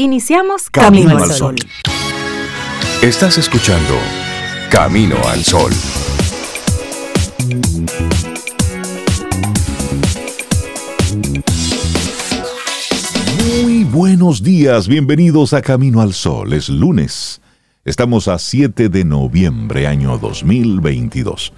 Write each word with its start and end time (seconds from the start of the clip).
Iniciamos 0.00 0.70
Camino, 0.70 1.18
al 1.18 1.32
Sol. 1.32 1.56
Estás 3.02 3.36
escuchando 3.36 3.94
Camino 4.70 5.16
al 5.26 5.42
Sol. 5.42 5.72
Muy 13.60 13.82
buenos 13.82 14.44
días, 14.44 14.86
bienvenidos 14.86 15.52
a 15.52 15.62
Camino 15.62 16.00
al 16.00 16.14
Sol. 16.14 16.52
Es 16.52 16.68
lunes. 16.68 17.40
Estamos 17.84 18.28
a 18.28 18.38
7 18.38 18.90
de 18.90 19.04
noviembre, 19.04 19.88
año 19.88 20.16
2022. 20.16 21.52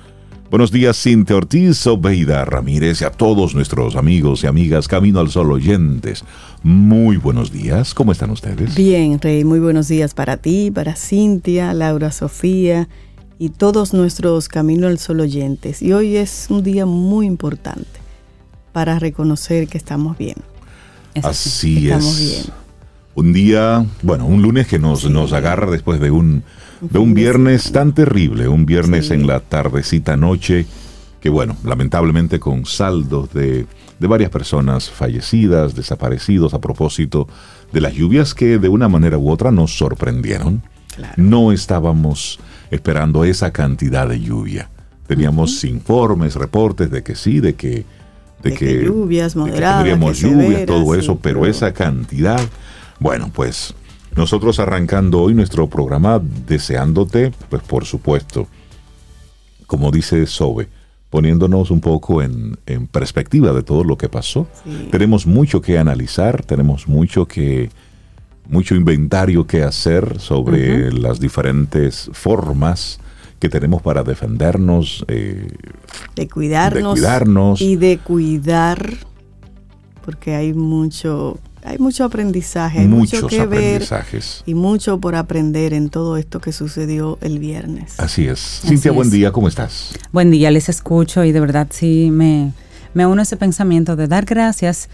Buenos 0.50 0.72
días, 0.72 1.00
Cintia 1.00 1.36
Ortiz, 1.36 1.86
Obeida 1.86 2.44
Ramírez 2.44 3.02
y 3.02 3.04
a 3.04 3.12
todos 3.12 3.54
nuestros 3.54 3.94
amigos 3.94 4.42
y 4.42 4.48
amigas 4.48 4.88
Camino 4.88 5.20
al 5.20 5.30
Sol 5.30 5.52
oyentes. 5.52 6.24
Muy 6.64 7.18
buenos 7.18 7.52
días, 7.52 7.94
¿cómo 7.94 8.10
están 8.10 8.30
ustedes? 8.30 8.74
Bien, 8.74 9.20
Rey, 9.20 9.44
muy 9.44 9.60
buenos 9.60 9.86
días 9.86 10.12
para 10.12 10.38
ti, 10.38 10.72
para 10.72 10.96
Cintia, 10.96 11.72
Laura 11.72 12.10
Sofía 12.10 12.88
y 13.38 13.50
todos 13.50 13.94
nuestros 13.94 14.48
Camino 14.48 14.88
al 14.88 14.98
Sol 14.98 15.20
oyentes. 15.20 15.82
Y 15.82 15.92
hoy 15.92 16.16
es 16.16 16.48
un 16.50 16.64
día 16.64 16.84
muy 16.84 17.26
importante 17.26 18.00
para 18.72 18.98
reconocer 18.98 19.68
que 19.68 19.78
estamos 19.78 20.18
bien. 20.18 20.38
Así 21.22 21.84
estamos 21.84 22.18
bien. 22.18 22.42
Un 23.14 23.32
día, 23.32 23.86
bueno, 24.02 24.26
un 24.26 24.42
lunes 24.42 24.66
que 24.66 24.80
nos, 24.80 25.08
nos 25.08 25.32
agarra 25.32 25.70
después 25.70 26.00
de 26.00 26.10
un 26.10 26.42
de 26.80 26.98
un 26.98 27.14
viernes 27.14 27.72
tan 27.72 27.92
terrible, 27.92 28.48
un 28.48 28.66
viernes 28.66 29.10
en 29.10 29.26
la 29.26 29.40
tardecita 29.40 30.16
noche, 30.16 30.66
que 31.20 31.28
bueno, 31.28 31.56
lamentablemente 31.64 32.40
con 32.40 32.64
saldos 32.64 33.32
de, 33.32 33.66
varias 33.98 34.30
personas 34.30 34.88
fallecidas, 34.88 35.74
desaparecidos 35.74 36.54
a 36.54 36.60
propósito 36.60 37.28
de 37.72 37.80
las 37.82 37.92
lluvias 37.92 38.34
que 38.34 38.58
de 38.58 38.68
una 38.68 38.88
manera 38.88 39.18
u 39.18 39.30
otra 39.30 39.50
nos 39.50 39.76
sorprendieron. 39.76 40.62
No 41.16 41.52
estábamos 41.52 42.40
esperando 42.70 43.24
esa 43.24 43.52
cantidad 43.52 44.08
de 44.08 44.20
lluvia. 44.20 44.70
Teníamos 45.06 45.64
informes, 45.64 46.34
reportes 46.34 46.90
de 46.90 47.02
que 47.02 47.14
sí, 47.14 47.40
de 47.40 47.54
que 47.54 47.84
de, 48.42 48.54
que, 48.54 48.84
lluvias 48.84 49.36
moderadas, 49.36 49.84
tendríamos 49.84 50.18
lluvias, 50.18 50.64
todo 50.64 50.94
eso, 50.94 51.18
pero, 51.18 51.40
pero 51.40 51.50
esa 51.50 51.74
cantidad, 51.74 52.40
bueno, 52.98 53.30
pues 53.34 53.74
nosotros 54.16 54.58
arrancando 54.58 55.20
hoy 55.22 55.34
nuestro 55.34 55.68
programa 55.68 56.20
deseándote, 56.46 57.32
pues 57.48 57.62
por 57.62 57.84
supuesto, 57.84 58.48
como 59.66 59.90
dice 59.90 60.26
Sobe, 60.26 60.68
poniéndonos 61.10 61.70
un 61.70 61.80
poco 61.80 62.22
en, 62.22 62.56
perspectiva 62.90 63.52
de 63.52 63.62
todo 63.62 63.84
lo 63.84 63.96
que 63.96 64.08
pasó. 64.08 64.46
Tenemos 64.90 65.26
mucho 65.26 65.60
que 65.60 65.78
analizar, 65.78 66.42
tenemos 66.44 66.88
mucho 66.88 67.26
que 67.26 67.70
mucho 68.48 68.74
inventario 68.74 69.46
que 69.46 69.62
hacer 69.62 70.18
sobre 70.18 70.92
las 70.92 71.20
diferentes 71.20 72.10
formas 72.12 72.98
que 73.38 73.48
tenemos 73.48 73.80
para 73.80 74.02
defendernos, 74.02 75.04
eh, 75.08 75.48
de, 76.14 76.28
cuidarnos 76.28 76.94
de 76.96 77.00
cuidarnos. 77.00 77.60
y 77.60 77.76
de 77.76 77.98
cuidar, 77.98 78.90
porque 80.04 80.34
hay 80.34 80.52
mucho 80.52 81.38
hay 81.62 81.78
mucho 81.78 82.04
aprendizaje, 82.04 82.80
hay 82.80 82.88
mucho 82.88 83.26
que 83.26 83.46
ver 83.46 83.86
y 84.46 84.54
mucho 84.54 84.98
por 85.00 85.14
aprender 85.14 85.74
en 85.74 85.90
todo 85.90 86.16
esto 86.16 86.40
que 86.40 86.52
sucedió 86.52 87.18
el 87.20 87.38
viernes. 87.38 87.98
Así 87.98 88.26
es. 88.26 88.62
Cintia, 88.64 88.92
buen 88.92 89.10
día, 89.10 89.32
¿cómo 89.32 89.48
estás? 89.48 89.92
Buen 90.12 90.30
día, 90.30 90.50
les 90.50 90.68
escucho 90.68 91.24
y 91.24 91.32
de 91.32 91.40
verdad 91.40 91.68
sí 91.70 92.10
me, 92.10 92.52
me 92.94 93.06
uno 93.06 93.22
ese 93.22 93.36
pensamiento 93.36 93.96
de 93.96 94.08
dar 94.08 94.24
gracias 94.24 94.88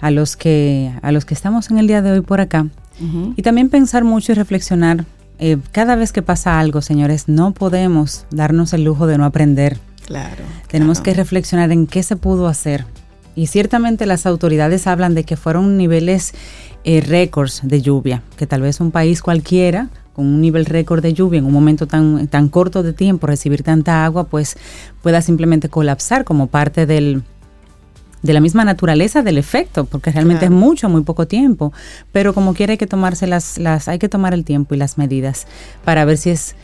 a 0.00 0.10
los 0.10 0.36
que 0.36 0.92
a 1.02 1.12
los 1.12 1.24
que 1.24 1.34
estamos 1.34 1.70
en 1.70 1.78
el 1.78 1.86
día 1.86 2.02
de 2.02 2.12
hoy 2.12 2.20
por 2.20 2.40
acá 2.40 2.66
y 3.36 3.40
también 3.40 3.70
pensar 3.70 4.04
mucho 4.04 4.32
y 4.32 4.34
reflexionar. 4.34 5.06
Eh, 5.38 5.56
cada 5.72 5.96
vez 5.96 6.12
que 6.12 6.20
pasa 6.20 6.60
algo, 6.60 6.82
señores, 6.82 7.28
no 7.28 7.52
podemos 7.52 8.26
darnos 8.30 8.74
el 8.74 8.84
lujo 8.84 9.06
de 9.06 9.16
no 9.16 9.24
aprender. 9.24 9.78
Claro. 10.06 10.44
Tenemos 10.68 11.00
que 11.00 11.14
reflexionar 11.14 11.72
en 11.72 11.86
qué 11.86 12.02
se 12.02 12.16
pudo 12.16 12.46
hacer, 12.46 12.84
y 13.34 13.46
ciertamente 13.46 14.06
las 14.06 14.26
autoridades 14.26 14.86
hablan 14.86 15.14
de 15.14 15.24
que 15.24 15.36
fueron 15.36 15.76
niveles 15.76 16.34
eh, 16.84 17.00
récords 17.00 17.60
de 17.62 17.82
lluvia, 17.82 18.22
que 18.36 18.46
tal 18.46 18.62
vez 18.62 18.80
un 18.80 18.90
país 18.90 19.22
cualquiera 19.22 19.88
con 20.12 20.26
un 20.26 20.40
nivel 20.40 20.66
récord 20.66 21.02
de 21.02 21.12
lluvia 21.12 21.38
en 21.38 21.44
un 21.44 21.52
momento 21.52 21.86
tan, 21.86 22.26
tan 22.28 22.48
corto 22.48 22.82
de 22.82 22.92
tiempo 22.92 23.26
recibir 23.26 23.62
tanta 23.62 24.04
agua, 24.04 24.24
pues 24.24 24.56
pueda 25.02 25.22
simplemente 25.22 25.68
colapsar 25.68 26.24
como 26.24 26.48
parte 26.48 26.84
del, 26.84 27.22
de 28.22 28.32
la 28.32 28.40
misma 28.40 28.64
naturaleza 28.64 29.22
del 29.22 29.38
efecto, 29.38 29.84
porque 29.84 30.10
realmente 30.10 30.46
es 30.46 30.50
mucho, 30.50 30.88
muy 30.88 31.02
poco 31.02 31.26
tiempo. 31.26 31.72
Pero 32.12 32.34
como 32.34 32.54
quiera 32.54 32.72
hay 32.72 32.78
que 32.78 32.86
tomarse 32.86 33.26
las, 33.26 33.58
las, 33.58 33.88
hay 33.88 33.98
que 33.98 34.08
tomar 34.08 34.34
el 34.34 34.44
tiempo 34.44 34.74
y 34.74 34.78
las 34.78 34.98
medidas 34.98 35.46
para 35.84 36.04
ver 36.04 36.18
si 36.18 36.30
es 36.30 36.56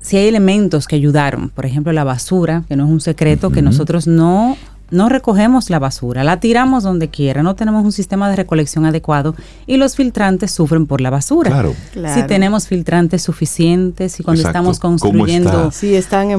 si 0.00 0.16
hay 0.16 0.26
elementos 0.26 0.88
que 0.88 0.96
ayudaron, 0.96 1.50
por 1.50 1.64
ejemplo 1.64 1.92
la 1.92 2.02
basura, 2.02 2.64
que 2.66 2.74
no 2.74 2.86
es 2.86 2.90
un 2.90 3.00
secreto, 3.00 3.50
que 3.50 3.62
nosotros 3.62 4.08
no 4.08 4.56
no 4.92 5.08
recogemos 5.08 5.70
la 5.70 5.78
basura, 5.78 6.22
la 6.22 6.38
tiramos 6.38 6.84
donde 6.84 7.08
quiera, 7.08 7.42
no 7.42 7.56
tenemos 7.56 7.84
un 7.84 7.92
sistema 7.92 8.30
de 8.30 8.36
recolección 8.36 8.84
adecuado 8.84 9.34
y 9.66 9.78
los 9.78 9.96
filtrantes 9.96 10.52
sufren 10.52 10.86
por 10.86 11.00
la 11.00 11.10
basura. 11.10 11.50
Claro. 11.50 11.74
Si 12.14 12.22
tenemos 12.26 12.68
filtrantes 12.68 13.22
suficientes 13.22 14.20
y 14.20 14.22
cuando 14.22 14.42
estamos 14.42 14.78
construyendo 14.78 15.72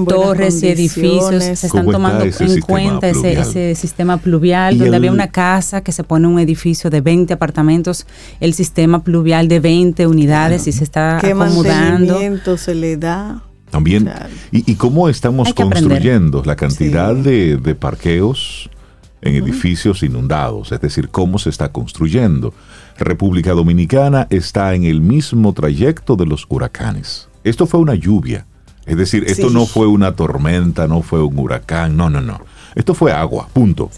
torres 0.07 0.63
y 0.63 0.69
edificios, 0.69 1.43
se 1.43 1.67
están 1.67 1.87
tomando 1.87 2.23
en 2.23 2.61
cuenta 2.61 3.09
ese, 3.09 3.75
sistema 3.75 4.17
pluvial, 4.17 4.77
donde 4.77 4.95
había 4.95 5.11
una 5.11 5.27
casa 5.27 5.81
que 5.81 5.91
se 5.91 6.03
pone 6.03 6.27
un 6.27 6.39
edificio 6.39 6.89
de 6.89 7.01
20 7.01 7.33
apartamentos, 7.33 8.05
el 8.39 8.53
sistema 8.53 9.03
pluvial 9.03 9.47
de 9.47 9.59
20 9.59 10.05
unidades 10.07 10.67
y 10.67 10.71
se 10.71 10.83
está 10.83 11.17
¿Qué 11.19 11.31
acomodando. 11.31 12.57
se 12.57 12.75
le 12.75 12.97
da? 12.97 13.41
También, 13.73 14.07
y, 14.51 14.75
cómo 14.75 15.09
estamos 15.09 15.51
construyendo 15.51 16.43
la 16.45 16.55
cantidad 16.55 17.15
de, 17.15 17.57
parqueos 17.73 18.69
en 19.23 19.33
edificios 19.33 20.03
inundados, 20.03 20.71
es 20.71 20.79
decir, 20.79 21.09
cómo 21.09 21.39
se 21.39 21.49
está 21.49 21.71
construyendo. 21.71 22.53
República 22.99 23.53
Dominicana 23.53 24.27
está 24.29 24.75
en 24.75 24.83
el 24.83 25.01
mismo 25.01 25.53
trayecto 25.53 26.15
de 26.15 26.27
los 26.27 26.45
huracanes. 26.49 27.29
Esto 27.43 27.65
fue 27.65 27.79
una 27.79 27.95
lluvia, 27.95 28.45
es 28.85 28.95
decir, 28.95 29.23
esto 29.25 29.49
no 29.49 29.65
fue 29.65 29.87
una 29.87 30.15
tormenta, 30.15 30.87
no 30.87 31.01
fue 31.01 31.23
un 31.23 31.35
huracán, 31.39 31.97
no, 31.97 32.11
no, 32.11 32.21
no. 32.21 32.41
Esto 32.75 32.93
fue 32.93 33.11
agua, 33.11 33.47
punto. 33.53 33.89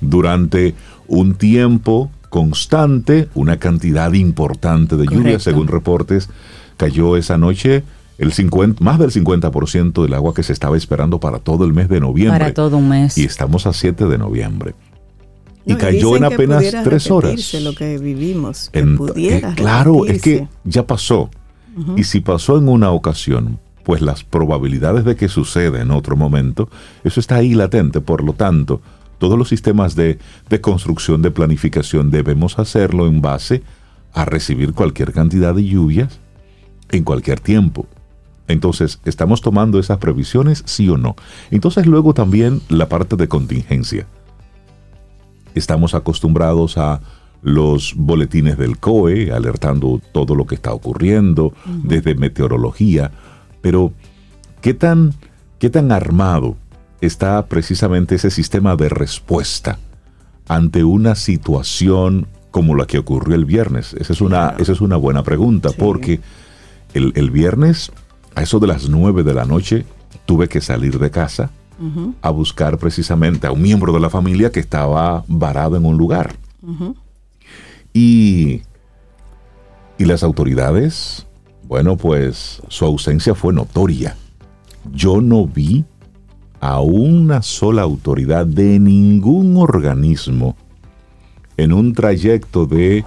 Durante 0.00 0.76
un 1.08 1.34
tiempo 1.34 2.12
constante, 2.28 3.28
una 3.34 3.58
cantidad 3.58 4.12
importante 4.12 4.96
de 4.96 5.06
lluvia, 5.06 5.40
según 5.40 5.66
reportes, 5.66 6.28
cayó 6.76 7.16
esa 7.16 7.38
noche 7.38 7.82
el 8.18 8.32
50, 8.32 8.82
más 8.82 8.98
del 8.98 9.10
50% 9.10 10.02
del 10.02 10.14
agua 10.14 10.34
que 10.34 10.42
se 10.42 10.52
estaba 10.52 10.76
esperando 10.76 11.20
para 11.20 11.38
todo 11.38 11.64
el 11.64 11.72
mes 11.72 11.88
de 11.88 12.00
noviembre. 12.00 12.38
Para 12.38 12.54
todo 12.54 12.78
un 12.78 12.88
mes. 12.88 13.18
Y 13.18 13.24
estamos 13.24 13.66
a 13.66 13.72
7 13.72 14.06
de 14.06 14.18
noviembre. 14.18 14.74
y 15.64 15.74
cayó 15.74 16.16
en 16.16 16.24
apenas 16.24 16.64
tres 16.84 17.10
horas. 17.10 17.54
lo 17.54 17.74
que 17.74 17.98
vivimos. 17.98 18.70
Eh, 18.72 19.42
claro, 19.56 20.06
es 20.06 20.22
que 20.22 20.48
ya 20.64 20.86
pasó. 20.86 21.30
Y 21.96 22.04
si 22.04 22.20
pasó 22.20 22.56
en 22.56 22.68
una 22.68 22.90
ocasión, 22.90 23.58
pues 23.82 24.00
las 24.00 24.24
probabilidades 24.24 25.04
de 25.04 25.14
que 25.14 25.28
suceda 25.28 25.82
en 25.82 25.90
otro 25.90 26.16
momento, 26.16 26.70
eso 27.04 27.20
está 27.20 27.36
ahí 27.36 27.52
latente. 27.54 28.00
Por 28.00 28.24
lo 28.24 28.32
tanto, 28.32 28.80
todos 29.18 29.38
los 29.38 29.48
sistemas 29.50 29.94
de, 29.94 30.18
de 30.48 30.60
construcción, 30.62 31.20
de 31.20 31.30
planificación, 31.30 32.10
debemos 32.10 32.58
hacerlo 32.58 33.06
en 33.06 33.20
base 33.20 33.62
a 34.14 34.24
recibir 34.24 34.72
cualquier 34.72 35.12
cantidad 35.12 35.54
de 35.54 35.64
lluvias 35.66 36.18
en 36.90 37.04
cualquier 37.04 37.40
tiempo. 37.40 37.86
Entonces, 38.48 39.00
¿estamos 39.04 39.40
tomando 39.40 39.78
esas 39.78 39.98
previsiones, 39.98 40.62
sí 40.66 40.88
o 40.88 40.96
no? 40.96 41.16
Entonces, 41.50 41.86
luego 41.86 42.14
también 42.14 42.60
la 42.68 42.88
parte 42.88 43.16
de 43.16 43.28
contingencia. 43.28 44.06
Estamos 45.54 45.94
acostumbrados 45.94 46.78
a 46.78 47.00
los 47.42 47.94
boletines 47.96 48.58
del 48.58 48.78
COE, 48.78 49.32
alertando 49.32 50.00
todo 50.12 50.34
lo 50.34 50.46
que 50.46 50.54
está 50.56 50.72
ocurriendo, 50.72 51.52
desde 51.82 52.14
meteorología, 52.14 53.10
pero 53.60 53.92
¿qué 54.60 54.74
tan, 54.74 55.14
¿qué 55.58 55.70
tan 55.70 55.92
armado 55.92 56.56
está 57.00 57.46
precisamente 57.46 58.16
ese 58.16 58.30
sistema 58.30 58.76
de 58.76 58.88
respuesta 58.88 59.78
ante 60.48 60.84
una 60.84 61.14
situación 61.14 62.26
como 62.50 62.74
la 62.74 62.86
que 62.86 62.98
ocurrió 62.98 63.34
el 63.34 63.44
viernes? 63.44 63.94
Esa 63.94 64.12
es 64.12 64.20
una, 64.20 64.54
esa 64.58 64.72
es 64.72 64.80
una 64.80 64.96
buena 64.96 65.22
pregunta, 65.22 65.70
porque 65.76 66.20
el, 66.94 67.12
el 67.14 67.30
viernes 67.30 67.92
a 68.36 68.42
eso 68.42 68.60
de 68.60 68.66
las 68.66 68.88
nueve 68.88 69.24
de 69.24 69.34
la 69.34 69.46
noche 69.46 69.86
tuve 70.26 70.46
que 70.46 70.60
salir 70.60 70.98
de 70.98 71.10
casa 71.10 71.50
a 72.22 72.30
buscar 72.30 72.78
precisamente 72.78 73.46
a 73.46 73.52
un 73.52 73.60
miembro 73.60 73.92
de 73.92 74.00
la 74.00 74.08
familia 74.08 74.50
que 74.50 74.60
estaba 74.60 75.24
varado 75.26 75.76
en 75.76 75.84
un 75.84 75.96
lugar. 75.96 76.36
y, 77.92 78.62
y 79.98 80.04
las 80.04 80.22
autoridades, 80.22 81.26
bueno, 81.64 81.96
pues 81.96 82.62
su 82.68 82.84
ausencia 82.84 83.34
fue 83.34 83.52
notoria. 83.52 84.16
Yo 84.92 85.20
no 85.20 85.46
vi 85.46 85.84
a 86.60 86.80
una 86.80 87.40
sola 87.42 87.82
autoridad 87.82 88.46
de 88.46 88.78
ningún 88.78 89.56
organismo 89.56 90.56
en 91.56 91.72
un 91.72 91.94
trayecto 91.94 92.66
de 92.66 93.04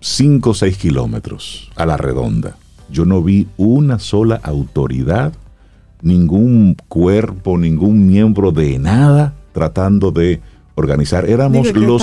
5 0.00 0.50
o 0.50 0.54
6 0.54 0.76
kilómetros 0.76 1.70
a 1.74 1.86
la 1.86 1.96
redonda. 1.96 2.56
Yo 2.90 3.04
no 3.04 3.22
vi 3.22 3.48
una 3.56 3.98
sola 3.98 4.40
autoridad, 4.42 5.32
ningún 6.02 6.76
cuerpo, 6.88 7.58
ningún 7.58 8.06
miembro 8.06 8.52
de 8.52 8.78
nada 8.78 9.34
tratando 9.52 10.10
de 10.10 10.40
organizar. 10.74 11.28
Éramos 11.28 11.72
los. 11.74 12.02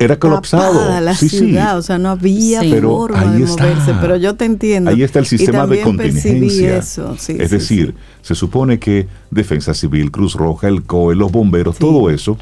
era 0.00 0.18
colapsado. 0.18 1.00
La 1.00 1.14
ciudad, 1.14 1.78
o 1.78 1.82
sea, 1.82 1.98
no 1.98 2.10
había 2.10 2.62
forma 2.80 3.32
de 3.32 3.46
moverse. 3.46 3.94
Pero 4.00 4.16
yo 4.16 4.34
te 4.34 4.46
entiendo. 4.46 4.90
Ahí 4.90 5.02
está 5.02 5.18
el 5.18 5.26
sistema 5.26 5.66
de 5.66 5.82
contingencia. 5.82 6.78
es 6.78 7.50
decir, 7.50 7.94
se 8.22 8.34
supone 8.34 8.78
que 8.78 9.06
Defensa 9.30 9.74
Civil, 9.74 10.10
Cruz 10.10 10.34
Roja, 10.34 10.68
el 10.68 10.82
COE, 10.82 11.14
los 11.14 11.30
bomberos, 11.30 11.78
todo 11.78 12.10
eso 12.10 12.38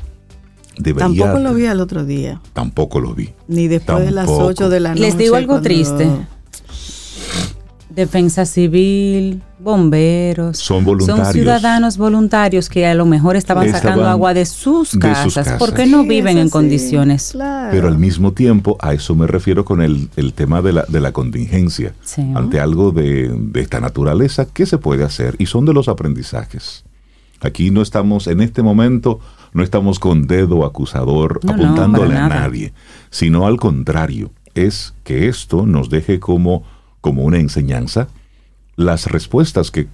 Tampoco 0.96 1.38
lo 1.38 1.54
vi 1.54 1.66
al 1.66 1.80
otro 1.80 2.04
día. 2.04 2.40
Tampoco 2.52 3.00
lo 3.00 3.14
vi. 3.14 3.30
Ni 3.48 3.68
después 3.68 4.04
de 4.04 4.10
las 4.10 4.28
8 4.28 4.68
de 4.68 4.80
la 4.80 4.90
noche. 4.90 5.00
Les 5.00 5.18
digo 5.18 5.36
algo 5.36 5.60
triste. 5.60 6.08
Defensa 7.96 8.44
civil, 8.44 9.42
bomberos. 9.58 10.58
Son 10.58 10.84
voluntarios. 10.84 11.26
Son 11.26 11.32
ciudadanos 11.32 11.96
voluntarios 11.96 12.68
que 12.68 12.86
a 12.86 12.94
lo 12.94 13.06
mejor 13.06 13.36
estaban, 13.36 13.70
sacando 13.70 14.06
agua 14.06 14.34
de 14.34 14.44
sus, 14.44 14.96
casas, 14.98 15.54
porque 15.58 15.86
no 15.86 16.04
viven 16.04 16.38
en 16.38 16.50
condiciones. 16.50 17.36
Pero 17.70 17.88
al 17.88 17.98
mismo 17.98 18.32
tiempo, 18.32 18.76
a 18.80 18.92
eso 18.92 19.14
me 19.14 19.26
refiero 19.26 19.64
con 19.64 19.80
el, 19.80 20.10
tema 20.34 20.62
de 20.62 20.74
la, 20.74 20.84
de 20.86 21.00
la 21.00 21.12
contingencia. 21.12 21.94
Ante 22.34 22.60
algo 22.60 22.92
de, 22.92 23.30
de 23.34 23.60
esta 23.60 23.80
naturaleza, 23.80 24.46
¿qué 24.52 24.66
se 24.66 24.78
puede 24.78 25.02
hacer? 25.02 25.34
Y 25.38 25.46
son 25.46 25.64
de 25.64 25.72
los 25.72 25.88
aprendizajes. 25.88 26.84
Aquí 27.40 27.70
no 27.70 27.82
estamos 27.82 28.26
en 28.28 28.40
este 28.40 28.62
momento 28.62 29.20
no 29.56 29.62
estamos 29.62 29.98
con 29.98 30.26
dedo 30.26 30.66
acusador 30.66 31.40
apuntándole 31.48 32.14
a 32.14 32.28
nadie, 32.28 32.74
sino 33.08 33.46
al 33.46 33.56
contrario, 33.56 34.30
es 34.54 34.92
que 35.02 35.28
esto 35.28 35.64
nos 35.64 35.88
deje 35.88 36.20
como, 36.20 36.62
como 37.06 37.22
una 37.22 37.38
enseñanza 37.38 38.08
las 38.74 39.06
respuestas 39.06 39.70
que 39.70 39.86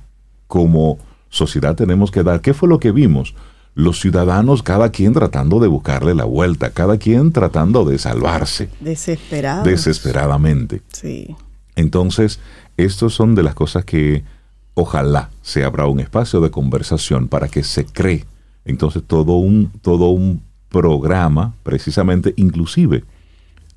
como 0.46 0.96
sociedad 1.28 1.76
tenemos 1.76 2.10
que 2.10 2.22
dar. 2.22 2.40
¿Qué 2.40 2.54
fue 2.54 2.70
lo 2.70 2.80
que 2.80 2.90
vimos? 2.90 3.34
Los 3.74 4.00
ciudadanos, 4.00 4.62
cada 4.62 4.88
quien 4.88 5.12
tratando 5.12 5.60
de 5.60 5.68
buscarle 5.68 6.14
la 6.14 6.24
vuelta, 6.24 6.70
cada 6.70 6.96
quien 6.96 7.30
tratando 7.30 7.84
de 7.84 7.98
salvarse. 7.98 8.70
Desesperado. 8.80 9.62
Desesperadamente. 9.64 10.80
Sí. 10.90 11.36
Entonces, 11.76 12.40
estos 12.78 13.12
son 13.12 13.34
de 13.34 13.42
las 13.42 13.54
cosas 13.54 13.84
que 13.84 14.24
ojalá 14.72 15.28
se 15.42 15.64
abra 15.64 15.88
un 15.88 16.00
espacio 16.00 16.40
de 16.40 16.50
conversación 16.50 17.28
para 17.28 17.48
que 17.48 17.62
se 17.62 17.84
cree 17.84 18.24
entonces 18.64 19.02
todo 19.06 19.34
un, 19.34 19.70
todo 19.82 20.08
un 20.08 20.40
programa, 20.70 21.52
precisamente 21.62 22.32
inclusive, 22.38 23.04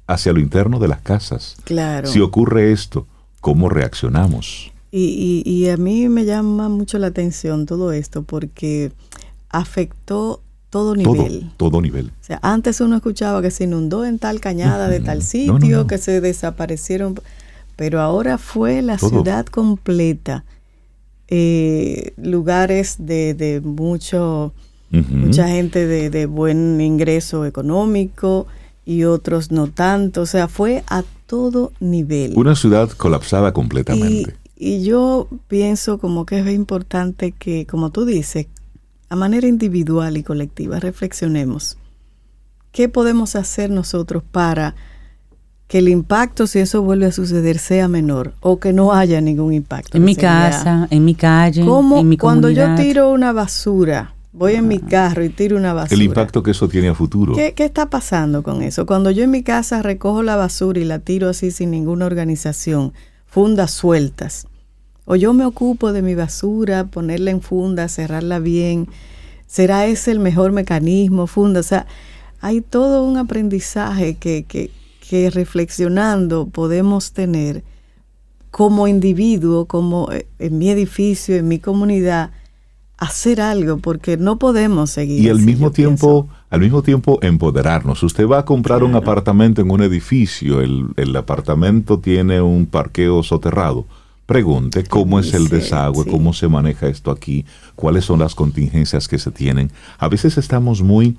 hacia 0.07 0.31
lo 0.31 0.39
interno 0.39 0.79
de 0.79 0.87
las 0.87 1.01
casas. 1.01 1.57
Claro. 1.65 2.07
Si 2.07 2.21
ocurre 2.21 2.71
esto, 2.71 3.07
¿cómo 3.45 3.69
reaccionamos? 3.69 4.71
Y, 4.92 5.44
y, 5.45 5.69
a 5.69 5.77
mí 5.77 6.09
me 6.09 6.25
llama 6.25 6.68
mucho 6.68 6.97
la 6.97 7.07
atención 7.07 7.68
todo 7.68 7.92
esto 7.92 8.24
porque 8.24 8.92
afectó 9.50 10.42
todo 10.71 10.95
nivel. 10.95 11.51
Todo, 11.56 11.80
nivel. 11.80 12.07
O 12.07 12.24
sea, 12.24 12.39
antes 12.42 12.81
uno 12.81 12.95
escuchaba 12.95 13.44
que 13.44 13.51
se 13.51 13.65
inundó 13.65 14.03
en 14.03 14.18
tal 14.18 14.39
cañada 14.39 14.88
de 14.88 15.00
tal 15.00 15.21
sitio, 15.21 15.86
que 15.86 16.00
se 16.00 16.21
desaparecieron, 16.21 17.19
pero 17.75 18.01
ahora 18.01 18.39
fue 18.39 18.81
la 18.81 18.97
ciudad 18.97 19.45
completa. 19.45 20.44
Eh, 21.27 22.13
lugares 22.18 22.95
de, 22.97 23.36
de 23.36 23.62
mucho 23.62 24.53
mucha 24.89 25.50
gente 25.50 25.86
de, 25.86 26.25
buen 26.25 26.81
ingreso 26.81 27.45
económico 27.45 28.47
y 28.85 29.03
otros 29.03 29.51
no 29.51 29.67
tanto, 29.67 30.21
o 30.21 30.25
sea, 30.25 30.47
fue 30.47 30.83
a 30.87 31.03
todo 31.25 31.73
nivel. 31.79 32.33
Una 32.35 32.55
ciudad 32.55 32.89
colapsada 32.91 33.51
completamente. 33.51 34.35
Y, 34.55 34.83
yo 34.83 35.27
pienso 35.47 35.97
como 35.97 36.25
que 36.25 36.39
es 36.39 36.53
importante 36.53 37.31
que, 37.31 37.65
como 37.65 37.89
tú 37.89 38.05
dices, 38.05 38.47
a 39.09 39.15
manera 39.15 39.47
individual 39.47 40.17
y 40.17 40.23
colectiva, 40.23 40.79
reflexionemos. 40.79 41.77
¿Qué 42.71 42.87
podemos 42.87 43.35
hacer 43.35 43.69
nosotros 43.69 44.23
para 44.31 44.75
que 45.67 45.79
el 45.79 45.89
impacto, 45.89 46.45
si 46.45 46.59
eso 46.59 46.83
vuelve 46.83 47.07
a 47.07 47.11
suceder, 47.11 47.57
sea 47.57 47.87
menor 47.87 48.33
o 48.39 48.59
que 48.59 48.71
no 48.71 48.93
haya 48.93 49.19
ningún 49.19 49.53
impacto? 49.53 49.97
En 49.97 50.03
mi 50.03 50.15
casa, 50.15 50.87
en 50.91 51.03
mi 51.03 51.15
calle, 51.15 51.61
en 51.61 52.09
mi 52.09 52.17
Cuando 52.17 52.49
yo 52.49 52.75
tiro 52.75 53.11
una 53.11 53.33
basura 53.33 54.14
voy 54.35 54.55
en 54.55 54.67
mi 54.67 54.79
carro 54.79 55.23
y 55.23 55.29
tiro 55.29 55.57
una 55.57 55.73
basura. 55.73 55.95
El 55.95 56.03
impacto 56.03 56.43
que 56.43 56.51
eso 56.51 56.67
tiene 56.67 56.89
a 56.89 56.93
futuro. 56.93 57.33
¿Qué, 57.35 57.53
está 57.57 57.89
pasando 57.89 58.43
con 58.43 58.61
eso? 58.61 58.85
Cuando 58.85 59.11
yo 59.11 59.23
en 59.23 59.31
mi 59.31 59.43
casa 59.43 59.81
recojo 59.81 60.23
la 60.23 60.35
basura 60.35 60.79
y 60.79 60.83
la 60.83 60.99
tiro 60.99 61.29
así 61.29 61.51
sin 61.51 61.71
ninguna 61.71 62.05
organización, 62.05 62.93
fundas 63.25 63.71
sueltas, 63.71 64.47
o 65.05 65.15
yo 65.15 65.33
me 65.33 65.45
ocupo 65.45 65.93
de 65.93 66.01
mi 66.01 66.15
basura, 66.15 66.85
ponerla 66.85 67.31
en 67.31 67.41
funda, 67.41 67.87
cerrarla 67.87 68.39
bien, 68.39 68.87
¿será 69.47 69.85
ese 69.85 70.11
el 70.11 70.19
mejor 70.19 70.51
mecanismo, 70.51 71.27
funda? 71.27 71.59
O 71.59 71.63
sea, 71.63 71.85
hay 72.41 72.61
todo 72.61 73.03
un 73.03 73.17
aprendizaje 73.17 74.15
que, 74.15 74.43
que, 74.43 74.71
que 75.07 75.29
reflexionando 75.29 76.47
podemos 76.47 77.13
tener 77.13 77.63
como 78.51 78.87
individuo, 78.87 79.65
como 79.65 80.11
eh, 80.11 80.27
en 80.39 80.57
mi 80.57 80.69
edificio, 80.69 81.35
en 81.35 81.47
mi 81.47 81.59
comunidad, 81.59 82.31
hacer 82.97 83.42
algo 83.42 83.77
porque 83.77 84.18
no 84.18 84.38
podemos 84.38 84.92
seguir. 84.92 85.21
Y 85.21 85.30
al 85.30 85.39
mismo 85.39 85.71
tiempo, 85.71 86.30
al 86.50 86.62
mismo 86.62 86.81
tiempo 86.81 87.19
empoderarnos. 87.21 88.01
Usted 88.03 88.27
va 88.27 88.39
a 88.39 88.45
comprar 88.45 88.83
un 88.83 88.95
apartamento 88.95 89.62
en 89.62 89.71
un 89.71 89.81
edificio, 89.81 90.62
el, 90.62 90.88
el, 90.95 91.15
apartamento 91.15 92.00
tiene 92.00 92.42
un 92.42 92.65
parqueo 92.65 93.24
soterrado. 93.24 93.86
Pregunte 94.25 94.83
cómo 94.86 95.19
es 95.19 95.33
el 95.33 95.50
desagüe, 95.50 96.06
cómo 96.06 96.33
se 96.33 96.47
maneja 96.47 96.88
esto 96.88 97.12
aquí, 97.12 97.45
cuáles 97.75 98.06
son 98.06 98.19
las 98.19 98.33
contingencias 98.33 99.07
que 99.07 99.19
se 99.19 99.30
tienen. 99.30 99.71
A 100.00 100.07
veces 100.07 100.38
estamos 100.38 100.81
muy 100.81 101.18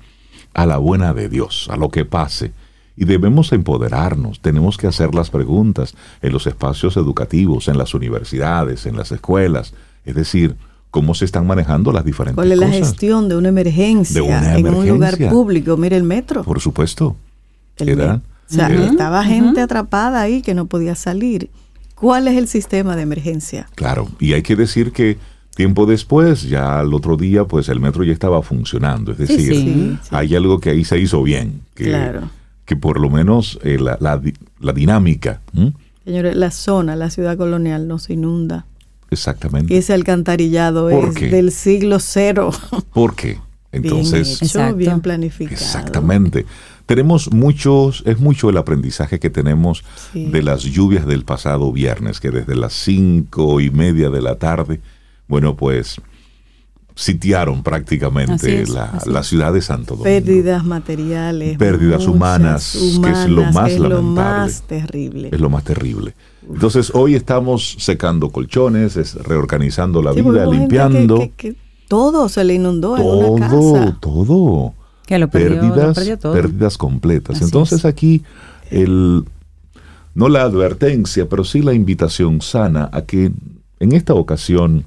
a 0.53 0.65
la 0.65 0.77
buena 0.77 1.13
de 1.13 1.29
Dios, 1.29 1.67
a 1.71 1.77
lo 1.77 1.89
que 1.89 2.03
pase. 2.03 2.51
Y 2.97 3.05
debemos 3.05 3.53
empoderarnos, 3.53 4.41
tenemos 4.41 4.75
que 4.75 4.87
hacer 4.87 5.13
las 5.13 5.29
preguntas 5.29 5.95
en 6.21 6.33
los 6.33 6.47
espacios 6.47 6.97
educativos, 6.97 7.67
en 7.67 7.77
las 7.77 7.93
universidades, 7.93 8.87
en 8.87 8.97
las 8.97 9.11
escuelas. 9.11 9.73
Es 10.03 10.15
decir, 10.15 10.57
cómo 10.97 11.13
se 11.13 11.25
están 11.25 11.45
manejando 11.45 11.91
las 11.91 12.03
diferentes 12.03 12.33
¿Cuál 12.33 12.51
es 12.51 12.57
la 12.57 12.69
gestión 12.69 13.29
de 13.29 13.35
una 13.35 13.49
emergencia 13.49 14.57
en 14.57 14.67
un 14.67 14.87
lugar 14.89 15.15
público? 15.29 15.77
Mire 15.77 15.95
el 15.95 16.01
metro. 16.01 16.43
Por 16.43 16.59
supuesto. 16.59 17.15
o 17.79 17.85
sea, 18.47 18.67
estaba 18.67 19.23
gente 19.23 19.61
atrapada 19.61 20.19
ahí 20.19 20.41
que 20.41 20.55
no 20.55 20.65
podía 20.65 20.95
salir. 20.95 21.51
¿Cuál 21.93 22.27
es 22.27 22.35
el 22.35 22.47
sistema 22.47 22.95
de 22.95 23.03
emergencia? 23.03 23.67
Claro, 23.75 24.07
y 24.19 24.33
hay 24.33 24.41
que 24.41 24.55
decir 24.55 24.91
que 24.91 25.19
tiempo 25.55 25.85
después, 25.85 26.41
ya 26.49 26.79
al 26.79 26.91
otro 26.95 27.15
día, 27.15 27.45
pues 27.45 27.69
el 27.69 27.79
metro 27.79 28.03
ya 28.03 28.13
estaba 28.13 28.41
funcionando. 28.41 29.11
Es 29.11 29.19
decir, 29.19 29.99
hay 30.09 30.35
algo 30.35 30.59
que 30.59 30.71
ahí 30.71 30.83
se 30.83 30.97
hizo 30.97 31.21
bien. 31.21 31.61
Que, 31.75 31.85
claro. 31.85 32.31
que 32.65 32.75
por 32.75 32.99
lo 32.99 33.11
menos 33.11 33.59
eh, 33.61 33.77
la, 33.79 33.99
la, 33.99 34.73
dinámica. 34.73 35.41
Señores, 36.05 36.35
la 36.35 36.49
zona, 36.49 36.95
la 36.95 37.11
ciudad 37.11 37.37
colonial 37.37 37.87
no 37.87 37.99
se 37.99 38.13
inunda. 38.13 38.65
Exactamente. 39.09 39.73
Y 39.73 39.77
ese 39.77 39.93
alcantarillado 39.93 40.89
es 40.89 41.15
del 41.15 41.51
siglo 41.51 41.99
cero. 41.99 42.51
¿Por 42.93 43.15
qué? 43.15 43.39
Entonces, 43.71 44.39
bien, 44.75 45.01
planificado. 45.01 45.55
Exactamente. 45.55 46.45
Tenemos 46.85 47.33
muchos, 47.33 48.01
es 48.05 48.19
mucho 48.19 48.49
el 48.49 48.57
aprendizaje 48.57 49.19
que 49.19 49.29
tenemos 49.29 49.83
de 50.13 50.41
las 50.41 50.63
lluvias 50.63 51.05
del 51.05 51.25
pasado 51.25 51.71
viernes, 51.73 52.19
que 52.19 52.31
desde 52.31 52.55
las 52.55 52.73
cinco 52.73 53.59
y 53.59 53.69
media 53.69 54.09
de 54.09 54.21
la 54.21 54.35
tarde, 54.35 54.79
bueno, 55.27 55.55
pues 55.57 55.99
sitiaron 56.95 57.61
prácticamente 57.61 58.65
la, 58.65 59.23
ciudad 59.23 59.53
de 59.53 59.61
Santo 59.61 59.95
Domingo. 59.95 60.03
Pérdidas 60.05 60.65
materiales. 60.65 61.57
Pérdidas 61.57 62.07
humanas, 62.07 62.75
que 63.03 63.09
es 63.11 63.29
lo 63.29 63.43
más 63.51 63.71
es 63.71 63.79
lamentable. 63.79 63.89
Lo 63.89 64.01
más 64.01 64.61
terrible. 64.63 65.29
Es 65.31 65.39
lo 65.39 65.49
más 65.49 65.63
terrible. 65.63 66.15
Entonces 66.49 66.91
hoy 66.93 67.15
estamos 67.15 67.75
secando 67.79 68.29
colchones, 68.29 69.15
reorganizando 69.23 70.01
la 70.01 70.13
vida, 70.13 70.45
limpiando. 70.45 71.29
todo 71.87 72.29
se 72.29 72.43
le 72.43 72.55
inundó 72.55 72.95
todo, 72.95 73.25
en 73.25 73.33
una 73.33 73.47
casa. 73.47 73.97
Todo, 73.99 74.73
Que 75.05 75.19
lo 75.19 75.29
pérdidas, 75.29 75.97
pérdidas 76.21 76.77
completas. 76.77 77.41
Entonces 77.41 77.85
aquí 77.85 78.23
el 78.69 79.25
no 80.13 80.29
la 80.29 80.41
advertencia, 80.41 81.29
pero 81.29 81.43
sí 81.43 81.61
la 81.61 81.73
invitación 81.73 82.41
sana 82.41 82.89
a 82.91 83.03
que 83.03 83.31
en 83.79 83.91
esta 83.91 84.15
ocasión 84.15 84.85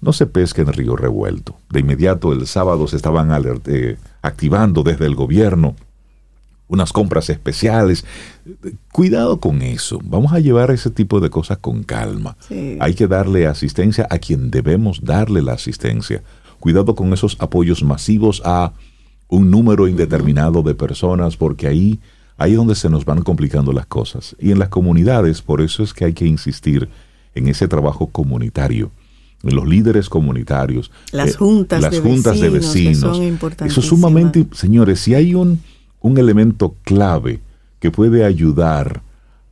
no 0.00 0.12
se 0.12 0.26
pesque 0.26 0.62
en 0.62 0.72
río 0.72 0.96
revuelto. 0.96 1.56
De 1.70 1.80
inmediato 1.80 2.32
el 2.32 2.46
sábado 2.46 2.88
se 2.88 2.96
estaban 2.96 3.30
eh, 3.66 3.96
activando 4.22 4.82
desde 4.82 5.06
el 5.06 5.14
gobierno 5.14 5.76
unas 6.68 6.92
compras 6.92 7.30
especiales. 7.30 8.04
Cuidado 8.92 9.38
con 9.40 9.62
eso. 9.62 10.00
Vamos 10.04 10.32
a 10.32 10.40
llevar 10.40 10.70
ese 10.70 10.90
tipo 10.90 11.20
de 11.20 11.30
cosas 11.30 11.58
con 11.58 11.82
calma. 11.82 12.36
Hay 12.80 12.94
que 12.94 13.06
darle 13.06 13.46
asistencia 13.46 14.06
a 14.10 14.18
quien 14.18 14.50
debemos 14.50 15.04
darle 15.04 15.42
la 15.42 15.52
asistencia. 15.52 16.22
Cuidado 16.60 16.94
con 16.94 17.12
esos 17.12 17.36
apoyos 17.40 17.82
masivos 17.82 18.42
a 18.44 18.72
un 19.28 19.50
número 19.50 19.88
indeterminado 19.88 20.62
de 20.62 20.74
personas, 20.74 21.36
porque 21.36 21.66
ahí 21.66 22.00
ahí 22.38 22.52
es 22.52 22.56
donde 22.56 22.74
se 22.74 22.88
nos 22.88 23.04
van 23.04 23.22
complicando 23.22 23.72
las 23.72 23.86
cosas. 23.86 24.36
Y 24.38 24.52
en 24.52 24.58
las 24.58 24.68
comunidades, 24.68 25.42
por 25.42 25.60
eso 25.60 25.82
es 25.82 25.94
que 25.94 26.04
hay 26.04 26.12
que 26.12 26.26
insistir 26.26 26.88
en 27.34 27.48
ese 27.48 27.68
trabajo 27.68 28.08
comunitario, 28.08 28.90
en 29.42 29.54
los 29.54 29.66
líderes 29.66 30.08
comunitarios, 30.08 30.90
las 31.12 31.30
eh, 31.30 31.34
juntas, 31.34 31.80
las 31.80 31.92
de, 31.92 32.00
juntas 32.00 32.40
vecinos, 32.40 33.18
de 33.18 33.30
vecinos. 33.30 33.60
Eso 33.60 33.80
es 33.80 33.86
sumamente, 33.86 34.46
señores, 34.52 35.00
si 35.00 35.14
hay 35.14 35.34
un, 35.34 35.60
un 36.00 36.18
elemento 36.18 36.74
clave 36.82 37.40
que 37.80 37.90
puede 37.90 38.24
ayudar 38.24 39.02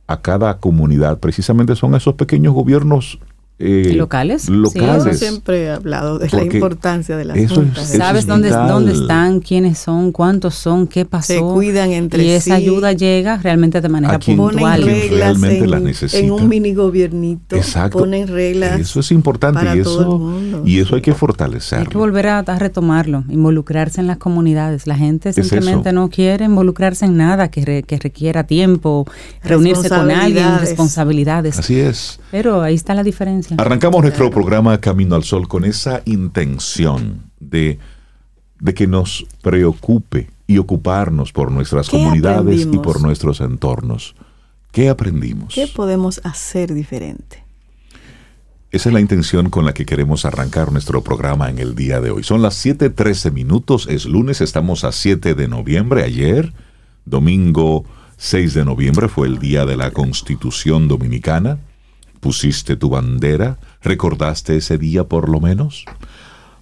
a 0.07 0.21
cada 0.21 0.59
comunidad, 0.59 1.19
precisamente 1.19 1.75
son 1.75 1.95
esos 1.95 2.15
pequeños 2.15 2.53
gobiernos 2.53 3.19
eh, 3.57 3.93
locales. 3.95 4.49
locales. 4.49 5.17
siempre 5.17 5.63
he 5.63 5.69
hablado 5.69 6.19
de 6.19 6.29
la 6.29 6.43
importancia 6.43 7.15
de 7.15 7.23
las 7.23 7.37
juntas. 7.49 7.87
¿Sabes 7.87 8.27
dónde, 8.27 8.49
dónde 8.49 8.91
están, 8.91 9.39
quiénes 9.39 9.79
son, 9.79 10.11
cuántos 10.11 10.55
son, 10.55 10.87
qué 10.87 11.05
pasó? 11.05 11.33
Se 11.33 11.39
cuidan 11.39 11.91
entre 11.91 12.21
sí. 12.21 12.27
Y 12.27 12.31
esa 12.31 12.55
ayuda 12.55 12.91
llega 12.91 13.37
realmente 13.37 13.79
de 13.79 13.87
manera 13.87 14.19
puntual. 14.19 14.83
realmente 14.83 15.63
en, 15.63 15.83
necesita. 15.85 16.21
En 16.21 16.31
un 16.31 16.49
mini 16.49 16.73
gobiernito. 16.73 17.55
Exacto. 17.55 17.99
Ponen 17.99 18.27
reglas. 18.27 18.77
Eso 18.77 18.99
es 18.99 19.11
importante 19.11 19.63
y, 19.73 19.79
eso, 19.79 20.37
y 20.65 20.79
eso 20.79 20.95
hay 20.95 21.01
que 21.01 21.13
fortalecerlo. 21.13 21.85
Hay 21.85 21.89
que 21.89 21.97
volver 21.97 22.27
a, 22.27 22.41
retomarlo, 22.43 23.23
involucrarse 23.29 24.01
en 24.01 24.07
las 24.07 24.17
comunidades. 24.17 24.85
La 24.85 24.97
gente 24.97 25.31
simplemente 25.31 25.93
no 25.93 26.09
quiere 26.09 26.43
involucrarse 26.43 27.05
en 27.05 27.15
nada 27.15 27.47
que, 27.49 27.83
que 27.83 27.99
requiera 27.99 28.43
tiempo, 28.43 29.05
reunirse 29.43 29.87
con 29.87 30.11
alguien, 30.11 30.59
responsabilidades. 30.59 31.57
Así 31.57 31.79
es. 31.79 32.19
Pero 32.31 32.61
ahí 32.61 32.75
está 32.75 32.93
la 32.93 33.03
diferencia. 33.03 33.44
Arrancamos 33.57 34.01
nuestro 34.01 34.29
programa 34.29 34.79
Camino 34.79 35.15
al 35.15 35.23
Sol 35.23 35.47
con 35.47 35.65
esa 35.65 36.01
intención 36.05 37.31
de, 37.39 37.79
de 38.59 38.73
que 38.73 38.87
nos 38.87 39.25
preocupe 39.41 40.29
y 40.47 40.57
ocuparnos 40.57 41.31
por 41.31 41.51
nuestras 41.51 41.89
comunidades 41.89 42.67
y 42.71 42.77
por 42.77 43.01
nuestros 43.01 43.41
entornos. 43.41 44.15
¿Qué 44.71 44.89
aprendimos? 44.89 45.53
¿Qué 45.53 45.67
podemos 45.67 46.21
hacer 46.23 46.73
diferente? 46.73 47.43
Esa 48.71 48.89
es 48.89 48.93
la 48.93 48.99
intención 48.99 49.49
con 49.49 49.63
la 49.65 49.73
que 49.73 49.85
queremos 49.85 50.25
arrancar 50.25 50.71
nuestro 50.71 51.01
programa 51.01 51.49
en 51.49 51.59
el 51.59 51.75
día 51.75 52.01
de 52.01 52.11
hoy. 52.11 52.23
Son 52.23 52.41
las 52.41 52.55
7:13 52.65 53.31
minutos, 53.31 53.87
es 53.89 54.05
lunes, 54.05 54.41
estamos 54.41 54.83
a 54.83 54.91
7 54.91 55.33
de 55.33 55.47
noviembre. 55.47 56.03
Ayer, 56.03 56.51
domingo 57.05 57.85
6 58.17 58.53
de 58.53 58.65
noviembre, 58.65 59.07
fue 59.07 59.27
el 59.27 59.39
día 59.39 59.65
de 59.65 59.77
la 59.77 59.91
Constitución 59.91 60.87
Dominicana 60.87 61.59
pusiste 62.25 62.75
tu 62.75 62.89
bandera? 62.89 63.59
¿Recordaste 63.83 64.57
ese 64.57 64.79
día 64.79 65.03
por 65.03 65.29
lo 65.29 65.39
menos? 65.39 65.85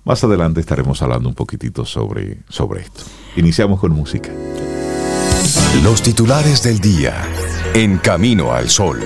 Más 0.03 0.21
adelante 0.21 0.59
estaremos 0.59 1.01
hablando 1.01 1.29
un 1.29 1.35
poquitito 1.35 1.85
sobre, 1.85 2.39
sobre 2.49 2.81
esto. 2.81 3.03
Iniciamos 3.37 3.79
con 3.79 3.93
música. 3.93 4.29
Los 5.81 6.01
titulares 6.01 6.63
del 6.63 6.79
día 6.79 7.13
en 7.73 7.97
Camino 7.97 8.51
al 8.51 8.67
Sol. 8.67 8.99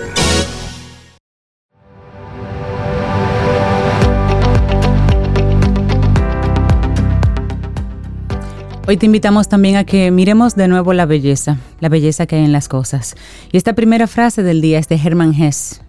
Hoy 8.87 8.97
te 8.97 9.05
invitamos 9.05 9.47
también 9.47 9.75
a 9.75 9.83
que 9.83 10.09
miremos 10.09 10.55
de 10.55 10.67
nuevo 10.67 10.93
la 10.93 11.05
belleza, 11.05 11.59
la 11.81 11.89
belleza 11.89 12.25
que 12.25 12.37
hay 12.37 12.45
en 12.45 12.51
las 12.51 12.67
cosas. 12.67 13.15
Y 13.51 13.57
esta 13.57 13.73
primera 13.73 14.07
frase 14.07 14.41
del 14.41 14.59
día 14.59 14.79
es 14.79 14.87
de 14.87 14.95
Hermann 14.95 15.35
Hesse. 15.39 15.86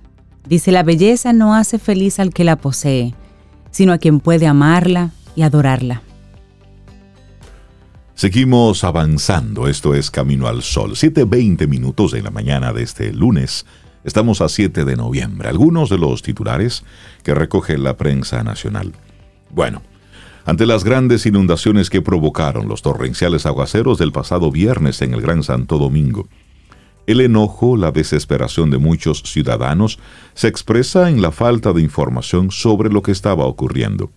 Dice, 0.49 0.73
la 0.73 0.83
belleza 0.83 1.33
no 1.35 1.55
hace 1.55 1.79
feliz 1.79 2.19
al 2.19 2.33
que 2.33 2.43
la 2.43 2.57
posee, 2.57 3.15
sino 3.71 3.93
a 3.93 3.99
quien 3.99 4.21
puede 4.21 4.47
amarla 4.47 5.11
y 5.37 5.43
adorarla. 5.43 6.03
Seguimos 8.15 8.83
avanzando, 8.83 9.69
esto 9.69 9.95
es 9.95 10.11
Camino 10.11 10.49
al 10.49 10.63
Sol, 10.63 10.93
7.20 10.93 11.69
minutos 11.69 12.13
de 12.13 12.23
la 12.23 12.31
mañana 12.31 12.73
de 12.73 12.83
este 12.83 13.13
lunes. 13.13 13.67
Estamos 14.05 14.41
a 14.41 14.49
7 14.49 14.85
de 14.85 14.97
noviembre. 14.97 15.49
Algunos 15.49 15.91
de 15.91 15.99
los 15.99 16.23
titulares 16.23 16.83
que 17.23 17.35
recoge 17.35 17.77
la 17.77 17.97
prensa 17.97 18.43
nacional. 18.43 18.95
Bueno, 19.51 19.83
ante 20.47 20.65
las 20.65 20.83
grandes 20.83 21.27
inundaciones 21.27 21.91
que 21.91 22.01
provocaron 22.01 22.69
los 22.69 22.81
torrenciales 22.81 23.45
aguaceros 23.45 23.99
del 23.99 24.13
pasado 24.13 24.51
viernes 24.51 25.03
en 25.03 25.13
el 25.13 25.21
Gran 25.21 25.43
Santo 25.43 25.77
Domingo, 25.79 26.27
el 27.09 27.23
enojo, 27.23 27.79
la 27.79 27.91
desesperación 27.91 28.69
de 28.69 28.77
muchos 28.77 29.23
ciudadanos 29.23 29.99
se 30.35 30.47
expresa 30.47 31.09
en 31.09 31.23
la 31.23 31.33
falta 31.33 31.73
de 31.73 31.81
información 31.81 32.51
sobre 32.51 32.91
lo 32.91 33.01
que 33.01 33.13
estaba 33.13 33.47
ocurriendo. 33.47 34.11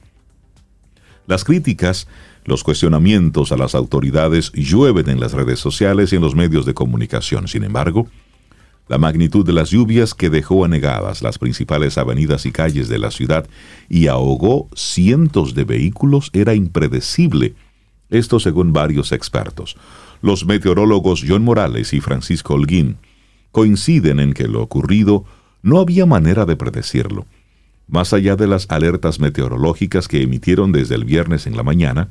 Las 1.26 1.46
críticas, 1.46 2.10
los 2.44 2.66
cuestionamientos 2.66 3.54
a 3.54 3.56
las 3.56 3.76
autoridades 3.76 4.52
llueven 4.52 5.08
en 5.08 5.22
las 5.22 5.32
redes 5.32 5.58
sociales 5.60 6.12
y 6.12 6.18
en 6.18 6.22
los 6.22 6.36
medios 6.36 6.66
de 6.66 6.74
comunicación. 6.74 7.48
Sin 7.48 7.64
embargo, 7.64 8.08
la 8.90 8.98
magnitud 8.98 9.46
de 9.46 9.54
las 9.54 9.70
lluvias 9.70 10.14
que 10.14 10.30
dejó 10.30 10.66
anegadas 10.66 11.22
las 11.22 11.38
principales 11.38 11.98
avenidas 11.98 12.46
y 12.46 12.52
calles 12.52 12.90
de 12.90 13.00
la 13.00 13.12
ciudad 13.12 13.48
y 13.88 14.08
ahogó 14.08 14.68
cientos 14.76 15.56
de 15.56 15.64
vehículos 15.64 16.30
era 16.34 16.56
impredecible. 16.56 17.56
Esto 18.10 18.42
según 18.42 18.74
varios 18.74 19.14
expertos. 19.14 19.78
Los 20.22 20.46
meteorólogos 20.46 21.24
John 21.28 21.44
Morales 21.44 21.94
y 21.94 22.02
Francisco 22.02 22.54
Holguín 22.54 22.98
coinciden 23.52 24.20
en 24.20 24.34
que 24.34 24.48
lo 24.48 24.62
ocurrido 24.62 25.26
no 25.62 25.80
había 25.80 26.06
manera 26.06 26.46
de 26.46 26.56
predecirlo. 26.56 27.26
Más 27.88 28.14
allá 28.14 28.36
de 28.36 28.48
las 28.48 28.70
alertas 28.70 29.20
meteorológicas 29.20 30.08
que 30.08 30.22
emitieron 30.22 30.72
desde 30.72 30.96
el 30.96 31.06
viernes 31.06 31.46
en 31.48 31.58
la 31.58 31.64
mañana, 31.64 32.10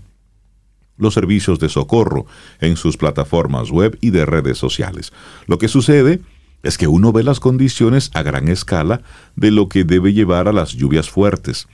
los 0.98 1.14
servicios 1.14 1.58
de 1.58 1.68
socorro 1.68 2.26
en 2.60 2.76
sus 2.76 2.96
plataformas 2.96 3.70
web 3.70 3.96
y 4.00 4.10
de 4.10 4.26
redes 4.26 4.58
sociales. 4.58 5.12
Lo 5.46 5.58
que 5.58 5.68
sucede 5.68 6.20
es 6.62 6.76
que 6.76 6.86
uno 6.86 7.12
ve 7.12 7.22
las 7.22 7.40
condiciones 7.40 8.10
a 8.12 8.22
gran 8.22 8.48
escala 8.48 9.00
de 9.34 9.50
lo 9.50 9.68
que 9.68 9.84
debe 9.84 10.12
llevar 10.12 10.46
a 10.46 10.52
las 10.52 10.72
lluvias 10.72 11.08
fuertes. 11.08 11.68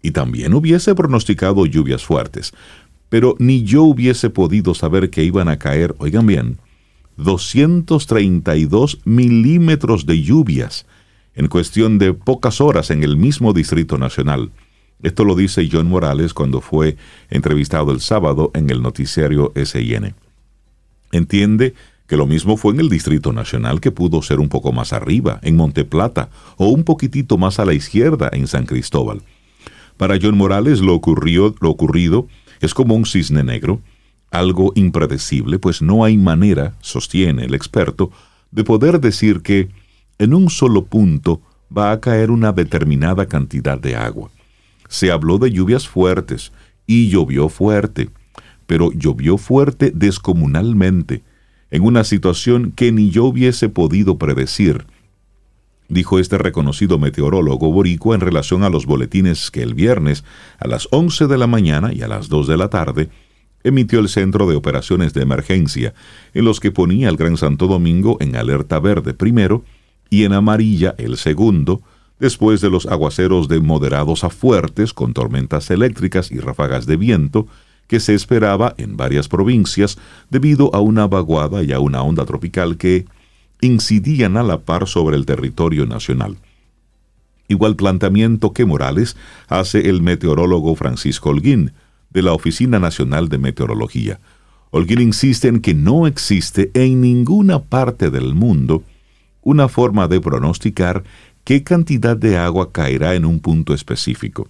Y 0.00 0.12
también 0.12 0.54
hubiese 0.54 0.94
pronosticado 0.94 1.66
lluvias 1.66 2.04
fuertes, 2.04 2.54
pero 3.08 3.34
ni 3.38 3.64
yo 3.64 3.82
hubiese 3.82 4.30
podido 4.30 4.74
saber 4.74 5.10
que 5.10 5.24
iban 5.24 5.48
a 5.48 5.58
caer, 5.58 5.94
oigan 5.98 6.26
bien, 6.26 6.58
232 7.16 9.00
milímetros 9.04 10.06
de 10.06 10.22
lluvias 10.22 10.86
en 11.34 11.48
cuestión 11.48 11.98
de 11.98 12.14
pocas 12.14 12.60
horas 12.60 12.90
en 12.90 13.02
el 13.02 13.16
mismo 13.16 13.52
Distrito 13.52 13.98
Nacional. 13.98 14.50
Esto 15.02 15.24
lo 15.24 15.36
dice 15.36 15.68
John 15.70 15.88
Morales 15.88 16.34
cuando 16.34 16.60
fue 16.60 16.96
entrevistado 17.30 17.92
el 17.92 18.00
sábado 18.00 18.50
en 18.54 18.70
el 18.70 18.82
noticiario 18.82 19.52
SIN. 19.54 20.14
Entiende 21.12 21.74
que 22.08 22.16
lo 22.16 22.26
mismo 22.26 22.56
fue 22.56 22.72
en 22.72 22.80
el 22.80 22.88
Distrito 22.88 23.32
Nacional 23.32 23.80
que 23.80 23.92
pudo 23.92 24.22
ser 24.22 24.40
un 24.40 24.48
poco 24.48 24.72
más 24.72 24.92
arriba, 24.92 25.38
en 25.42 25.56
Monteplata, 25.56 26.30
o 26.56 26.68
un 26.68 26.82
poquitito 26.82 27.36
más 27.36 27.60
a 27.60 27.64
la 27.64 27.74
izquierda, 27.74 28.30
en 28.32 28.46
San 28.46 28.64
Cristóbal. 28.66 29.22
Para 29.96 30.18
John 30.20 30.36
Morales 30.36 30.80
lo, 30.80 30.94
ocurrió, 30.94 31.54
lo 31.60 31.70
ocurrido 31.70 32.26
es 32.60 32.74
como 32.74 32.94
un 32.94 33.06
cisne 33.06 33.44
negro, 33.44 33.80
algo 34.30 34.72
impredecible, 34.74 35.58
pues 35.58 35.80
no 35.80 36.04
hay 36.04 36.16
manera, 36.16 36.74
sostiene 36.80 37.44
el 37.44 37.54
experto, 37.54 38.10
de 38.50 38.64
poder 38.64 39.00
decir 39.00 39.40
que 39.42 39.68
en 40.18 40.34
un 40.34 40.50
solo 40.50 40.84
punto 40.84 41.40
va 41.76 41.92
a 41.92 42.00
caer 42.00 42.30
una 42.30 42.52
determinada 42.52 43.26
cantidad 43.26 43.78
de 43.78 43.96
agua. 43.96 44.30
Se 44.88 45.10
habló 45.10 45.38
de 45.38 45.50
lluvias 45.50 45.86
fuertes 45.86 46.52
y 46.86 47.08
llovió 47.08 47.48
fuerte, 47.48 48.10
pero 48.66 48.90
llovió 48.92 49.38
fuerte 49.38 49.92
descomunalmente, 49.94 51.22
en 51.70 51.82
una 51.82 52.04
situación 52.04 52.72
que 52.72 52.92
ni 52.92 53.10
yo 53.10 53.24
hubiese 53.24 53.68
podido 53.68 54.16
predecir, 54.18 54.86
dijo 55.88 56.18
este 56.18 56.38
reconocido 56.38 56.98
meteorólogo 56.98 57.72
boricua 57.72 58.14
en 58.14 58.20
relación 58.20 58.62
a 58.62 58.68
los 58.68 58.86
boletines 58.86 59.50
que 59.50 59.62
el 59.62 59.74
viernes 59.74 60.24
a 60.58 60.68
las 60.68 60.88
11 60.90 61.26
de 61.26 61.38
la 61.38 61.46
mañana 61.46 61.92
y 61.92 62.02
a 62.02 62.08
las 62.08 62.28
2 62.28 62.46
de 62.46 62.56
la 62.56 62.68
tarde 62.68 63.08
emitió 63.64 63.98
el 63.98 64.08
Centro 64.08 64.48
de 64.48 64.56
Operaciones 64.56 65.14
de 65.14 65.22
Emergencia, 65.22 65.94
en 66.34 66.44
los 66.44 66.60
que 66.60 66.70
ponía 66.70 67.08
el 67.08 67.16
Gran 67.16 67.36
Santo 67.36 67.66
Domingo 67.66 68.16
en 68.20 68.36
alerta 68.36 68.78
verde 68.78 69.14
primero 69.14 69.64
y 70.10 70.24
en 70.24 70.32
amarilla 70.32 70.94
el 70.98 71.16
segundo, 71.16 71.82
después 72.18 72.60
de 72.60 72.70
los 72.70 72.86
aguaceros 72.86 73.48
de 73.48 73.60
moderados 73.60 74.24
a 74.24 74.30
fuertes 74.30 74.92
con 74.92 75.12
tormentas 75.12 75.70
eléctricas 75.70 76.30
y 76.30 76.38
ráfagas 76.38 76.86
de 76.86 76.96
viento 76.96 77.46
que 77.86 78.00
se 78.00 78.14
esperaba 78.14 78.74
en 78.76 78.96
varias 78.96 79.28
provincias 79.28 79.98
debido 80.30 80.74
a 80.74 80.80
una 80.80 81.06
vaguada 81.06 81.62
y 81.62 81.72
a 81.72 81.80
una 81.80 82.02
onda 82.02 82.26
tropical 82.26 82.76
que 82.76 83.06
incidían 83.60 84.36
a 84.36 84.42
la 84.42 84.60
par 84.60 84.86
sobre 84.86 85.16
el 85.16 85.26
territorio 85.26 85.86
nacional. 85.86 86.36
Igual 87.48 87.76
planteamiento 87.76 88.52
que 88.52 88.66
Morales 88.66 89.16
hace 89.48 89.88
el 89.88 90.02
meteorólogo 90.02 90.74
Francisco 90.74 91.30
Holguín, 91.30 91.72
de 92.10 92.22
la 92.22 92.32
Oficina 92.32 92.78
Nacional 92.78 93.28
de 93.28 93.38
Meteorología. 93.38 94.20
Holguín 94.70 95.00
insiste 95.00 95.48
en 95.48 95.60
que 95.60 95.74
no 95.74 96.06
existe 96.06 96.70
en 96.74 97.00
ninguna 97.00 97.62
parte 97.62 98.10
del 98.10 98.34
mundo 98.34 98.82
una 99.42 99.68
forma 99.68 100.08
de 100.08 100.20
pronosticar 100.20 101.04
qué 101.44 101.62
cantidad 101.62 102.16
de 102.16 102.36
agua 102.36 102.72
caerá 102.72 103.14
en 103.14 103.24
un 103.24 103.40
punto 103.40 103.72
específico. 103.72 104.48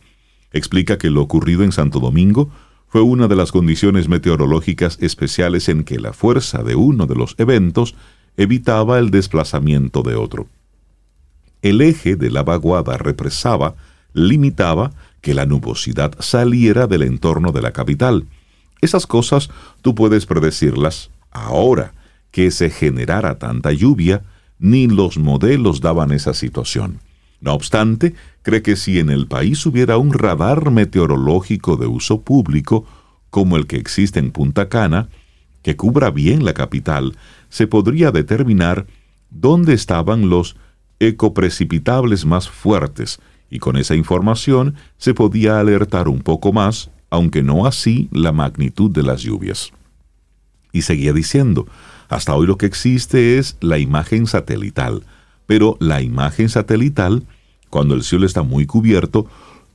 Explica 0.52 0.98
que 0.98 1.10
lo 1.10 1.22
ocurrido 1.22 1.62
en 1.62 1.72
Santo 1.72 2.00
Domingo 2.00 2.50
fue 2.88 3.02
una 3.02 3.28
de 3.28 3.36
las 3.36 3.52
condiciones 3.52 4.08
meteorológicas 4.08 4.98
especiales 5.00 5.68
en 5.68 5.84
que 5.84 6.00
la 6.00 6.12
fuerza 6.12 6.62
de 6.62 6.74
uno 6.74 7.06
de 7.06 7.14
los 7.14 7.34
eventos 7.38 7.94
evitaba 8.38 8.98
el 8.98 9.10
desplazamiento 9.10 10.02
de 10.02 10.14
otro. 10.14 10.46
El 11.60 11.82
eje 11.82 12.14
de 12.14 12.30
la 12.30 12.44
vaguada 12.44 12.96
represaba, 12.96 13.74
limitaba 14.14 14.92
que 15.20 15.34
la 15.34 15.44
nubosidad 15.44 16.12
saliera 16.20 16.86
del 16.86 17.02
entorno 17.02 17.50
de 17.50 17.60
la 17.60 17.72
capital. 17.72 18.26
Esas 18.80 19.08
cosas 19.08 19.50
tú 19.82 19.96
puedes 19.96 20.24
predecirlas 20.24 21.10
ahora 21.32 21.92
que 22.30 22.52
se 22.52 22.70
generara 22.70 23.38
tanta 23.38 23.72
lluvia, 23.72 24.22
ni 24.60 24.86
los 24.86 25.18
modelos 25.18 25.80
daban 25.80 26.12
esa 26.12 26.32
situación. 26.32 27.00
No 27.40 27.54
obstante, 27.54 28.14
cree 28.42 28.62
que 28.62 28.76
si 28.76 29.00
en 29.00 29.10
el 29.10 29.26
país 29.26 29.66
hubiera 29.66 29.98
un 29.98 30.12
radar 30.12 30.70
meteorológico 30.70 31.76
de 31.76 31.88
uso 31.88 32.20
público, 32.22 32.86
como 33.30 33.56
el 33.56 33.66
que 33.66 33.76
existe 33.76 34.20
en 34.20 34.30
Punta 34.30 34.68
Cana, 34.68 35.08
que 35.62 35.76
cubra 35.76 36.10
bien 36.10 36.44
la 36.44 36.54
capital, 36.54 37.16
se 37.48 37.66
podría 37.66 38.10
determinar 38.10 38.86
dónde 39.30 39.74
estaban 39.74 40.28
los 40.28 40.56
ecoprecipitables 41.00 42.24
más 42.24 42.48
fuertes, 42.48 43.20
y 43.50 43.58
con 43.58 43.76
esa 43.76 43.94
información 43.94 44.74
se 44.98 45.14
podía 45.14 45.58
alertar 45.58 46.08
un 46.08 46.20
poco 46.20 46.52
más, 46.52 46.90
aunque 47.10 47.42
no 47.42 47.66
así 47.66 48.08
la 48.12 48.32
magnitud 48.32 48.90
de 48.90 49.02
las 49.02 49.22
lluvias. 49.22 49.72
Y 50.72 50.82
seguía 50.82 51.12
diciendo, 51.12 51.66
hasta 52.08 52.34
hoy 52.34 52.46
lo 52.46 52.58
que 52.58 52.66
existe 52.66 53.38
es 53.38 53.56
la 53.60 53.78
imagen 53.78 54.26
satelital, 54.26 55.04
pero 55.46 55.76
la 55.80 56.02
imagen 56.02 56.48
satelital, 56.48 57.24
cuando 57.70 57.94
el 57.94 58.02
cielo 58.02 58.26
está 58.26 58.42
muy 58.42 58.66
cubierto, 58.66 59.26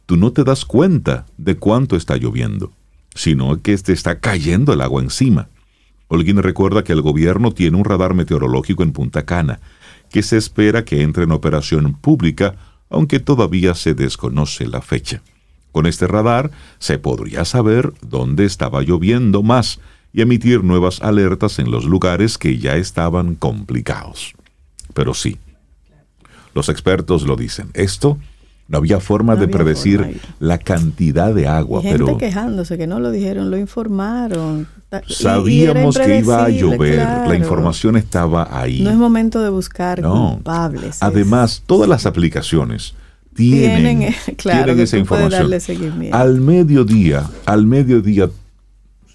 tú 0.06 0.18
no 0.18 0.32
te 0.32 0.44
das 0.44 0.66
cuenta 0.66 1.26
de 1.38 1.56
cuánto 1.56 1.96
está 1.96 2.18
lloviendo, 2.18 2.72
sino 3.16 3.60
que 3.62 3.76
te 3.78 3.94
está 3.94 4.20
cayendo 4.20 4.74
el 4.74 4.82
agua 4.82 5.02
encima. 5.02 5.50
Holguín 6.08 6.42
recuerda 6.42 6.84
que 6.84 6.94
el 6.94 7.02
gobierno 7.02 7.52
tiene 7.52 7.78
un 7.78 7.86
radar 7.86 8.14
meteorológico 8.14 8.84
en 8.84 8.92
Punta 8.92 9.26
Cana, 9.26 9.60
que 10.10 10.22
se 10.22 10.38
espera 10.38 10.86
que 10.86 11.02
entre 11.02 11.24
en 11.24 11.32
operación 11.32 11.94
pública, 11.94 12.56
aunque 12.90 13.20
todavía 13.20 13.74
se 13.74 13.94
desconoce 13.94 14.68
la 14.68 14.82
fecha. 14.82 15.22
Con 15.72 15.88
este 15.88 16.06
radar 16.06 16.52
se 16.78 17.00
podría 17.00 17.46
saber 17.46 17.94
dónde 18.02 18.46
estaba 18.46 18.84
lloviendo 18.84 19.42
más 19.42 19.80
y 20.14 20.22
emitir 20.22 20.64
nuevas 20.64 21.02
alertas 21.02 21.58
en 21.58 21.72
los 21.72 21.86
lugares 21.86 22.38
que 22.38 22.60
ya 22.60 22.76
estaban 22.76 23.34
complicados. 23.34 24.34
Pero 24.94 25.16
sí, 25.16 25.40
los 26.54 26.70
expertos 26.70 27.24
lo 27.24 27.36
dicen. 27.36 27.72
Esto 27.74 28.20
no 28.68 28.78
había 28.78 29.00
forma 29.00 29.36
de 29.36 29.48
predecir 29.48 30.22
la 30.40 30.60
cantidad 30.60 31.34
de 31.34 31.48
agua. 31.48 31.82
Gente 31.82 32.18
quejándose 32.18 32.78
que 32.78 32.88
no 32.88 33.00
lo 33.00 33.12
dijeron, 33.12 33.50
lo 33.50 33.58
informaron. 33.58 34.68
Sabíamos 35.08 35.98
que 35.98 36.20
iba 36.20 36.46
a 36.46 36.50
llover, 36.50 37.28
la 37.28 37.36
información 37.36 37.98
estaba 37.98 38.48
ahí. 38.52 38.82
No 38.82 38.90
es 38.90 38.98
momento 38.98 39.42
de 39.42 39.50
buscar 39.50 40.02
culpables. 40.02 40.98
Además, 41.02 41.64
todas 41.66 41.90
las 41.90 42.06
aplicaciones 42.06 42.96
tienen, 43.36 44.14
tienen, 44.38 44.80
esa 44.80 44.98
información. 44.98 45.52
Al 46.12 46.40
mediodía, 46.42 47.30
al 47.46 47.66
mediodía 47.66 48.30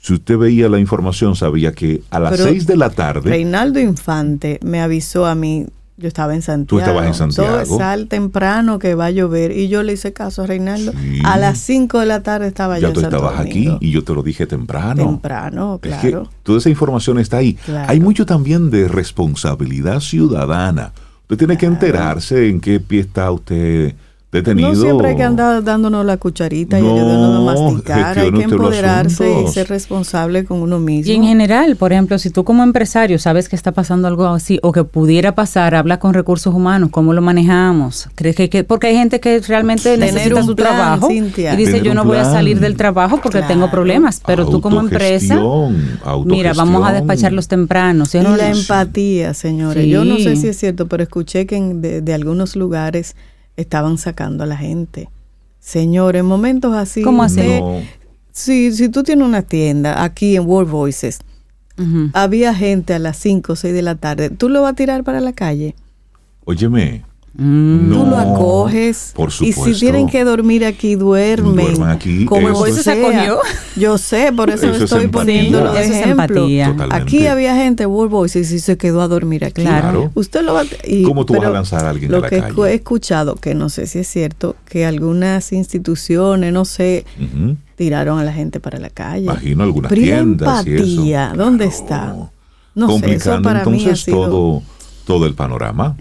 si 0.00 0.14
usted 0.14 0.38
veía 0.38 0.70
la 0.70 0.78
información, 0.78 1.36
sabía 1.36 1.72
que 1.72 2.02
a 2.10 2.18
las 2.18 2.38
seis 2.38 2.66
de 2.66 2.76
la 2.76 2.88
tarde. 2.88 3.28
Reinaldo 3.28 3.78
Infante 3.78 4.58
me 4.62 4.80
avisó 4.80 5.26
a 5.26 5.34
mí 5.34 5.66
yo 5.98 6.06
estaba 6.06 6.34
en 6.34 6.42
Santiago. 6.42 6.68
Tú 6.68 6.78
estabas 6.78 7.06
en 7.06 7.14
Santiago. 7.14 7.64
Todo 7.64 7.78
sal 7.78 8.06
temprano 8.06 8.78
que 8.78 8.94
va 8.94 9.06
a 9.06 9.10
llover. 9.10 9.50
Y 9.50 9.68
yo 9.68 9.82
le 9.82 9.94
hice 9.94 10.12
caso 10.12 10.42
a 10.42 10.46
Reinaldo. 10.46 10.92
A 11.24 11.36
las 11.36 11.58
5 11.58 11.98
de 11.98 12.06
la 12.06 12.22
tarde 12.22 12.46
estaba 12.46 12.76
ya 12.76 12.82
yo 12.82 12.88
en 12.88 12.94
tú 12.94 13.00
estabas 13.00 13.40
aquí 13.40 13.76
y 13.80 13.90
yo 13.90 14.04
te 14.04 14.14
lo 14.14 14.22
dije 14.22 14.46
temprano. 14.46 15.04
Temprano, 15.04 15.78
claro. 15.82 16.30
toda 16.44 16.58
esa 16.58 16.70
información 16.70 17.18
está 17.18 17.38
ahí. 17.38 17.58
Hay 17.88 17.98
mucho 17.98 18.24
también 18.24 18.70
de 18.70 18.86
responsabilidad 18.86 20.00
ciudadana. 20.00 20.92
Usted 21.22 21.36
tiene 21.36 21.58
que 21.58 21.66
enterarse 21.66 22.48
en 22.48 22.60
qué 22.60 22.80
pie 22.80 23.00
está 23.00 23.30
usted 23.30 23.94
detenido. 24.30 24.68
No 24.68 24.74
siempre 24.74 25.08
hay 25.08 25.16
que 25.16 25.22
andar 25.22 25.64
dándonos 25.64 26.04
la 26.04 26.16
cucharita 26.18 26.78
y 26.78 26.82
ayudándonos 26.82 27.36
a 27.36 27.54
masticar. 27.54 28.18
Hay 28.18 28.32
que 28.32 28.42
empoderarse 28.42 29.42
y 29.42 29.48
ser 29.48 29.68
responsable 29.68 30.44
con 30.44 30.60
uno 30.60 30.78
mismo. 30.78 31.10
Y 31.10 31.16
en 31.16 31.24
general, 31.24 31.76
por 31.76 31.92
ejemplo, 31.92 32.18
si 32.18 32.30
tú 32.30 32.44
como 32.44 32.62
empresario 32.62 33.18
sabes 33.18 33.48
que 33.48 33.56
está 33.56 33.72
pasando 33.72 34.06
algo 34.08 34.26
así 34.26 34.58
o 34.62 34.72
que 34.72 34.84
pudiera 34.84 35.34
pasar, 35.34 35.74
habla 35.74 35.98
con 35.98 36.12
recursos 36.14 36.54
humanos, 36.54 36.90
cómo 36.90 37.12
lo 37.12 37.22
manejamos. 37.22 38.08
¿Crees 38.14 38.36
que, 38.36 38.64
porque 38.64 38.88
hay 38.88 38.96
gente 38.96 39.20
que 39.20 39.40
realmente 39.40 39.96
necesita 39.96 40.42
su 40.42 40.54
trabajo 40.54 41.10
y 41.10 41.20
dice 41.56 41.80
yo 41.82 41.94
no 41.94 42.04
voy 42.04 42.18
a 42.18 42.24
salir 42.24 42.60
del 42.60 42.76
trabajo 42.76 43.20
porque 43.22 43.42
tengo 43.42 43.70
problemas, 43.70 44.20
pero 44.26 44.46
tú 44.46 44.60
como 44.60 44.80
empresa, 44.80 45.40
mira, 46.24 46.52
vamos 46.52 46.86
a 46.86 46.92
despacharlos 46.92 47.48
temprano. 47.48 48.04
y 48.12 48.18
la 48.18 48.50
empatía, 48.50 49.34
señores. 49.34 49.86
Yo 49.86 50.04
no 50.04 50.18
sé 50.18 50.36
si 50.36 50.48
es 50.48 50.58
cierto, 50.58 50.86
pero 50.86 51.02
escuché 51.02 51.46
que 51.46 51.58
de, 51.58 52.02
de 52.02 52.14
algunos 52.14 52.54
lugares 52.56 53.16
estaban 53.58 53.98
sacando 53.98 54.44
a 54.44 54.46
la 54.46 54.56
gente. 54.56 55.10
Señor, 55.60 56.16
en 56.16 56.24
momentos 56.24 56.74
así. 56.74 57.02
¿Cómo 57.02 57.22
así? 57.22 57.60
si, 58.32 58.72
si 58.72 58.88
tú 58.88 59.02
tienes 59.02 59.26
una 59.26 59.42
tienda 59.42 60.02
aquí 60.02 60.36
en 60.36 60.46
World 60.46 60.70
Voices, 60.70 61.18
había 62.12 62.54
gente 62.54 62.94
a 62.94 62.98
las 62.98 63.16
5 63.18 63.52
o 63.52 63.56
6 63.56 63.72
de 63.72 63.82
la 63.82 63.94
tarde, 63.94 64.30
¿tú 64.30 64.48
lo 64.48 64.62
vas 64.62 64.72
a 64.72 64.74
tirar 64.74 65.04
para 65.04 65.20
la 65.20 65.32
calle? 65.32 65.76
Óyeme, 66.44 67.04
Mm. 67.34 67.92
Tú 67.92 68.06
lo 68.06 68.16
acoges. 68.16 69.12
Por 69.14 69.30
supuesto. 69.30 69.70
Y 69.70 69.74
si 69.74 69.80
tienen 69.80 70.08
que 70.08 70.24
dormir 70.24 70.64
aquí, 70.64 70.96
duermen. 70.96 71.82
aquí. 71.84 72.24
Como 72.24 72.66
eso 72.66 72.82
se 72.82 72.92
acogió. 72.92 73.38
Yo 73.76 73.96
sé, 73.98 74.32
por 74.32 74.50
eso, 74.50 74.70
estoy 74.70 75.06
poniendo 75.08 75.62
los 75.62 75.76
ejemplos. 75.76 76.50
Aquí 76.90 77.26
había 77.26 77.54
gente, 77.54 77.86
World 77.86 78.10
Voices, 78.10 78.50
y 78.50 78.58
se 78.58 78.76
quedó 78.76 79.02
a 79.02 79.08
dormir 79.08 79.44
aquí. 79.44 79.62
Claro. 79.62 80.10
Usted 80.14 80.42
lo 80.42 80.54
va 80.54 80.64
y, 80.84 81.02
¿Cómo 81.02 81.24
tú 81.24 81.34
vas 81.34 81.46
a 81.46 81.50
lanzar 81.50 81.84
a 81.84 81.90
alguien 81.90 82.10
lo 82.10 82.18
a 82.18 82.20
la 82.22 82.28
que 82.28 82.36
he 82.36 82.74
escuchado, 82.74 83.36
que 83.36 83.54
no 83.54 83.68
sé 83.68 83.86
si 83.86 84.00
es 84.00 84.08
cierto, 84.08 84.56
que 84.68 84.84
algunas 84.86 85.52
instituciones, 85.52 86.52
no 86.52 86.64
sé, 86.64 87.04
tiraron 87.76 88.18
a 88.18 88.24
la 88.24 88.32
gente 88.32 88.58
para 88.58 88.78
la 88.78 88.90
calle. 88.90 89.24
Imagino 89.24 89.62
algunas 89.62 89.92
tiendas 89.92 90.66
empatía, 90.66 91.32
¿dónde 91.36 91.66
está? 91.66 92.16
No 92.74 92.98
sé, 92.98 93.14
eso 93.14 93.42
para 93.42 93.60
entonces 93.60 93.84
mí 93.84 93.90
ha 93.90 93.96
sido... 93.96 94.16
todo, 94.16 94.62
todo 95.04 95.26
el 95.26 95.34
panorama. 95.34 95.96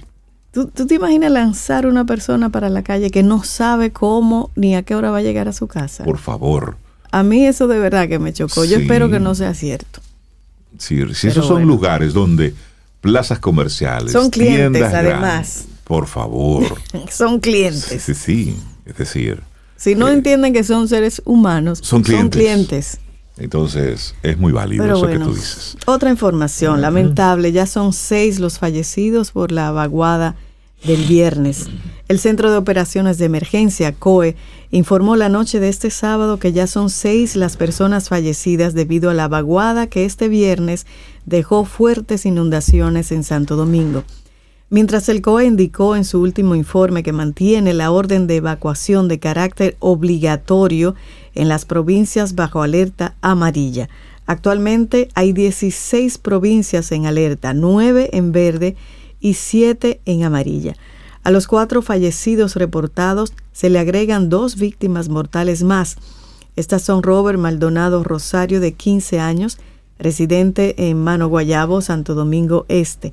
¿Tú, 0.65 0.87
te 0.87 0.95
imaginas 0.95 1.31
lanzar 1.31 1.85
una 1.85 2.03
persona 2.05 2.49
para 2.49 2.69
la 2.69 2.81
calle 2.81 3.11
que 3.11 3.21
no 3.21 3.43
sabe 3.43 3.91
cómo 3.91 4.49
ni 4.55 4.75
a 4.75 4.81
qué 4.81 4.95
hora 4.95 5.11
va 5.11 5.19
a 5.19 5.21
llegar 5.21 5.47
a 5.47 5.53
su 5.53 5.67
casa? 5.67 6.03
Por 6.03 6.17
favor. 6.17 6.77
A 7.11 7.21
mí 7.21 7.45
eso 7.45 7.67
de 7.67 7.77
verdad 7.77 8.07
que 8.07 8.17
me 8.17 8.33
chocó. 8.33 8.65
Yo 8.65 8.77
espero 8.77 9.07
que 9.11 9.19
no 9.19 9.35
sea 9.35 9.53
cierto. 9.53 10.01
Sí, 10.79 10.99
si 11.13 11.27
esos 11.27 11.45
son 11.45 11.67
lugares 11.67 12.11
donde 12.11 12.55
plazas 13.01 13.37
comerciales, 13.37 14.11
son 14.11 14.31
clientes 14.31 14.81
además. 14.81 15.65
por 15.83 16.07
favor. 16.07 16.63
son 17.11 17.39
clientes. 17.39 18.01
Sí, 18.01 18.15
sí, 18.15 18.57
Es 18.83 18.97
decir, 18.97 19.43
si 19.75 19.93
no 19.93 20.07
eh, 20.07 20.13
entienden 20.13 20.53
que 20.53 20.63
son 20.63 20.87
seres 20.87 21.21
humanos, 21.23 21.81
son 21.83 22.01
clientes. 22.01 22.97
Entonces, 23.37 24.15
es 24.23 24.39
muy 24.39 24.51
válido 24.51 24.83
eso 24.85 25.05
que 25.05 25.19
tú 25.19 25.35
dices. 25.35 25.77
Otra 25.85 26.09
información, 26.09 26.81
lamentable, 26.81 27.51
ya 27.51 27.67
son 27.67 27.93
seis 27.93 28.39
los 28.39 28.57
fallecidos 28.57 29.29
por 29.29 29.51
la 29.51 29.69
vaguada 29.69 30.35
del 30.83 31.03
viernes. 31.05 31.69
El 32.07 32.19
Centro 32.19 32.51
de 32.51 32.57
Operaciones 32.57 33.17
de 33.17 33.25
Emergencia, 33.25 33.93
COE, 33.93 34.35
informó 34.71 35.15
la 35.15 35.27
noche 35.27 35.59
de 35.59 35.69
este 35.69 35.89
sábado 35.89 36.39
que 36.39 36.53
ya 36.53 36.67
son 36.67 36.89
seis 36.89 37.35
las 37.35 37.57
personas 37.57 38.09
fallecidas 38.09 38.73
debido 38.73 39.09
a 39.09 39.13
la 39.13 39.27
vaguada 39.27 39.87
que 39.87 40.05
este 40.05 40.29
viernes 40.29 40.85
dejó 41.25 41.65
fuertes 41.65 42.25
inundaciones 42.25 43.11
en 43.11 43.23
Santo 43.23 43.55
Domingo. 43.55 44.03
Mientras 44.69 45.07
el 45.07 45.21
COE 45.21 45.45
indicó 45.45 45.95
en 45.95 46.03
su 46.03 46.21
último 46.21 46.53
informe 46.53 47.01
que 47.01 47.13
mantiene 47.13 47.73
la 47.73 47.91
orden 47.91 48.27
de 48.27 48.37
evacuación 48.37 49.07
de 49.07 49.19
carácter 49.19 49.77
obligatorio 49.79 50.93
en 51.35 51.47
las 51.47 51.65
provincias 51.65 52.35
bajo 52.35 52.61
alerta 52.61 53.15
amarilla. 53.21 53.87
Actualmente 54.25 55.07
hay 55.13 55.31
16 55.31 56.17
provincias 56.17 56.91
en 56.91 57.05
alerta, 57.05 57.53
9 57.53 58.09
en 58.11 58.33
verde 58.33 58.75
y 59.27 59.33
7 59.33 59.99
en 60.05 60.23
amarilla. 60.23 60.77
A 61.21 61.31
los 61.31 61.47
cuatro 61.47 61.81
fallecidos 61.81 62.55
reportados 62.55 63.33
se 63.51 63.69
le 63.69 63.77
agregan 63.77 64.29
dos 64.29 64.55
víctimas 64.55 65.09
mortales 65.09 65.63
más. 65.63 65.97
Estas 66.55 66.83
son 66.83 67.03
Robert 67.03 67.37
Maldonado 67.37 68.05
Rosario, 68.05 68.61
de 68.61 68.71
15 68.71 69.19
años, 69.19 69.57
residente 69.99 70.87
en 70.87 71.03
Mano 71.03 71.27
Guayabo, 71.27 71.81
Santo 71.81 72.15
Domingo 72.15 72.65
Este. 72.69 73.11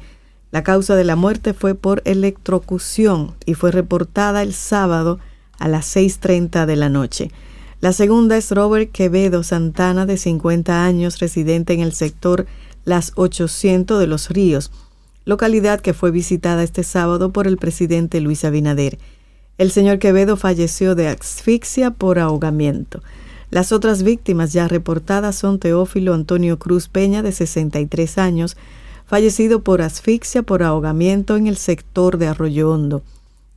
La 0.52 0.62
causa 0.62 0.94
de 0.94 1.02
la 1.02 1.16
muerte 1.16 1.52
fue 1.52 1.74
por 1.74 2.00
electrocución 2.04 3.34
y 3.44 3.54
fue 3.54 3.72
reportada 3.72 4.42
el 4.42 4.54
sábado 4.54 5.18
a 5.58 5.66
las 5.66 5.96
6.30 5.96 6.64
de 6.64 6.76
la 6.76 6.90
noche. 6.90 7.32
La 7.80 7.92
segunda 7.92 8.36
es 8.36 8.52
Robert 8.52 8.92
Quevedo 8.92 9.42
Santana, 9.42 10.06
de 10.06 10.16
50 10.16 10.84
años, 10.84 11.18
residente 11.18 11.72
en 11.72 11.80
el 11.80 11.92
sector 11.92 12.46
Las 12.84 13.10
800 13.16 13.98
de 13.98 14.06
los 14.06 14.28
Ríos, 14.28 14.70
localidad 15.24 15.80
que 15.80 15.94
fue 15.94 16.10
visitada 16.10 16.62
este 16.62 16.84
sábado 16.84 17.32
por 17.32 17.46
el 17.46 17.56
presidente 17.56 18.20
Luis 18.20 18.44
Abinader. 18.44 18.98
El 19.56 19.70
señor 19.70 19.98
Quevedo 19.98 20.36
falleció 20.36 20.94
de 20.94 21.08
asfixia 21.08 21.90
por 21.90 22.18
ahogamiento. 22.18 23.02
Las 23.50 23.72
otras 23.72 24.02
víctimas 24.02 24.52
ya 24.52 24.66
reportadas 24.66 25.36
son 25.36 25.58
Teófilo 25.58 26.12
Antonio 26.12 26.58
Cruz 26.58 26.88
Peña, 26.88 27.22
de 27.22 27.32
63 27.32 28.18
años, 28.18 28.56
fallecido 29.06 29.62
por 29.62 29.80
asfixia 29.80 30.42
por 30.42 30.62
ahogamiento 30.62 31.36
en 31.36 31.46
el 31.46 31.56
sector 31.56 32.18
de 32.18 32.26
Arroyo 32.26 32.70
Hondo. 32.70 33.02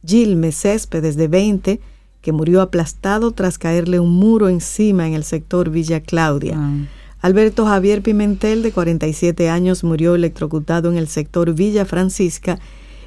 Gilme 0.06 0.52
Céspedes, 0.52 1.16
de 1.18 1.28
20, 1.28 1.82
que 2.22 2.32
murió 2.32 2.62
aplastado 2.62 3.32
tras 3.32 3.58
caerle 3.58 4.00
un 4.00 4.12
muro 4.12 4.50
encima 4.50 5.08
en 5.08 5.14
el 5.14 5.24
sector 5.24 5.70
Villa 5.70 6.02
Claudia. 6.02 6.56
Ah. 6.58 6.86
Alberto 7.20 7.66
Javier 7.66 8.04
Pimentel, 8.04 8.62
de 8.62 8.72
47 8.72 9.50
años, 9.50 9.84
murió 9.84 10.14
electrocutado 10.14 10.92
en 10.92 10.98
el 10.98 11.08
sector 11.08 11.54
Villa 11.56 11.84
Francisca 11.86 12.60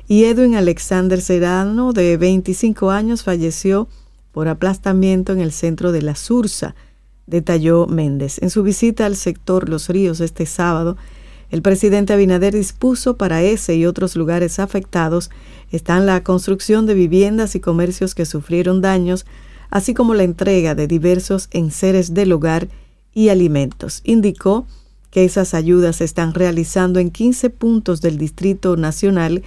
y 0.08 0.24
Edwin 0.24 0.56
Alexander 0.56 1.20
Serrano, 1.20 1.92
de 1.92 2.16
25 2.16 2.90
años, 2.90 3.22
falleció 3.22 3.88
por 4.32 4.48
aplastamiento 4.48 5.32
en 5.32 5.40
el 5.40 5.52
centro 5.52 5.92
de 5.92 6.02
la 6.02 6.16
Sursa, 6.16 6.74
detalló 7.28 7.86
Méndez. 7.86 8.42
En 8.42 8.50
su 8.50 8.64
visita 8.64 9.06
al 9.06 9.14
sector 9.14 9.68
Los 9.68 9.88
Ríos 9.88 10.18
este 10.20 10.44
sábado, 10.44 10.96
el 11.50 11.62
presidente 11.62 12.12
Abinader 12.12 12.54
dispuso 12.54 13.16
para 13.16 13.42
ese 13.42 13.76
y 13.76 13.86
otros 13.86 14.16
lugares 14.16 14.58
afectados 14.58 15.30
están 15.70 16.06
la 16.06 16.24
construcción 16.24 16.86
de 16.86 16.94
viviendas 16.94 17.54
y 17.54 17.60
comercios 17.60 18.16
que 18.16 18.26
sufrieron 18.26 18.80
daños, 18.80 19.24
así 19.70 19.94
como 19.94 20.14
la 20.14 20.24
entrega 20.24 20.74
de 20.74 20.88
diversos 20.88 21.48
enseres 21.52 22.12
del 22.12 22.32
hogar 22.32 22.68
y 23.14 23.28
alimentos. 23.28 24.00
Indicó 24.04 24.66
que 25.10 25.24
esas 25.24 25.54
ayudas 25.54 25.96
se 25.96 26.04
están 26.04 26.34
realizando 26.34 27.00
en 27.00 27.10
15 27.10 27.50
puntos 27.50 28.00
del 28.00 28.18
Distrito 28.18 28.76
Nacional 28.76 29.42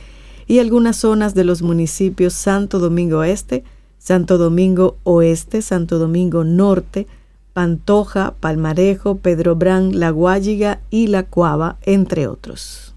y 0.48 0.60
algunas 0.60 0.98
zonas 0.98 1.34
de 1.36 1.46
los 1.46 1.62
municipios 1.62 2.34
Santo 2.34 2.80
Domingo 2.80 3.24
Este, 3.24 3.64
Santo 3.98 4.38
Domingo 4.38 4.98
Oeste, 5.04 5.62
Santo 5.62 5.98
Domingo 5.98 6.44
Norte, 6.44 7.08
Pantoja, 7.54 8.34
Palmarejo, 8.40 9.18
Pedro 9.18 9.56
Brán, 9.56 10.00
La 10.00 10.10
Guayiga 10.10 10.82
y 10.90 11.08
La 11.08 11.24
Cuava, 11.24 11.78
entre 11.84 12.28
otros. 12.28 12.93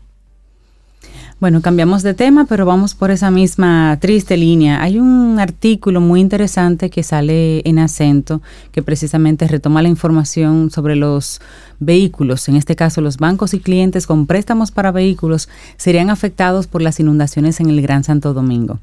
Bueno, 1.38 1.60
cambiamos 1.60 2.02
de 2.02 2.14
tema, 2.14 2.46
pero 2.46 2.64
vamos 2.64 2.94
por 2.94 3.10
esa 3.10 3.30
misma 3.30 3.98
triste 4.00 4.38
línea. 4.38 4.82
Hay 4.82 4.98
un 4.98 5.38
artículo 5.38 6.00
muy 6.00 6.22
interesante 6.22 6.88
que 6.88 7.02
sale 7.02 7.60
en 7.68 7.78
acento 7.78 8.40
que 8.72 8.82
precisamente 8.82 9.46
retoma 9.46 9.82
la 9.82 9.88
información 9.88 10.70
sobre 10.70 10.96
los 10.96 11.42
vehículos, 11.78 12.48
en 12.48 12.56
este 12.56 12.74
caso 12.74 13.02
los 13.02 13.18
bancos 13.18 13.52
y 13.52 13.60
clientes 13.60 14.06
con 14.06 14.26
préstamos 14.26 14.70
para 14.70 14.92
vehículos, 14.92 15.50
serían 15.76 16.08
afectados 16.08 16.68
por 16.68 16.80
las 16.80 17.00
inundaciones 17.00 17.60
en 17.60 17.68
el 17.68 17.82
Gran 17.82 18.02
Santo 18.02 18.32
Domingo. 18.32 18.78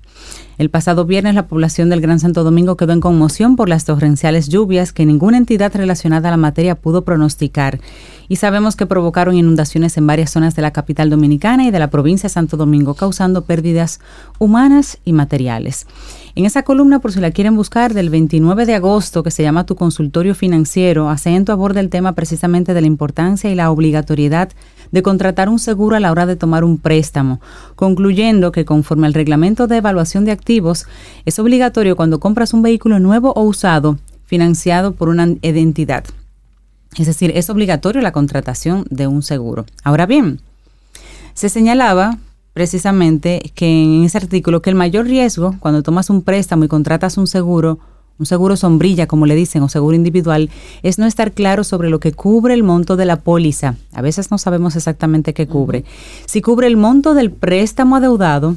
El 0.64 0.70
pasado 0.70 1.04
viernes 1.04 1.36
la 1.36 1.48
población 1.48 1.90
del 1.90 2.00
Gran 2.00 2.22
Santo 2.22 2.46
Domingo 2.46 2.78
quedó 2.78 2.94
en 2.94 3.02
conmoción 3.02 3.58
por 3.58 3.68
las 3.68 3.84
torrenciales 3.84 4.48
lluvias 4.48 4.94
que 4.94 5.06
ninguna 5.06 5.36
entidad 5.36 5.76
relacionada 5.76 6.30
a 6.30 6.32
la 6.32 6.38
materia 6.38 6.76
pudo 6.76 7.04
pronosticar 7.04 7.82
y 8.30 8.38
sabemos 8.38 8.78
que 8.78 8.86
provocaron 8.86 9.36
inundaciones 9.36 9.98
en 9.98 10.08
varias 10.08 10.32
zonas 10.32 10.56
de 10.56 10.62
la 10.62 10.72
capital 10.72 11.10
dominicana 11.10 11.66
y 11.66 11.72
de 11.72 11.80
la 11.80 11.90
provincia 11.90 12.28
de 12.28 12.34
Santo 12.34 12.56
Domingo, 12.56 12.94
causando 12.94 13.44
pérdidas 13.44 14.00
humanas 14.40 15.00
y 15.04 15.12
materiales. 15.12 15.86
En 16.34 16.46
esa 16.46 16.64
columna, 16.64 17.00
por 17.00 17.12
si 17.12 17.20
la 17.20 17.32
quieren 17.32 17.58
buscar, 17.58 17.94
del 17.94 18.10
29 18.10 18.66
de 18.66 18.76
agosto, 18.76 19.22
que 19.22 19.32
se 19.32 19.44
llama 19.44 19.66
Tu 19.66 19.76
consultorio 19.76 20.34
financiero, 20.34 21.10
acento 21.10 21.52
aborda 21.52 21.82
el 21.82 21.90
tema 21.90 22.14
precisamente 22.14 22.74
de 22.74 22.80
la 22.80 22.88
importancia 22.88 23.52
y 23.52 23.56
la 23.56 23.70
obligatoriedad 23.70 24.50
de 24.94 25.02
contratar 25.02 25.50
un 25.50 25.60
seguro 25.60 25.96
a 25.96 26.00
la 26.00 26.12
hora 26.12 26.28
de 26.28 26.36
tomar 26.36 26.64
un 26.64 26.78
préstamo, 26.78 27.42
concluyendo 27.76 28.52
que 28.52 28.64
conforme 28.64 29.08
al 29.08 29.16
reglamento 29.16 29.66
de 29.66 29.78
evaluación 29.78 30.24
de 30.24 30.32
activos, 30.32 30.86
es 31.26 31.40
obligatorio 31.40 31.96
cuando 31.96 32.20
compras 32.20 32.54
un 32.54 32.62
vehículo 32.62 33.00
nuevo 33.00 33.34
o 33.36 33.42
usado 33.42 33.98
financiado 34.24 34.94
por 34.94 35.10
una 35.10 35.28
identidad. 35.42 36.06
Es 36.96 37.08
decir, 37.08 37.32
es 37.36 37.50
obligatorio 37.50 38.04
la 38.04 38.12
contratación 38.12 38.86
de 38.92 39.08
un 39.08 39.24
seguro. 39.24 39.66
Ahora 39.84 40.06
bien, 40.06 40.42
se 41.34 41.50
señalaba 41.50 42.20
precisamente 42.54 43.52
que 43.56 43.66
en 43.66 44.04
ese 44.04 44.20
artículo 44.20 44.62
que 44.62 44.70
el 44.70 44.76
mayor 44.76 45.08
riesgo 45.08 45.56
cuando 45.60 45.82
tomas 45.82 46.12
un 46.12 46.22
préstamo 46.22 46.66
y 46.66 46.68
contratas 46.68 47.18
un 47.18 47.26
seguro, 47.26 47.80
un 48.20 48.26
seguro 48.26 48.56
sombrilla, 48.56 49.08
como 49.08 49.26
le 49.26 49.36
dicen, 49.36 49.64
o 49.64 49.70
seguro 49.70 49.96
individual, 49.96 50.50
es 50.84 51.00
no 51.00 51.06
estar 51.06 51.32
claro 51.32 51.64
sobre 51.64 51.90
lo 51.90 52.00
que 52.00 52.12
cubre 52.12 52.54
el 52.54 52.64
monto 52.64 52.96
de 52.96 53.06
la 53.06 53.22
póliza. 53.22 53.76
A 53.92 54.02
veces 54.02 54.32
no 54.32 54.38
sabemos 54.38 54.76
exactamente 54.76 55.34
qué 55.34 55.48
cubre. 55.48 55.84
Si 56.26 56.42
cubre 56.42 56.68
el 56.68 56.78
monto 56.78 57.14
del 57.14 57.32
préstamo 57.32 57.96
adeudado 57.96 58.56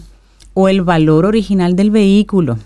o 0.54 0.68
el 0.68 0.82
valor 0.82 1.24
original 1.24 1.74
del 1.76 1.90
vehículo 1.90 2.58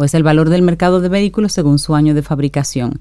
o 0.00 0.04
es 0.04 0.14
el 0.14 0.22
valor 0.22 0.48
del 0.48 0.62
mercado 0.62 1.00
de 1.00 1.10
vehículos 1.10 1.52
según 1.52 1.78
su 1.78 1.94
año 1.94 2.14
de 2.14 2.22
fabricación. 2.22 2.98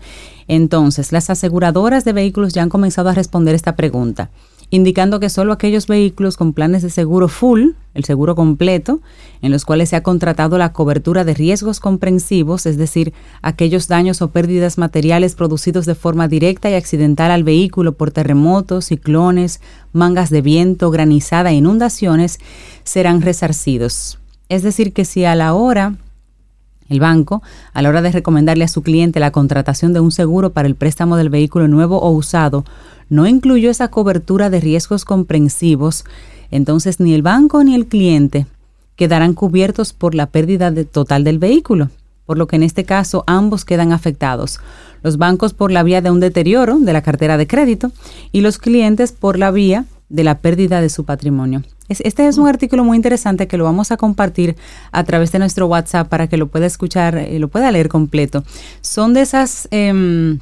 Entonces, 0.49 1.13
las 1.13 1.29
aseguradoras 1.29 2.03
de 2.03 2.11
vehículos 2.11 2.53
ya 2.53 2.61
han 2.61 2.67
comenzado 2.67 3.07
a 3.07 3.13
responder 3.13 3.55
esta 3.55 3.77
pregunta, 3.77 4.29
indicando 4.69 5.19
que 5.19 5.29
solo 5.29 5.53
aquellos 5.53 5.87
vehículos 5.87 6.37
con 6.37 6.53
planes 6.53 6.81
de 6.83 6.89
seguro 6.89 7.27
full, 7.27 7.71
el 7.93 8.03
seguro 8.05 8.35
completo, 8.35 9.01
en 9.41 9.51
los 9.51 9.65
cuales 9.65 9.89
se 9.89 9.95
ha 9.95 10.03
contratado 10.03 10.57
la 10.57 10.73
cobertura 10.73 11.23
de 11.23 11.33
riesgos 11.33 11.79
comprensivos, 11.79 12.65
es 12.65 12.77
decir, 12.77 13.13
aquellos 13.41 13.87
daños 13.87 14.21
o 14.21 14.29
pérdidas 14.29 14.77
materiales 14.77 15.35
producidos 15.35 15.85
de 15.85 15.95
forma 15.95 16.27
directa 16.27 16.69
y 16.69 16.75
accidental 16.75 17.31
al 17.31 17.43
vehículo 17.43 17.93
por 17.93 18.11
terremotos, 18.11 18.85
ciclones, 18.85 19.59
mangas 19.91 20.29
de 20.29 20.41
viento, 20.41 20.91
granizada 20.91 21.49
e 21.49 21.55
inundaciones, 21.55 22.39
serán 22.83 23.21
resarcidos. 23.21 24.19
Es 24.49 24.63
decir, 24.63 24.93
que 24.93 25.05
si 25.05 25.25
a 25.25 25.35
la 25.35 25.53
hora 25.53 25.97
el 26.89 26.99
banco, 26.99 27.41
a 27.73 27.81
la 27.81 27.89
hora 27.89 28.01
de 28.01 28.11
recomendarle 28.11 28.65
a 28.65 28.67
su 28.67 28.81
cliente 28.81 29.19
la 29.19 29.31
contratación 29.31 29.93
de 29.93 29.99
un 29.99 30.11
seguro 30.11 30.51
para 30.51 30.67
el 30.67 30.75
préstamo 30.75 31.15
del 31.15 31.29
vehículo 31.29 31.67
nuevo 31.67 31.99
o 31.99 32.09
usado, 32.11 32.65
no 33.09 33.27
incluyó 33.27 33.69
esa 33.69 33.89
cobertura 33.89 34.49
de 34.49 34.59
riesgos 34.59 35.05
comprensivos, 35.05 36.05
entonces 36.51 36.99
ni 36.99 37.13
el 37.13 37.21
banco 37.21 37.63
ni 37.63 37.75
el 37.75 37.87
cliente 37.87 38.47
quedarán 38.95 39.33
cubiertos 39.33 39.93
por 39.93 40.13
la 40.13 40.25
pérdida 40.25 40.73
total 40.83 41.23
del 41.23 41.39
vehículo, 41.39 41.89
por 42.25 42.37
lo 42.37 42.47
que 42.47 42.57
en 42.57 42.63
este 42.63 42.83
caso 42.83 43.23
ambos 43.27 43.65
quedan 43.65 43.91
afectados. 43.91 44.59
Los 45.01 45.17
bancos 45.17 45.53
por 45.53 45.71
la 45.71 45.83
vía 45.83 46.01
de 46.01 46.11
un 46.11 46.19
deterioro 46.19 46.77
de 46.77 46.93
la 46.93 47.01
cartera 47.01 47.37
de 47.37 47.47
crédito 47.47 47.91
y 48.31 48.41
los 48.41 48.57
clientes 48.57 49.11
por 49.13 49.39
la 49.39 49.51
vía 49.51 49.85
de 50.09 50.23
la 50.23 50.39
pérdida 50.39 50.81
de 50.81 50.89
su 50.89 51.05
patrimonio. 51.05 51.63
Este 51.89 52.27
es 52.27 52.37
un 52.37 52.47
artículo 52.47 52.83
muy 52.83 52.95
interesante 52.95 53.47
que 53.47 53.57
lo 53.57 53.63
vamos 53.63 53.91
a 53.91 53.97
compartir 53.97 54.55
a 54.91 55.03
través 55.03 55.31
de 55.31 55.39
nuestro 55.39 55.65
WhatsApp 55.65 56.07
para 56.07 56.27
que 56.27 56.37
lo 56.37 56.47
pueda 56.47 56.67
escuchar, 56.67 57.15
y 57.15 57.35
eh, 57.35 57.39
lo 57.39 57.47
pueda 57.47 57.71
leer 57.71 57.89
completo. 57.89 58.43
Son 58.81 59.13
de 59.13 59.21
esas... 59.21 59.67
Em, 59.71 60.39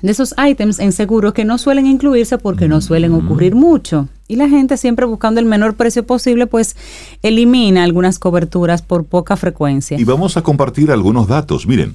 de 0.00 0.10
esos 0.10 0.34
ítems 0.36 0.80
en 0.80 0.90
seguro 0.90 1.32
que 1.32 1.44
no 1.44 1.58
suelen 1.58 1.86
incluirse 1.86 2.36
porque 2.36 2.66
no 2.66 2.80
suelen 2.80 3.12
ocurrir 3.12 3.54
mucho. 3.54 4.08
Y 4.26 4.34
la 4.34 4.48
gente 4.48 4.76
siempre 4.76 5.06
buscando 5.06 5.38
el 5.38 5.46
menor 5.46 5.74
precio 5.74 6.04
posible, 6.04 6.48
pues 6.48 6.76
elimina 7.22 7.84
algunas 7.84 8.18
coberturas 8.18 8.82
por 8.82 9.04
poca 9.04 9.36
frecuencia. 9.36 10.00
Y 10.00 10.04
vamos 10.04 10.36
a 10.36 10.42
compartir 10.42 10.90
algunos 10.90 11.28
datos. 11.28 11.68
Miren, 11.68 11.94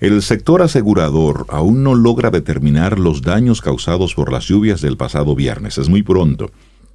el 0.00 0.22
sector 0.22 0.62
asegurador 0.62 1.44
aún 1.50 1.82
no 1.82 1.94
logra 1.94 2.30
determinar 2.30 2.98
los 2.98 3.20
daños 3.20 3.60
causados 3.60 4.14
por 4.14 4.32
las 4.32 4.46
lluvias 4.46 4.80
del 4.80 4.96
pasado 4.96 5.34
viernes. 5.34 5.76
Es 5.76 5.90
muy 5.90 6.02
pronto 6.02 6.50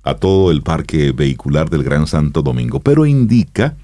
a 0.07 0.15
todo 0.15 0.51
el 0.51 0.61
parque 0.61 1.11
vehicular 1.11 1.69
del 1.69 1.83
Gran 1.83 2.07
Santo 2.07 2.41
Domingo, 2.41 2.79
pero 2.79 3.05
indica, 3.05 3.75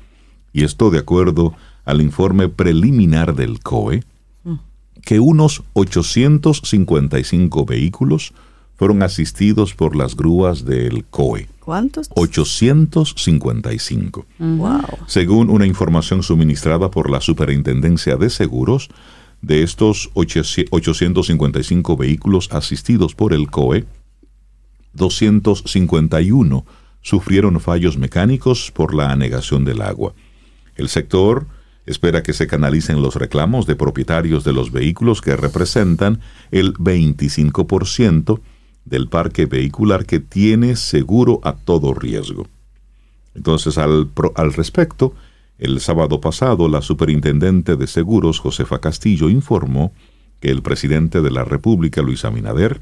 y 0.53 0.63
esto 0.63 0.89
de 0.89 0.99
acuerdo 0.99 1.53
al 1.83 1.99
informe 2.01 2.47
preliminar 2.47 3.36
del 3.36 3.59
COE, 3.59 4.05
que 5.01 5.19
unos 5.19 5.63
855 5.73 7.65
vehículos 7.65 8.33
fueron 8.75 9.03
asistidos 9.03 9.73
por 9.73 9.97
las 9.97 10.15
grúas 10.15 10.63
del 10.63 11.03
COE. 11.05 11.49
¿Cuántos? 11.59 12.09
855. 12.15 14.25
Wow. 14.39 14.81
Según 15.07 15.49
una 15.49 15.65
información 15.65 16.23
suministrada 16.23 16.89
por 16.89 17.09
la 17.09 17.19
Superintendencia 17.19 18.15
de 18.15 18.29
Seguros, 18.29 18.88
de 19.41 19.63
estos 19.63 20.09
855 20.13 21.97
vehículos 21.97 22.47
asistidos 22.53 23.13
por 23.13 23.33
el 23.33 23.51
COE, 23.51 23.83
251 24.93 26.65
sufrieron 27.01 27.60
fallos 27.60 27.97
mecánicos 27.97 28.71
por 28.71 28.93
la 28.93 29.12
anegación 29.12 29.65
del 29.65 29.82
agua. 29.82 30.13
El 30.75 30.89
sector 30.89 31.47
espera 31.86 32.23
que 32.23 32.34
se 32.34 32.47
canalicen 32.47 33.01
los 33.01 33.15
reclamos 33.15 33.67
de 33.67 33.75
propietarios 33.75 34.43
de 34.43 34.53
los 34.53 34.71
vehículos 34.71 35.21
que 35.21 35.36
representan 35.36 36.21
el 36.51 36.73
25% 36.75 38.39
del 38.86 39.08
parque 39.08 39.45
vehicular 39.45 40.06
que 40.06 40.19
tiene 40.19 40.75
seguro 40.75 41.39
a 41.43 41.53
todo 41.53 41.93
riesgo. 41.93 42.47
Entonces, 43.36 43.77
al, 43.77 44.10
respecto, 44.53 45.13
el 45.58 45.79
sábado 45.79 46.21
pasado, 46.21 46.67
la 46.67 46.82
superintendente 46.82 47.75
de 47.75 47.88
seguros, 47.88 48.39
Josefa 48.39 48.79
Castillo, 48.79 49.29
informó 49.29 49.93
que 50.39 50.51
el 50.51 50.62
presidente 50.62 51.21
de 51.21 51.32
la 51.32 51.43
República, 51.43 52.01
Luis 52.01 52.25
Abinader, 52.25 52.79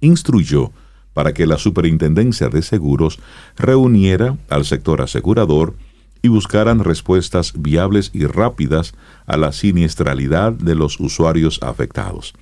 instruyó 0.00 0.72
para 1.14 1.34
que 1.34 1.46
la 1.46 1.58
Superintendencia 1.58 2.48
de 2.48 2.62
Seguros 2.62 3.20
reuniera 3.56 4.36
al 4.48 4.64
sector 4.64 5.02
asegurador 5.02 5.74
y 6.22 6.28
buscaran 6.28 6.84
respuestas 6.84 7.52
viables 7.56 8.10
y 8.14 8.26
rápidas 8.26 8.94
a 9.26 9.36
la 9.36 9.52
siniestralidad 9.52 10.52
de 10.52 10.74
los 10.74 11.00
usuarios 11.00 11.58
afectados. 11.62 12.32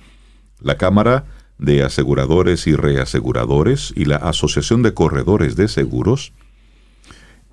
La 0.61 0.77
Cámara 0.77 1.25
de 1.57 1.83
Aseguradores 1.83 2.67
y 2.67 2.75
Reaseguradores 2.75 3.93
y 3.95 4.05
la 4.05 4.17
Asociación 4.17 4.83
de 4.83 4.93
Corredores 4.93 5.55
de 5.55 5.67
Seguros 5.67 6.33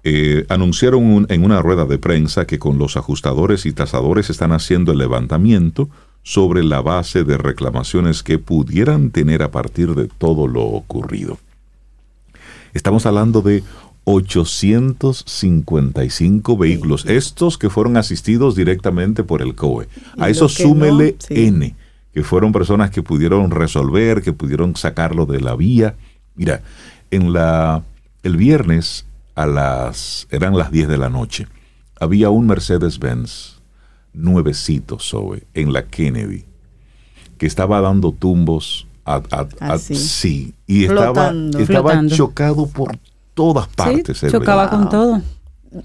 eh, 0.04 0.46
anunciaron 0.48 1.26
en 1.28 1.44
una 1.44 1.60
rueda 1.60 1.84
de 1.84 1.98
prensa 1.98 2.46
que 2.46 2.58
con 2.58 2.78
los 2.78 2.96
ajustadores 2.96 3.66
y 3.66 3.72
tasadores 3.72 4.30
están 4.30 4.52
haciendo 4.52 4.92
el 4.92 4.98
levantamiento 4.98 5.90
sobre 6.22 6.62
la 6.62 6.82
base 6.82 7.24
de 7.24 7.38
reclamaciones 7.38 8.22
que 8.22 8.38
pudieran 8.38 9.10
tener 9.10 9.42
a 9.42 9.50
partir 9.50 9.94
de 9.94 10.08
todo 10.08 10.46
lo 10.46 10.62
ocurrido. 10.62 11.38
Estamos 12.74 13.06
hablando 13.06 13.40
de 13.42 13.64
855 14.04 16.56
vehículos, 16.56 17.04
estos 17.06 17.58
que 17.58 17.68
fueron 17.68 17.98
asistidos 17.98 18.56
directamente 18.56 19.22
por 19.22 19.42
el 19.42 19.54
COE. 19.54 19.86
A 20.18 20.30
eso 20.30 20.48
súmele 20.48 21.16
N, 21.28 21.76
que 22.14 22.22
fueron 22.22 22.52
personas 22.52 22.90
que 22.90 23.02
pudieron 23.02 23.50
resolver, 23.50 24.22
que 24.22 24.32
pudieron 24.32 24.74
sacarlo 24.76 25.26
de 25.26 25.40
la 25.40 25.54
vía. 25.56 25.94
Mira, 26.36 26.62
en 27.10 27.34
la 27.34 27.82
el 28.22 28.36
viernes 28.36 29.04
a 29.34 29.46
las 29.46 30.26
eran 30.30 30.56
las 30.56 30.70
10 30.70 30.88
de 30.88 30.96
la 30.96 31.10
noche. 31.10 31.48
Había 32.00 32.30
un 32.30 32.46
Mercedes-Benz 32.46 33.57
nuevecito, 34.12 34.98
Zoe, 34.98 35.44
en 35.54 35.72
la 35.72 35.86
Kennedy, 35.86 36.44
que 37.36 37.46
estaba 37.46 37.80
dando 37.80 38.12
tumbos 38.12 38.86
a, 39.04 39.22
ah, 39.60 39.78
sí. 39.78 40.54
y 40.66 40.84
estaba, 40.84 41.32
estaba 41.58 42.06
chocado 42.08 42.66
por 42.66 42.98
todas 43.34 43.68
partes. 43.68 44.20
chocaba 44.30 44.68
con 44.68 44.88
todo. 44.88 45.22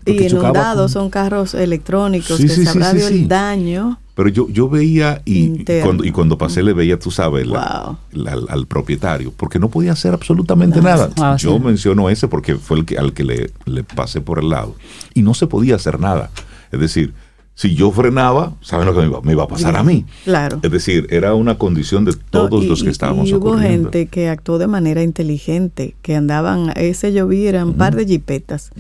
y 0.06 0.26
inundados 0.26 0.92
son 0.92 1.10
carros 1.10 1.54
electrónicos 1.54 2.38
que 2.40 2.50
se 2.50 2.68
habrá 2.68 2.92
el 2.92 3.28
daño. 3.28 4.00
Pero 4.16 4.30
yo, 4.30 4.48
yo 4.50 4.70
veía 4.70 5.24
y, 5.26 5.64
cuando, 5.82 6.04
y 6.04 6.12
cuando 6.12 6.38
pasé 6.38 6.62
le 6.62 6.74
veía, 6.74 7.00
tú 7.00 7.10
sabes, 7.10 7.48
al, 7.52 8.68
propietario, 8.68 9.34
porque 9.36 9.58
no 9.58 9.70
podía 9.70 9.94
hacer 9.94 10.14
absolutamente 10.14 10.82
nada. 10.82 11.10
Ah, 11.20 11.36
yo 11.40 11.58
menciono 11.58 12.10
ese 12.10 12.28
porque 12.28 12.56
fue 12.56 12.80
el 12.80 12.86
que, 12.86 12.98
al 12.98 13.14
que 13.14 13.24
le, 13.24 13.52
le 13.66 13.84
pasé 13.84 14.22
por 14.22 14.38
el 14.38 14.50
lado. 14.50 14.76
Y 15.16 15.24
no 15.24 15.34
se 15.34 15.48
podía 15.48 15.76
hacer 15.76 16.00
nada. 16.00 16.30
Es 16.72 16.80
decir, 16.80 17.14
si 17.56 17.76
yo 17.76 17.92
frenaba, 17.92 18.54
¿saben 18.62 18.88
lo 18.88 18.94
que 18.94 19.02
me 19.24 19.34
iba, 19.34 19.44
a 19.44 19.48
pasar 19.48 19.76
a 19.76 19.84
mí? 19.84 20.06
Claro. 20.24 20.60
Es 20.63 20.72
decir, 20.72 21.08
era 21.12 21.36
una 21.36 21.58
condición 21.58 22.04
de 22.04 22.13
todos 22.13 22.66
los 22.66 22.84
que 22.84 22.89
estábamos 22.89 23.30
Y 23.30 23.36
hubo 23.36 23.58
gente 23.58 24.08
que 24.08 24.30
actuó 24.30 24.58
de 24.58 24.68
manera 24.68 25.04
inteligente, 25.04 25.96
que 26.02 26.16
andaban, 26.16 26.74
ese 26.76 27.13
yo 27.13 27.28
vi, 27.28 27.46
eran 27.46 27.70
un 27.70 27.74
par 27.76 27.96
de 27.96 28.06
jipetas, 28.06 28.72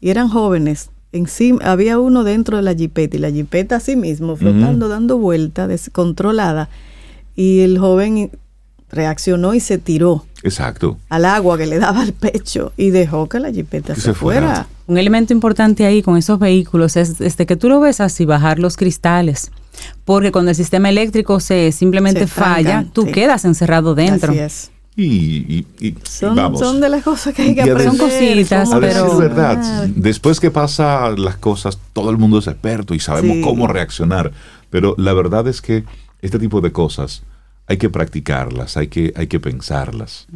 y 0.00 0.10
eran 0.10 0.28
jóvenes. 0.28 0.90
Encima, 1.12 1.58
había 1.64 1.98
uno 1.98 2.22
dentro 2.22 2.56
de 2.56 2.62
la 2.62 2.74
jipeta, 2.74 3.16
y 3.16 3.20
la 3.20 3.32
jipeta 3.32 3.76
así 3.76 3.96
mismo, 3.96 4.36
flotando, 4.36 4.88
dando 4.88 5.18
vuelta, 5.18 5.66
descontrolada, 5.66 6.68
y 7.34 7.60
el 7.60 7.78
joven 7.78 8.30
reaccionó 8.92 9.54
y 9.54 9.60
se 9.60 9.78
tiró. 9.78 10.24
Exacto. 10.42 10.98
Al 11.08 11.24
agua 11.24 11.58
que 11.58 11.66
le 11.66 11.78
daba 11.78 12.02
al 12.02 12.12
pecho 12.12 12.72
y 12.76 12.90
dejó 12.90 13.28
que 13.28 13.40
la 13.40 13.52
jipeta 13.52 13.94
se, 13.94 14.14
fuera. 14.14 14.66
Un 14.86 14.98
elemento 14.98 15.32
importante 15.32 15.84
ahí 15.86 16.02
con 16.02 16.16
esos 16.16 16.38
vehículos 16.38 16.96
es 16.96 17.18
desde 17.18 17.46
que 17.46 17.56
tú 17.56 17.68
lo 17.68 17.80
ves 17.80 18.00
así 18.00 18.24
bajar 18.24 18.58
los 18.58 18.76
cristales. 18.76 19.50
Porque 20.04 20.32
cuando 20.32 20.50
el 20.50 20.56
sistema 20.56 20.88
eléctrico 20.88 21.40
se 21.40 21.72
simplemente 21.72 22.26
falla, 22.26 22.86
tú 22.92 23.06
quedas 23.06 23.44
encerrado 23.44 23.94
dentro. 23.94 24.32
Así 24.32 24.40
es. 24.40 24.70
Y, 24.96 25.64
son, 26.02 26.80
de 26.80 26.88
las 26.88 27.02
cosas 27.02 27.32
que 27.32 27.42
hay 27.42 27.54
que 27.54 27.62
aprender. 27.62 27.86
Son 27.86 27.96
cositas, 27.96 28.68
pero... 28.80 29.16
verdad, 29.16 29.86
después 29.86 30.40
que 30.40 30.50
pasa 30.50 31.08
las 31.10 31.36
cosas, 31.36 31.78
todo 31.94 32.10
el 32.10 32.18
mundo 32.18 32.38
es 32.38 32.46
experto 32.48 32.94
y 32.94 33.00
sabemos 33.00 33.38
cómo 33.42 33.66
reaccionar. 33.66 34.32
Pero 34.68 34.94
la 34.98 35.14
verdad 35.14 35.48
es 35.48 35.62
que 35.62 35.84
este 36.20 36.38
tipo 36.38 36.60
de 36.60 36.72
cosas 36.72 37.22
hay 37.70 37.76
que 37.76 37.88
practicarlas, 37.88 38.76
hay 38.76 38.88
que, 38.88 39.12
hay 39.14 39.28
que 39.28 39.38
pensarlas 39.38 40.26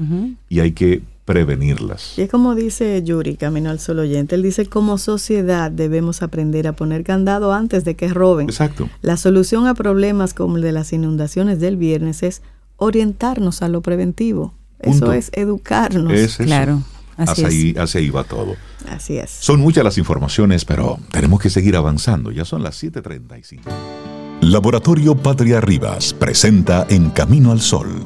y 0.48 0.60
hay 0.60 0.70
que 0.70 1.02
prevenirlas. 1.24 2.16
Y 2.16 2.22
es 2.22 2.30
como 2.30 2.54
dice 2.54 3.02
Yuri, 3.02 3.34
Camino 3.34 3.70
al 3.70 3.80
Sol 3.80 3.98
Oyente, 3.98 4.36
él 4.36 4.42
dice, 4.42 4.66
como 4.66 4.98
sociedad 4.98 5.72
debemos 5.72 6.22
aprender 6.22 6.68
a 6.68 6.74
poner 6.74 7.02
candado 7.02 7.52
antes 7.52 7.84
de 7.84 7.96
que 7.96 8.06
roben. 8.06 8.48
Exacto. 8.48 8.88
La 9.02 9.16
solución 9.16 9.66
a 9.66 9.74
problemas 9.74 10.32
como 10.32 10.58
el 10.58 10.62
de 10.62 10.70
las 10.70 10.92
inundaciones 10.92 11.58
del 11.58 11.76
viernes 11.76 12.22
es 12.22 12.40
orientarnos 12.76 13.62
a 13.62 13.68
lo 13.68 13.80
preventivo. 13.80 14.54
Eso 14.78 15.12
es 15.12 15.30
educarnos. 15.32 16.36
Claro. 16.36 16.84
Así 17.16 17.44
ahí, 17.44 17.74
hacia 17.76 18.00
ahí 18.00 18.10
va 18.10 18.22
todo. 18.22 18.54
Así 18.88 19.18
es. 19.18 19.30
Son 19.30 19.58
muchas 19.58 19.82
las 19.82 19.98
informaciones, 19.98 20.64
pero 20.64 21.00
tenemos 21.10 21.40
que 21.40 21.50
seguir 21.50 21.74
avanzando. 21.74 22.30
Ya 22.30 22.44
son 22.44 22.62
las 22.62 22.80
7.35. 22.80 24.13
Laboratorio 24.50 25.16
Patria 25.16 25.58
Rivas 25.58 26.12
presenta 26.12 26.86
En 26.90 27.08
Camino 27.08 27.50
al 27.50 27.62
Sol, 27.62 28.04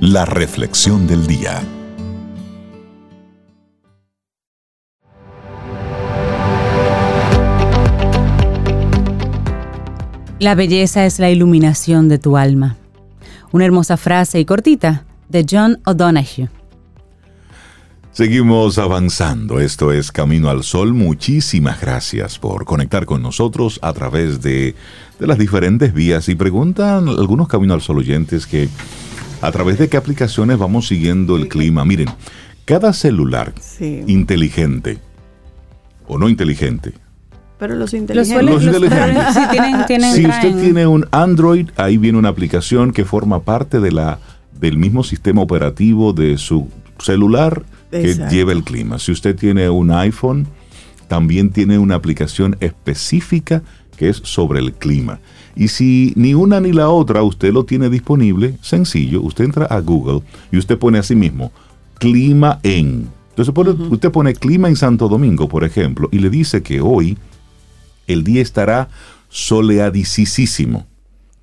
la 0.00 0.24
reflexión 0.24 1.06
del 1.06 1.24
día. 1.28 1.62
La 10.40 10.56
belleza 10.56 11.06
es 11.06 11.20
la 11.20 11.30
iluminación 11.30 12.08
de 12.08 12.18
tu 12.18 12.36
alma. 12.36 12.76
Una 13.52 13.64
hermosa 13.64 13.96
frase 13.96 14.40
y 14.40 14.44
cortita 14.44 15.04
de 15.28 15.46
John 15.48 15.80
O'Donoghue. 15.86 16.48
Seguimos 18.12 18.76
avanzando. 18.76 19.58
Esto 19.58 19.90
es 19.90 20.12
Camino 20.12 20.50
al 20.50 20.64
Sol. 20.64 20.92
Muchísimas 20.92 21.80
gracias 21.80 22.38
por 22.38 22.66
conectar 22.66 23.06
con 23.06 23.22
nosotros 23.22 23.78
a 23.80 23.94
través 23.94 24.42
de, 24.42 24.74
las 25.26 25.38
diferentes 25.38 25.94
vías. 25.94 26.28
Y 26.28 26.34
preguntan 26.34 27.08
algunos 27.08 27.48
Camino 27.48 27.74
al 27.74 27.80
Sol 27.80 27.98
oyentes 27.98 28.46
que 28.46 28.68
a 29.40 29.50
través 29.50 29.78
de 29.78 29.88
qué 29.88 29.96
aplicaciones 29.96 30.58
vamos 30.58 30.88
siguiendo 30.88 31.36
el 31.36 31.48
clima. 31.48 31.84
Miren, 31.84 32.08
cada 32.64 32.92
celular 32.92 33.52
inteligente 33.80 34.98
o 36.06 36.18
no 36.18 36.28
inteligente. 36.28 36.92
Pero 37.58 37.76
los 37.76 37.94
inteligentes. 37.94 38.38
si 40.14 40.26
usted 40.26 40.60
tiene 40.60 40.86
un 40.86 41.06
Android, 41.12 41.68
ahí 41.76 41.96
viene 41.96 42.18
una 42.18 42.28
aplicación 42.28 42.92
que 42.92 43.04
forma 43.04 43.42
parte 43.42 43.78
de 43.80 43.92
la, 43.92 44.18
del 44.58 44.78
mismo 44.78 45.04
sistema 45.04 45.42
operativo 45.42 46.12
de 46.12 46.38
su 46.38 46.68
celular 46.98 47.64
que 47.90 48.14
lleva 48.30 48.52
el 48.52 48.64
clima. 48.64 48.98
Si 48.98 49.12
usted 49.12 49.36
tiene 49.36 49.68
un 49.70 49.92
iPhone, 49.92 50.46
también 51.08 51.50
tiene 51.50 51.78
una 51.78 51.94
aplicación 51.94 52.56
específica 52.60 53.62
que 54.02 54.08
es 54.08 54.16
sobre 54.16 54.58
el 54.58 54.72
clima. 54.72 55.20
Y 55.54 55.68
si 55.68 56.12
ni 56.16 56.34
una 56.34 56.60
ni 56.60 56.72
la 56.72 56.88
otra 56.88 57.22
usted 57.22 57.52
lo 57.52 57.64
tiene 57.64 57.88
disponible, 57.88 58.58
sencillo, 58.60 59.22
usted 59.22 59.44
entra 59.44 59.66
a 59.66 59.78
Google 59.78 60.22
y 60.50 60.58
usted 60.58 60.76
pone 60.76 60.98
así 60.98 61.14
mismo, 61.14 61.52
clima 62.00 62.58
en. 62.64 63.08
Entonces 63.36 63.54
usted 63.92 64.10
pone 64.10 64.34
clima 64.34 64.66
en 64.66 64.74
Santo 64.74 65.08
Domingo, 65.08 65.48
por 65.48 65.62
ejemplo, 65.62 66.08
y 66.10 66.18
le 66.18 66.30
dice 66.30 66.64
que 66.64 66.80
hoy 66.80 67.16
el 68.08 68.24
día 68.24 68.42
estará 68.42 68.88
soleadicísimo. 69.28 70.88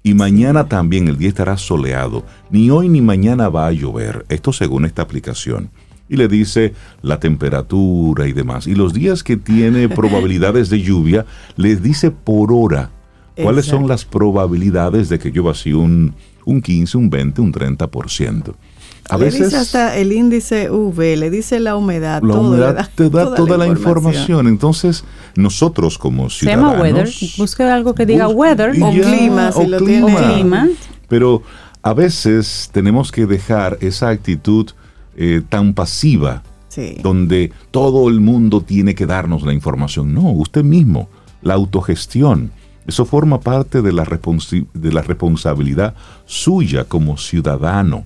Y 0.04 0.16
mañana 0.16 0.68
también 0.68 1.08
el 1.08 1.18
día 1.18 1.30
estará 1.30 1.56
soleado. 1.56 2.26
Ni 2.50 2.70
hoy 2.72 2.90
ni 2.90 3.00
mañana 3.00 3.48
va 3.48 3.68
a 3.68 3.72
llover. 3.72 4.26
Esto 4.28 4.52
según 4.52 4.84
esta 4.84 5.02
aplicación 5.02 5.70
y 6.10 6.18
le 6.18 6.28
dice 6.28 6.74
la 7.02 7.20
temperatura 7.20 8.28
y 8.28 8.34
demás. 8.34 8.68
Y 8.68 8.76
los 8.76 8.94
días 8.94 9.24
que 9.24 9.38
tiene 9.38 9.88
probabilidades 9.90 10.70
de 10.70 10.82
lluvia, 10.82 11.26
les 11.56 11.82
dice 11.82 12.12
por 12.12 12.52
hora 12.52 12.92
cuáles 13.42 13.66
son 13.68 13.88
las 13.88 14.04
probabilidades 14.04 15.08
de 15.08 15.18
que 15.18 15.30
llueva 15.30 15.52
así 15.52 15.72
un, 15.72 16.14
un 16.44 16.62
15, 16.62 16.98
un 16.98 17.10
20, 17.10 17.42
un 17.42 17.54
30%. 17.54 18.54
A 19.10 19.18
le 19.18 19.26
veces, 19.26 19.46
dice 19.46 19.58
hasta 19.58 19.98
el 19.98 20.12
índice 20.12 20.70
UV, 20.70 21.18
le 21.18 21.30
dice 21.32 21.60
la 21.60 21.76
humedad. 21.76 22.22
La 22.22 22.36
humedad 22.36 22.90
te 22.94 23.10
da 23.10 23.34
toda, 23.34 23.58
la, 23.58 23.66
información. 23.66 24.48
Entonces, 24.48 25.04
nosotros 25.36 25.98
como 25.98 26.30
ciudadanos... 26.30 26.72
Se 26.72 26.78
llama 26.78 26.82
weather. 26.84 27.10
Busque 27.38 27.64
algo 27.64 27.96
que 27.96 28.06
diga 28.06 28.28
weather. 28.28 28.72
O 28.82 28.92
clima, 28.92 29.52
si 29.52 29.66
lo 29.66 29.78
clima. 29.78 30.68
Pero 31.08 31.42
a 31.82 31.94
veces 31.94 32.70
tenemos 32.72 33.12
que 33.12 33.26
dejar 33.26 33.78
esa 33.82 34.10
actitud 34.10 34.68
eh, 35.16 35.42
tan 35.48 35.74
pasiva, 35.74 36.44
donde 37.04 37.52
todo 37.72 38.08
el 38.08 38.22
mundo 38.22 38.62
tiene 38.62 38.96
que 38.96 39.06
darnos 39.06 39.44
la 39.44 39.54
información. 39.54 40.14
No, 40.14 40.30
usted 40.32 40.64
mismo, 40.64 41.10
la 41.42 41.56
autogestión. 41.56 42.52
Eso 42.88 43.06
forma 43.06 43.42
parte 43.42 43.82
de 43.82 43.92
la, 43.92 44.08
de 44.74 44.92
la 44.92 45.02
responsabilidad 45.02 45.94
suya 46.26 46.86
como 46.86 47.18
ciudadano. 47.18 48.06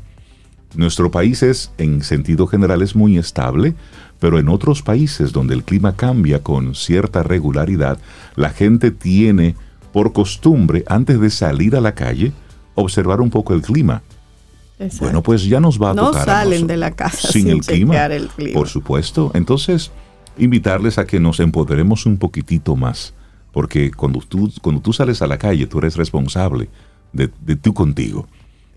Nuestro 0.75 1.11
país 1.11 1.43
es, 1.43 1.71
en 1.77 2.03
sentido 2.03 2.47
general, 2.47 2.81
es 2.81 2.95
muy 2.95 3.17
estable, 3.17 3.75
pero 4.19 4.39
en 4.39 4.49
otros 4.49 4.81
países 4.81 5.31
donde 5.31 5.53
el 5.53 5.63
clima 5.63 5.95
cambia 5.95 6.41
con 6.41 6.73
cierta 6.73 7.21
regularidad, 7.21 7.99
la 8.35 8.49
gente 8.49 8.89
tiene 8.89 9.55
por 9.91 10.13
costumbre, 10.13 10.83
antes 10.87 11.19
de 11.19 11.29
salir 11.29 11.75
a 11.75 11.81
la 11.81 11.93
calle, 11.93 12.31
observar 12.73 13.21
un 13.21 13.29
poco 13.29 13.53
el 13.53 13.61
clima 13.61 14.01
bueno, 14.99 15.23
pues 15.23 15.45
ya 15.45 15.59
nos 15.59 15.81
va 15.81 15.91
a 15.91 15.95
tocar. 15.95 16.27
No 16.27 16.33
salen 16.33 16.67
de 16.67 16.77
la 16.77 16.91
casa 16.91 17.31
sin, 17.31 17.49
el, 17.49 17.61
clima, 17.61 18.07
Por 18.53 18.67
supuesto. 18.67 19.31
Entonces, 19.33 19.91
invitarles 20.37 20.97
a 20.97 21.05
que 21.05 21.19
nos 21.19 21.39
empoderemos 21.39 22.05
un 22.05 22.17
poquitito 22.17 22.75
más. 22.75 23.13
Porque 23.51 23.91
cuando 23.91 24.19
tú, 24.19 24.51
cuando 24.61 24.81
tú 24.81 24.93
sales 24.93 25.21
a 25.21 25.27
la 25.27 25.37
calle, 25.37 25.67
tú 25.67 25.79
eres 25.79 25.95
responsable 25.95 26.69
de, 27.11 27.29
de 27.41 27.55
tú 27.55 27.73
contigo. 27.73 28.27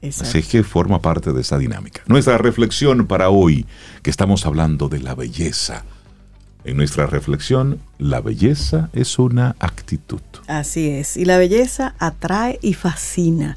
Así 0.02 0.42
que 0.42 0.62
forma 0.62 1.00
parte 1.00 1.32
de 1.32 1.40
esa 1.40 1.58
dinámica. 1.58 2.02
Nuestra 2.06 2.38
reflexión 2.38 3.06
para 3.06 3.30
hoy, 3.30 3.66
que 4.02 4.10
estamos 4.10 4.46
hablando 4.46 4.88
de 4.88 5.00
la 5.00 5.14
belleza. 5.14 5.84
En 6.64 6.76
nuestra 6.76 7.06
reflexión, 7.06 7.80
la 7.98 8.20
belleza 8.20 8.90
es 8.92 9.18
una 9.18 9.56
actitud. 9.60 10.20
Así 10.48 10.88
es, 10.88 11.16
y 11.16 11.24
la 11.24 11.38
belleza 11.38 11.94
atrae 11.98 12.58
y 12.60 12.74
fascina. 12.74 13.56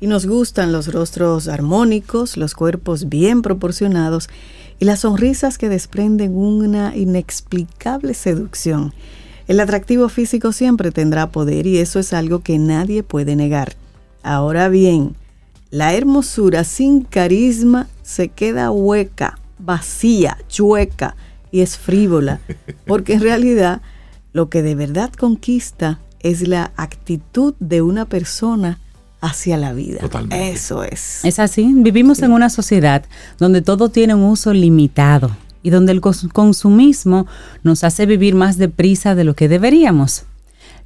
Y 0.00 0.06
nos 0.06 0.26
gustan 0.26 0.72
los 0.72 0.92
rostros 0.92 1.48
armónicos, 1.48 2.36
los 2.36 2.54
cuerpos 2.54 3.08
bien 3.08 3.42
proporcionados 3.42 4.28
y 4.78 4.84
las 4.84 5.00
sonrisas 5.00 5.58
que 5.58 5.68
desprenden 5.68 6.36
una 6.36 6.96
inexplicable 6.96 8.14
seducción. 8.14 8.92
El 9.48 9.60
atractivo 9.60 10.08
físico 10.08 10.52
siempre 10.52 10.92
tendrá 10.92 11.30
poder 11.30 11.66
y 11.66 11.78
eso 11.78 11.98
es 11.98 12.12
algo 12.12 12.40
que 12.40 12.58
nadie 12.58 13.02
puede 13.02 13.34
negar. 13.34 13.74
Ahora 14.22 14.68
bien, 14.68 15.16
la 15.70 15.94
hermosura 15.94 16.64
sin 16.64 17.02
carisma 17.02 17.88
se 18.02 18.28
queda 18.28 18.70
hueca, 18.70 19.38
vacía, 19.58 20.38
chueca 20.48 21.16
y 21.50 21.60
es 21.60 21.76
frívola, 21.76 22.40
porque 22.86 23.14
en 23.14 23.20
realidad 23.20 23.82
lo 24.32 24.48
que 24.48 24.62
de 24.62 24.74
verdad 24.74 25.12
conquista 25.12 25.98
es 26.20 26.46
la 26.46 26.72
actitud 26.76 27.54
de 27.58 27.82
una 27.82 28.04
persona 28.04 28.78
hacia 29.20 29.56
la 29.56 29.72
vida. 29.72 30.00
Totalmente. 30.00 30.50
Eso 30.50 30.84
es. 30.84 31.24
Es 31.24 31.38
así. 31.38 31.72
Vivimos 31.74 32.22
en 32.22 32.32
una 32.32 32.50
sociedad 32.50 33.04
donde 33.38 33.62
todo 33.62 33.88
tiene 33.88 34.14
un 34.14 34.24
uso 34.24 34.52
limitado 34.52 35.30
y 35.62 35.70
donde 35.70 35.92
el 35.92 36.00
consumismo 36.00 37.26
nos 37.62 37.84
hace 37.84 38.06
vivir 38.06 38.34
más 38.34 38.58
deprisa 38.58 39.14
de 39.14 39.24
lo 39.24 39.34
que 39.34 39.48
deberíamos. 39.48 40.24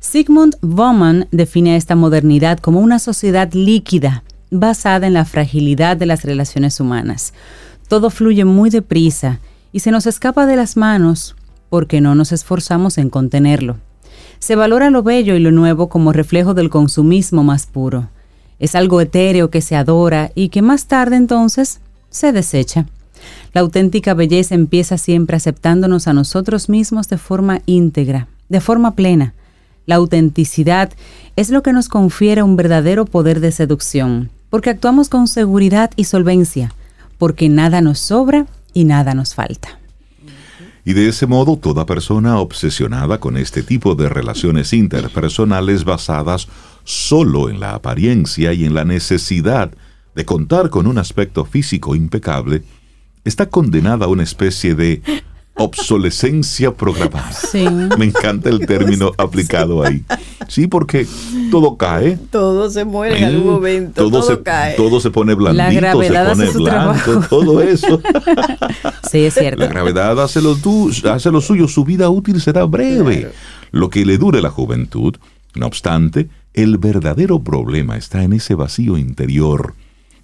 Sigmund 0.00 0.56
Bauman 0.60 1.28
define 1.30 1.76
esta 1.76 1.94
modernidad 1.94 2.58
como 2.58 2.80
una 2.80 2.98
sociedad 2.98 3.52
líquida, 3.52 4.24
basada 4.50 5.06
en 5.06 5.14
la 5.14 5.24
fragilidad 5.24 5.96
de 5.96 6.06
las 6.06 6.24
relaciones 6.24 6.80
humanas. 6.80 7.32
Todo 7.88 8.10
fluye 8.10 8.44
muy 8.44 8.70
deprisa 8.70 9.38
y 9.72 9.80
se 9.80 9.90
nos 9.90 10.06
escapa 10.06 10.46
de 10.46 10.56
las 10.56 10.76
manos 10.76 11.36
porque 11.68 12.00
no 12.00 12.14
nos 12.14 12.32
esforzamos 12.32 12.98
en 12.98 13.10
contenerlo. 13.10 13.76
Se 14.40 14.56
valora 14.56 14.90
lo 14.90 15.02
bello 15.02 15.36
y 15.36 15.40
lo 15.40 15.52
nuevo 15.52 15.88
como 15.88 16.12
reflejo 16.12 16.52
del 16.52 16.68
consumismo 16.68 17.44
más 17.44 17.66
puro. 17.66 18.08
Es 18.62 18.76
algo 18.76 19.00
etéreo 19.00 19.50
que 19.50 19.60
se 19.60 19.74
adora 19.74 20.30
y 20.36 20.48
que 20.48 20.62
más 20.62 20.86
tarde 20.86 21.16
entonces 21.16 21.80
se 22.10 22.30
desecha. 22.30 22.86
La 23.52 23.60
auténtica 23.60 24.14
belleza 24.14 24.54
empieza 24.54 24.98
siempre 24.98 25.36
aceptándonos 25.36 26.06
a 26.06 26.12
nosotros 26.12 26.68
mismos 26.68 27.08
de 27.08 27.18
forma 27.18 27.60
íntegra, 27.66 28.28
de 28.48 28.60
forma 28.60 28.92
plena. 28.94 29.34
La 29.84 29.96
autenticidad 29.96 30.92
es 31.34 31.50
lo 31.50 31.64
que 31.64 31.72
nos 31.72 31.88
confiere 31.88 32.44
un 32.44 32.54
verdadero 32.54 33.04
poder 33.04 33.40
de 33.40 33.50
seducción, 33.50 34.30
porque 34.48 34.70
actuamos 34.70 35.08
con 35.08 35.26
seguridad 35.26 35.90
y 35.96 36.04
solvencia, 36.04 36.72
porque 37.18 37.48
nada 37.48 37.80
nos 37.80 37.98
sobra 37.98 38.46
y 38.72 38.84
nada 38.84 39.12
nos 39.14 39.34
falta. 39.34 39.80
Y 40.84 40.92
de 40.92 41.08
ese 41.08 41.26
modo, 41.26 41.56
toda 41.56 41.84
persona 41.84 42.38
obsesionada 42.38 43.18
con 43.18 43.36
este 43.36 43.64
tipo 43.64 43.96
de 43.96 44.08
relaciones 44.08 44.72
interpersonales 44.72 45.84
basadas 45.84 46.46
solo 46.84 47.48
en 47.48 47.60
la 47.60 47.74
apariencia 47.74 48.52
y 48.52 48.64
en 48.64 48.74
la 48.74 48.84
necesidad 48.84 49.72
de 50.14 50.24
contar 50.24 50.70
con 50.70 50.86
un 50.86 50.98
aspecto 50.98 51.44
físico 51.44 51.94
impecable, 51.94 52.62
está 53.24 53.46
condenada 53.46 54.06
a 54.06 54.08
una 54.08 54.22
especie 54.22 54.74
de 54.74 55.02
obsolescencia 55.54 56.74
programada. 56.74 57.30
Me 57.98 58.06
encanta 58.06 58.48
el 58.48 58.66
término 58.66 59.12
aplicado 59.18 59.84
ahí. 59.84 60.02
Sí, 60.48 60.66
porque 60.66 61.06
todo 61.50 61.76
cae. 61.76 62.18
Todo 62.30 62.70
se 62.70 62.84
muere 62.84 63.18
en 63.18 63.24
algún 63.24 63.52
momento. 63.52 64.08
Todo, 64.08 64.22
se, 64.22 64.42
cae. 64.42 64.74
Todo 64.76 65.00
se 65.00 65.10
pone 65.10 65.34
blandito, 65.34 66.02
se 66.02 66.12
pone 66.12 66.50
blanco, 66.50 67.24
todo 67.28 67.60
eso. 67.60 68.00
sí, 69.10 69.24
es 69.24 69.34
cierto. 69.34 69.60
La 69.60 69.68
gravedad 69.68 70.20
hace 70.20 70.40
lo, 70.40 70.56
hace 71.10 71.30
lo 71.30 71.40
suyo, 71.40 71.68
su 71.68 71.84
vida 71.84 72.08
útil 72.08 72.40
será 72.40 72.64
breve. 72.64 73.30
Lo 73.70 73.90
que 73.90 74.04
le 74.04 74.18
dure 74.18 74.40
la 74.40 74.50
juventud, 74.50 75.16
no 75.54 75.66
obstante, 75.66 76.28
el 76.54 76.78
verdadero 76.78 77.40
problema 77.40 77.96
está 77.96 78.22
en 78.22 78.32
ese 78.32 78.54
vacío 78.54 78.98
interior, 78.98 79.74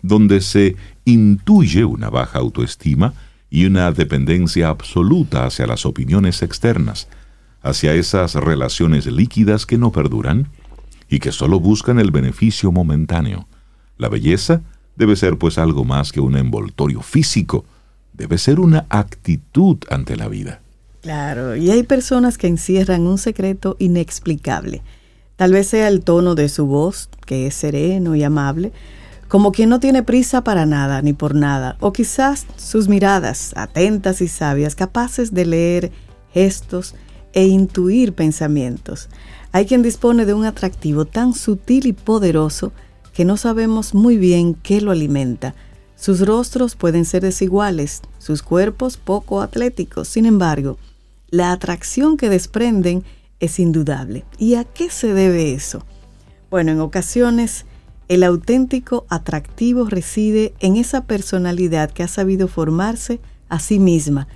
donde 0.02 0.40
se 0.40 0.76
intuye 1.04 1.84
una 1.84 2.10
baja 2.10 2.38
autoestima 2.38 3.14
y 3.50 3.64
una 3.64 3.90
dependencia 3.92 4.68
absoluta 4.68 5.46
hacia 5.46 5.66
las 5.66 5.86
opiniones 5.86 6.42
externas, 6.42 7.08
hacia 7.62 7.94
esas 7.94 8.34
relaciones 8.34 9.06
líquidas 9.06 9.66
que 9.66 9.78
no 9.78 9.90
perduran 9.90 10.48
y 11.08 11.18
que 11.18 11.32
solo 11.32 11.58
buscan 11.58 11.98
el 11.98 12.10
beneficio 12.10 12.70
momentáneo. 12.70 13.48
La 13.96 14.08
belleza 14.08 14.60
debe 14.96 15.16
ser 15.16 15.38
pues 15.38 15.58
algo 15.58 15.84
más 15.84 16.12
que 16.12 16.20
un 16.20 16.36
envoltorio 16.36 17.00
físico, 17.00 17.64
debe 18.12 18.36
ser 18.36 18.60
una 18.60 18.86
actitud 18.90 19.78
ante 19.90 20.16
la 20.16 20.28
vida. 20.28 20.60
Claro, 21.00 21.56
y 21.56 21.70
hay 21.70 21.84
personas 21.84 22.36
que 22.36 22.48
encierran 22.48 23.06
un 23.06 23.18
secreto 23.18 23.76
inexplicable. 23.78 24.82
Tal 25.38 25.52
vez 25.52 25.68
sea 25.68 25.86
el 25.86 26.00
tono 26.00 26.34
de 26.34 26.48
su 26.48 26.66
voz, 26.66 27.08
que 27.24 27.46
es 27.46 27.54
sereno 27.54 28.16
y 28.16 28.24
amable, 28.24 28.72
como 29.28 29.52
quien 29.52 29.68
no 29.68 29.78
tiene 29.78 30.02
prisa 30.02 30.42
para 30.42 30.66
nada 30.66 31.00
ni 31.00 31.12
por 31.12 31.36
nada, 31.36 31.76
o 31.78 31.92
quizás 31.92 32.44
sus 32.56 32.88
miradas 32.88 33.52
atentas 33.54 34.20
y 34.20 34.26
sabias, 34.26 34.74
capaces 34.74 35.32
de 35.32 35.46
leer 35.46 35.92
gestos 36.34 36.96
e 37.34 37.46
intuir 37.46 38.14
pensamientos. 38.14 39.08
Hay 39.52 39.66
quien 39.66 39.84
dispone 39.84 40.26
de 40.26 40.34
un 40.34 40.44
atractivo 40.44 41.04
tan 41.04 41.32
sutil 41.34 41.86
y 41.86 41.92
poderoso 41.92 42.72
que 43.14 43.24
no 43.24 43.36
sabemos 43.36 43.94
muy 43.94 44.16
bien 44.16 44.54
qué 44.54 44.80
lo 44.80 44.90
alimenta. 44.90 45.54
Sus 45.94 46.26
rostros 46.26 46.74
pueden 46.74 47.04
ser 47.04 47.22
desiguales, 47.22 48.02
sus 48.18 48.42
cuerpos 48.42 48.96
poco 48.96 49.40
atléticos, 49.40 50.08
sin 50.08 50.26
embargo, 50.26 50.78
la 51.30 51.52
atracción 51.52 52.16
que 52.16 52.28
desprenden 52.28 53.04
es 53.40 53.58
indudable. 53.58 54.24
¿Y 54.38 54.54
a 54.54 54.64
qué 54.64 54.90
se 54.90 55.12
debe 55.14 55.52
eso? 55.54 55.84
Bueno, 56.50 56.72
en 56.72 56.80
ocasiones 56.80 57.66
el 58.08 58.22
auténtico 58.24 59.04
atractivo 59.10 59.84
reside 59.84 60.54
en 60.60 60.76
esa 60.76 61.04
personalidad 61.04 61.90
que 61.90 62.02
ha 62.02 62.08
sabido 62.08 62.48
formarse 62.48 63.20
a 63.50 63.60
sí 63.60 63.78
misma, 63.78 64.28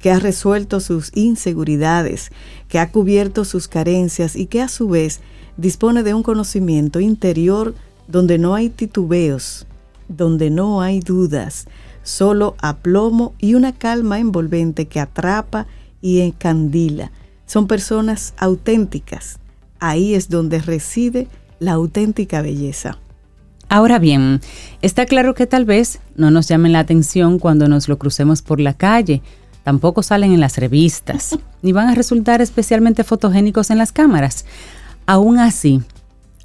que 0.00 0.10
ha 0.10 0.18
resuelto 0.18 0.80
sus 0.80 1.12
inseguridades, 1.14 2.32
que 2.68 2.80
ha 2.80 2.90
cubierto 2.90 3.44
sus 3.44 3.68
carencias 3.68 4.34
y 4.34 4.46
que 4.46 4.62
a 4.62 4.68
su 4.68 4.88
vez 4.88 5.20
dispone 5.56 6.02
de 6.02 6.14
un 6.14 6.22
conocimiento 6.22 6.98
interior 7.00 7.74
donde 8.08 8.38
no 8.38 8.54
hay 8.54 8.68
titubeos, 8.68 9.66
donde 10.08 10.50
no 10.50 10.80
hay 10.80 10.98
dudas, 10.98 11.66
solo 12.02 12.56
aplomo 12.58 13.34
y 13.38 13.54
una 13.54 13.72
calma 13.72 14.18
envolvente 14.18 14.88
que 14.88 14.98
atrapa 14.98 15.68
y 16.00 16.20
encandila. 16.20 17.12
Son 17.50 17.66
personas 17.66 18.32
auténticas. 18.36 19.40
Ahí 19.80 20.14
es 20.14 20.28
donde 20.28 20.60
reside 20.60 21.26
la 21.58 21.72
auténtica 21.72 22.42
belleza. 22.42 22.98
Ahora 23.68 23.98
bien, 23.98 24.40
está 24.82 25.04
claro 25.04 25.34
que 25.34 25.48
tal 25.48 25.64
vez 25.64 25.98
no 26.14 26.30
nos 26.30 26.46
llamen 26.46 26.70
la 26.70 26.78
atención 26.78 27.40
cuando 27.40 27.66
nos 27.66 27.88
lo 27.88 27.98
crucemos 27.98 28.40
por 28.40 28.60
la 28.60 28.74
calle, 28.74 29.20
tampoco 29.64 30.04
salen 30.04 30.32
en 30.32 30.38
las 30.38 30.58
revistas, 30.58 31.40
ni 31.62 31.72
van 31.72 31.88
a 31.88 31.96
resultar 31.96 32.40
especialmente 32.40 33.02
fotogénicos 33.02 33.70
en 33.70 33.78
las 33.78 33.90
cámaras. 33.90 34.44
Aún 35.04 35.40
así, 35.40 35.82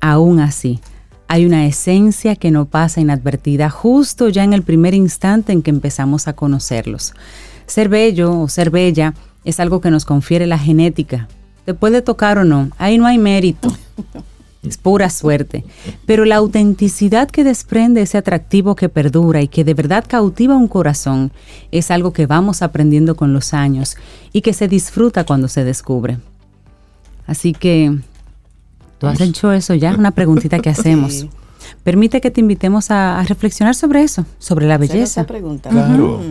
aún 0.01 0.39
así, 0.39 0.79
hay 1.27 1.45
una 1.45 1.67
esencia 1.67 2.35
que 2.35 2.49
no 2.49 2.65
pasa 2.65 2.99
inadvertida 2.99 3.69
justo 3.69 4.29
ya 4.29 4.43
en 4.43 4.53
el 4.53 4.63
primer 4.63 4.95
instante 4.95 5.53
en 5.53 5.61
que 5.61 5.69
empezamos 5.69 6.27
a 6.27 6.33
conocerlos. 6.33 7.13
Ser 7.67 7.89
bello 7.89 8.39
o 8.39 8.49
ser 8.49 8.71
bella 8.71 9.13
es 9.45 9.59
algo 9.59 9.79
que 9.79 9.91
nos 9.91 10.03
confiere 10.03 10.47
la 10.47 10.59
genética. 10.59 11.29
Te 11.63 11.73
puede 11.73 12.01
tocar 12.01 12.37
o 12.37 12.43
no, 12.43 12.69
ahí 12.77 12.97
no 12.97 13.05
hay 13.05 13.17
mérito. 13.17 13.71
Es 14.67 14.77
pura 14.77 15.11
suerte. 15.11 15.63
Pero 16.07 16.25
la 16.25 16.37
autenticidad 16.37 17.29
que 17.29 17.43
desprende 17.43 18.01
ese 18.01 18.17
atractivo 18.17 18.75
que 18.75 18.89
perdura 18.89 19.43
y 19.43 19.47
que 19.47 19.63
de 19.63 19.75
verdad 19.75 20.03
cautiva 20.07 20.55
un 20.55 20.67
corazón 20.67 21.31
es 21.71 21.91
algo 21.91 22.13
que 22.13 22.25
vamos 22.25 22.63
aprendiendo 22.63 23.15
con 23.15 23.31
los 23.31 23.53
años 23.53 23.95
y 24.33 24.41
que 24.41 24.53
se 24.53 24.67
disfruta 24.67 25.23
cuando 25.23 25.49
se 25.49 25.63
descubre. 25.63 26.17
Así 27.27 27.53
que, 27.53 27.95
¿tú 28.97 29.05
has 29.05 29.21
hecho 29.21 29.51
eso 29.51 29.75
ya? 29.75 29.93
Una 29.95 30.09
preguntita 30.09 30.57
que 30.57 30.69
hacemos. 30.71 31.27
Permite 31.83 32.21
que 32.21 32.31
te 32.31 32.41
invitemos 32.41 32.91
a, 32.91 33.23
reflexionar 33.23 33.75
sobre 33.75 34.03
eso, 34.03 34.25
sobre 34.39 34.67
la 34.67 34.77
belleza. 34.77 35.25
Claro. 35.25 36.21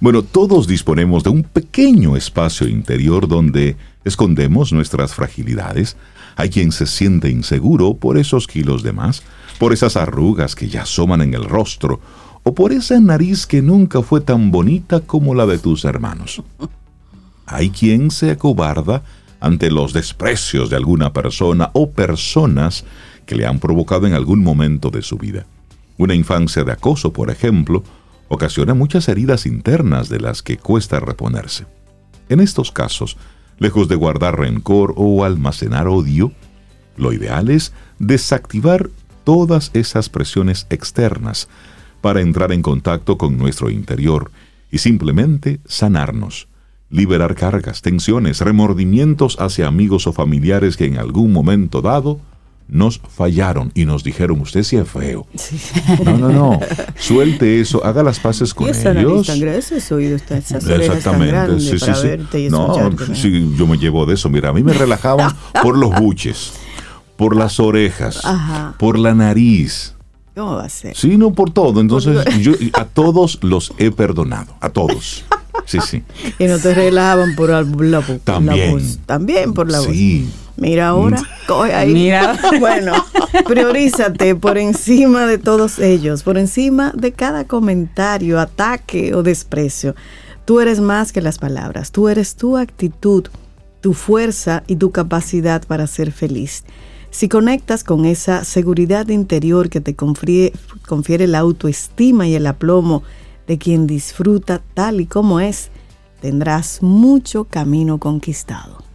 Bueno, 0.00 0.22
todos 0.22 0.66
disponemos 0.66 1.24
de 1.24 1.30
un 1.30 1.42
pequeño 1.42 2.16
espacio 2.16 2.68
interior 2.68 3.28
donde 3.28 3.76
escondemos 4.04 4.72
nuestras 4.72 5.14
fragilidades, 5.14 5.96
hay 6.36 6.48
quien 6.48 6.72
se 6.72 6.86
siente 6.86 7.28
inseguro 7.28 7.94
por 7.94 8.16
esos 8.16 8.46
kilos 8.46 8.82
de 8.82 8.92
más, 8.92 9.22
por 9.58 9.72
esas 9.72 9.96
arrugas 9.96 10.54
que 10.54 10.68
ya 10.68 10.82
asoman 10.82 11.20
en 11.20 11.34
el 11.34 11.44
rostro, 11.44 12.00
o 12.42 12.54
por 12.54 12.72
esa 12.72 12.98
nariz 13.00 13.46
que 13.46 13.60
nunca 13.60 14.02
fue 14.02 14.20
tan 14.20 14.50
bonita 14.50 15.00
como 15.00 15.34
la 15.34 15.46
de 15.46 15.58
tus 15.58 15.84
hermanos. 15.84 16.42
Hay 17.46 17.70
quien 17.70 18.10
se 18.10 18.30
acobarda 18.30 19.02
ante 19.40 19.70
los 19.70 19.92
desprecios 19.92 20.70
de 20.70 20.76
alguna 20.76 21.12
persona 21.12 21.70
o 21.72 21.90
personas 21.90 22.84
que 23.30 23.36
le 23.36 23.46
han 23.46 23.60
provocado 23.60 24.08
en 24.08 24.14
algún 24.14 24.42
momento 24.42 24.90
de 24.90 25.02
su 25.02 25.16
vida. 25.16 25.46
Una 25.96 26.16
infancia 26.16 26.64
de 26.64 26.72
acoso, 26.72 27.12
por 27.12 27.30
ejemplo, 27.30 27.84
ocasiona 28.26 28.74
muchas 28.74 29.08
heridas 29.08 29.46
internas 29.46 30.08
de 30.08 30.18
las 30.18 30.42
que 30.42 30.56
cuesta 30.56 30.98
reponerse. 30.98 31.64
En 32.28 32.40
estos 32.40 32.72
casos, 32.72 33.16
lejos 33.60 33.86
de 33.86 33.94
guardar 33.94 34.36
rencor 34.36 34.94
o 34.96 35.22
almacenar 35.22 35.86
odio, 35.86 36.32
lo 36.96 37.12
ideal 37.12 37.50
es 37.50 37.72
desactivar 38.00 38.90
todas 39.22 39.70
esas 39.74 40.08
presiones 40.08 40.66
externas 40.68 41.46
para 42.00 42.22
entrar 42.22 42.50
en 42.50 42.62
contacto 42.62 43.16
con 43.16 43.38
nuestro 43.38 43.70
interior 43.70 44.32
y 44.72 44.78
simplemente 44.78 45.60
sanarnos, 45.66 46.48
liberar 46.88 47.36
cargas, 47.36 47.80
tensiones, 47.80 48.40
remordimientos 48.40 49.36
hacia 49.38 49.68
amigos 49.68 50.08
o 50.08 50.12
familiares 50.12 50.76
que 50.76 50.86
en 50.86 50.98
algún 50.98 51.32
momento 51.32 51.80
dado 51.80 52.18
nos 52.70 52.98
fallaron 52.98 53.72
y 53.74 53.84
nos 53.84 54.04
dijeron, 54.04 54.40
usted 54.40 54.62
sí 54.62 54.76
es 54.76 54.88
feo. 54.88 55.26
No, 56.04 56.18
no, 56.18 56.28
no. 56.30 56.60
Suelte 56.96 57.60
eso, 57.60 57.84
haga 57.84 58.02
las 58.02 58.20
paces 58.20 58.54
con 58.54 58.68
ellos. 58.68 59.28
Exactamente. 59.28 61.60
sí, 61.60 61.78
sí, 61.78 61.90
sí. 62.30 62.48
No, 62.48 62.90
sí, 63.14 63.54
yo 63.56 63.66
me 63.66 63.76
llevo 63.76 64.06
de 64.06 64.14
eso. 64.14 64.28
Mira, 64.28 64.50
a 64.50 64.52
mí 64.52 64.62
me 64.62 64.72
relajaban 64.72 65.34
por 65.62 65.76
los 65.76 65.90
buches, 65.98 66.52
por 67.16 67.36
las 67.36 67.60
orejas, 67.60 68.22
por 68.78 68.98
la 68.98 69.14
nariz. 69.14 69.94
¿Cómo 70.34 70.56
va 70.56 70.64
a 70.64 70.68
ser? 70.68 70.96
Sí, 70.96 71.16
no 71.16 71.32
por 71.32 71.50
todo. 71.50 71.80
Entonces, 71.80 72.24
yo 72.40 72.52
a 72.72 72.84
todos 72.84 73.38
los 73.42 73.72
he 73.78 73.90
perdonado. 73.90 74.54
A 74.60 74.70
todos. 74.70 75.24
Sí, 75.66 75.78
sí. 75.80 76.02
Y 76.38 76.44
no 76.44 76.58
te 76.58 76.74
relajaban 76.74 77.34
por 77.36 77.50
la, 77.50 78.02
También. 78.24 78.98
También 79.06 79.52
por 79.52 79.70
la 79.70 79.80
voz. 79.80 79.88
Sí. 79.88 80.28
Mira 80.60 80.88
ahora, 80.88 81.22
coge 81.48 81.74
ahí. 81.74 81.94
Mira. 81.94 82.38
bueno, 82.60 82.92
priorízate 83.46 84.34
por 84.34 84.58
encima 84.58 85.24
de 85.26 85.38
todos 85.38 85.78
ellos, 85.78 86.22
por 86.22 86.36
encima 86.36 86.92
de 86.94 87.12
cada 87.12 87.46
comentario, 87.46 88.38
ataque 88.38 89.14
o 89.14 89.22
desprecio. 89.22 89.94
Tú 90.44 90.60
eres 90.60 90.78
más 90.78 91.12
que 91.12 91.22
las 91.22 91.38
palabras, 91.38 91.92
tú 91.92 92.10
eres 92.10 92.36
tu 92.36 92.58
actitud, 92.58 93.28
tu 93.80 93.94
fuerza 93.94 94.62
y 94.66 94.76
tu 94.76 94.90
capacidad 94.90 95.66
para 95.66 95.86
ser 95.86 96.12
feliz. 96.12 96.64
Si 97.10 97.30
conectas 97.30 97.82
con 97.82 98.04
esa 98.04 98.44
seguridad 98.44 99.08
interior 99.08 99.70
que 99.70 99.80
te 99.80 99.96
confiere, 99.96 100.52
confiere 100.86 101.26
la 101.26 101.38
autoestima 101.38 102.28
y 102.28 102.34
el 102.34 102.46
aplomo 102.46 103.02
de 103.46 103.56
quien 103.56 103.86
disfruta 103.86 104.60
tal 104.74 105.00
y 105.00 105.06
como 105.06 105.40
es, 105.40 105.70
tendrás 106.20 106.82
mucho 106.82 107.44
camino 107.44 107.96
conquistado. 107.98 108.89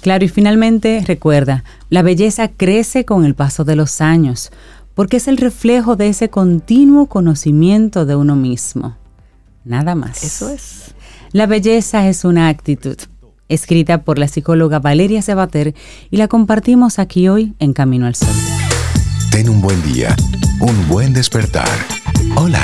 Claro, 0.00 0.24
y 0.24 0.28
finalmente 0.28 1.02
recuerda, 1.06 1.64
la 1.90 2.02
belleza 2.02 2.48
crece 2.48 3.04
con 3.04 3.24
el 3.24 3.34
paso 3.34 3.64
de 3.64 3.76
los 3.76 4.00
años, 4.00 4.50
porque 4.94 5.18
es 5.18 5.28
el 5.28 5.36
reflejo 5.36 5.96
de 5.96 6.08
ese 6.08 6.30
continuo 6.30 7.06
conocimiento 7.06 8.06
de 8.06 8.16
uno 8.16 8.34
mismo. 8.36 8.96
Nada 9.64 9.94
más. 9.94 10.22
Eso 10.24 10.48
es. 10.48 10.94
La 11.32 11.46
belleza 11.46 12.08
es 12.08 12.24
una 12.24 12.48
actitud, 12.48 12.96
escrita 13.48 14.02
por 14.02 14.18
la 14.18 14.26
psicóloga 14.26 14.78
Valeria 14.78 15.22
Sebater 15.22 15.74
y 16.10 16.16
la 16.16 16.28
compartimos 16.28 16.98
aquí 16.98 17.28
hoy 17.28 17.54
en 17.58 17.72
Camino 17.72 18.06
al 18.06 18.14
Sol. 18.14 18.34
Ten 19.30 19.48
un 19.48 19.60
buen 19.60 19.80
día, 19.82 20.16
un 20.60 20.88
buen 20.88 21.12
despertar. 21.12 21.68
Hola. 22.36 22.62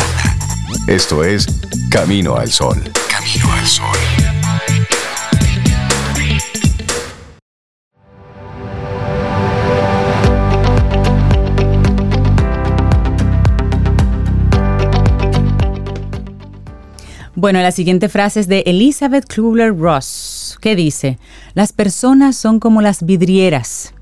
Esto 0.89 1.24
es 1.24 1.47
Camino 1.91 2.37
al 2.37 2.51
Sol. 2.51 2.82
Camino 3.09 3.53
al 3.53 3.66
Sol. 3.66 4.26
Bueno, 17.39 17.61
la 17.61 17.70
siguiente 17.70 18.09
frase 18.09 18.41
es 18.41 18.49
de 18.49 18.61
Elizabeth 18.61 19.26
Kubler-Ross, 19.30 20.57
que 20.59 20.74
dice, 20.74 21.18
las 21.53 21.70
personas 21.74 22.34
son 22.34 22.59
como 22.61 22.80
las 22.80 23.05
vidrieras. 23.05 23.93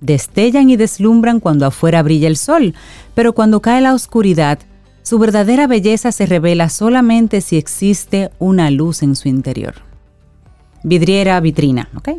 Destellan 0.00 0.70
y 0.70 0.76
deslumbran 0.76 1.40
cuando 1.40 1.66
afuera 1.66 2.04
brilla 2.04 2.28
el 2.28 2.36
sol, 2.36 2.72
pero 3.16 3.32
cuando 3.32 3.60
cae 3.60 3.80
la 3.80 3.94
oscuridad, 3.94 4.60
su 5.02 5.18
verdadera 5.18 5.66
belleza 5.66 6.12
se 6.12 6.24
revela 6.24 6.68
solamente 6.68 7.40
si 7.40 7.56
existe 7.56 8.30
una 8.38 8.70
luz 8.70 9.02
en 9.02 9.16
su 9.16 9.26
interior. 9.26 9.74
Vidriera, 10.84 11.40
vitrina, 11.40 11.88
¿ok? 11.96 12.10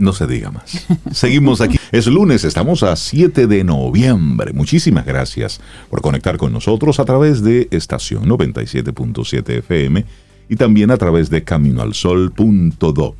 No 0.00 0.12
se 0.12 0.26
diga 0.26 0.50
más. 0.50 0.86
Seguimos 1.12 1.60
aquí. 1.60 1.78
Es 1.92 2.06
lunes, 2.06 2.44
estamos 2.44 2.82
a 2.82 2.96
7 2.96 3.46
de 3.46 3.64
noviembre. 3.64 4.52
Muchísimas 4.52 5.06
gracias 5.06 5.60
por 5.88 6.00
conectar 6.00 6.36
con 6.38 6.52
nosotros 6.52 6.98
a 6.98 7.04
través 7.04 7.42
de 7.42 7.68
estación 7.70 8.24
97.7 8.24 9.58
FM 9.58 10.04
y 10.48 10.56
también 10.56 10.90
a 10.90 10.96
través 10.96 11.30
de 11.30 11.44
caminoalsol.do. 11.44 13.16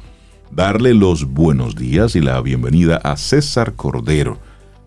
Darle 0.50 0.94
los 0.94 1.26
buenos 1.26 1.76
días 1.76 2.16
y 2.16 2.20
la 2.20 2.40
bienvenida 2.40 2.96
a 2.96 3.16
César 3.16 3.74
Cordero 3.74 4.38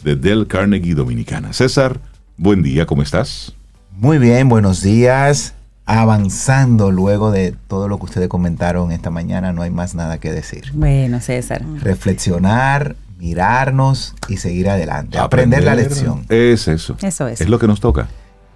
de 0.04 0.16
Del 0.16 0.48
Carnegie 0.48 0.96
Dominicana. 0.96 1.54
César, 1.54 2.02
buen 2.36 2.62
día, 2.62 2.86
¿cómo 2.86 3.02
estás? 3.02 3.56
Muy 3.92 4.18
bien, 4.18 4.50
buenos 4.50 4.82
días 4.82 5.54
avanzando 5.86 6.92
luego 6.92 7.32
de 7.32 7.56
todo 7.68 7.88
lo 7.88 7.98
que 7.98 8.06
ustedes 8.06 8.30
comentaron 8.30 8.92
esta 8.92 9.10
mañana, 9.10 9.52
no 9.52 9.62
hay 9.62 9.70
más 9.70 9.96
nada 9.96 10.18
que 10.20 10.32
decir. 10.32 10.72
Bueno, 10.74 11.20
César. 11.20 11.64
Reflexionar, 11.82 12.96
mirarnos 13.18 14.16
y 14.30 14.38
seguir 14.38 14.70
adelante. 14.70 15.18
Aprender, 15.18 15.64
la 15.64 15.76
lección. 15.76 16.26
Es 16.30 16.68
eso. 16.68 16.96
Eso 17.02 17.28
es. 17.28 17.42
Es 17.42 17.50
lo 17.50 17.60
que 17.60 17.68
nos 17.68 17.82
toca. 17.82 18.08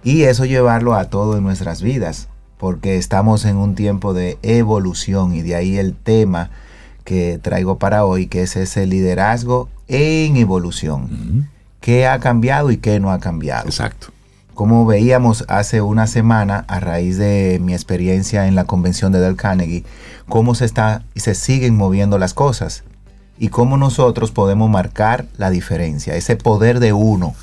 Y 0.02 0.22
eso 0.22 0.44
llevarlo 0.44 0.94
a 0.94 1.10
todo 1.10 1.36
en 1.36 1.42
nuestras 1.42 1.82
vidas, 1.82 2.28
porque 2.56 2.96
estamos 2.96 3.44
en 3.44 3.56
un 3.56 3.74
tiempo 3.74 4.14
de 4.14 4.38
evolución 4.42 5.34
y 5.34 5.42
de 5.42 5.54
ahí 5.54 5.76
el 5.76 5.94
tema 5.94 6.50
que 7.04 7.38
traigo 7.42 7.78
para 7.78 8.04
hoy, 8.04 8.26
que 8.26 8.42
es 8.42 8.56
ese 8.56 8.86
liderazgo 8.86 9.68
en 9.86 10.36
evolución. 10.36 11.48
¿Qué 11.80 12.06
ha 12.06 12.18
cambiado 12.20 12.70
y 12.70 12.78
qué 12.78 13.00
no 13.00 13.10
ha 13.12 13.18
cambiado? 13.18 13.66
Exacto 13.66 14.08
como 14.58 14.84
veíamos 14.86 15.44
hace 15.46 15.82
una 15.82 16.08
semana 16.08 16.64
a 16.66 16.80
raíz 16.80 17.16
de 17.16 17.60
mi 17.62 17.74
experiencia 17.74 18.48
en 18.48 18.56
la 18.56 18.64
convención 18.64 19.12
de 19.12 19.20
Del 19.20 19.36
Carnegie, 19.36 19.84
cómo 20.28 20.56
se 20.56 20.64
está 20.64 21.04
y 21.14 21.20
se 21.20 21.36
siguen 21.36 21.76
moviendo 21.76 22.18
las 22.18 22.34
cosas 22.34 22.82
y 23.38 23.50
cómo 23.50 23.76
nosotros 23.76 24.32
podemos 24.32 24.68
marcar 24.68 25.26
la 25.36 25.50
diferencia, 25.50 26.16
ese 26.16 26.34
poder 26.34 26.80
de 26.80 26.92
uno. 26.92 27.36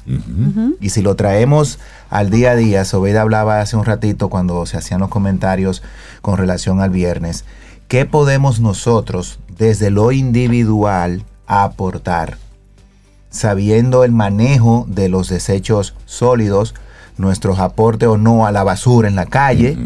Y 0.81 0.89
si 0.89 1.01
lo 1.01 1.15
traemos 1.15 1.79
al 2.09 2.31
día 2.31 2.51
a 2.51 2.55
día, 2.57 2.83
Sobeida 2.83 3.21
hablaba 3.21 3.61
hace 3.61 3.77
un 3.77 3.85
ratito 3.85 4.27
cuando 4.27 4.65
se 4.65 4.75
hacían 4.75 4.99
los 4.99 5.07
comentarios 5.07 5.83
con 6.21 6.35
relación 6.35 6.81
al 6.81 6.89
viernes, 6.89 7.45
¿qué 7.87 8.05
podemos 8.05 8.59
nosotros 8.59 9.39
desde 9.57 9.89
lo 9.89 10.11
individual 10.11 11.23
aportar? 11.47 12.37
Sabiendo 13.29 14.03
el 14.03 14.11
manejo 14.11 14.85
de 14.89 15.07
los 15.07 15.29
desechos 15.29 15.95
sólidos, 16.05 16.75
nuestros 17.17 17.59
aportes 17.59 18.07
o 18.07 18.17
no 18.17 18.45
a 18.45 18.51
la 18.51 18.63
basura 18.63 19.07
en 19.07 19.15
la 19.15 19.25
calle, 19.25 19.77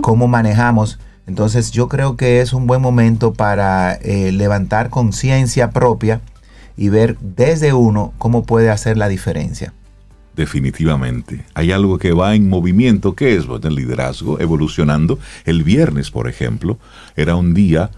cómo 0.00 0.28
manejamos. 0.28 0.98
Entonces 1.26 1.70
yo 1.70 1.88
creo 1.88 2.16
que 2.16 2.40
es 2.40 2.52
un 2.52 2.66
buen 2.66 2.80
momento 2.80 3.32
para 3.32 3.94
eh, 3.94 4.32
levantar 4.32 4.90
conciencia 4.90 5.70
propia 5.70 6.20
y 6.76 6.88
ver 6.88 7.16
desde 7.20 7.72
uno 7.72 8.12
cómo 8.18 8.44
puede 8.44 8.70
hacer 8.70 8.96
la 8.96 9.08
diferencia. 9.08 9.72
Definitivamente. 10.34 11.44
Hay 11.54 11.70
algo 11.70 11.98
que 11.98 12.12
va 12.12 12.34
en 12.34 12.48
movimiento, 12.48 13.14
que 13.14 13.36
es 13.36 13.44
el 13.62 13.74
liderazgo, 13.74 14.40
evolucionando. 14.40 15.18
El 15.44 15.62
viernes, 15.64 16.10
por 16.10 16.28
ejemplo, 16.28 16.78
era 17.16 17.36
un 17.36 17.52
día 17.52 17.90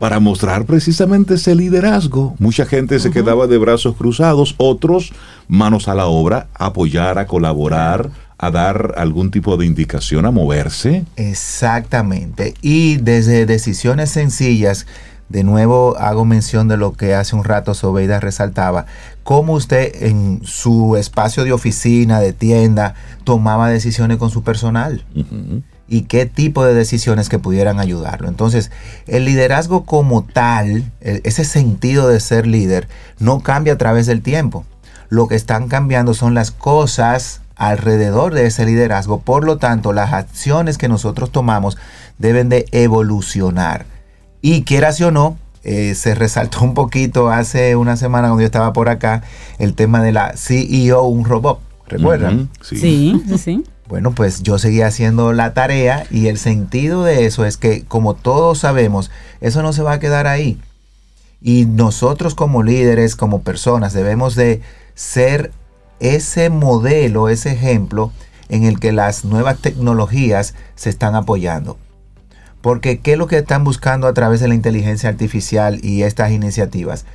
para 0.00 0.18
mostrar 0.18 0.64
precisamente 0.64 1.34
ese 1.34 1.54
liderazgo. 1.54 2.34
Mucha 2.38 2.64
gente 2.64 2.98
se 2.98 3.10
quedaba 3.10 3.46
de 3.46 3.58
brazos 3.58 3.94
cruzados, 3.94 4.54
otros 4.56 5.12
manos 5.46 5.88
a 5.88 5.94
la 5.94 6.06
obra, 6.06 6.48
apoyar, 6.54 7.18
a 7.18 7.26
colaborar, 7.26 8.10
a 8.38 8.50
dar 8.50 8.94
algún 8.96 9.30
tipo 9.30 9.58
de 9.58 9.66
indicación, 9.66 10.24
a 10.24 10.30
moverse. 10.30 11.04
Exactamente. 11.16 12.54
Y 12.62 12.96
desde 12.96 13.44
decisiones 13.44 14.10
sencillas, 14.10 14.86
de 15.28 15.44
nuevo 15.44 15.96
hago 15.98 16.24
mención 16.24 16.66
de 16.66 16.78
lo 16.78 16.94
que 16.94 17.14
hace 17.14 17.36
un 17.36 17.44
rato 17.44 17.74
Sobeida 17.74 18.20
resaltaba, 18.20 18.86
cómo 19.22 19.52
usted 19.52 20.02
en 20.02 20.40
su 20.44 20.96
espacio 20.96 21.44
de 21.44 21.52
oficina, 21.52 22.20
de 22.20 22.32
tienda, 22.32 22.94
tomaba 23.24 23.68
decisiones 23.68 24.16
con 24.16 24.30
su 24.30 24.42
personal. 24.42 25.04
Y 25.90 26.02
qué 26.02 26.24
tipo 26.24 26.64
de 26.64 26.72
decisiones 26.72 27.28
que 27.28 27.38
pudieran 27.38 27.80
ayudarlo. 27.80 28.28
Entonces, 28.28 28.70
el 29.06 29.26
liderazgo 29.26 29.84
como 29.84 30.24
tal, 30.24 30.90
ese 31.00 31.44
sentido 31.44 32.08
de 32.08 32.20
ser 32.20 32.46
líder, 32.46 32.88
no 33.18 33.40
cambia 33.40 33.74
a 33.74 33.78
través 33.78 34.06
del 34.06 34.22
tiempo 34.22 34.64
lo 35.10 35.26
que 35.26 35.34
están 35.34 35.68
cambiando 35.68 36.14
son 36.14 36.34
las 36.34 36.52
cosas 36.52 37.42
alrededor 37.56 38.32
de 38.32 38.46
ese 38.46 38.64
liderazgo. 38.64 39.20
Por 39.20 39.44
lo 39.44 39.58
tanto, 39.58 39.92
las 39.92 40.12
acciones 40.12 40.78
que 40.78 40.88
nosotros 40.88 41.30
tomamos 41.30 41.76
deben 42.16 42.48
de 42.48 42.64
evolucionar. 42.70 43.84
Y 44.40 44.62
quieras 44.62 45.00
o 45.02 45.10
no, 45.10 45.36
eh, 45.64 45.94
se 45.94 46.14
resaltó 46.14 46.62
un 46.62 46.72
poquito 46.74 47.28
hace 47.28 47.76
una 47.76 47.96
semana 47.96 48.28
cuando 48.28 48.40
yo 48.40 48.46
estaba 48.46 48.72
por 48.72 48.88
acá 48.88 49.22
el 49.58 49.74
tema 49.74 50.00
de 50.00 50.12
la 50.12 50.32
CEO, 50.36 51.02
un 51.02 51.24
robot. 51.24 51.60
¿Recuerdan? 51.88 52.48
sí. 52.62 52.76
sí, 52.78 53.36
sí. 53.36 53.64
Bueno, 53.90 54.12
pues 54.12 54.44
yo 54.44 54.56
seguí 54.60 54.82
haciendo 54.82 55.32
la 55.32 55.52
tarea 55.52 56.06
y 56.12 56.28
el 56.28 56.38
sentido 56.38 57.02
de 57.02 57.26
eso 57.26 57.44
es 57.44 57.56
que, 57.56 57.84
como 57.84 58.14
todos 58.14 58.60
sabemos, 58.60 59.10
eso 59.40 59.64
no 59.64 59.72
se 59.72 59.82
va 59.82 59.94
a 59.94 59.98
quedar 59.98 60.28
ahí. 60.28 60.60
Y 61.42 61.66
nosotros 61.66 62.36
como 62.36 62.62
líderes, 62.62 63.16
como 63.16 63.42
personas, 63.42 63.92
debemos 63.92 64.36
de 64.36 64.62
ser 64.94 65.50
ese 65.98 66.50
modelo, 66.50 67.28
ese 67.28 67.50
ejemplo 67.50 68.12
en 68.48 68.62
el 68.62 68.78
que 68.78 68.92
las 68.92 69.24
nuevas 69.24 69.58
tecnologías 69.58 70.54
se 70.76 70.88
están 70.88 71.16
apoyando. 71.16 71.76
Porque 72.60 73.00
¿qué 73.00 73.14
es 73.14 73.18
lo 73.18 73.26
que 73.26 73.38
están 73.38 73.64
buscando 73.64 74.06
a 74.06 74.14
través 74.14 74.38
de 74.38 74.46
la 74.46 74.54
inteligencia 74.54 75.08
artificial 75.08 75.84
y 75.84 76.04
estas 76.04 76.30
iniciativas? 76.30 77.06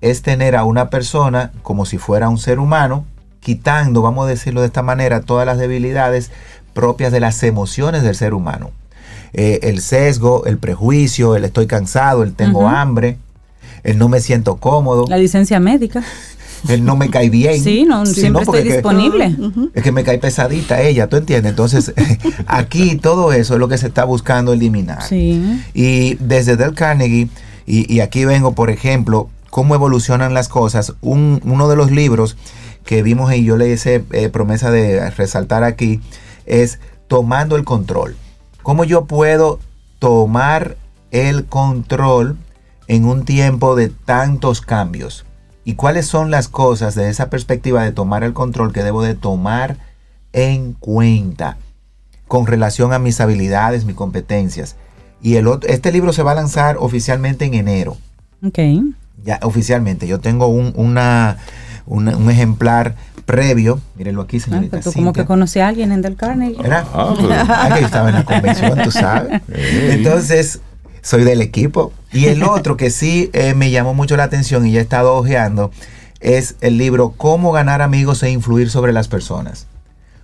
Es 0.00 0.22
tener 0.22 0.56
a 0.56 0.64
una 0.64 0.90
persona 0.90 1.52
como 1.62 1.86
si 1.86 1.96
fuera 1.96 2.28
un 2.28 2.38
ser 2.38 2.58
humano, 2.58 3.04
quitando, 3.44 4.00
vamos 4.02 4.26
a 4.26 4.30
decirlo 4.30 4.62
de 4.62 4.68
esta 4.68 4.82
manera, 4.82 5.20
todas 5.20 5.46
las 5.46 5.58
debilidades 5.58 6.30
propias 6.72 7.12
de 7.12 7.20
las 7.20 7.40
emociones 7.42 8.02
del 8.02 8.16
ser 8.16 8.34
humano. 8.34 8.70
Eh, 9.34 9.60
el 9.62 9.80
sesgo, 9.80 10.46
el 10.46 10.58
prejuicio, 10.58 11.36
el 11.36 11.44
estoy 11.44 11.66
cansado, 11.66 12.22
el 12.22 12.32
tengo 12.34 12.68
hambre, 12.68 13.18
el 13.82 13.98
no 13.98 14.08
me 14.08 14.20
siento 14.20 14.56
cómodo. 14.56 15.04
La 15.08 15.18
licencia 15.18 15.60
médica. 15.60 16.02
Él 16.68 16.84
no 16.84 16.96
me 16.96 17.10
cae 17.10 17.28
bien. 17.28 17.62
Sí, 17.62 17.84
no, 17.84 18.06
siempre 18.06 18.42
estoy 18.42 18.62
disponible. 18.62 19.36
Es 19.74 19.82
que 19.82 19.92
me 19.92 20.02
cae 20.02 20.18
pesadita 20.18 20.80
ella, 20.80 21.08
¿tú 21.08 21.16
entiendes? 21.16 21.50
Entonces, 21.50 21.92
aquí 22.46 22.96
todo 22.96 23.34
eso 23.34 23.54
es 23.54 23.60
lo 23.60 23.68
que 23.68 23.76
se 23.76 23.88
está 23.88 24.04
buscando 24.04 24.54
eliminar. 24.54 25.02
Sí. 25.02 25.62
Y 25.74 26.14
desde 26.14 26.56
Del 26.56 26.72
Carnegie, 26.72 27.28
y, 27.66 28.00
aquí 28.00 28.24
vengo, 28.24 28.52
por 28.52 28.70
ejemplo, 28.70 29.28
cómo 29.50 29.74
evolucionan 29.74 30.32
las 30.32 30.48
cosas. 30.48 30.94
uno 31.02 31.68
de 31.68 31.76
los 31.76 31.90
libros 31.90 32.36
que 32.84 33.02
vimos 33.02 33.32
y 33.34 33.44
yo 33.44 33.56
le 33.56 33.70
hice 33.70 34.04
eh, 34.12 34.28
promesa 34.28 34.70
de 34.70 35.10
resaltar 35.10 35.64
aquí 35.64 36.00
es 36.46 36.80
Tomando 37.08 37.56
el 37.56 37.64
Control. 37.64 38.16
¿Cómo 38.62 38.84
yo 38.84 39.04
puedo 39.04 39.58
tomar 39.98 40.76
el 41.10 41.44
control 41.46 42.36
en 42.88 43.04
un 43.04 43.24
tiempo 43.24 43.76
de 43.76 43.88
tantos 43.88 44.60
cambios? 44.60 45.24
y 45.64 45.74
cuáles 45.74 46.06
son 46.06 46.30
las 46.30 46.48
cosas 46.48 46.94
de 46.94 47.08
esa 47.08 47.30
perspectiva 47.30 47.82
de 47.82 47.92
tomar 47.92 48.22
el 48.22 48.34
control 48.34 48.72
que 48.72 48.82
debo 48.82 49.02
de 49.02 49.14
tomar 49.14 49.78
en 50.32 50.74
cuenta 50.74 51.56
con 52.28 52.46
relación 52.46 52.92
a 52.92 52.98
mis 52.98 53.20
habilidades, 53.20 53.84
mis 53.84 53.96
competencias. 53.96 54.76
Y 55.22 55.36
el 55.36 55.46
otro, 55.46 55.70
este 55.70 55.90
libro 55.90 56.12
se 56.12 56.22
va 56.22 56.32
a 56.32 56.36
lanzar 56.36 56.76
oficialmente 56.78 57.46
en 57.46 57.54
enero. 57.54 57.96
Ok. 58.44 58.58
Ya 59.24 59.40
oficialmente. 59.42 60.06
Yo 60.06 60.20
tengo 60.20 60.48
un, 60.48 60.74
una, 60.76 61.38
un 61.86 62.30
ejemplar 62.30 62.94
previo. 63.24 63.80
Mírenlo 63.96 64.22
aquí, 64.22 64.38
ah, 64.38 64.40
señorita. 64.40 64.80
tú 64.80 64.92
como 64.92 65.12
que 65.12 65.24
conocí 65.24 65.60
a 65.60 65.68
alguien 65.68 65.92
en 65.92 66.02
Del 66.02 66.16
Carnegie. 66.16 66.64
¿Era? 66.64 66.86
Ah, 66.92 67.14
pues. 67.18 67.78
que 67.78 67.84
estaba 67.84 68.08
en 68.10 68.14
la 68.16 68.24
convención, 68.24 68.78
tú 68.82 68.90
sabes. 68.90 69.42
Entonces, 69.48 70.60
soy 71.02 71.24
del 71.24 71.40
equipo. 71.40 71.92
Y 72.12 72.26
el 72.26 72.42
otro 72.42 72.76
que 72.76 72.90
sí 72.90 73.30
eh, 73.32 73.54
me 73.54 73.70
llamó 73.70 73.94
mucho 73.94 74.16
la 74.16 74.24
atención 74.24 74.66
y 74.66 74.72
ya 74.72 74.80
he 74.80 74.82
estado 74.82 75.14
ojeando 75.14 75.70
es 76.20 76.56
el 76.60 76.78
libro 76.78 77.12
Cómo 77.16 77.52
ganar 77.52 77.82
amigos 77.82 78.22
e 78.22 78.30
influir 78.30 78.70
sobre 78.70 78.92
las 78.92 79.08
personas. 79.08 79.66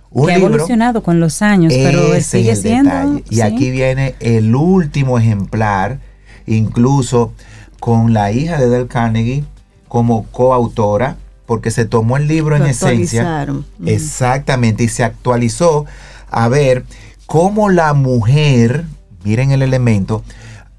Un 0.09 0.25
que 0.25 0.33
ha 0.33 0.37
evolucionado 0.37 1.03
con 1.03 1.19
los 1.19 1.41
años, 1.41 1.73
pero 1.73 2.19
sigue 2.19 2.55
siendo. 2.55 3.21
Y 3.29 3.41
aquí 3.41 3.71
viene 3.71 4.15
el 4.19 4.55
último 4.55 5.17
ejemplar, 5.17 5.99
incluso 6.47 7.33
con 7.79 8.13
la 8.13 8.31
hija 8.31 8.59
de 8.59 8.67
Del 8.67 8.87
Carnegie 8.87 9.43
como 9.87 10.23
coautora, 10.23 11.17
porque 11.51 11.69
se 11.69 11.83
tomó 11.83 12.15
el 12.15 12.29
libro 12.29 12.55
en 12.55 12.65
esencia. 12.65 13.45
Exactamente, 13.85 14.85
y 14.85 14.87
se 14.87 15.03
actualizó 15.03 15.85
a 16.29 16.47
ver 16.47 16.85
cómo 17.25 17.69
la 17.69 17.93
mujer, 17.93 18.85
miren 19.25 19.51
el 19.51 19.61
elemento, 19.61 20.23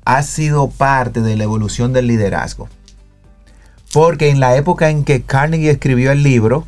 ha 0.07 0.23
sido 0.23 0.71
parte 0.71 1.21
de 1.21 1.37
la 1.37 1.45
evolución 1.45 1.93
del 1.93 2.07
liderazgo. 2.07 2.71
Porque 3.93 4.31
en 4.31 4.41
la 4.41 4.57
época 4.57 4.89
en 4.89 5.05
que 5.05 5.21
Carnegie 5.21 5.73
escribió 5.73 6.11
el 6.11 6.23
libro, 6.23 6.67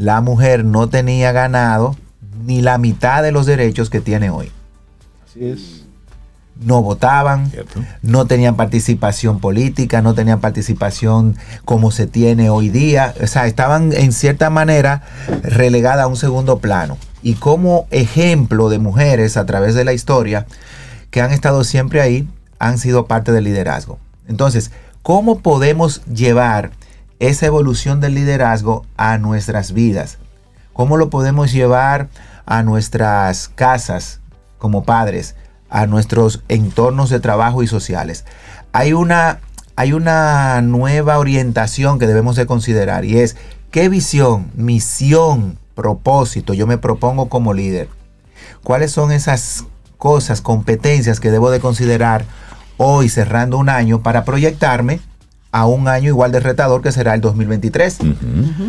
la 0.00 0.20
mujer 0.20 0.64
no 0.64 0.88
tenía 0.88 1.30
ganado 1.30 1.94
ni 2.44 2.60
la 2.60 2.76
mitad 2.76 3.22
de 3.22 3.30
los 3.30 3.46
derechos 3.46 3.88
que 3.88 4.00
tiene 4.00 4.30
hoy. 4.30 4.50
Así 5.24 5.44
es. 5.44 5.84
No 6.60 6.82
votaban, 6.82 7.52
no 8.02 8.26
tenían 8.26 8.56
participación 8.56 9.38
política, 9.38 10.02
no 10.02 10.14
tenían 10.14 10.40
participación 10.40 11.36
como 11.64 11.90
se 11.90 12.06
tiene 12.06 12.50
hoy 12.50 12.68
día. 12.68 13.14
O 13.22 13.26
sea, 13.26 13.46
estaban 13.46 13.92
en 13.92 14.12
cierta 14.12 14.50
manera 14.50 15.02
relegadas 15.42 16.04
a 16.04 16.08
un 16.08 16.16
segundo 16.16 16.58
plano. 16.58 16.98
Y 17.22 17.34
como 17.34 17.86
ejemplo 17.90 18.68
de 18.68 18.78
mujeres 18.78 19.36
a 19.36 19.46
través 19.46 19.74
de 19.74 19.84
la 19.84 19.92
historia 19.92 20.46
que 21.10 21.20
han 21.20 21.32
estado 21.32 21.64
siempre 21.64 22.00
ahí, 22.00 22.28
han 22.58 22.78
sido 22.78 23.06
parte 23.06 23.32
del 23.32 23.44
liderazgo. 23.44 23.98
Entonces, 24.26 24.72
¿cómo 25.02 25.40
podemos 25.40 26.04
llevar 26.06 26.72
esa 27.20 27.46
evolución 27.46 28.00
del 28.00 28.14
liderazgo 28.14 28.84
a 28.96 29.18
nuestras 29.18 29.72
vidas? 29.72 30.18
¿Cómo 30.72 30.96
lo 30.96 31.08
podemos 31.10 31.52
llevar 31.52 32.08
a 32.46 32.62
nuestras 32.62 33.48
casas 33.48 34.20
como 34.58 34.84
padres, 34.84 35.34
a 35.70 35.86
nuestros 35.86 36.42
entornos 36.48 37.10
de 37.10 37.20
trabajo 37.20 37.62
y 37.62 37.66
sociales? 37.66 38.24
Hay 38.72 38.92
una, 38.92 39.40
hay 39.76 39.92
una 39.92 40.60
nueva 40.62 41.18
orientación 41.18 41.98
que 41.98 42.06
debemos 42.06 42.36
de 42.36 42.46
considerar 42.46 43.04
y 43.04 43.18
es 43.18 43.36
qué 43.70 43.88
visión, 43.88 44.50
misión, 44.54 45.58
propósito 45.74 46.54
yo 46.54 46.66
me 46.66 46.78
propongo 46.78 47.28
como 47.28 47.54
líder. 47.54 47.88
¿Cuáles 48.62 48.90
son 48.90 49.12
esas 49.12 49.64
cosas, 49.98 50.40
competencias 50.40 51.20
que 51.20 51.30
debo 51.30 51.50
de 51.50 51.60
considerar 51.60 52.24
hoy 52.78 53.08
cerrando 53.08 53.58
un 53.58 53.68
año 53.68 54.02
para 54.02 54.24
proyectarme 54.24 55.00
a 55.50 55.66
un 55.66 55.88
año 55.88 56.08
igual 56.08 56.30
de 56.30 56.40
retador 56.40 56.82
que 56.82 56.92
será 56.92 57.14
el 57.14 57.20
2023. 57.20 57.98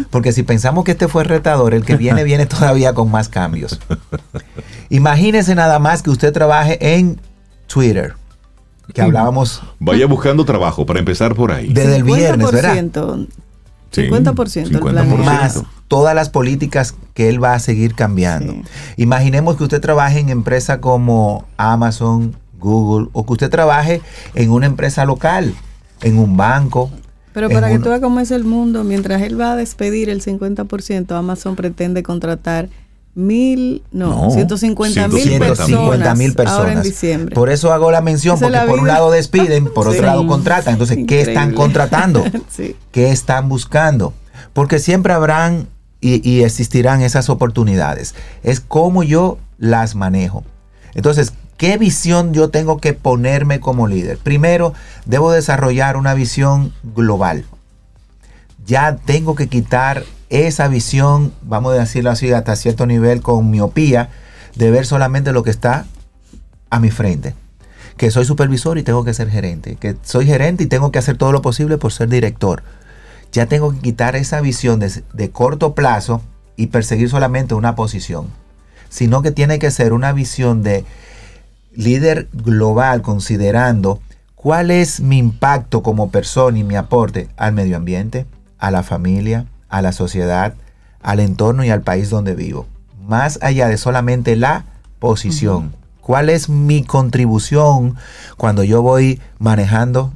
Porque 0.09 0.31
si 0.31 0.43
pensamos 0.43 0.83
que 0.83 0.91
este 0.91 1.07
fue 1.07 1.23
retador, 1.23 1.73
el 1.73 1.85
que 1.85 1.95
viene 1.95 2.23
viene 2.25 2.45
todavía 2.45 2.93
con 2.93 3.11
más 3.11 3.29
cambios. 3.29 3.79
Imagínese 4.89 5.55
nada 5.55 5.79
más 5.79 6.01
que 6.01 6.09
usted 6.09 6.33
trabaje 6.33 6.95
en 6.95 7.19
Twitter, 7.67 8.13
que 8.93 9.01
hablábamos... 9.01 9.61
Vaya 9.79 10.07
buscando 10.07 10.45
trabajo 10.45 10.85
para 10.85 10.99
empezar 10.99 11.35
por 11.35 11.51
ahí. 11.51 11.71
Desde 11.71 11.97
el 11.97 12.03
viernes, 12.03 12.51
¿verdad? 12.51 12.75
50%, 12.75 13.27
50%, 13.91 15.17
más 15.23 15.63
todas 15.89 16.15
las 16.15 16.29
políticas 16.29 16.95
que 17.13 17.27
él 17.29 17.43
va 17.43 17.55
a 17.55 17.59
seguir 17.59 17.95
cambiando. 17.95 18.53
Imaginemos 18.95 19.57
que 19.57 19.63
usted 19.63 19.81
trabaje 19.81 20.19
en 20.19 20.29
empresas 20.29 20.77
como 20.77 21.45
Amazon, 21.57 22.35
Google 22.59 23.09
o 23.11 23.25
que 23.25 23.33
usted 23.33 23.49
trabaje 23.49 24.01
en 24.35 24.51
una 24.51 24.67
empresa 24.67 25.03
local, 25.05 25.53
en 26.01 26.19
un 26.19 26.37
banco. 26.37 26.91
Pero 27.33 27.49
para 27.49 27.69
que 27.69 27.79
tú 27.79 27.89
veas 27.89 28.01
cómo 28.01 28.19
es 28.19 28.31
el 28.31 28.43
mundo, 28.43 28.83
mientras 28.83 29.21
él 29.21 29.39
va 29.39 29.53
a 29.53 29.55
despedir 29.55 30.09
el 30.09 30.21
50%, 30.21 31.11
Amazon 31.11 31.55
pretende 31.55 32.03
contratar 32.03 32.69
mil, 33.15 33.83
no, 33.91 34.31
150 34.31 35.07
mil 35.07 35.39
personas, 35.39 36.17
mil 36.17 36.33
personas 36.33 36.59
ahora 36.59 36.73
en 36.73 36.81
diciembre. 36.81 37.35
Por 37.35 37.49
eso 37.49 37.73
hago 37.73 37.91
la 37.91 38.01
mención, 38.01 38.39
porque 38.39 38.59
por 38.67 38.79
un 38.79 38.87
lado 38.87 39.11
despiden, 39.11 39.65
por 39.65 39.87
otro 39.87 40.01
lado 40.01 40.25
contratan. 40.27 40.73
Entonces, 40.73 40.99
¿qué 41.07 41.21
están 41.21 41.53
contratando? 41.53 42.23
¿Qué 42.91 43.11
están 43.11 43.49
buscando? 43.49 44.13
Porque 44.53 44.79
siempre 44.79 45.13
habrán 45.13 45.67
y, 46.01 46.27
y, 46.27 46.43
existirán 46.43 47.01
esas 47.01 47.29
oportunidades. 47.29 48.15
Es 48.41 48.61
cómo 48.61 49.03
yo 49.03 49.37
las 49.57 49.95
manejo. 49.95 50.43
Entonces, 50.95 51.33
¿Qué 51.59 51.77
visión 51.77 52.33
yo 52.33 52.49
tengo 52.49 52.77
que 52.77 52.93
ponerme 52.93 53.59
como 53.59 53.89
líder? 53.89 54.17
Primero, 54.17 54.73
debo 55.05 55.29
desarrollar 55.29 55.97
una 55.97 56.13
visión 56.13 56.73
global. 56.95 57.43
Ya 58.65 58.95
tengo 58.95 59.35
que 59.35 59.49
quitar 59.49 60.05
esa 60.29 60.67
visión, 60.67 61.33
vamos 61.41 61.73
a 61.73 61.79
decirlo 61.79 62.11
así, 62.11 62.31
hasta 62.31 62.55
cierto 62.55 62.85
nivel 62.85 63.21
con 63.21 63.49
miopía, 63.49 64.09
de 64.55 64.71
ver 64.71 64.85
solamente 64.85 65.31
lo 65.31 65.43
que 65.43 65.49
está 65.49 65.85
a 66.69 66.79
mi 66.79 66.91
frente. 66.91 67.35
Que 67.97 68.11
soy 68.11 68.25
supervisor 68.25 68.77
y 68.77 68.83
tengo 68.83 69.03
que 69.03 69.13
ser 69.13 69.29
gerente. 69.29 69.75
Que 69.75 69.97
soy 70.03 70.25
gerente 70.25 70.63
y 70.63 70.67
tengo 70.67 70.91
que 70.91 70.99
hacer 70.99 71.17
todo 71.17 71.31
lo 71.31 71.41
posible 71.41 71.77
por 71.77 71.91
ser 71.91 72.09
director. 72.09 72.63
Ya 73.31 73.47
tengo 73.47 73.73
que 73.73 73.79
quitar 73.79 74.15
esa 74.15 74.41
visión 74.41 74.79
de, 74.79 75.03
de 75.13 75.31
corto 75.31 75.75
plazo 75.75 76.21
y 76.55 76.67
perseguir 76.67 77.09
solamente 77.09 77.55
una 77.55 77.75
posición. 77.75 78.27
Sino 78.89 79.21
que 79.21 79.31
tiene 79.31 79.59
que 79.59 79.71
ser 79.71 79.93
una 79.93 80.13
visión 80.13 80.63
de 80.63 80.85
líder 81.73 82.27
global 82.33 83.01
considerando 83.01 83.99
cuál 84.35 84.71
es 84.71 85.01
mi 85.01 85.17
impacto 85.17 85.83
como 85.83 86.11
persona 86.11 86.57
y 86.57 86.63
mi 86.63 86.75
aporte 86.75 87.29
al 87.37 87.53
medio 87.53 87.77
ambiente, 87.77 88.25
a 88.57 88.71
la 88.71 88.83
familia, 88.83 89.45
a 89.69 89.81
la 89.81 89.91
sociedad, 89.91 90.55
al 91.01 91.19
entorno 91.19 91.63
y 91.63 91.69
al 91.69 91.81
país 91.81 92.09
donde 92.09 92.35
vivo. 92.35 92.67
Más 93.07 93.39
allá 93.41 93.67
de 93.67 93.77
solamente 93.77 94.35
la 94.35 94.65
posición. 94.99 95.73
¿Cuál 96.01 96.29
es 96.29 96.49
mi 96.49 96.83
contribución 96.83 97.95
cuando 98.35 98.63
yo 98.63 98.81
voy 98.81 99.21
manejando 99.37 100.11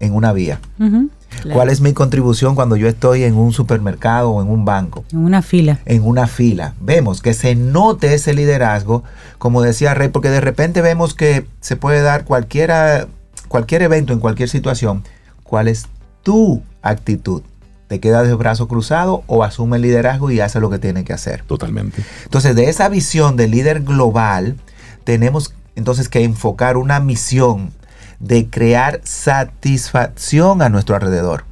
en 0.00 0.14
una 0.14 0.32
vía? 0.32 0.60
¿Cuál 1.52 1.70
es 1.70 1.80
mi 1.80 1.92
contribución 1.92 2.54
cuando 2.54 2.76
yo 2.76 2.88
estoy 2.88 3.24
en 3.24 3.36
un 3.36 3.52
supermercado 3.52 4.30
o 4.30 4.42
en 4.42 4.48
un 4.48 4.64
banco? 4.64 5.04
En 5.12 5.18
una 5.18 5.42
fila. 5.42 5.78
En 5.84 6.04
una 6.04 6.26
fila. 6.26 6.74
Vemos 6.80 7.22
que 7.22 7.34
se 7.34 7.54
note 7.54 8.14
ese 8.14 8.34
liderazgo, 8.34 9.04
como 9.38 9.62
decía 9.62 9.94
Rey, 9.94 10.08
porque 10.08 10.30
de 10.30 10.40
repente 10.40 10.82
vemos 10.82 11.14
que 11.14 11.46
se 11.60 11.76
puede 11.76 12.02
dar 12.02 12.24
cualquiera, 12.24 13.06
cualquier 13.48 13.82
evento 13.82 14.12
en 14.12 14.18
cualquier 14.18 14.48
situación. 14.48 15.04
¿Cuál 15.44 15.68
es 15.68 15.86
tu 16.22 16.62
actitud? 16.82 17.42
¿Te 17.88 18.00
quedas 18.00 18.26
de 18.26 18.34
brazo 18.34 18.68
cruzado 18.68 19.24
o 19.26 19.42
asume 19.42 19.76
el 19.76 19.82
liderazgo 19.82 20.30
y 20.30 20.40
hace 20.40 20.60
lo 20.60 20.68
que 20.68 20.78
tiene 20.78 21.04
que 21.04 21.14
hacer? 21.14 21.42
Totalmente. 21.44 22.04
Entonces, 22.24 22.54
de 22.54 22.68
esa 22.68 22.88
visión 22.90 23.36
de 23.36 23.48
líder 23.48 23.82
global, 23.82 24.56
tenemos 25.04 25.54
entonces 25.74 26.10
que 26.10 26.22
enfocar 26.22 26.76
una 26.76 27.00
misión 27.00 27.72
de 28.20 28.48
crear 28.50 29.00
satisfacción 29.04 30.60
a 30.60 30.68
nuestro 30.68 30.96
alrededor 30.96 31.44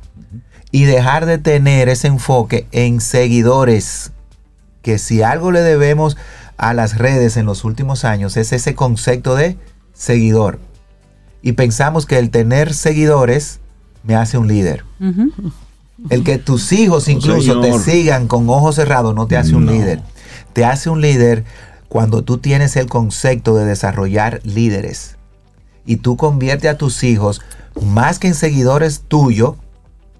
y 0.71 0.85
dejar 0.85 1.25
de 1.25 1.39
tener 1.39 1.89
ese 1.89 2.09
enfoque 2.09 2.67
en 2.71 3.01
seguidores, 3.01 4.13
que 4.83 4.99
si 4.99 5.23
algo 5.23 5.53
le 5.53 5.61
debemos 5.61 6.19
a 6.59 6.75
las 6.75 6.99
redes 6.99 7.37
en 7.37 7.47
los 7.47 7.65
últimos 7.65 8.05
años 8.05 8.37
es 8.37 8.53
ese 8.53 8.75
concepto 8.75 9.37
de 9.37 9.57
seguidor. 9.95 10.59
Y 11.41 11.53
pensamos 11.53 12.05
que 12.05 12.19
el 12.19 12.31
tener 12.31 12.75
seguidores 12.75 13.61
me 14.03 14.17
hace 14.17 14.37
un 14.37 14.49
líder. 14.49 14.85
El 16.11 16.25
que 16.25 16.39
tus 16.39 16.73
hijos 16.73 17.09
incluso 17.09 17.61
te 17.61 17.79
sigan 17.79 18.29
con 18.29 18.49
ojos 18.51 18.77
cerrados 18.77 19.15
no 19.15 19.27
te 19.27 19.37
hace 19.37 19.55
un 19.55 19.67
líder. 19.67 20.01
Te 20.53 20.65
hace 20.65 20.91
un 20.91 21.01
líder 21.01 21.45
cuando 21.89 22.23
tú 22.23 22.39
tienes 22.39 22.77
el 22.77 22.87
concepto 22.87 23.55
de 23.55 23.65
desarrollar 23.65 24.41
líderes 24.45 25.17
y 25.87 25.97
tú 25.97 26.17
conviertes 26.17 26.71
a 26.71 26.77
tus 26.77 27.03
hijos 27.05 27.41
más 27.81 28.19
que 28.19 28.29
en 28.29 28.35
seguidores 28.35 29.03
tuyos, 29.07 29.55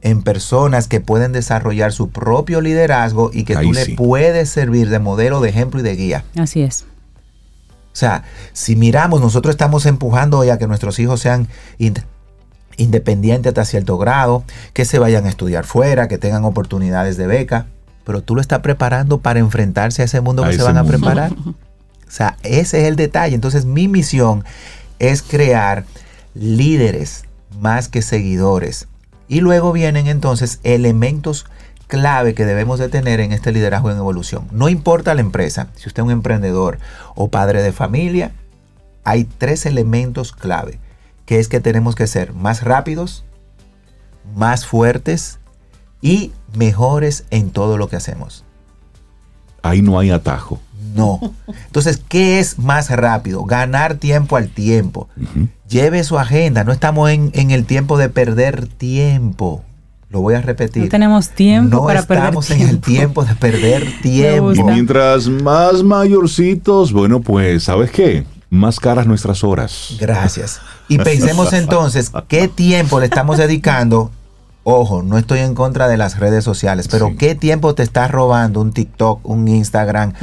en 0.03 0.23
personas 0.23 0.89
que 0.89 1.01
pueden 1.01 1.33
desarrollar 1.33 1.93
su 1.93 2.11
propio 2.11 2.61
liderazgo 2.61 3.31
y 3.33 3.45
que 3.45 3.57
tú 3.57 3.73
le 3.73 3.97
puedes 3.97 4.49
servir 4.49 4.89
de 4.89 5.01
modelo, 5.01 5.41
de 5.41 5.49
ejemplo 5.49 5.81
y 5.81 5.83
de 5.83 5.97
guía. 5.97 6.25
Así 6.37 6.63
es. 6.63 6.85
O 7.97 7.99
sea, 7.99 8.25
si 8.53 8.77
miramos, 8.77 9.21
nosotros 9.21 9.55
estamos 9.55 9.87
empujando 9.87 10.39
hoy 10.39 10.51
a 10.51 10.59
que 10.59 10.67
nuestros 10.67 10.99
hijos 10.99 11.21
sean 11.21 11.49
independientes 12.77 13.51
hasta 13.51 13.65
cierto 13.65 13.99
grado, 13.99 14.45
que 14.73 14.85
se 14.85 14.99
vayan 14.99 15.27
a 15.27 15.29
estudiar 15.29 15.65
fuera, 15.65 16.09
que 16.09 16.19
tengan 16.19 16.45
oportunidades 16.45 17.17
de 17.17 17.27
beca 17.27 17.67
pero 18.07 18.23
tú 18.23 18.37
lo 18.37 18.41
estás 18.41 18.61
preparando 18.61 19.19
para 19.19 19.41
enfrentarse 19.41 20.01
a 20.01 20.05
ese 20.05 20.21
mundo 20.21 20.45
que 20.45 20.53
se 20.53 20.63
van 20.63 20.79
a 20.79 20.85
preparar. 20.85 21.33
O 22.09 22.11
sea, 22.17 22.37
ese 22.45 22.83
es 22.83 22.85
el 22.87 22.95
detalle. 22.95 23.35
Entonces 23.35 23.65
mi 23.65 23.89
misión 23.89 24.45
es 25.01 25.23
crear 25.23 25.85
líderes 26.35 27.25
más 27.59 27.89
que 27.89 28.01
seguidores. 28.01 28.87
Y 29.27 29.41
luego 29.41 29.73
vienen 29.73 30.07
entonces 30.07 30.61
elementos 30.63 31.47
clave 31.89 32.33
que 32.33 32.47
debemos 32.47 32.79
de 32.79 32.89
tener 32.89 33.19
en 33.19 33.33
este 33.33 33.51
liderazgo 33.51 33.91
en 33.91 33.97
evolución. 33.97 34.47
No 34.53 34.69
importa 34.69 35.15
la 35.15 35.21
empresa, 35.21 35.67
si 35.75 35.89
usted 35.89 36.05
es 36.05 36.07
un 36.07 36.13
emprendedor 36.13 36.79
o 37.17 37.29
padre 37.29 37.61
de 37.61 37.73
familia, 37.73 38.31
hay 39.03 39.25
tres 39.25 39.67
elementos 39.67 40.31
clave, 40.31 40.79
que 41.27 41.41
es 41.41 41.49
que 41.49 41.61
tenemos 41.61 41.95
que 41.95 42.07
ser 42.07 42.33
más 42.33 42.63
rápidos, 42.63 43.25
más 44.35 44.65
fuertes 44.65 45.39
y 46.01 46.33
mejores 46.57 47.25
en 47.31 47.51
todo 47.51 47.77
lo 47.77 47.89
que 47.89 47.97
hacemos. 47.97 48.45
Ahí 49.63 49.83
no 49.83 49.99
hay 49.99 50.11
atajo. 50.11 50.61
No. 50.95 51.21
Entonces, 51.67 52.01
¿qué 52.09 52.39
es 52.39 52.59
más 52.59 52.91
rápido? 52.91 53.45
Ganar 53.45 53.97
tiempo 53.97 54.37
al 54.37 54.49
tiempo. 54.49 55.09
Lleve 55.69 56.05
su 56.05 56.19
agenda. 56.19 56.65
No 56.65 56.73
estamos 56.73 57.11
en, 57.11 57.51
el 57.51 57.65
tiempo 57.67 57.99
de 57.99 58.09
perder 58.09 58.67
tiempo. 58.69 59.63
Lo 60.09 60.21
voy 60.21 60.35
a 60.35 60.41
repetir. 60.41 60.85
No 60.85 60.89
tenemos 60.89 61.31
tiempo 61.31 61.85
para 61.85 62.03
perder 62.03 62.31
tiempo. 62.31 62.41
estamos 62.41 62.51
en 62.51 62.69
el 62.69 62.81
tiempo 62.81 63.25
de 63.25 63.35
perder 63.35 63.85
tiempo. 64.03 64.55
Y 64.55 64.63
mientras 64.63 65.29
más 65.29 65.83
mayorcitos, 65.83 66.93
bueno, 66.93 67.21
pues, 67.21 67.65
¿sabes 67.65 67.91
qué? 67.91 68.25
Más 68.51 68.79
caras 68.79 69.07
nuestras 69.07 69.43
horas. 69.43 69.97
Gracias. 69.99 70.61
Y 70.89 70.99
pensemos 70.99 71.53
entonces, 71.53 72.13
¿qué 72.29 72.49
tiempo 72.49 73.01
le 73.01 73.07
estamos 73.07 73.39
dedicando 73.39 74.11
Ojo, 74.69 75.05
no 75.05 75.17
estoy 75.17 75.39
en 75.39 75.55
contra 75.55 75.87
de 75.87 75.97
las 75.97 76.19
redes 76.19 76.43
sociales, 76.43 76.89
pero 76.89 77.15
¿qué 77.17 77.37
tiempo 77.37 77.77
te 77.77 77.85
está 77.85 78.09
robando 78.09 78.61
un 78.61 78.73
TikTok, 78.73 79.21
un 79.23 79.47
Instagram, 79.47 80.15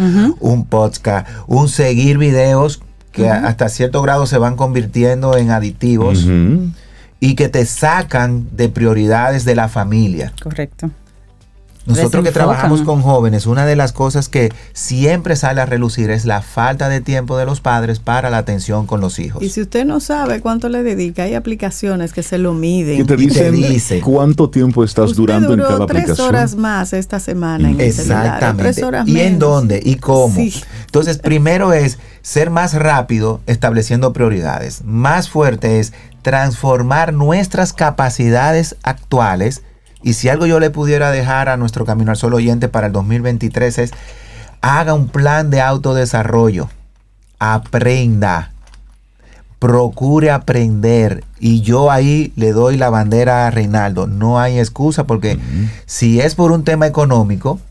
un 0.42 0.66
podcast, 0.66 1.30
un 1.48 1.70
seguir 1.70 2.18
videos 2.18 2.82
que 3.14 3.30
hasta 3.30 3.70
cierto 3.70 4.02
grado 4.02 4.26
se 4.26 4.38
van 4.38 4.58
convirtiendo 4.58 5.38
en 5.38 5.50
aditivos 5.50 6.28
y 7.22 7.36
que 7.36 7.48
te 7.48 7.66
sacan 7.66 8.50
de 8.52 8.68
prioridades 8.68 9.46
de 9.46 9.56
la 9.56 9.70
familia? 9.70 10.34
Correcto. 10.44 10.92
Nosotros 11.86 12.24
que 12.24 12.32
trabajamos 12.32 12.82
con 12.82 13.02
jóvenes, 13.02 13.46
una 13.46 13.66
de 13.66 13.76
las 13.76 13.92
cosas 13.92 14.30
que 14.30 14.54
siempre 14.72 15.36
sale 15.36 15.62
a 15.62 15.66
relucir 15.66 16.12
es 16.12 16.26
la 16.26 16.42
falta 16.42 16.88
de 16.88 17.02
tiempo 17.02 17.38
de 17.38 17.46
los 17.46 17.60
padres 17.60 18.00
para 18.00 18.30
la 18.30 18.38
atención 18.38 18.86
con 18.86 19.02
los 19.02 19.20
hijos. 19.20 19.44
Y 19.44 19.50
si 19.50 19.62
usted 19.62 19.86
no 19.86 20.00
sabe 20.00 20.40
cuánto 20.40 20.70
le 20.70 20.84
dedica, 20.84 21.24
hay 21.24 21.34
aplicaciones 21.34 22.14
que 22.14 22.24
se 22.24 22.38
lo 22.38 22.54
miden. 22.54 23.02
Y 23.02 23.04
te 23.04 23.52
dicen, 23.52 24.02
cuánto 24.02 24.50
tiempo 24.50 24.84
estás 24.84 25.14
durando 25.14 25.54
en 25.54 25.60
cada 25.60 25.84
aplicación. 25.84 26.16
Tres 26.16 26.20
horas 26.20 26.56
más 26.56 26.94
esta 26.94 27.20
semana 27.20 27.70
en 27.70 27.82
Exactamente. 27.82 28.82
¿Y 29.06 29.20
en 29.20 29.40
dónde? 29.40 29.82
¿Y 29.84 29.96
cómo? 29.96 30.40
Entonces, 30.86 31.18
primero 31.18 31.74
es 31.74 32.00
ser 32.22 32.50
más 32.50 32.74
rápido 32.74 33.42
estableciendo 33.46 34.14
prioridades. 34.14 34.84
Más 34.86 35.30
fuerte 35.30 35.80
es 35.80 35.92
transformar 36.22 37.14
nuestras 37.14 37.74
capacidades 37.74 38.78
actuales 38.84 39.64
y 40.04 40.14
si 40.14 40.30
algo 40.30 40.45
yo 40.45 40.60
le 40.60 40.70
pudiera 40.70 41.12
dejar 41.12 41.49
a 41.49 41.58
nuestro 41.58 41.86
Camino 41.86 42.12
al 42.12 42.18
Sol 42.18 42.34
oyente 42.34 42.68
para 42.68 42.88
el 42.88 42.93
2023 42.93 43.80
es, 43.80 43.91
haga 44.62 44.93
un 44.93 45.08
plan 45.08 45.49
de 45.49 45.62
autodesarrollo, 45.62 46.70
aprenda, 47.39 48.51
procure 49.60 50.30
aprender. 50.30 51.24
Y 51.39 51.62
yo 51.62 51.89
ahí 51.89 52.34
le 52.36 52.51
doy 52.51 52.76
la 52.76 52.89
bandera 52.89 53.47
a 53.47 53.51
Reinaldo. 53.51 54.08
No 54.08 54.39
hay 54.39 54.60
excusa 54.60 55.06
porque 55.06 55.39
si 55.86 56.20
es 56.20 56.36
por 56.36 56.51
un 56.51 56.66
tema 56.66 56.86
económico, 56.86 57.62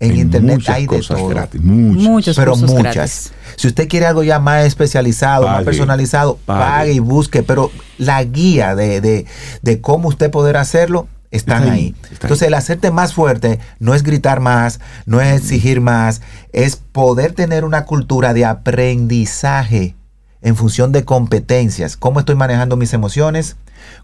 en 0.00 0.16
internet 0.16 0.60
hay 0.68 0.86
de 0.86 1.00
todo. 1.00 1.28
Gratis, 1.28 1.62
muchas. 1.62 2.36
pero 2.36 2.56
muchas. 2.56 3.32
Si 3.56 3.68
usted 3.68 3.88
quiere 3.88 4.06
algo 4.06 4.22
ya 4.22 4.38
más 4.38 4.64
especializado, 4.64 5.46
más 5.46 5.62
personalizado, 5.64 6.38
pague. 6.44 6.92
y 6.92 6.98
busque. 6.98 7.42
Pero 7.42 7.70
la 7.96 8.22
guía 8.24 8.74
de, 8.74 9.00
de, 9.00 9.26
de 9.62 9.80
cómo 9.80 10.08
usted 10.08 10.30
poder 10.30 10.56
hacerlo 10.58 11.06
están 11.30 11.68
ahí. 11.68 11.94
Entonces 12.10 12.48
el 12.48 12.54
hacerte 12.54 12.90
más 12.90 13.14
fuerte 13.14 13.60
no 13.78 13.94
es 13.94 14.02
gritar 14.02 14.40
más, 14.40 14.80
no 15.06 15.20
es 15.20 15.40
exigir 15.40 15.80
más, 15.80 16.22
es 16.52 16.76
poder 16.76 17.32
tener 17.32 17.64
una 17.64 17.84
cultura 17.84 18.34
de 18.34 18.44
aprendizaje 18.44 19.94
en 20.42 20.56
función 20.56 20.92
de 20.92 21.04
competencias. 21.04 21.96
¿Cómo 21.96 22.20
estoy 22.20 22.34
manejando 22.34 22.76
mis 22.76 22.92
emociones? 22.92 23.56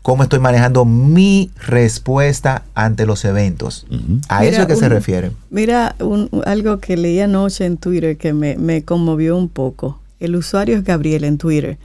¿Cómo 0.02 0.22
estoy 0.22 0.38
manejando 0.38 0.84
mi 0.84 1.50
respuesta 1.66 2.62
ante 2.74 3.06
los 3.06 3.24
eventos? 3.24 3.86
A 4.28 4.44
eso 4.44 4.62
es 4.62 4.66
que 4.66 4.76
se 4.76 4.88
refiere. 4.88 5.32
Mira, 5.50 5.96
algo 6.44 6.78
que 6.78 6.96
leí 6.96 7.20
anoche 7.20 7.64
en 7.64 7.76
Twitter 7.76 8.16
que 8.16 8.32
me, 8.32 8.56
me 8.56 8.84
conmovió 8.84 9.36
un 9.36 9.48
poco. 9.48 10.00
El 10.20 10.36
usuario 10.36 10.76
es 10.76 10.84
Gabriel 10.84 11.24
en 11.24 11.38
Twitter. 11.38 11.78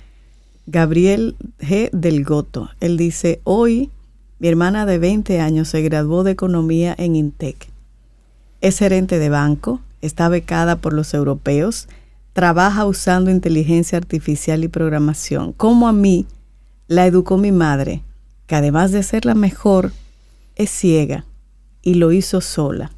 Gabriel 0.67 1.35
G. 1.59 1.89
Del 1.91 2.23
Goto. 2.23 2.69
Él 2.79 2.95
dice, 2.95 3.41
hoy 3.43 3.89
mi 4.41 4.47
hermana 4.47 4.87
de 4.87 4.97
20 4.97 5.39
años 5.39 5.67
se 5.67 5.83
graduó 5.83 6.23
de 6.23 6.31
economía 6.31 6.95
en 6.97 7.15
INTEC. 7.15 7.69
Es 8.59 8.79
gerente 8.79 9.19
de 9.19 9.29
banco, 9.29 9.81
está 10.01 10.29
becada 10.29 10.77
por 10.77 10.93
los 10.93 11.13
europeos, 11.13 11.87
trabaja 12.33 12.85
usando 12.85 13.29
inteligencia 13.29 13.99
artificial 13.99 14.63
y 14.63 14.67
programación. 14.67 15.53
Como 15.53 15.87
a 15.87 15.93
mí 15.93 16.25
la 16.87 17.05
educó 17.05 17.37
mi 17.37 17.51
madre, 17.51 18.01
que 18.47 18.55
además 18.55 18.91
de 18.91 19.03
ser 19.03 19.27
la 19.27 19.35
mejor, 19.35 19.91
es 20.55 20.71
ciega 20.71 21.23
y 21.83 21.93
lo 21.93 22.11
hizo 22.11 22.41
sola. 22.41 22.89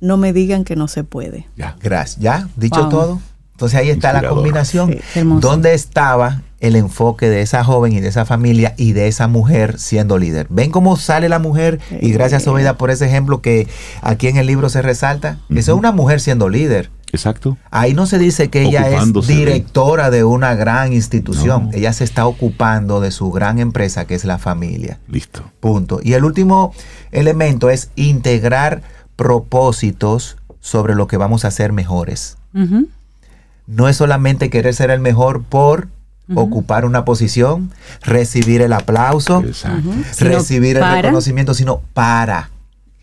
No 0.00 0.16
me 0.16 0.32
digan 0.32 0.64
que 0.64 0.74
no 0.74 0.88
se 0.88 1.04
puede. 1.04 1.46
Ya, 1.56 1.76
gracias. 1.80 2.20
¿Ya? 2.20 2.48
¿Dicho 2.56 2.88
todo? 2.88 3.20
Entonces 3.52 3.78
ahí 3.78 3.90
está 3.90 4.12
la 4.12 4.28
combinación. 4.28 4.96
¿Dónde 5.38 5.72
estaba 5.72 6.42
el 6.60 6.76
enfoque 6.76 7.28
de 7.28 7.42
esa 7.42 7.64
joven 7.64 7.92
y 7.92 8.00
de 8.00 8.08
esa 8.08 8.24
familia 8.24 8.74
y 8.76 8.92
de 8.92 9.08
esa 9.08 9.28
mujer 9.28 9.78
siendo 9.78 10.18
líder? 10.18 10.46
¿Ven 10.50 10.70
cómo 10.70 10.96
sale 10.96 11.28
la 11.28 11.38
mujer? 11.38 11.80
Y 12.00 12.12
gracias 12.12 12.46
Oveida 12.46 12.76
por 12.76 12.90
ese 12.90 13.06
ejemplo 13.06 13.40
que 13.40 13.68
aquí 14.02 14.28
en 14.28 14.36
el 14.36 14.46
libro 14.46 14.68
se 14.68 14.82
resalta. 14.82 15.38
Eso 15.48 15.72
es 15.72 15.78
una 15.78 15.92
mujer 15.92 16.20
siendo 16.20 16.48
líder. 16.48 16.90
Exacto. 17.12 17.58
Ahí 17.72 17.92
no 17.92 18.06
se 18.06 18.18
dice 18.18 18.50
que 18.50 18.62
ella 18.62 18.88
es 18.88 19.26
directora 19.26 20.10
de... 20.10 20.22
una 20.22 20.54
gran 20.54 20.92
institución. 20.92 21.70
Ella 21.72 21.92
se 21.92 22.04
está 22.04 22.26
ocupando 22.26 23.00
de 23.00 23.10
su 23.10 23.32
gran 23.32 23.58
empresa 23.58 24.04
que 24.04 24.14
es 24.14 24.24
la 24.24 24.38
familia. 24.38 24.98
Listo. 25.08 25.42
Punto. 25.58 26.00
Y 26.02 26.12
el 26.12 26.24
último 26.24 26.72
elemento 27.10 27.68
es 27.68 27.90
integrar 27.96 28.82
propósitos 29.16 30.36
sobre 30.60 30.94
lo 30.94 31.08
que 31.08 31.16
vamos 31.16 31.44
a 31.44 31.48
hacer 31.48 31.72
mejores 31.72 32.36
no 33.70 33.88
es 33.88 33.96
solamente 33.96 34.50
querer 34.50 34.74
ser 34.74 34.90
el 34.90 35.00
mejor 35.00 35.44
por 35.44 35.88
ocupar 36.34 36.84
una 36.84 37.04
posición, 37.04 37.70
recibir 38.02 38.62
el 38.62 38.72
aplauso, 38.72 39.42
recibir 40.18 40.76
el 40.76 40.92
reconocimiento, 40.92 41.54
sino 41.54 41.82
para. 41.94 42.50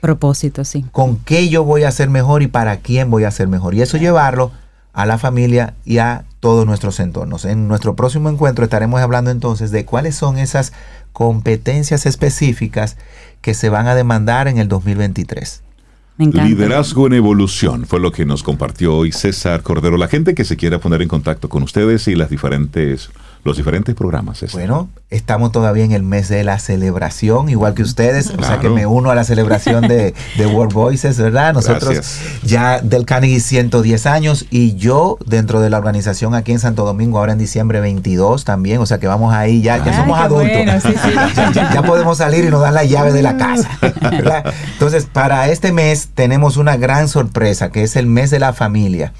Propósito, 0.01 0.63
sí. 0.63 0.85
¿Con 0.91 1.17
qué 1.17 1.49
yo 1.49 1.63
voy 1.63 1.83
a 1.83 1.91
ser 1.91 2.09
mejor 2.09 2.43
y 2.43 2.47
para 2.47 2.77
quién 2.77 3.09
voy 3.09 3.23
a 3.23 3.31
ser 3.31 3.47
mejor? 3.47 3.73
Y 3.73 3.81
eso 3.81 3.97
llevarlo 3.97 4.51
a 4.93 5.05
la 5.05 5.17
familia 5.17 5.73
y 5.85 5.97
a 5.97 6.25
todos 6.39 6.65
nuestros 6.65 6.99
entornos. 6.99 7.45
En 7.45 7.67
nuestro 7.67 7.95
próximo 7.95 8.29
encuentro 8.29 8.63
estaremos 8.63 9.01
hablando 9.01 9.31
entonces 9.31 9.71
de 9.71 9.85
cuáles 9.85 10.15
son 10.15 10.37
esas 10.37 10.73
competencias 11.13 12.05
específicas 12.05 12.97
que 13.41 13.53
se 13.53 13.69
van 13.69 13.87
a 13.87 13.95
demandar 13.95 14.47
en 14.47 14.57
el 14.57 14.67
2023. 14.67 15.63
Liderazgo 16.17 17.05
en 17.05 17.13
evolución 17.13 17.85
fue 17.85 17.99
lo 17.99 18.11
que 18.11 18.25
nos 18.25 18.41
compartió 18.41 18.95
hoy 18.95 19.11
César 19.11 19.61
Cordero. 19.61 19.97
La 19.97 20.07
gente 20.07 20.33
que 20.33 20.45
se 20.45 20.57
quiera 20.57 20.79
poner 20.79 21.03
en 21.03 21.07
contacto 21.07 21.47
con 21.47 21.61
ustedes 21.61 22.07
y 22.07 22.15
las 22.15 22.31
diferentes 22.31 23.11
los 23.47 23.55
diferentes 23.55 23.95
programas. 23.95 24.45
Bueno, 24.51 24.89
estamos 25.09 25.53
todavía 25.53 25.85
en 25.85 25.93
el 25.93 26.03
mes 26.03 26.27
de 26.27 26.43
la 26.43 26.59
celebración, 26.59 27.49
igual 27.49 27.73
que 27.75 27.81
ustedes, 27.81 28.29
o 28.37 28.43
sea 28.43 28.59
que 28.59 28.69
me 28.69 28.85
uno 28.85 29.09
a 29.09 29.15
la 29.15 29.23
celebración 29.23 29.87
de, 29.87 30.13
World 30.53 30.73
Voices, 30.73 31.17
¿verdad? 31.17 31.53
Nosotros 31.53 32.19
ya 32.43 32.81
del 32.81 33.05
Carnegie 33.05 33.39
110 33.39 34.05
años 34.05 34.45
y 34.49 34.75
yo 34.75 35.17
dentro 35.25 35.61
de 35.61 35.69
la 35.69 35.77
organización 35.77 36.35
aquí 36.35 36.51
en 36.51 36.59
Santo 36.59 36.83
Domingo, 36.83 37.19
ahora 37.19 37.31
en 37.31 37.39
diciembre 37.39 37.79
22 37.79 38.43
también, 38.43 38.79
o 38.79 38.85
sea 38.85 38.99
que 38.99 39.07
vamos 39.07 39.33
ahí, 39.33 39.61
ya, 39.61 39.77
ya 39.85 39.95
somos 39.95 40.19
adultos, 40.19 40.83
Ya, 41.53 41.81
podemos 41.83 42.17
salir 42.17 42.43
y 42.43 42.49
nos 42.49 42.61
dan 42.61 42.73
la 42.73 42.83
llave 42.83 43.13
de 43.13 43.21
la 43.21 43.37
casa, 43.37 43.69
Entonces, 44.73 45.05
para 45.05 45.49
este 45.49 45.71
mes 45.71 46.09
tenemos 46.13 46.57
una 46.57 46.75
gran 46.75 47.07
sorpresa, 47.07 47.71
que 47.71 47.83
es 47.83 47.95
el 47.95 48.07
mes 48.07 48.29
de 48.29 48.39
la 48.39 48.51
familia. 48.51 49.13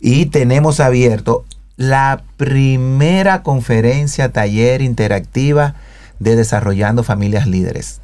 Y 0.00 0.26
tenemos 0.26 0.80
abierto 0.80 1.44
la 1.76 2.22
primera 2.36 3.42
conferencia, 3.42 4.32
taller 4.32 4.82
interactiva 4.82 5.74
de 6.18 6.36
Desarrollando 6.36 7.02
Familias 7.02 7.46
Líderes. 7.46 8.00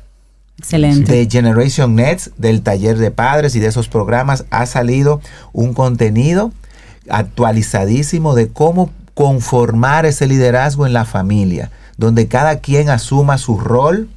Excelente. 0.58 1.12
De 1.12 1.28
Generation 1.30 1.94
Nets, 1.94 2.32
del 2.36 2.62
taller 2.62 2.98
de 2.98 3.10
padres 3.10 3.54
y 3.54 3.60
de 3.60 3.68
esos 3.68 3.88
programas, 3.88 4.44
ha 4.50 4.66
salido 4.66 5.20
un 5.52 5.72
contenido 5.72 6.52
actualizadísimo 7.08 8.34
de 8.34 8.48
cómo 8.48 8.90
conformar 9.14 10.04
ese 10.04 10.26
liderazgo 10.26 10.86
en 10.86 10.92
la 10.92 11.04
familia, 11.04 11.70
donde 11.96 12.28
cada 12.28 12.58
quien 12.58 12.90
asuma 12.90 13.38
su 13.38 13.58
rol, 13.58 14.08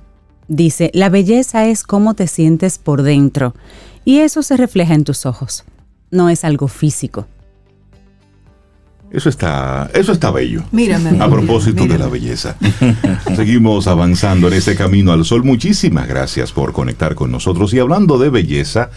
Dice, 0.48 0.90
la 0.94 1.08
belleza 1.08 1.66
es 1.66 1.82
cómo 1.82 2.14
te 2.14 2.26
sientes 2.26 2.78
por 2.78 3.02
dentro 3.02 3.54
y 4.04 4.18
eso 4.18 4.42
se 4.42 4.56
refleja 4.56 4.94
en 4.94 5.04
tus 5.04 5.26
ojos. 5.26 5.64
No 6.10 6.30
es 6.30 6.44
algo 6.44 6.68
físico. 6.68 7.26
Eso 9.10 9.28
está, 9.28 9.90
eso 9.94 10.12
está 10.12 10.30
bello. 10.30 10.62
Mírame. 10.72 11.22
A 11.22 11.30
propósito 11.30 11.86
de 11.86 11.98
la 11.98 12.08
belleza. 12.08 12.56
Seguimos 13.36 13.86
avanzando 13.86 14.48
en 14.48 14.54
ese 14.54 14.74
camino 14.76 15.12
al 15.12 15.24
sol. 15.24 15.44
Muchísimas 15.44 16.08
gracias 16.08 16.52
por 16.52 16.72
conectar 16.72 17.14
con 17.14 17.30
nosotros. 17.30 17.72
Y 17.72 17.78
hablando 17.78 18.18
de 18.18 18.30
belleza, 18.30 18.90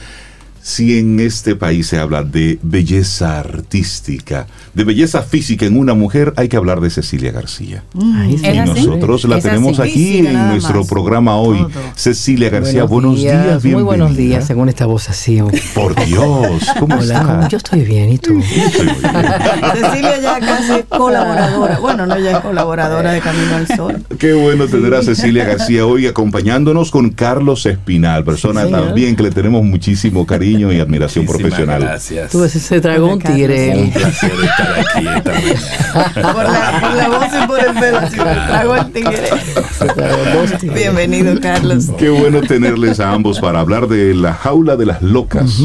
si 0.62 1.00
en 1.00 1.20
este 1.20 1.56
país 1.56 1.88
se 1.88 2.00
habla 2.00 2.24
de 2.24 2.60
belleza 2.62 3.40
artística, 3.40 4.48
de 4.74 4.84
belleza 4.84 5.22
física 5.22 5.66
en 5.66 5.78
una 5.78 5.94
mujer, 5.94 6.34
hay 6.36 6.50
que 6.50 6.58
hablar 6.58 6.82
de 6.82 6.90
Cecilia 6.90 7.32
García. 7.32 7.84
y 7.96 8.60
nosotros 8.60 9.26
la 9.26 9.40
tenemos 9.40 9.80
aquí 9.80 10.20
en 10.20 10.34
nuestro 10.50 10.86
programa 10.86 11.38
hoy. 11.38 11.66
Cecilia 11.96 12.50
García, 12.50 12.84
buenos, 12.84 13.18
días, 13.18 13.64
Muy 13.64 13.84
buenos 13.84 14.16
días, 14.16 14.46
según 14.46 14.70
esta 14.70 14.86
voz 14.86 15.10
así. 15.10 15.40
Por 15.74 15.96
Dios, 16.06 16.68
¿cómo 16.80 16.98
Hola, 17.00 17.48
Yo 17.50 17.58
estoy 17.58 17.82
bien, 17.82 18.10
¿y 18.10 18.18
tú? 18.18 18.42
Cecilia 18.42 20.20
ya 20.22 20.40
casi 20.40 20.84
colaboradora. 20.90 21.80
Bueno, 21.80 22.06
no, 22.06 22.20
ya 22.20 22.32
es 22.32 22.40
colaboradora 22.40 23.14
de 23.14 23.22
Camino 23.22 23.56
al 23.56 23.68
Sol. 23.68 24.04
Qué 24.18 24.34
bueno 24.34 24.68
tener 24.68 24.94
a 24.94 25.04
Cecilia 25.04 25.46
García 25.46 25.86
hoy 25.86 26.08
acompañándonos 26.08 26.92
con 26.92 27.12
Carlos 27.12 27.66
Espinal, 27.66 28.24
persona 28.24 28.68
también 28.68 29.16
que 29.16 29.24
le 29.24 29.32
tenemos 29.32 29.64
muchísimo 29.64 30.26
cariño 30.26 30.49
y 30.50 30.80
admiración 30.80 31.26
profesional. 31.26 31.82
Gracias. 31.82 32.32
Tú 32.32 32.48
se 32.48 32.82
tragó 32.82 33.14
un 33.14 33.20
tigre. 33.20 33.76
Un 33.78 33.92
placer 33.92 34.32
estar 34.32 34.80
aquí 34.80 35.08
esta 35.08 35.32
mañana. 35.32 36.34
por, 36.34 36.44
la, 36.44 36.80
por, 36.82 36.94
la, 36.96 37.10
voz 37.10 37.28
y 37.44 37.48
por 37.48 37.60
el 37.60 37.74
pelo, 37.80 38.10
se 38.10 38.16
tragó 38.18 38.76
el 38.76 38.92
tigre. 38.92 40.74
Bienvenido, 40.74 41.40
Carlos. 41.40 41.88
Qué 41.98 42.10
bueno 42.10 42.42
tenerles 42.42 43.00
a 43.00 43.12
ambos 43.12 43.40
para 43.40 43.60
hablar 43.60 43.88
de 43.88 44.16
la 44.16 44.34
jaula 44.34 44.76
de 44.76 44.86
las 44.86 45.02
locas. 45.02 45.60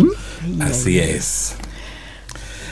Así 0.60 0.98
es. 0.98 1.54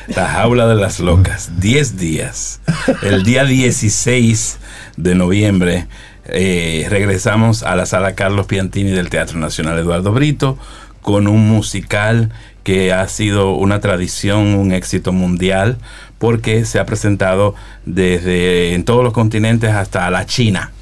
La 0.08 0.28
jaula 0.28 0.66
de 0.66 0.74
las 0.74 1.00
locas. 1.00 1.52
10 1.58 1.96
días. 1.96 2.60
El 3.02 3.22
día 3.22 3.44
16 3.44 4.58
de 4.96 5.14
noviembre 5.14 5.86
eh, 6.24 6.86
regresamos 6.88 7.62
a 7.62 7.74
la 7.74 7.86
sala 7.86 8.14
Carlos 8.14 8.46
Piantini 8.46 8.90
del 8.90 9.10
Teatro 9.10 9.38
Nacional 9.38 9.78
Eduardo 9.78 10.12
Brito 10.12 10.58
con 11.02 11.26
un 11.28 11.48
musical 11.48 12.30
que 12.64 12.92
ha 12.92 13.06
sido 13.08 13.54
una 13.54 13.80
tradición, 13.80 14.54
un 14.54 14.72
éxito 14.72 15.12
mundial, 15.12 15.78
porque 16.18 16.64
se 16.64 16.78
ha 16.78 16.86
presentado 16.86 17.54
desde 17.84 18.74
en 18.74 18.84
todos 18.84 19.04
los 19.04 19.12
continentes 19.12 19.70
hasta 19.70 20.10
la 20.10 20.24
China 20.24 20.72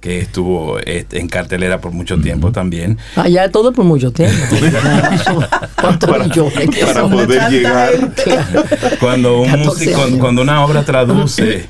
que 0.00 0.20
estuvo 0.20 0.78
en 0.86 1.28
cartelera 1.28 1.80
por 1.80 1.92
mucho 1.92 2.18
tiempo 2.18 2.52
también. 2.52 2.98
Allá 3.16 3.50
todo 3.50 3.72
por 3.72 3.84
mucho 3.84 4.12
tiempo. 4.12 4.36
para, 6.06 7.08
poder 7.08 7.50
llegar. 7.50 7.92
Cuando, 9.00 9.40
un 9.40 10.18
cuando 10.18 10.42
una 10.42 10.64
obra 10.64 10.84
traduce 10.84 11.66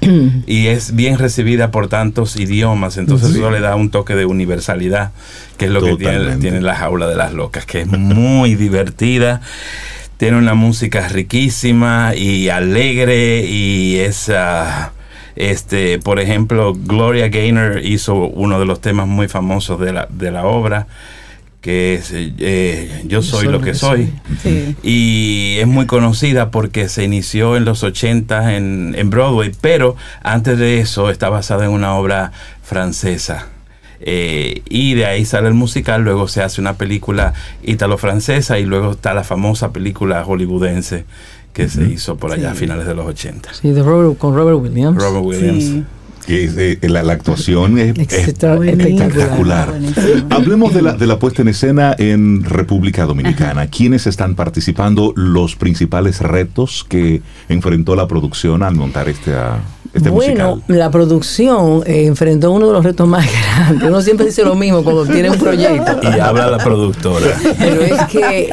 y 0.46 0.66
es 0.66 0.94
bien 0.94 1.18
recibida 1.18 1.70
por 1.70 1.88
tantos 1.88 2.36
idiomas, 2.36 2.98
entonces 2.98 3.30
eso 3.34 3.50
le 3.50 3.60
da 3.60 3.76
un 3.76 3.90
toque 3.90 4.14
de 4.14 4.26
universalidad, 4.26 5.12
que 5.56 5.66
es 5.66 5.70
lo 5.70 5.82
que 5.82 5.96
tiene, 5.96 6.36
tiene 6.36 6.60
la 6.60 6.74
jaula 6.74 7.08
de 7.08 7.16
las 7.16 7.32
locas, 7.32 7.64
que 7.64 7.80
es 7.82 7.86
muy 7.86 8.54
divertida 8.54 9.40
tiene 10.18 10.36
una 10.36 10.54
música 10.54 11.06
riquísima 11.06 12.12
y 12.16 12.48
alegre 12.48 13.46
y 13.46 13.98
es 14.00 14.28
este, 15.38 16.00
por 16.00 16.18
ejemplo, 16.18 16.74
Gloria 16.74 17.28
Gaynor 17.28 17.84
hizo 17.84 18.14
uno 18.14 18.58
de 18.58 18.66
los 18.66 18.80
temas 18.80 19.06
muy 19.06 19.28
famosos 19.28 19.78
de 19.78 19.92
la, 19.92 20.08
de 20.10 20.32
la 20.32 20.44
obra 20.44 20.88
que 21.60 21.94
es 21.94 22.10
eh, 22.12 23.02
Yo 23.06 23.22
soy 23.22 23.46
lo 23.46 23.60
que 23.60 23.74
soy. 23.74 24.12
Y 24.82 25.56
es 25.58 25.66
muy 25.66 25.86
conocida 25.86 26.50
porque 26.50 26.88
se 26.88 27.04
inició 27.04 27.56
en 27.56 27.64
los 27.64 27.84
80 27.84 28.56
en, 28.56 28.94
en 28.96 29.10
Broadway, 29.10 29.52
pero 29.60 29.96
antes 30.22 30.58
de 30.58 30.80
eso 30.80 31.08
está 31.08 31.28
basada 31.28 31.66
en 31.66 31.70
una 31.70 31.94
obra 31.94 32.32
francesa. 32.62 33.46
Eh, 34.00 34.62
y 34.68 34.94
de 34.94 35.06
ahí 35.06 35.24
sale 35.24 35.48
el 35.48 35.54
musical, 35.54 36.02
luego 36.02 36.28
se 36.28 36.42
hace 36.42 36.60
una 36.60 36.74
película 36.74 37.34
italo-francesa 37.62 38.58
y 38.58 38.64
luego 38.64 38.92
está 38.92 39.12
la 39.14 39.24
famosa 39.24 39.72
película 39.72 40.22
hollywoodense 40.24 41.04
que 41.58 41.68
se 41.68 41.82
hizo 41.88 42.16
por 42.16 42.30
allá 42.30 42.52
a 42.52 42.54
finales 42.54 42.86
de 42.86 42.94
los 42.94 43.04
80. 43.04 43.52
Sí, 43.52 43.72
de 43.72 43.82
Robert, 43.82 44.16
con 44.16 44.32
Robert 44.32 44.58
Williams. 44.60 44.96
Robert 44.96 45.24
Williams. 45.24 45.84
que 46.24 46.78
la, 46.82 47.00
actuación 47.00 47.78
es, 47.78 47.98
espectacular. 47.98 49.74
Hablemos 50.30 50.72
de 50.72 50.82
la, 50.82 50.92
de 50.92 51.06
la 51.08 51.18
puesta 51.18 51.42
en 51.42 51.48
escena 51.48 51.96
en 51.98 52.44
República 52.44 53.06
Dominicana. 53.06 53.66
¿Quiénes 53.66 54.06
están 54.06 54.36
participando? 54.36 55.12
Los 55.16 55.56
principales 55.56 56.20
retos 56.20 56.86
que 56.88 57.22
enfrentó 57.48 57.96
la 57.96 58.06
producción 58.06 58.62
al 58.62 58.76
montar 58.76 59.08
este, 59.08 59.34
ah, 59.34 59.58
este 59.92 60.10
bueno, 60.10 60.62
la 60.68 60.90
producción 60.90 61.82
eh, 61.86 62.06
enfrentó 62.06 62.52
uno 62.52 62.66
de 62.66 62.72
los 62.72 62.84
retos 62.84 63.08
más 63.08 63.26
grandes. 63.56 63.88
Uno 63.88 64.00
siempre 64.02 64.26
dice 64.26 64.44
lo 64.44 64.54
mismo 64.54 64.82
cuando 64.84 65.06
tiene 65.06 65.30
un 65.30 65.38
proyecto. 65.38 65.98
Y 66.02 66.20
habla 66.20 66.50
la 66.50 66.58
productora. 66.58 67.26
Pero 67.58 67.82
es 67.82 68.06
que 68.06 68.50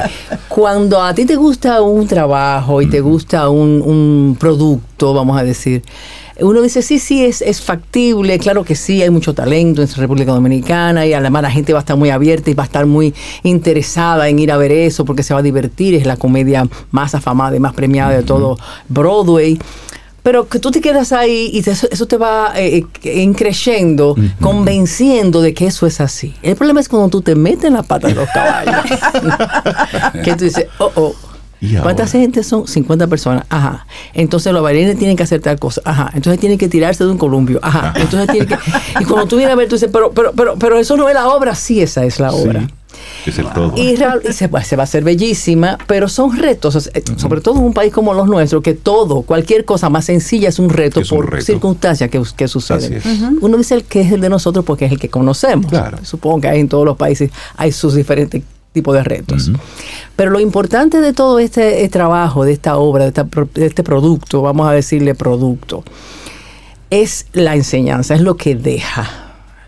cuando 0.47 1.01
a 1.01 1.13
ti 1.13 1.25
te 1.25 1.36
gusta 1.36 1.81
un 1.81 2.07
trabajo 2.07 2.81
y 2.81 2.89
te 2.89 3.01
gusta 3.01 3.49
un, 3.49 3.81
un 3.81 4.38
producto, 4.39 5.13
vamos 5.13 5.38
a 5.38 5.43
decir, 5.43 5.83
uno 6.39 6.61
dice, 6.61 6.81
sí, 6.81 6.99
sí, 6.99 7.23
es, 7.23 7.41
es 7.41 7.61
factible, 7.61 8.38
claro 8.39 8.65
que 8.65 8.75
sí, 8.75 9.01
hay 9.01 9.09
mucho 9.09 9.33
talento 9.33 9.81
en 9.81 9.88
República 9.88 10.33
Dominicana 10.33 11.05
y 11.05 11.13
además 11.13 11.43
la 11.43 11.51
gente 11.51 11.71
va 11.71 11.79
a 11.79 11.81
estar 11.81 11.95
muy 11.95 12.09
abierta 12.09 12.49
y 12.49 12.53
va 12.53 12.63
a 12.63 12.65
estar 12.65 12.86
muy 12.86 13.13
interesada 13.43 14.27
en 14.27 14.39
ir 14.39 14.51
a 14.51 14.57
ver 14.57 14.71
eso 14.71 15.05
porque 15.05 15.23
se 15.23 15.33
va 15.33 15.39
a 15.39 15.43
divertir, 15.43 15.95
es 15.95 16.05
la 16.05 16.17
comedia 16.17 16.67
más 16.91 17.15
afamada 17.15 17.55
y 17.55 17.59
más 17.59 17.73
premiada 17.73 18.11
de 18.11 18.23
todo 18.23 18.57
Broadway 18.89 19.57
pero 20.26 20.49
que 20.49 20.57
tú 20.57 20.71
te 20.71 20.82
quedas 20.82 21.11
ahí 21.11 21.51
y 21.53 21.59
eso, 21.69 22.07
te 22.07 22.17
va 22.17 22.51
eh, 22.55 22.84
creciendo, 23.38 24.15
convenciendo 24.41 25.39
de 25.39 25.53
que 25.53 25.67
eso 25.67 25.86
es 25.86 26.01
así. 26.01 26.34
El 26.41 26.55
problema 26.55 26.80
es 26.80 26.89
cuando 26.89 27.09
tú 27.09 27.21
te 27.21 27.36
metes 27.36 27.65
en 27.65 27.73
la 27.73 27.84
pata 27.84 28.07
de 28.07 28.15
los 28.15 28.28
caballos, 28.32 28.76
que 30.23 30.34
tú 30.34 30.45
dices, 30.45 30.65
oh, 30.80 30.91
oh, 30.95 31.15
¿Cuántas 31.84 32.11
gente 32.11 32.43
son? 32.43 32.67
50 32.67 33.05
personas. 33.05 33.45
Ajá. 33.49 33.86
Entonces 34.15 34.51
los 34.51 34.63
bailarines 34.63 34.97
tienen 34.97 35.15
que 35.15 35.23
hacer 35.23 35.41
tal 35.41 35.59
cosa. 35.59 35.82
Ajá. 35.86 36.09
Entonces 36.15 36.39
tienen 36.39 36.57
que 36.57 36.69
tirarse 36.69 37.03
de 37.03 37.11
un 37.11 37.17
columpio. 37.17 37.59
Ajá. 37.61 37.93
Entonces 37.95 38.28
tienen 38.30 38.47
que. 38.47 38.57
Y 38.99 39.05
cuando 39.05 39.28
tú 39.28 39.38
vienes 39.38 39.53
a 39.53 39.55
ver, 39.55 39.67
tú 39.67 39.76
dices, 39.76 39.89
pero, 39.91 40.11
pero, 40.11 40.34
pero, 40.34 40.55
pero 40.57 40.80
eso 40.80 40.97
no 40.97 41.07
es 41.07 41.13
la 41.13 41.28
obra. 41.28 41.55
Sí, 41.55 41.82
esa 41.82 42.03
es 42.03 42.19
la 42.19 42.34
obra. 42.34 42.67
Es 43.26 43.39
el 43.39 43.47
todo. 43.53 43.73
Y, 43.76 43.97
se, 44.32 44.47
va 44.47 44.59
a 44.59 44.84
hacer 44.84 45.03
bellísima, 45.03 45.78
pero 45.88 46.07
son 46.07 46.38
retos, 46.38 46.89
eh, 46.93 47.03
sobre 47.17 47.41
todo 47.41 47.55
en 47.55 47.63
un 47.63 47.73
país 47.73 47.91
como 47.93 48.13
los 48.13 48.28
nuestros, 48.28 48.61
que 48.61 48.73
todo, 48.73 49.23
cualquier 49.23 49.65
cosa 49.65 49.89
más 49.89 50.05
sencilla 50.05 50.49
es 50.49 50.59
un 50.59 50.69
reto 50.69 51.01
por 51.09 51.41
circunstancias 51.41 52.09
que, 52.09 52.21
que 52.36 52.47
suceden. 52.47 53.01
Uno 53.41 53.57
dice 53.57 53.76
el 53.76 53.84
que 53.84 54.01
es 54.01 54.11
el 54.11 54.21
de 54.21 54.30
nosotros 54.30 54.63
porque 54.65 54.86
es 54.86 54.91
el 54.91 54.99
que 54.99 55.09
conocemos. 55.09 55.71
Supongo 56.03 56.41
que 56.41 56.47
hay 56.47 56.59
en 56.59 56.69
todos 56.69 56.86
los 56.86 56.97
países 56.97 57.32
hay 57.57 57.71
sus 57.71 57.95
diferentes 57.95 58.43
tipo 58.76 58.93
de 58.93 59.03
retos. 59.03 59.51
Pero 60.17 60.32
lo 60.32 60.39
importante 60.41 60.99
de 60.99 61.13
todo 61.13 61.39
este, 61.39 61.84
este 61.86 61.89
trabajo, 61.89 62.43
de 62.43 62.51
esta 62.51 62.76
obra, 62.78 63.09
de, 63.09 63.65
este 63.65 63.84
producto, 63.84 64.41
vamos 64.41 64.67
a 64.67 64.73
decirle 64.73 65.15
producto, 65.15 65.84
es 66.89 67.26
la 67.32 67.55
enseñanza, 67.55 68.15
es 68.15 68.21
lo 68.21 68.36
que 68.36 68.53
deja, 68.53 69.09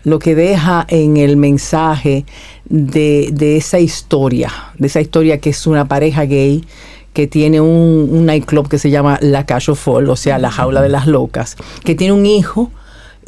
lo 0.04 0.18
que 0.18 0.34
deja 0.34 0.84
en 0.88 1.16
el 1.16 1.38
mensaje 1.38 2.26
de, 2.68 3.56
esa 3.56 3.80
historia, 3.80 4.52
de 4.78 4.86
esa 4.86 5.00
historia 5.00 5.38
que 5.38 5.50
es 5.50 5.66
una 5.66 5.88
pareja 5.88 6.24
gay 6.24 6.64
que 7.12 7.26
tiene 7.26 7.60
un, 7.60 8.08
un 8.10 8.26
nightclub 8.26 8.68
que 8.68 8.78
se 8.78 8.90
llama 8.90 9.18
La 9.20 9.46
Cacho 9.46 9.74
Fall, 9.74 10.08
o 10.08 10.16
sea, 10.16 10.38
la 10.38 10.50
jaula 10.50 10.82
de 10.82 10.88
las 10.88 11.06
locas, 11.06 11.56
que 11.84 11.94
tiene 11.94 12.12
un 12.12 12.26
hijo 12.26 12.70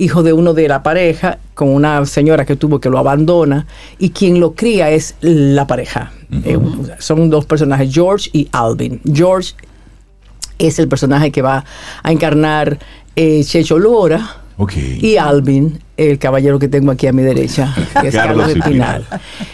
hijo 0.00 0.22
de 0.22 0.32
uno 0.32 0.54
de 0.54 0.66
la 0.66 0.82
pareja, 0.82 1.38
con 1.54 1.68
una 1.68 2.06
señora 2.06 2.46
que 2.46 2.56
tuvo 2.56 2.80
que 2.80 2.88
lo 2.88 2.98
abandona, 2.98 3.66
y 3.98 4.10
quien 4.10 4.40
lo 4.40 4.54
cría 4.54 4.90
es 4.90 5.14
la 5.20 5.66
pareja. 5.66 6.12
Eh, 6.44 6.58
son 6.98 7.28
dos 7.28 7.44
personajes, 7.44 7.92
George 7.92 8.30
y 8.32 8.48
Alvin. 8.50 9.02
George 9.04 9.52
es 10.58 10.78
el 10.78 10.88
personaje 10.88 11.30
que 11.30 11.42
va 11.42 11.64
a 12.02 12.12
encarnar 12.12 12.78
eh, 13.14 13.44
Checho 13.44 13.78
Lora. 13.78 14.39
Y 15.00 15.16
Alvin, 15.16 15.78
el 15.96 16.18
caballero 16.18 16.58
que 16.58 16.68
tengo 16.68 16.90
aquí 16.90 17.06
a 17.06 17.12
mi 17.12 17.22
derecha, 17.22 17.74
que 18.00 18.08
es 18.08 18.14
Carlos, 18.14 18.48
Espinal. 18.50 19.06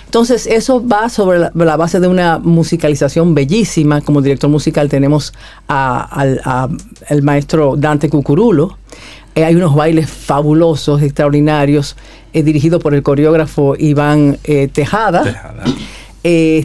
Entonces, 0.04 0.46
eso 0.46 0.86
va 0.86 1.08
sobre 1.08 1.38
la, 1.54 1.76
base 1.76 2.00
de 2.00 2.08
una 2.08 2.38
musicalización 2.38 3.34
bellísima. 3.34 4.00
Como 4.00 4.20
director 4.20 4.50
musical 4.50 4.88
tenemos 4.88 5.32
al 5.68 6.40
el 7.08 7.22
maestro 7.22 7.76
Dante 7.76 8.08
Cucurulo, 8.08 8.78
eh, 9.34 9.44
hay 9.44 9.54
unos 9.54 9.74
bailes 9.74 10.10
fabulosos, 10.10 11.02
extraordinarios, 11.02 11.96
eh, 12.32 12.42
dirigidos 12.42 12.82
por 12.82 12.94
el 12.94 13.02
coreógrafo 13.02 13.76
Iván 13.78 14.38
eh, 14.44 14.68
Tejada. 14.72 15.62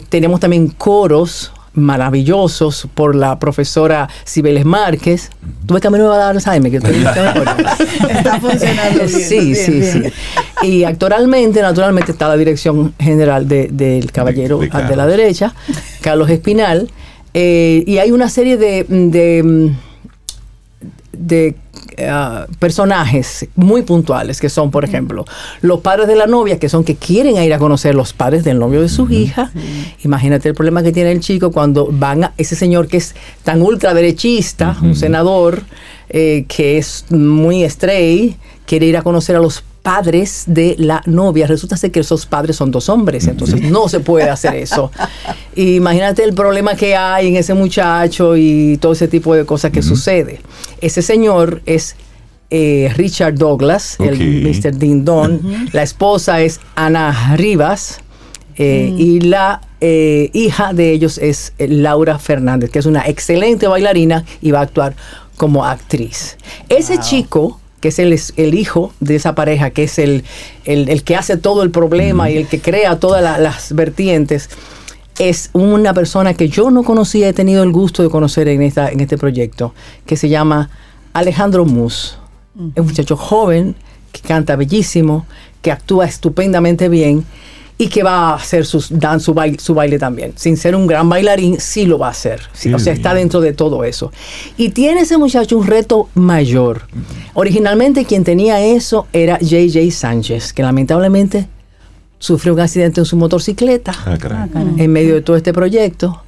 tenemos 0.09 0.39
también 0.39 0.69
coros 0.69 1.51
maravillosos 1.73 2.87
por 2.93 3.15
la 3.15 3.39
profesora 3.39 4.09
Cibeles 4.25 4.65
Márquez. 4.65 5.29
Tuve 5.65 5.79
que 5.79 5.87
a 5.87 5.91
mí 5.91 5.97
me 5.97 6.03
va 6.03 6.15
a 6.15 6.17
dar 6.17 6.35
Alzheimer, 6.35 6.71
que 6.71 6.77
Está 8.09 8.39
funcionando 8.39 9.05
bien. 9.05 9.09
Sí, 9.09 9.55
sí, 9.55 9.83
sí. 9.83 10.03
Y 10.63 10.83
actualmente, 10.83 11.61
naturalmente, 11.61 12.11
está 12.11 12.27
la 12.27 12.37
dirección 12.37 12.93
general 12.99 13.47
del 13.47 14.11
caballero 14.11 14.59
de, 14.59 14.67
de, 14.69 14.95
la 14.95 15.07
derecha, 15.07 15.53
Carlos 16.01 16.29
Espinal. 16.29 16.89
y 17.33 17.97
hay 17.97 18.11
una 18.11 18.29
serie 18.29 18.57
de, 18.57 18.85
de, 21.11 21.55
eh, 22.07 22.45
personajes 22.59 23.47
muy 23.55 23.81
puntuales, 23.83 24.39
que 24.39 24.49
son, 24.49 24.71
por 24.71 24.83
ejemplo, 24.85 25.25
los 25.61 25.81
padres 25.81 26.07
de 26.07 26.15
la 26.15 26.27
novia, 26.27 26.59
que 26.59 26.69
son 26.69 26.83
que 26.83 26.95
quieren 26.95 27.37
ir 27.37 27.53
a 27.53 27.59
conocer 27.59 27.95
los 27.95 28.13
padres 28.13 28.43
del 28.43 28.59
novio 28.59 28.81
de 28.81 28.89
su 28.89 29.09
hija. 29.11 29.51
Imagínate 30.03 30.49
el 30.49 30.55
problema 30.55 30.83
que 30.83 30.91
tiene 30.91 31.11
el 31.11 31.19
chico 31.19 31.51
cuando 31.51 31.87
van 31.91 32.25
a 32.25 32.33
ese 32.37 32.55
señor 32.55 32.87
que 32.87 32.97
es 32.97 33.15
tan 33.43 33.61
ultraderechista, 33.61 34.77
un 34.81 34.95
senador, 34.95 35.63
eh, 36.09 36.45
que 36.47 36.77
es 36.77 37.05
muy 37.09 37.67
stray, 37.69 38.35
quiere 38.65 38.85
ir 38.85 38.97
a 38.97 39.01
conocer 39.01 39.35
a 39.35 39.39
los 39.39 39.63
padres 39.81 40.43
de 40.47 40.75
la 40.77 41.01
novia. 41.05 41.47
Resulta 41.47 41.77
ser 41.77 41.91
que 41.91 42.01
esos 42.01 42.25
padres 42.25 42.55
son 42.55 42.71
dos 42.71 42.89
hombres, 42.89 43.27
entonces 43.27 43.61
no 43.61 43.89
se 43.89 43.99
puede 43.99 44.29
hacer 44.29 44.55
eso. 44.55 44.91
Imagínate 45.55 46.23
el 46.23 46.33
problema 46.33 46.75
que 46.75 46.95
hay 46.95 47.27
en 47.27 47.35
ese 47.35 47.53
muchacho 47.53 48.35
y 48.37 48.77
todo 48.77 48.93
ese 48.93 49.07
tipo 49.07 49.35
de 49.35 49.45
cosas 49.45 49.71
que 49.71 49.81
sucede. 49.81 50.41
Ese 50.81 51.01
señor 51.01 51.61
es 51.65 51.95
eh, 52.49 52.91
Richard 52.95 53.35
Douglas, 53.35 53.95
el 53.99 54.43
Mr. 54.43 54.77
Dindon. 54.77 55.69
La 55.71 55.83
esposa 55.83 56.41
es 56.41 56.59
Ana 56.75 57.35
Rivas. 57.37 58.01
Eh, 58.57 58.89
mm. 58.91 58.99
Y 58.99 59.21
la 59.21 59.61
eh, 59.79 60.29
hija 60.33 60.73
de 60.73 60.91
ellos 60.91 61.17
es 61.17 61.53
Laura 61.57 62.19
Fernández, 62.19 62.69
que 62.69 62.79
es 62.79 62.85
una 62.85 63.07
excelente 63.07 63.67
bailarina 63.67 64.25
y 64.41 64.51
va 64.51 64.59
a 64.59 64.63
actuar 64.63 64.95
como 65.37 65.65
actriz. 65.65 66.37
Ese 66.67 66.99
chico 66.99 67.60
que 67.81 67.89
es 67.89 67.99
el, 67.99 68.17
el, 68.37 68.53
hijo 68.53 68.93
de 68.99 69.15
esa 69.15 69.35
pareja, 69.35 69.71
que 69.71 69.83
es 69.83 69.99
el, 69.99 70.23
el, 70.65 71.03
que 71.03 71.15
hace 71.15 71.35
todo 71.35 71.63
el 71.63 71.71
problema 71.71 72.29
y 72.29 72.37
el 72.37 72.47
que 72.47 72.61
crea 72.61 72.99
todas 72.99 73.39
las 73.39 73.73
vertientes, 73.73 74.49
es 75.19 75.49
una 75.53 75.93
persona 75.93 76.33
que 76.33 76.47
yo 76.47 76.71
no 76.71 76.83
conocía, 76.83 77.27
he 77.27 77.33
tenido 77.33 77.63
el 77.63 77.71
gusto 77.71 78.03
de 78.03 78.09
conocer 78.09 78.47
en, 78.47 78.61
esta, 78.61 78.89
en 78.89 79.01
este 79.01 79.17
proyecto, 79.17 79.73
que 80.05 80.15
se 80.15 80.29
llama 80.29 80.69
Alejandro 81.13 81.65
Mus. 81.65 82.17
Es 82.75 82.79
un 82.81 82.87
muchacho 82.87 83.17
joven, 83.17 83.75
que 84.11 84.21
canta 84.21 84.55
bellísimo, 84.55 85.25
que 85.61 85.71
actúa 85.71 86.05
estupendamente 86.05 86.87
bien 86.87 87.25
y 87.81 87.87
que 87.87 88.03
va 88.03 88.29
a 88.29 88.35
hacer 88.35 88.63
sus, 88.63 88.89
dan 88.91 89.19
su, 89.19 89.33
baile, 89.33 89.57
su 89.57 89.73
baile 89.73 89.97
también. 89.97 90.33
Sin 90.35 90.55
ser 90.55 90.75
un 90.75 90.85
gran 90.85 91.09
bailarín, 91.09 91.59
sí 91.59 91.87
lo 91.87 91.97
va 91.97 92.09
a 92.09 92.11
hacer. 92.11 92.39
o 92.71 92.77
sea, 92.77 92.93
está 92.93 93.15
dentro 93.15 93.41
de 93.41 93.53
todo 93.53 93.83
eso. 93.83 94.11
Y 94.55 94.69
tiene 94.69 95.01
ese 95.01 95.17
muchacho 95.17 95.57
un 95.57 95.65
reto 95.65 96.07
mayor. 96.13 96.83
Originalmente 97.33 98.05
quien 98.05 98.23
tenía 98.23 98.61
eso 98.61 99.07
era 99.13 99.39
JJ 99.39 99.89
Sánchez, 99.89 100.53
que 100.53 100.61
lamentablemente 100.61 101.47
sufrió 102.19 102.53
un 102.53 102.59
accidente 102.59 103.01
en 103.01 103.05
su 103.05 103.17
motocicleta 103.17 103.95
ah, 104.05 104.47
en 104.77 104.91
medio 104.91 105.15
de 105.15 105.21
todo 105.21 105.35
este 105.35 105.51
proyecto 105.51 106.21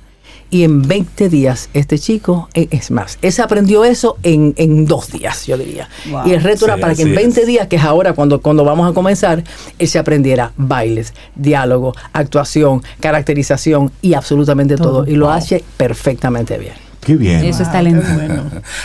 y 0.53 0.63
en 0.63 0.87
20 0.87 1.29
días 1.29 1.69
este 1.73 1.97
chico, 1.97 2.47
eh, 2.53 2.67
es 2.69 2.91
más, 2.91 3.17
él 3.23 3.31
se 3.31 3.41
aprendió 3.41 3.83
eso 3.83 4.17
en, 4.21 4.53
en 4.57 4.85
dos 4.85 5.11
días, 5.11 5.47
yo 5.47 5.57
diría. 5.57 5.89
Y 6.27 6.31
el 6.31 6.43
reto 6.43 6.65
era 6.65 6.77
para 6.77 6.93
que 6.93 7.01
en 7.01 7.15
20 7.15 7.43
días, 7.47 7.67
que 7.67 7.77
es 7.77 7.83
ahora 7.83 8.13
cuando, 8.13 8.39
cuando 8.39 8.63
vamos 8.63 8.87
a 8.87 8.93
comenzar, 8.93 9.43
él 9.79 9.87
se 9.87 9.97
aprendiera 9.97 10.51
bailes, 10.55 11.15
diálogo, 11.33 11.95
actuación, 12.13 12.83
caracterización 12.99 13.91
y 14.03 14.13
absolutamente 14.13 14.77
todo. 14.77 15.07
Y 15.07 15.15
lo 15.15 15.31
hace 15.31 15.63
perfectamente 15.75 16.59
bien. 16.59 16.73
Qué 17.03 17.15
bien. 17.15 17.43
Eso 17.43 17.63
es 17.63 17.71
talento. 17.71 18.05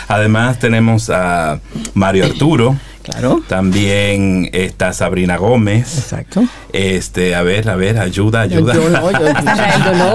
Además 0.07 0.57
tenemos 0.57 1.11
a 1.11 1.59
Mario 1.93 2.25
Arturo 2.25 2.77
Claro. 3.09 3.41
También 3.47 4.49
está 4.53 4.93
Sabrina 4.93 5.37
Gómez. 5.37 5.97
Exacto. 5.97 6.43
Este, 6.73 7.33
a 7.33 7.41
ver, 7.41 7.67
a 7.69 7.75
ver, 7.75 7.97
ayuda, 7.97 8.41
ayuda. 8.41 8.73
Yo, 8.75 8.89
no, 8.89 9.11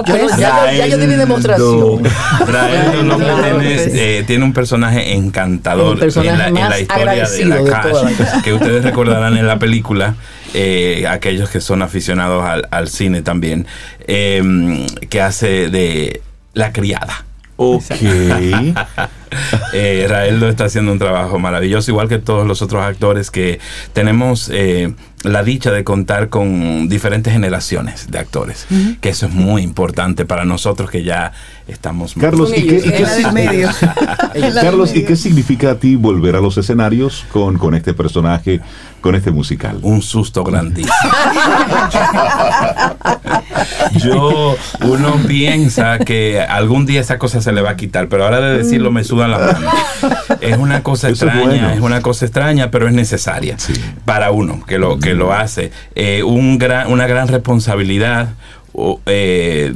yo, 0.05 0.37
ya, 0.37 0.87
yo 0.87 0.97
di 0.97 1.07
mi 1.07 1.15
demostración. 1.15 2.03
tiene, 2.03 3.75
eh, 3.87 4.23
tiene, 4.25 4.45
un 4.45 4.53
personaje 4.53 5.13
encantador 5.13 5.97
en, 5.97 5.99
la, 5.99 6.79
historia 6.79 7.25
de 7.27 7.45
la 7.45 7.63
Cash, 7.63 8.41
que 8.43 8.53
ustedes 8.53 8.83
recordarán 8.83 9.37
en 9.37 9.47
la 9.47 9.59
película. 9.59 10.15
Eh, 10.53 11.05
aquellos 11.09 11.49
que 11.49 11.59
son 11.59 11.81
aficionados 11.81 12.45
al, 12.45 12.67
al 12.71 12.87
cine 12.87 13.21
también, 13.21 13.67
eh, 14.07 14.85
que 15.09 15.21
hace 15.21 15.69
de 15.69 16.21
la 16.53 16.71
criada. 16.71 17.25
Ok. 17.57 17.83
Eh, 19.73 20.05
Raeldo 20.07 20.47
está 20.47 20.65
haciendo 20.65 20.91
un 20.91 20.99
trabajo 20.99 21.37
maravilloso, 21.37 21.91
igual 21.91 22.07
que 22.07 22.17
todos 22.17 22.47
los 22.47 22.61
otros 22.61 22.83
actores 22.83 23.29
que 23.29 23.59
tenemos 23.91 24.49
eh, 24.53 24.93
la 25.23 25.43
dicha 25.43 25.71
de 25.71 25.83
contar 25.83 26.29
con 26.29 26.87
diferentes 26.87 27.33
generaciones 27.33 28.09
de 28.09 28.19
actores, 28.19 28.67
que 29.01 29.09
eso 29.09 29.25
es 29.25 29.33
muy 29.33 29.63
importante 29.63 30.25
para 30.25 30.45
nosotros 30.45 30.89
que 30.89 31.03
ya 31.03 31.33
estamos 31.67 32.13
Carlos, 32.19 32.51
¿y 32.55 32.67
qué, 32.67 32.81
Carlos, 34.53 34.95
¿y 34.95 35.03
qué 35.03 35.15
significa 35.15 35.71
a 35.71 35.75
ti 35.75 35.95
volver 35.95 36.35
a 36.35 36.41
los 36.41 36.57
escenarios 36.57 37.25
con, 37.31 37.57
con 37.57 37.75
este 37.75 37.93
personaje, 37.93 38.61
con 39.01 39.15
este 39.15 39.31
musical? 39.31 39.79
Un 39.81 40.01
susto 40.01 40.43
grandísimo. 40.43 40.93
Yo, 43.97 44.55
uno 44.81 45.19
piensa 45.27 45.99
que 45.99 46.41
algún 46.41 46.85
día 46.85 47.01
esa 47.01 47.17
cosa 47.17 47.41
se 47.41 47.51
le 47.51 47.61
va 47.61 47.71
a 47.71 47.75
quitar, 47.75 48.07
pero 48.07 48.25
ahora 48.25 48.41
de 48.41 48.57
decirlo 48.57 48.91
me 48.91 49.03
sudan 49.03 49.31
las 49.31 49.53
manos. 49.53 49.73
Es 50.41 50.57
una 50.57 50.83
cosa 50.83 51.09
extraña, 51.09 51.73
es, 51.73 51.81
una 51.81 52.01
cosa 52.01 52.25
extraña, 52.25 52.71
pero 52.71 52.87
es 52.87 52.93
necesaria 52.93 53.57
para 54.05 54.31
uno 54.31 54.63
que 54.65 54.77
lo 54.77 54.99
que 54.99 55.13
lo 55.13 55.33
hace. 55.33 55.71
Eh, 55.95 56.23
un 56.23 56.57
gran, 56.57 56.91
una 56.91 57.07
gran 57.07 57.27
responsabilidad, 57.27 58.29
eh, 59.05 59.73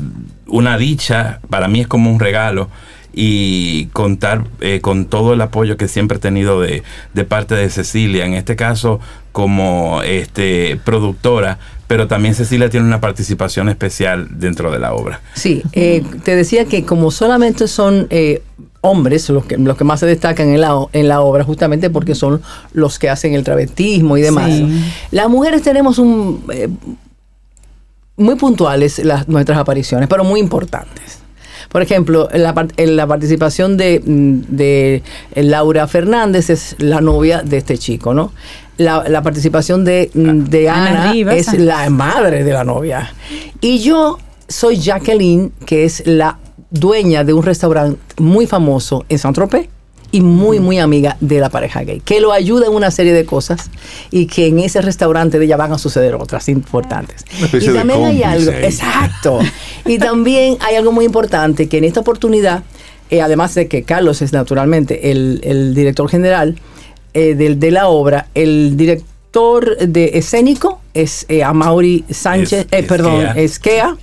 una 0.47 0.77
dicha, 0.77 1.39
para 1.49 1.67
mí 1.67 1.81
es 1.81 1.87
como 1.87 2.11
un 2.11 2.19
regalo 2.19 2.69
y 3.13 3.87
contar 3.87 4.45
eh, 4.61 4.81
con 4.81 5.05
todo 5.05 5.33
el 5.33 5.41
apoyo 5.41 5.77
que 5.77 5.87
siempre 5.87 6.17
he 6.17 6.21
tenido 6.21 6.61
de, 6.61 6.83
de, 7.13 7.23
parte 7.25 7.55
de 7.55 7.69
Cecilia, 7.69 8.25
en 8.25 8.33
este 8.33 8.55
caso 8.55 8.99
como 9.31 10.01
este, 10.03 10.79
productora, 10.83 11.59
pero 11.89 12.07
también 12.07 12.35
Cecilia 12.35 12.69
tiene 12.69 12.85
una 12.85 13.01
participación 13.01 13.67
especial 13.67 14.29
dentro 14.39 14.71
de 14.71 14.79
la 14.79 14.93
obra. 14.93 15.19
Sí, 15.33 15.61
te 15.73 16.35
decía 16.35 16.63
que 16.63 16.85
como 16.85 17.11
solamente 17.11 17.67
son 17.67 18.07
hombres 18.81 19.29
los 19.29 19.45
que, 19.45 19.57
los 19.57 19.77
que 19.77 19.83
más 19.83 19.99
se 19.99 20.05
destacan 20.05 20.49
en 20.49 20.61
la, 20.61 20.87
en 20.93 21.07
la 21.07 21.21
obra, 21.21 21.43
justamente 21.43 21.89
porque 21.89 22.15
son 22.15 22.41
los 22.73 22.99
que 22.99 23.09
hacen 23.09 23.33
el 23.33 23.43
travestismo 23.43 24.17
y 24.17 24.21
demás. 24.21 24.51
Las 25.11 25.29
mujeres 25.29 25.61
tenemos 25.61 25.99
un... 25.99 26.43
Eh, 26.53 26.69
muy 28.17 28.35
puntuales 28.35 28.99
las, 28.99 29.29
nuestras 29.29 29.57
apariciones, 29.57 30.09
pero 30.09 30.25
muy 30.25 30.41
importantes. 30.41 31.19
Por 31.69 31.81
ejemplo, 31.81 32.27
en 32.33 32.43
la, 32.43 32.67
en 32.75 32.95
la 32.97 33.07
participación 33.07 33.77
de, 33.77 34.01
de, 34.03 35.03
Laura 35.35 35.87
Fernández 35.87 36.49
es 36.49 36.75
la 36.79 36.99
novia 36.99 37.43
de 37.43 37.57
este 37.57 37.77
chico, 37.77 38.13
¿no? 38.13 38.33
La, 38.79 39.07
la 39.07 39.21
participación 39.21 39.85
de, 39.85 40.09
de 40.13 40.69
Ana, 40.69 41.13
es 41.13 41.53
la 41.53 41.89
madre 41.89 42.43
de 42.43 42.53
la 42.53 42.63
novia. 42.63 43.13
Y 43.61 43.79
yo 43.79 44.17
soy 44.47 44.77
Jacqueline, 44.77 45.51
que 45.65 45.85
es 45.85 46.07
la 46.07 46.39
dueña 46.71 47.23
de 47.23 47.33
un 47.33 47.43
restaurante 47.43 47.99
muy 48.17 48.47
famoso 48.47 49.05
en 49.09 49.19
Saint-Tropez 49.19 49.69
y 50.11 50.21
muy, 50.21 50.59
muy 50.59 50.79
amiga 50.79 51.17
de 51.19 51.39
la 51.39 51.49
pareja 51.49 51.83
gay, 51.83 52.01
que 52.03 52.19
lo 52.19 52.31
ayuda 52.31 52.67
en 52.67 52.73
una 52.73 52.89
serie 52.91 53.13
de 53.13 53.25
cosas 53.25 53.69
y 54.09 54.25
que 54.25 54.47
en 54.47 54.59
ese 54.59 54.81
restaurante 54.81 55.37
de 55.37 55.45
ella 55.45 55.57
van 55.57 55.71
a 55.71 55.77
suceder 55.77 56.15
otras 56.15 56.49
importantes. 56.49 57.25
y 57.53 57.73
también 57.73 58.03
hay 58.05 58.23
algo, 58.23 58.51
exacto. 58.51 59.39
y 59.85 59.99
también 59.99 60.57
hay 60.61 60.75
algo 60.75 60.91
muy 60.91 61.05
importante 61.05 61.69
que 61.69 61.77
en 61.77 61.83
esta 61.83 61.99
oportunidad, 61.99 62.63
eh, 63.11 63.21
además 63.21 63.53
de 63.55 63.67
que 63.67 63.83
Carlos 63.83 64.21
es 64.21 64.33
naturalmente 64.33 65.11
el, 65.11 65.73
director 65.75 66.09
general 66.09 66.55
eh, 67.13 67.35
de, 67.35 67.71
la 67.71 67.87
obra, 67.87 68.27
el 68.35 68.77
director 68.77 69.77
de 69.77 70.11
escénico 70.15 70.81
es 70.93 71.25
eh, 71.29 71.43
Amaury 71.43 72.05
Sánchez, 72.09 72.67
perdón, 72.87 73.37
Esquea 73.37 73.95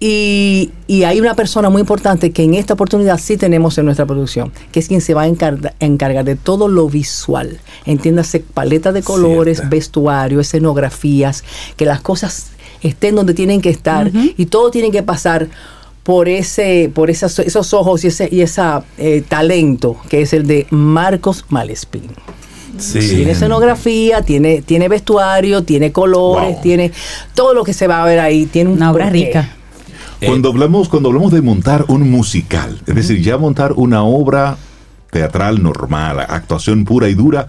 y, 0.00 0.70
hay 1.04 1.20
una 1.20 1.34
persona 1.34 1.70
muy 1.70 1.80
importante 1.80 2.30
que 2.30 2.44
en 2.44 2.54
esta 2.54 2.74
oportunidad 2.74 3.18
sí 3.18 3.36
tenemos 3.36 3.76
en 3.78 3.84
nuestra 3.84 4.06
producción, 4.06 4.52
que 4.70 4.80
es 4.80 4.88
quien 4.88 5.00
se 5.00 5.12
va 5.12 5.22
a 5.22 5.26
encargar, 5.80 6.24
de 6.24 6.36
todo 6.36 6.68
lo 6.68 6.88
visual. 6.88 7.58
Entiéndase, 7.84 8.40
paleta 8.40 8.92
de 8.92 9.02
colores, 9.02 9.68
vestuario, 9.68 10.40
escenografías, 10.40 11.42
que 11.76 11.84
las 11.84 12.00
cosas 12.00 12.50
estén 12.82 13.16
donde 13.16 13.34
tienen 13.34 13.60
que 13.60 13.70
estar 13.70 14.10
y 14.14 14.46
todo 14.46 14.70
tiene 14.70 14.92
que 14.92 15.02
pasar 15.02 15.48
por 16.04 16.28
ese 16.28 16.90
por 16.94 17.10
esos 17.10 17.74
ojos 17.74 18.04
y 18.04 18.06
ese 18.06 18.28
y 18.30 18.40
esa 18.40 18.84
eh, 18.96 19.22
talento 19.28 19.96
que 20.08 20.22
es 20.22 20.32
el 20.32 20.46
de 20.46 20.66
Marcos 20.70 21.44
Malespín. 21.48 22.10
Tiene 22.78 23.32
escenografía, 23.32 24.22
tiene, 24.22 24.62
tiene 24.62 24.88
vestuario, 24.88 25.62
tiene 25.62 25.92
colores, 25.92 26.60
tiene 26.60 26.92
todo 27.34 27.54
lo 27.54 27.64
que 27.64 27.72
se 27.72 27.86
va 27.86 28.02
a 28.02 28.06
ver 28.06 28.20
ahí. 28.20 28.46
Tiene 28.46 28.70
una 28.70 28.90
obra 28.90 29.10
rica. 29.10 29.50
Eh, 30.20 30.26
cuando, 30.26 30.48
hablamos, 30.48 30.88
cuando 30.88 31.10
hablamos 31.10 31.32
de 31.32 31.42
montar 31.42 31.84
un 31.88 32.10
musical, 32.10 32.80
es 32.86 32.94
decir, 32.94 33.22
ya 33.22 33.38
montar 33.38 33.72
una 33.74 34.02
obra 34.02 34.56
teatral 35.10 35.62
normal, 35.62 36.20
actuación 36.20 36.84
pura 36.84 37.08
y 37.08 37.14
dura, 37.14 37.48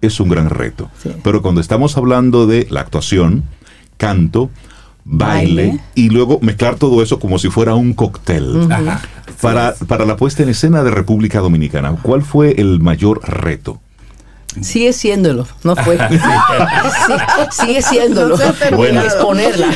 es 0.00 0.18
un 0.20 0.28
gran 0.28 0.50
reto. 0.50 0.90
Pero 1.22 1.42
cuando 1.42 1.60
estamos 1.60 1.96
hablando 1.96 2.46
de 2.46 2.66
la 2.70 2.80
actuación, 2.80 3.44
canto, 3.96 4.50
baile, 5.04 5.78
y 5.94 6.10
luego 6.10 6.38
mezclar 6.40 6.76
todo 6.76 7.02
eso 7.02 7.18
como 7.18 7.38
si 7.38 7.48
fuera 7.48 7.74
un 7.74 7.92
cóctel. 7.92 8.68
Para, 9.40 9.74
para 9.86 10.06
la 10.06 10.16
puesta 10.16 10.42
en 10.42 10.48
escena 10.48 10.82
de 10.82 10.90
República 10.90 11.40
Dominicana, 11.40 11.94
¿cuál 12.00 12.22
fue 12.22 12.54
el 12.58 12.80
mayor 12.80 13.20
reto? 13.28 13.80
Sigue 14.60 14.92
siéndolo, 14.92 15.46
no 15.64 15.76
fue. 15.76 15.98
sigue 17.50 17.82
siéndolo. 17.82 18.38
bueno, 18.74 19.02
exponerla. 19.02 19.68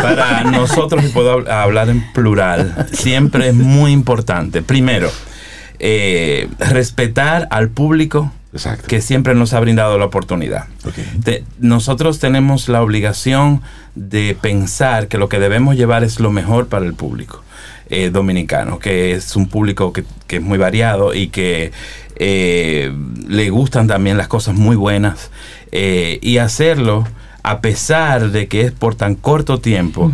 Para 0.00 0.44
nosotros, 0.44 1.04
y 1.04 1.08
puedo 1.08 1.50
hablar 1.50 1.88
en 1.88 2.12
plural, 2.12 2.86
siempre 2.92 3.48
es 3.48 3.54
muy 3.54 3.92
importante. 3.92 4.62
Primero, 4.62 5.10
eh, 5.78 6.48
respetar 6.58 7.48
al 7.50 7.70
público 7.70 8.32
que 8.88 9.00
siempre 9.00 9.34
nos 9.34 9.52
ha 9.52 9.60
brindado 9.60 9.96
la 9.98 10.06
oportunidad. 10.06 10.66
nosotros 11.58 12.18
tenemos 12.18 12.68
la 12.68 12.82
obligación 12.82 13.62
de 13.94 14.36
pensar 14.40 15.08
que 15.08 15.18
lo 15.18 15.28
que 15.28 15.38
debemos 15.38 15.76
llevar 15.76 16.04
es 16.04 16.20
lo 16.20 16.30
mejor 16.32 16.66
para 16.66 16.84
el 16.84 16.94
público. 16.94 17.42
Eh, 17.92 18.10
dominicano, 18.10 18.78
que 18.78 19.10
es 19.14 19.34
un 19.34 19.48
público 19.48 19.92
que, 19.92 20.04
que, 20.28 20.36
es 20.36 20.42
muy 20.42 20.58
variado 20.58 21.12
y 21.12 21.26
que 21.26 21.72
eh, 22.14 22.92
le 23.26 23.50
gustan 23.50 23.88
también 23.88 24.16
las 24.16 24.28
cosas 24.28 24.54
muy 24.54 24.76
buenas 24.76 25.32
eh, 25.72 26.20
y 26.22 26.38
hacerlo 26.38 27.04
a 27.42 27.60
pesar 27.60 28.30
de 28.30 28.48
que 28.48 28.62
es 28.62 28.72
por 28.72 28.94
tan 28.94 29.14
corto 29.14 29.60
tiempo, 29.60 30.12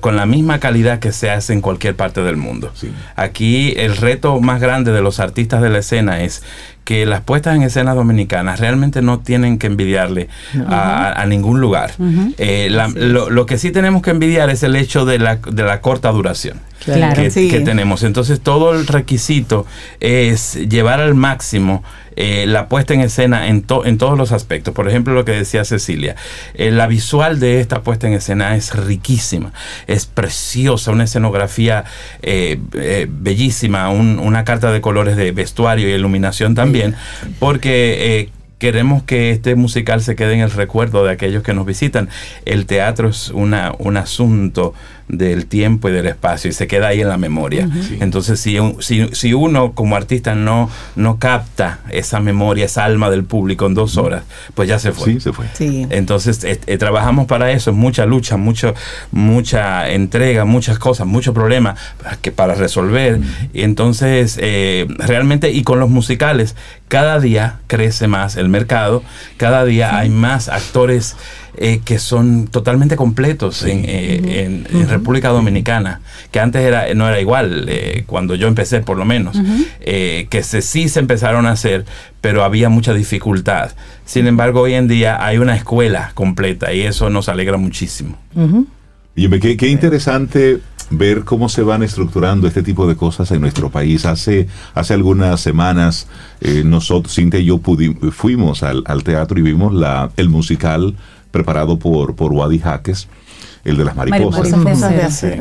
con 0.00 0.16
la 0.16 0.26
misma 0.26 0.60
calidad 0.60 0.98
que 0.98 1.12
se 1.12 1.30
hace 1.30 1.52
en 1.52 1.60
cualquier 1.60 1.96
parte 1.96 2.22
del 2.22 2.36
mundo. 2.36 2.72
Aquí 3.16 3.74
el 3.76 3.96
reto 3.96 4.40
más 4.40 4.60
grande 4.60 4.92
de 4.92 5.02
los 5.02 5.20
artistas 5.20 5.62
de 5.62 5.70
la 5.70 5.78
escena 5.78 6.22
es 6.22 6.42
que 6.84 7.06
las 7.06 7.20
puestas 7.20 7.54
en 7.54 7.62
escena 7.62 7.94
dominicanas 7.94 8.58
realmente 8.58 9.00
no 9.02 9.20
tienen 9.20 9.58
que 9.58 9.68
envidiarle 9.68 10.28
a, 10.66 11.24
ningún 11.28 11.60
lugar. 11.60 11.92
Eh, 12.38 12.68
lo, 12.70 13.46
que 13.46 13.58
sí 13.58 13.70
tenemos 13.70 14.02
que 14.02 14.10
envidiar 14.10 14.50
es 14.50 14.62
el 14.62 14.76
hecho 14.76 15.04
de 15.04 15.18
la, 15.18 15.36
de 15.36 15.62
la 15.62 15.80
corta 15.80 16.10
duración 16.10 16.58
que, 16.84 17.62
tenemos. 17.64 18.02
Entonces 18.02 18.40
todo 18.40 18.74
el 18.74 18.86
requisito 18.86 19.66
es 20.00 20.54
llevar 20.54 21.00
al 21.00 21.14
máximo 21.14 21.82
eh, 22.22 22.46
la 22.46 22.68
puesta 22.68 22.94
en 22.94 23.00
escena 23.00 23.48
en, 23.48 23.64
en 23.84 23.98
todos 23.98 24.18
los 24.18 24.32
aspectos. 24.32 24.74
Por 24.74 24.88
ejemplo, 24.88 25.14
lo 25.14 25.24
que 25.24 25.32
decía 25.32 25.64
Cecilia, 25.64 26.16
eh, 26.54 26.70
la 26.70 26.86
visual 26.86 27.40
de 27.40 27.60
esta 27.60 27.82
puesta 27.82 28.06
en 28.06 28.14
escena 28.14 28.56
es 28.56 28.74
riquísima, 28.74 29.52
es 29.86 30.06
preciosa, 30.06 30.90
una 30.90 31.04
escenografía 31.04 31.84
bellísima, 33.08 33.90
una 33.90 34.44
carta 34.44 34.72
de 34.72 34.80
colores 34.80 35.16
de 35.16 35.32
vestuario 35.32 35.88
y 35.88 35.92
iluminación 35.92 36.54
también 36.54 36.94
porque 37.38 38.18
eh, 38.20 38.28
queremos 38.58 39.02
que 39.02 39.30
este 39.30 39.54
musical 39.54 40.02
se 40.02 40.16
quede 40.16 40.34
en 40.34 40.40
el 40.40 40.50
recuerdo 40.50 41.04
de 41.04 41.12
aquellos 41.12 41.42
que 41.42 41.54
nos 41.54 41.66
visitan. 41.66 42.08
El 42.44 42.66
teatro 42.66 43.08
es 43.08 43.30
una, 43.30 43.72
un 43.78 43.96
asunto 43.96 44.74
del 45.12 45.46
tiempo 45.46 45.88
y 45.88 45.92
del 45.92 46.06
espacio 46.06 46.50
y 46.50 46.52
se 46.52 46.66
queda 46.66 46.88
ahí 46.88 47.00
en 47.00 47.08
la 47.08 47.18
memoria. 47.18 47.68
Entonces, 48.00 48.40
si, 48.40 48.58
si, 49.12 49.34
uno 49.34 49.72
como 49.72 49.96
artista 49.96 50.34
no, 50.34 50.70
no 50.96 51.18
capta 51.18 51.80
esa 51.90 52.20
memoria, 52.20 52.66
esa 52.66 52.84
alma 52.84 53.10
del 53.10 53.24
público 53.24 53.66
en 53.66 53.74
dos 53.74 53.96
horas, 53.96 54.24
pues 54.54 54.68
ya 54.68 54.78
se 54.78 54.92
fue. 54.92 55.14
Sí, 55.14 55.20
se 55.20 55.32
fue. 55.32 55.46
Entonces, 55.90 56.44
eh, 56.44 56.60
eh, 56.66 56.78
trabajamos 56.78 57.26
para 57.26 57.50
eso, 57.50 57.72
mucha 57.72 58.06
lucha, 58.06 58.36
mucho, 58.36 58.74
mucha 59.10 59.88
entrega, 59.90 60.44
muchas 60.44 60.78
cosas, 60.78 61.06
muchos 61.06 61.34
problemas 61.34 61.78
que, 62.22 62.30
para 62.30 62.54
resolver. 62.54 63.20
Y 63.52 63.62
entonces, 63.62 64.38
eh, 64.40 64.86
realmente, 64.98 65.50
y 65.50 65.62
con 65.62 65.80
los 65.80 65.90
musicales, 65.90 66.56
cada 66.88 67.20
día 67.20 67.60
crece 67.66 68.08
más 68.08 68.36
el 68.36 68.48
mercado, 68.48 69.02
cada 69.36 69.64
día 69.64 69.96
hay 69.96 70.08
más 70.08 70.48
actores 70.48 71.16
eh, 71.56 71.80
que 71.84 71.98
son 71.98 72.46
totalmente 72.46 72.96
completos 72.96 73.62
en, 73.64 73.82
eh, 73.84 74.86
República 74.88 75.28
Dominicana, 75.28 76.00
que 76.30 76.40
antes 76.40 76.62
era, 76.62 76.92
no 76.94 77.08
era 77.08 77.20
igual, 77.20 77.66
eh, 77.68 78.04
cuando 78.06 78.34
yo 78.34 78.48
empecé 78.48 78.80
por 78.80 78.96
lo 78.96 79.04
menos, 79.04 79.36
que 79.80 80.42
se, 80.42 80.62
sí 80.62 80.88
se 80.88 81.00
empezaron 81.00 81.46
a 81.46 81.52
hacer, 81.52 81.84
pero 82.20 82.44
había 82.44 82.68
mucha 82.68 82.94
dificultad. 82.94 83.72
Sin 84.04 84.26
embargo, 84.26 84.62
hoy 84.62 84.74
en 84.74 84.88
día 84.88 85.24
hay 85.24 85.38
una 85.38 85.56
escuela 85.56 86.12
completa 86.14 86.72
y 86.72 86.82
eso 86.82 87.10
nos 87.10 87.28
alegra 87.28 87.56
muchísimo. 87.56 88.16
Y 89.14 89.28
qué, 89.40 89.56
qué 89.56 89.68
interesante 89.68 90.60
ver 90.90 91.24
cómo 91.24 91.48
se 91.48 91.62
van 91.62 91.82
estructurando 91.82 92.46
este 92.46 92.62
tipo 92.62 92.86
de 92.86 92.96
cosas 92.96 93.30
en 93.30 93.40
nuestro 93.40 93.70
país. 93.70 94.04
Hace, 94.04 94.48
hace 94.74 94.94
algunas 94.94 95.40
semanas, 95.40 96.08
eh, 96.40 96.62
nosotros, 96.64 97.14
Cintia 97.14 97.40
y 97.40 97.46
yo 97.46 97.60
fuimos 98.10 98.62
al, 98.62 98.84
teatro 99.04 99.38
y 99.38 99.42
vimos 99.42 99.72
la, 99.72 100.10
el 100.16 100.28
musical 100.28 100.94
preparado 101.30 101.78
por, 101.78 102.14
por 102.14 102.32
Wadi 102.32 102.58
Jaques, 102.58 103.08
el 103.64 103.76
de 103.76 103.84
las 103.84 103.96
mariposas. 103.96 104.52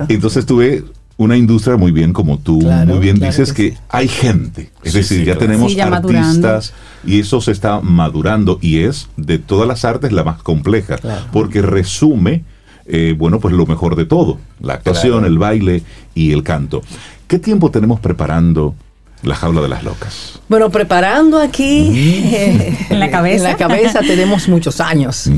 Entonces 0.10 0.46
tuve 0.46 0.84
una 1.20 1.36
industria 1.36 1.76
muy 1.76 1.92
bien 1.92 2.14
como 2.14 2.40
tú, 2.40 2.62
muy 2.62 3.00
bien 3.00 3.20
dices 3.20 3.52
que, 3.52 3.78
hay 3.90 4.08
gente, 4.08 4.72
es 4.84 4.94
decir, 4.94 5.26
ya 5.26 5.36
tenemos 5.36 5.78
artistas 5.78 6.74
y 7.06 7.20
eso 7.20 7.42
se 7.42 7.52
está 7.52 7.82
madurando 7.82 8.58
y 8.62 8.80
es 8.80 9.10
de 9.18 9.38
todas 9.38 9.68
las 9.68 9.84
artes 9.84 10.14
la 10.14 10.24
más 10.24 10.42
compleja, 10.42 10.98
porque 11.34 11.62
resume, 11.62 12.46
eh, 12.86 13.16
bueno, 13.18 13.42
pues 13.42 13.54
lo 13.54 13.66
mejor 13.66 13.98
de 13.98 14.06
todo, 14.06 14.40
la 14.62 14.76
actuación, 14.76 15.26
el 15.26 15.38
baile 15.38 15.84
y 16.16 16.32
el 16.32 16.44
canto. 16.44 16.82
¿Qué 17.28 17.38
tiempo 17.38 17.70
tenemos 17.70 18.00
preparando? 18.00 18.74
La 19.22 19.36
jaula 19.36 19.60
de 19.60 19.68
las 19.68 19.84
locas. 19.84 20.40
Bueno, 20.48 20.70
preparando 20.70 21.42
aquí 21.42 21.92
en 22.90 23.00
la 23.02 23.12
cabeza. 23.12 23.52
En 23.52 23.52
la 23.52 23.58
cabeza. 23.58 24.00
tenemos 24.00 24.48
muchos 24.48 24.80
años, 24.80 25.30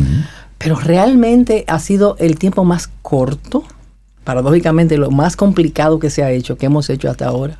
pero 0.61 0.75
realmente 0.75 1.63
ha 1.67 1.79
sido 1.79 2.15
el 2.19 2.37
tiempo 2.37 2.63
más 2.63 2.87
corto 3.01 3.63
paradójicamente 4.23 4.97
lo 4.97 5.09
más 5.09 5.35
complicado 5.35 5.97
que 5.97 6.11
se 6.11 6.23
ha 6.23 6.29
hecho, 6.31 6.55
que 6.55 6.67
hemos 6.67 6.89
hecho 6.91 7.09
hasta 7.09 7.27
ahora, 7.27 7.57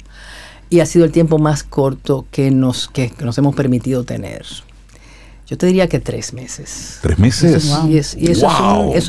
y 0.69 0.81
ha 0.81 0.85
sido 0.85 1.05
el 1.05 1.11
tiempo 1.11 1.39
más 1.39 1.63
corto 1.63 2.27
que 2.29 2.51
nos, 2.51 2.87
que, 2.89 3.11
nos 3.19 3.37
hemos 3.39 3.55
permitido 3.55 4.03
tener. 4.03 4.45
Yo 5.51 5.57
te 5.57 5.65
diría 5.65 5.89
que 5.89 5.99
tres 5.99 6.31
meses. 6.31 6.99
¿Tres 7.01 7.19
meses? 7.19 7.69
y, 7.85 7.97
eso, 7.97 8.13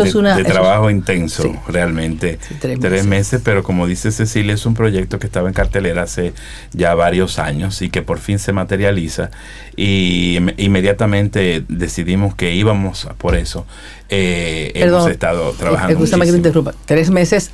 es 0.05 0.15
una... 0.17 0.37
De, 0.37 0.43
trabajo 0.43 0.91
intenso, 0.91 1.45
realmente. 1.69 2.41
tres, 2.59 3.07
meses. 3.07 3.41
pero 3.45 3.63
como 3.63 3.87
dice 3.87 4.11
Cecilia, 4.11 4.55
es 4.55 4.67
un 4.67 4.75
proyecto 4.75 5.21
que 5.21 5.29
estaba 5.29 5.47
en 5.47 5.55
cartelera 5.55 6.03
hace 6.03 6.33
ya 6.73 6.97
varios 6.97 7.39
años 7.39 7.81
y 7.81 7.91
que 7.91 8.03
por 8.03 8.19
fin 8.19 8.41
se 8.41 8.53
materializa. 8.53 9.31
Y 9.77 10.39
inmediatamente 10.57 11.65
decidimos 11.69 12.35
que 12.35 12.53
íbamos 12.53 13.07
por 13.19 13.37
eso. 13.37 13.65
Eh, 14.09 14.73
hemos 14.75 15.09
estado 15.09 15.53
trabajando. 15.53 15.93
Escúchame 15.93 16.25
que 16.25 16.33
te 16.33 16.39
interrumpa. 16.39 16.75
Tres 16.87 17.11
meses 17.11 17.53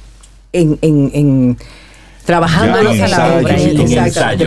en, 0.54 0.78
en, 0.80 1.10
en 1.12 1.58
trabajando 2.28 2.78
en 2.90 3.10
la 3.10 3.38
obra. 3.38 3.56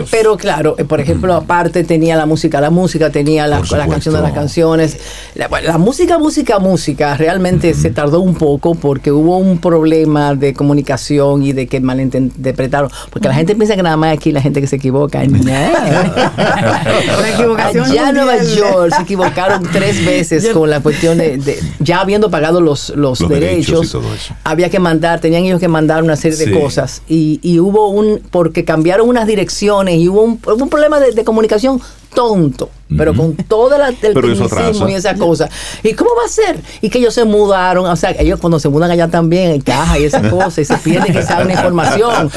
Pero 0.08 0.36
claro, 0.36 0.76
eh, 0.78 0.84
por 0.84 1.00
ejemplo, 1.00 1.34
aparte 1.34 1.82
tenía 1.82 2.14
la 2.14 2.26
música, 2.26 2.60
la 2.60 2.70
música 2.70 3.10
tenía 3.10 3.48
la, 3.48 3.58
la 3.58 3.88
canción 3.88 4.14
de 4.14 4.22
las 4.22 4.30
canciones. 4.30 4.98
La, 5.34 5.48
música, 5.78 6.16
música, 6.16 6.60
música, 6.60 7.16
realmente 7.16 7.74
se 7.74 7.90
tardó 7.90 8.20
un 8.20 8.36
poco 8.36 8.76
porque 8.76 9.10
hubo 9.10 9.36
un 9.36 9.58
problema 9.58 10.36
de 10.36 10.54
comunicación 10.54 11.42
y 11.42 11.54
de 11.54 11.66
que 11.66 11.80
malinterpretaron. 11.80 12.88
Porque 13.10 13.26
la 13.26 13.34
gente 13.34 13.56
piensa 13.56 13.74
que 13.74 13.82
nada 13.82 13.96
más 13.96 14.14
aquí 14.14 14.30
la 14.30 14.40
gente 14.40 14.60
que 14.60 14.68
se 14.68 14.76
equivoca. 14.76 15.18
Ya 15.18 15.24
en 15.24 15.32
Nueva 18.14 18.44
York 18.44 18.94
se 18.94 19.02
equivocaron 19.02 19.64
tres 19.72 20.06
veces 20.06 20.50
con 20.50 20.70
la 20.70 20.78
cuestión 20.78 21.18
de, 21.18 21.58
ya 21.80 22.00
habiendo 22.00 22.30
pagado 22.30 22.60
los, 22.60 22.90
los, 22.90 23.28
derechos, 23.28 23.98
había 24.44 24.70
que 24.70 24.78
mandar, 24.78 25.18
tenían 25.18 25.46
ellos 25.46 25.58
que 25.58 25.66
mandar 25.66 26.04
una 26.04 26.14
serie 26.14 26.38
de 26.38 26.60
cosas 26.60 27.02
y, 27.08 27.40
y 27.42 27.58
hubo 27.58 27.71
hubo 27.72 27.88
un, 27.88 28.20
porque 28.30 28.64
cambiaron 28.64 29.08
unas 29.08 29.26
direcciones 29.26 29.96
y 29.96 30.08
hubo 30.08 30.22
un, 30.22 30.40
un 30.44 30.68
problema 30.68 31.00
de, 31.00 31.24
comunicación 31.24 31.80
tonto, 32.14 32.68
pero 32.96 33.14
con 33.14 33.34
todo 33.34 33.74
el 33.74 33.96
tecnicismo 33.96 34.88
y 34.88 34.94
esa 34.94 35.14
cosa. 35.14 35.48
¿Y 35.82 35.94
cómo 35.94 36.10
va 36.18 36.26
a 36.26 36.28
ser? 36.28 36.60
Y 36.82 36.90
que 36.90 36.98
ellos 36.98 37.14
se 37.14 37.24
mudaron, 37.24 37.86
o 37.86 37.96
sea, 37.96 38.10
ellos 38.10 38.38
cuando 38.38 38.60
se 38.60 38.68
mudan 38.68 38.90
allá 38.90 39.08
también 39.08 39.52
en 39.52 39.60
caja 39.62 39.98
y 39.98 40.04
esa 40.04 40.28
cosa, 40.28 40.60
y 40.60 40.64
se 40.66 40.76
pierde 40.76 41.12
que 41.12 41.22
saben 41.22 41.46
una 41.46 41.54
información. 41.54 42.30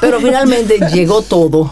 pero 0.00 0.20
finalmente 0.20 0.80
llegó 0.92 1.22
todo. 1.22 1.70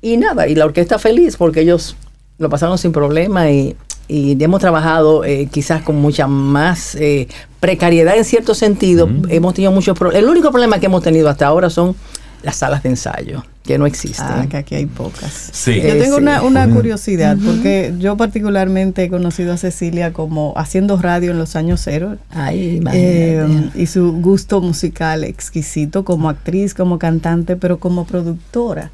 Y 0.00 0.16
nada, 0.16 0.48
y 0.48 0.54
la 0.56 0.64
orquesta 0.64 0.98
feliz 0.98 1.36
porque 1.36 1.60
ellos 1.60 1.96
lo 2.38 2.48
pasaron 2.48 2.78
sin 2.78 2.92
problema 2.92 3.50
y 3.50 3.76
y 4.08 4.42
hemos 4.42 4.60
trabajado 4.60 5.24
eh, 5.24 5.48
quizás 5.52 5.82
con 5.82 5.96
mucha 5.96 6.26
más 6.26 6.94
eh, 6.94 7.28
precariedad 7.60 8.16
en 8.16 8.24
cierto 8.24 8.54
sentido. 8.54 9.08
Hemos 9.28 9.54
tenido 9.54 9.70
muchos 9.70 9.96
problemas. 9.96 10.22
El 10.24 10.30
único 10.30 10.50
problema 10.50 10.80
que 10.80 10.86
hemos 10.86 11.02
tenido 11.02 11.28
hasta 11.28 11.46
ahora 11.46 11.68
son 11.68 11.94
las 12.42 12.56
salas 12.56 12.82
de 12.82 12.90
ensayo, 12.90 13.44
que 13.64 13.78
no 13.78 13.86
existen. 13.86 14.26
Ah, 14.26 14.46
que 14.48 14.56
aquí 14.56 14.74
hay 14.74 14.86
pocas. 14.86 15.50
Sí. 15.52 15.80
Yo 15.80 15.98
tengo 15.98 16.16
una, 16.16 16.42
una 16.42 16.68
curiosidad, 16.68 17.36
porque 17.44 17.92
yo 17.98 18.16
particularmente 18.16 19.04
he 19.04 19.08
conocido 19.10 19.52
a 19.52 19.56
Cecilia 19.56 20.12
como 20.12 20.54
haciendo 20.56 20.96
radio 20.96 21.32
en 21.32 21.38
los 21.38 21.56
años 21.56 21.80
cero. 21.84 22.16
Ay, 22.30 22.80
eh, 22.92 23.70
y 23.74 23.86
su 23.86 24.12
gusto 24.12 24.60
musical 24.60 25.24
exquisito 25.24 26.04
como 26.04 26.28
actriz, 26.28 26.74
como 26.74 26.98
cantante, 26.98 27.56
pero 27.56 27.78
como 27.78 28.06
productora. 28.06 28.90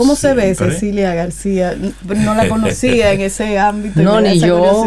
¿Cómo 0.00 0.16
se 0.16 0.32
ve 0.32 0.54
Cecilia 0.54 1.12
García? 1.12 1.76
No 2.04 2.32
la 2.34 2.48
conocía 2.48 3.12
en 3.12 3.20
ese 3.20 3.58
ámbito. 3.58 4.00
No, 4.00 4.18
ni 4.18 4.40
yo. 4.40 4.86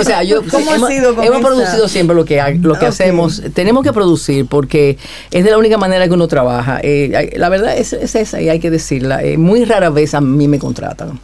o 0.00 0.02
sea, 0.02 0.24
yo 0.24 0.42
¿Cómo 0.50 0.74
hemos, 0.74 0.90
ha 0.90 0.92
sido 0.92 1.22
hemos 1.22 1.40
producido 1.40 1.86
siempre 1.86 2.16
lo 2.16 2.24
que, 2.24 2.42
lo 2.60 2.76
que 2.76 2.86
hacemos. 2.86 3.40
Tenemos 3.54 3.84
que 3.84 3.92
producir 3.92 4.46
porque 4.46 4.98
es 5.30 5.44
de 5.44 5.50
la 5.52 5.58
única 5.58 5.78
manera 5.78 6.08
que 6.08 6.14
uno 6.14 6.26
trabaja. 6.26 6.80
Eh, 6.82 7.34
la 7.36 7.48
verdad 7.48 7.78
es, 7.78 7.92
esa 7.92 8.40
y 8.40 8.48
hay 8.48 8.58
que 8.58 8.72
decirla. 8.72 9.22
Eh, 9.22 9.38
muy 9.38 9.64
rara 9.64 9.90
vez 9.90 10.14
a 10.14 10.20
mí 10.20 10.48
me 10.48 10.58
contratan. 10.58 11.20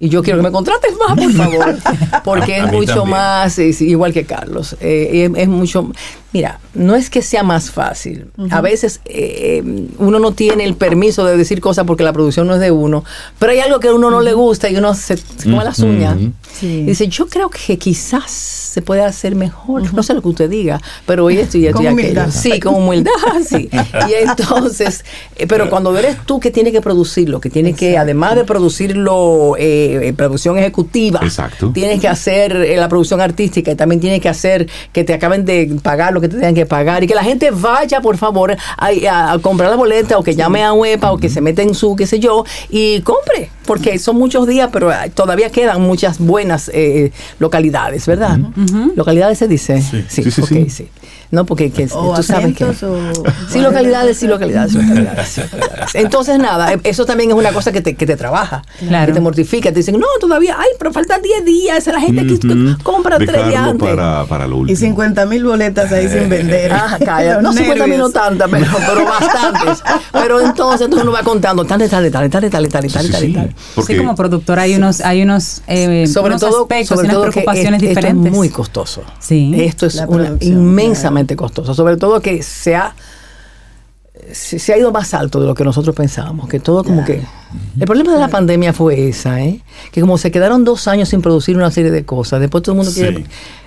Y 0.00 0.10
yo 0.10 0.22
quiero 0.22 0.38
que 0.38 0.44
me 0.44 0.52
contrates 0.52 0.92
más, 0.96 1.18
por 1.18 1.32
favor, 1.32 1.76
porque 2.24 2.58
es 2.58 2.70
mucho 2.70 3.04
más, 3.04 3.58
igual 3.58 4.12
que 4.12 4.24
Carlos, 4.24 4.76
eh, 4.80 5.28
es, 5.36 5.48
mucho, 5.48 5.90
mira, 6.32 6.60
no 6.72 6.94
es 6.94 7.10
que 7.10 7.20
sea 7.20 7.42
más 7.42 7.72
fácil, 7.72 8.30
a 8.50 8.60
veces 8.60 9.00
eh, 9.06 9.60
uno 9.98 10.20
no 10.20 10.30
tiene 10.30 10.62
el 10.62 10.76
permiso 10.76 11.24
de 11.24 11.36
decir 11.36 11.60
cosas 11.60 11.84
porque 11.84 12.04
la 12.04 12.12
producción 12.12 12.46
no 12.46 12.54
es 12.54 12.60
de 12.60 12.70
uno, 12.70 13.04
pero 13.40 13.50
hay 13.50 13.58
algo 13.58 13.80
que 13.80 13.88
a 13.88 13.94
uno 13.94 14.08
no 14.08 14.20
le 14.20 14.34
gusta 14.34 14.70
y 14.70 14.76
uno 14.76 14.94
se, 14.94 15.16
se 15.16 15.50
come 15.50 15.64
las 15.64 15.80
uñas 15.80 16.16
y 16.62 16.84
dice, 16.84 17.08
yo 17.08 17.26
creo 17.26 17.50
que 17.50 17.78
quizás 17.78 18.30
se 18.30 18.82
puede 18.82 19.02
hacer 19.02 19.34
mejor, 19.34 19.92
no 19.94 20.02
sé 20.02 20.14
lo 20.14 20.22
que 20.22 20.28
usted 20.28 20.50
diga, 20.50 20.80
pero 21.06 21.24
hoy 21.24 21.38
esto 21.38 21.58
y 21.58 21.66
esto 21.66 21.82
y 21.82 21.86
aquello. 21.86 22.30
Sí, 22.30 22.60
con 22.60 22.74
humildad, 22.74 23.12
sí. 23.48 23.68
Y 24.08 24.14
entonces, 24.14 25.04
eh, 25.36 25.46
pero 25.46 25.70
cuando 25.70 25.96
eres 25.96 26.16
tú 26.26 26.38
que 26.40 26.50
tiene 26.50 26.72
que 26.72 26.80
producirlo, 26.80 27.40
que 27.40 27.50
tiene 27.50 27.74
que, 27.74 27.98
además 27.98 28.36
de 28.36 28.44
producirlo, 28.44 29.56
eh, 29.58 30.08
eh, 30.08 30.12
producción 30.12 30.58
ejecutiva. 30.58 31.20
Exacto. 31.22 31.70
Tienes 31.72 32.00
que 32.00 32.08
hacer 32.08 32.52
eh, 32.56 32.76
la 32.76 32.88
producción 32.88 33.20
artística 33.20 33.70
y 33.70 33.74
también 33.74 34.00
tienes 34.00 34.20
que 34.20 34.28
hacer 34.28 34.68
que 34.92 35.04
te 35.04 35.14
acaben 35.14 35.44
de 35.44 35.78
pagar 35.82 36.12
lo 36.12 36.20
que 36.20 36.28
te 36.28 36.36
tengan 36.36 36.54
que 36.54 36.66
pagar 36.66 37.04
y 37.04 37.06
que 37.06 37.14
la 37.14 37.24
gente 37.24 37.50
vaya, 37.50 38.00
por 38.00 38.16
favor, 38.16 38.56
a, 38.76 39.38
comprar 39.40 39.70
la 39.70 39.76
boleta 39.76 40.18
o 40.18 40.22
que 40.22 40.34
llame 40.34 40.62
a 40.62 40.72
UEPA 40.72 41.12
o 41.12 41.18
que 41.18 41.28
se 41.28 41.40
meta 41.40 41.62
en 41.62 41.74
su, 41.74 41.96
qué 41.96 42.06
sé 42.06 42.18
yo, 42.18 42.44
y 42.70 43.00
compre, 43.02 43.50
porque 43.68 43.98
son 43.98 44.16
muchos 44.16 44.46
días, 44.46 44.70
pero 44.72 44.90
todavía 45.12 45.50
quedan 45.50 45.82
muchas 45.82 46.18
buenas 46.18 46.70
eh, 46.72 47.12
localidades, 47.38 48.06
¿verdad? 48.06 48.38
Localidades 48.96 49.36
se 49.36 49.46
dice. 49.46 49.82
Sí, 49.82 50.04
sí, 50.08 50.30
sí. 50.30 50.70
sí. 50.70 50.88
No, 51.30 51.44
porque 51.44 51.70
que, 51.70 51.86
tú 51.86 52.22
sabes 52.22 52.54
que... 52.54 52.64
Sí, 53.48 53.60
localidades, 53.60 54.16
sí, 54.16 54.26
localidades, 54.26 54.72
sí, 54.72 54.78
localidades. 54.78 55.40
Entonces, 55.94 56.38
nada, 56.38 56.72
eh, 56.72 56.80
eso 56.84 57.04
también 57.04 57.30
es 57.30 57.36
una 57.36 57.52
cosa 57.52 57.70
que 57.72 57.80
te, 57.80 57.94
que 57.94 58.06
te 58.06 58.16
trabaja, 58.16 58.62
claro. 58.78 59.06
que 59.06 59.12
te 59.12 59.20
mortifica. 59.20 59.70
Te 59.70 59.76
dicen, 59.76 59.98
no, 59.98 60.06
todavía, 60.20 60.56
ay, 60.58 60.68
pero 60.78 60.92
faltan 60.92 61.20
10 61.22 61.44
días, 61.44 61.86
la 61.86 62.00
gente 62.00 62.38
compra 62.82 63.18
tres 63.18 63.48
días. 63.48 63.74
Para, 63.78 64.24
para. 64.24 64.46
Y 64.66 64.76
50 64.76 65.26
mil 65.26 65.44
boletas 65.44 65.92
ahí 65.92 66.08
sin 66.08 66.28
vender. 66.28 66.72
Ah, 66.72 66.98
calla. 67.04 67.40
no, 67.40 67.52
50 67.52 67.86
mil 67.86 67.98
no 67.98 68.10
tantas, 68.10 68.48
pero, 68.50 68.66
pero, 68.86 69.04
bastantes. 69.04 69.82
Pero 70.12 70.40
entonces, 70.40 70.82
entonces 70.82 71.02
uno 71.02 71.12
va 71.12 71.22
contando, 71.22 71.64
tal, 71.64 71.78
tal, 71.88 72.10
tal, 72.10 72.10
tal, 72.10 72.30
tal, 72.30 72.50
tal, 72.50 72.68
tal, 72.68 72.82
sí, 72.82 72.88
tal, 72.88 73.04
sí, 73.04 73.32
tal. 73.32 73.98
Como 73.98 74.14
productor 74.14 74.58
hay 74.58 74.74
unos, 74.74 75.00
hay 75.00 75.22
unos, 75.22 75.62
eh, 75.66 76.06
sobre 76.06 76.36
todo, 76.36 76.62
aspectos 76.62 76.98
y 77.02 77.06
unas 77.06 77.16
preocupaciones 77.16 77.80
diferentes. 77.80 78.26
Esto 78.26 78.28
es 78.28 78.34
muy 78.34 78.48
costoso. 78.48 79.02
Sí. 79.18 79.52
Esto 79.56 79.86
es 79.86 80.02
una 80.08 80.36
inmensa 80.40 81.10
inmensamente 81.18 81.36
costosa, 81.36 81.74
sobre 81.74 81.96
todo 81.96 82.20
que 82.20 82.42
se 82.42 82.76
ha, 82.76 82.94
se, 84.32 84.72
ha 84.72 84.78
ido 84.78 84.92
más 84.92 85.14
alto 85.14 85.40
de 85.40 85.46
lo 85.46 85.54
que 85.54 85.64
nosotros 85.64 85.94
pensábamos, 85.94 86.48
que 86.48 86.60
todo 86.60 86.84
como 86.84 87.04
que... 87.04 87.22
El 87.80 87.86
problema 87.86 88.12
de 88.12 88.18
la 88.18 88.28
pandemia 88.28 88.74
fue 88.74 89.08
esa, 89.08 89.42
¿eh? 89.42 89.60
que 89.90 90.02
como 90.02 90.18
se 90.18 90.30
quedaron 90.30 90.64
dos 90.64 90.86
años 90.86 91.08
sin 91.08 91.22
producir 91.22 91.56
una 91.56 91.70
serie 91.70 91.90
de 91.90 92.04
cosas, 92.04 92.40
después 92.40 92.62
todo 92.62 92.74
el 92.74 92.76
mundo 92.76 92.92
quiere 92.92 93.24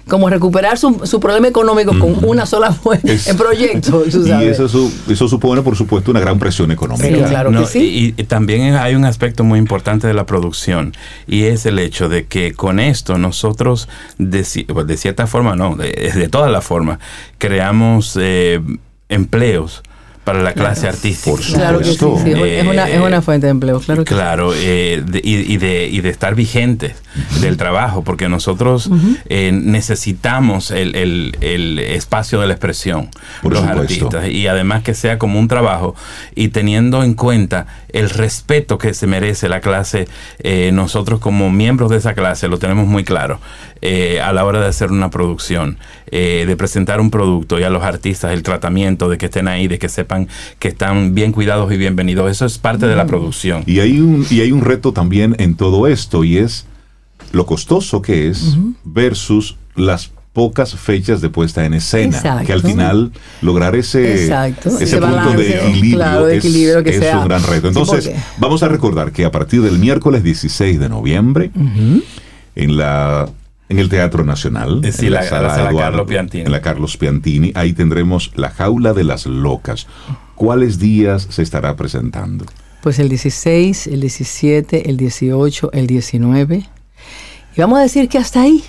como 0.08 0.30
recuperar 0.30 0.78
su, 0.78 1.20
problema 1.20 1.48
económico 1.48 1.98
con 1.98 2.26
una 2.26 2.46
sola 2.46 2.76
el 3.04 3.36
proyecto. 3.38 4.04
Y 4.12 4.46
eso, 4.46 4.66
eso, 5.10 5.28
supone, 5.28 5.62
por 5.62 5.76
supuesto, 5.76 6.12
una 6.12 6.20
gran 6.20 6.40
presión 6.40 6.72
económica. 6.72 7.28
claro 7.28 7.52
que 7.52 7.66
sí. 7.66 8.14
Y, 8.18 8.24
también 8.24 8.76
hay 8.76 8.96
un 8.96 9.06
aspecto 9.06 9.44
muy 9.44 9.60
importante 9.60 10.08
de 10.08 10.14
la 10.14 10.26
producción 10.26 10.94
y 11.28 11.44
es 11.44 11.66
el 11.66 11.80
hecho 11.80 12.10
de 12.10 12.26
que 12.26 12.54
con 12.54 12.80
esto 12.80 13.18
nosotros, 13.18 13.88
de, 14.18 14.46
de 14.86 14.98
cierta 14.98 15.28
forma, 15.28 15.56
no, 15.56 15.76
de, 15.76 15.92
de 15.92 16.30
todas 16.30 16.52
las 16.52 16.64
formas, 16.64 17.00
creamos 17.38 18.18
eh, 18.20 18.62
empleos 19.10 19.84
para 20.24 20.42
la 20.42 20.54
clase 20.54 20.88
artística. 20.88 21.36
claro 21.54 21.80
que 21.80 21.86
sí, 21.86 21.92
es, 21.94 22.68
una, 22.68 22.88
es, 22.88 23.02
una, 23.02 23.22
fuente 23.22 23.48
de 23.48 23.52
empleo, 23.52 23.80
claro. 23.80 24.06
claro, 24.06 24.54
eh, 24.56 25.04
y, 25.24 25.58
de, 25.58 25.88
y 25.88 26.02
de 26.02 26.10
estar 26.10 26.36
vigentes 26.36 26.96
del 27.42 27.58
trabajo, 27.58 28.04
porque 28.04 28.30
nosotros 28.30 28.90
eh, 29.26 29.52
necesitamos 29.52 30.72
el, 30.72 30.96
el, 30.96 31.80
espacio 31.80 32.40
de 32.40 32.48
la 32.48 32.54
expresión, 32.54 33.10
Por 33.42 33.54
los 33.54 33.64
artistas, 33.64 34.30
y 34.30 34.48
además 34.48 34.84
que 34.84 34.94
sea 34.94 35.18
como 35.18 35.40
un 35.40 35.48
trabajo 35.48 35.96
y 36.36 36.50
teniendo 36.50 37.04
en 37.04 37.16
cuenta 37.16 37.68
el 37.90 38.10
respeto 38.10 38.78
que 38.78 38.94
se 38.94 39.08
merece 39.08 39.50
la 39.50 39.60
clase, 39.60 40.08
eh, 40.40 40.72
nosotros 40.74 41.20
como 41.20 41.50
miembros 41.50 41.90
de 41.90 41.98
esa 41.98 42.14
clase 42.14 42.48
lo 42.48 42.60
tenemos 42.60 42.88
muy 42.88 43.04
claro 43.04 43.40
eh, 43.82 44.22
a 44.22 44.32
la 44.32 44.46
hora 44.46 44.62
de 44.62 44.68
hacer 44.68 44.92
una 44.92 45.10
producción, 45.10 45.80
de 46.12 46.56
presentar 46.58 47.00
un 47.00 47.10
producto 47.10 47.60
y 47.60 47.64
a 47.64 47.70
los 47.70 47.84
artistas 47.84 48.34
el 48.34 48.44
tratamiento, 48.44 49.10
de 49.10 49.18
que 49.18 49.28
estén 49.28 49.48
ahí, 49.48 49.68
de 49.68 49.80
que 49.80 49.90
sepan 49.90 50.28
que 50.60 50.68
están 50.68 51.16
bien 51.16 51.32
cuidados 51.32 51.72
y 51.72 51.78
bienvenidos. 51.78 52.30
Eso 52.30 52.46
es 52.46 52.58
parte 52.58 52.88
de 52.88 52.96
la 52.96 53.06
producción. 53.06 53.64
Y 53.66 53.80
hay 53.80 54.00
un, 54.00 54.26
y 54.30 54.42
hay 54.42 54.52
un 54.52 54.62
reto 54.62 54.92
también 54.92 55.36
en 55.40 55.56
todo 55.56 55.88
esto 55.88 56.24
y 56.24 56.38
es 56.38 56.66
lo 57.32 57.46
costoso 57.46 58.02
que 58.02 58.28
es 58.28 58.58
versus 58.84 59.58
las 59.76 60.12
pocas 60.34 60.76
fechas 60.76 61.20
de 61.22 61.30
puesta 61.30 61.66
en 61.66 61.74
escena, 61.74 62.44
que 62.46 62.54
al 62.54 62.62
final 62.62 63.12
lograr 63.42 63.76
ese, 63.76 64.26
ese, 64.26 64.98
punto 64.98 65.34
de 65.34 65.68
equilibrio, 65.68 66.28
es, 66.28 67.14
un 67.14 67.28
gran 67.28 67.44
reto. 67.44 67.68
Entonces, 67.68 68.12
vamos 68.38 68.64
a 68.64 68.70
recordar 68.70 69.12
que 69.12 69.26
a 69.26 69.32
partir 69.32 69.62
del 69.62 69.78
miércoles 69.78 70.24
16 70.24 70.80
de 70.80 70.90
noviembre, 70.90 71.52
en 72.56 72.78
la 72.78 73.30
en 73.72 73.80
el 73.80 73.90
Teatro 73.90 74.24
Nacional, 74.24 74.82
en 74.84 75.12
la, 75.12 75.24
sala, 75.24 75.72
Carlos 75.76 76.08
Piantini. 76.08 76.44
en 76.44 76.52
la 76.52 76.62
Carlos 76.62 76.98
Piantini, 76.98 77.52
ahí 77.56 77.74
tendremos 77.74 78.32
La 78.36 78.50
Jaula 78.50 78.94
de 78.94 79.04
las 79.04 79.26
Locas. 79.26 79.88
¿Cuáles 80.36 80.78
días 80.78 81.28
se 81.30 81.42
estará 81.42 81.76
presentando? 81.76 82.46
Pues 82.84 83.00
el 83.00 83.10
16, 83.10 83.88
el 83.88 84.02
17, 84.02 84.90
el 84.90 84.98
18, 84.98 85.72
el 85.74 85.88
19 85.88 86.66
y 87.56 87.62
vamos 87.62 87.80
a 87.80 87.82
decir 87.82 88.08
que 88.08 88.18
hasta 88.18 88.42
ahí. 88.42 88.64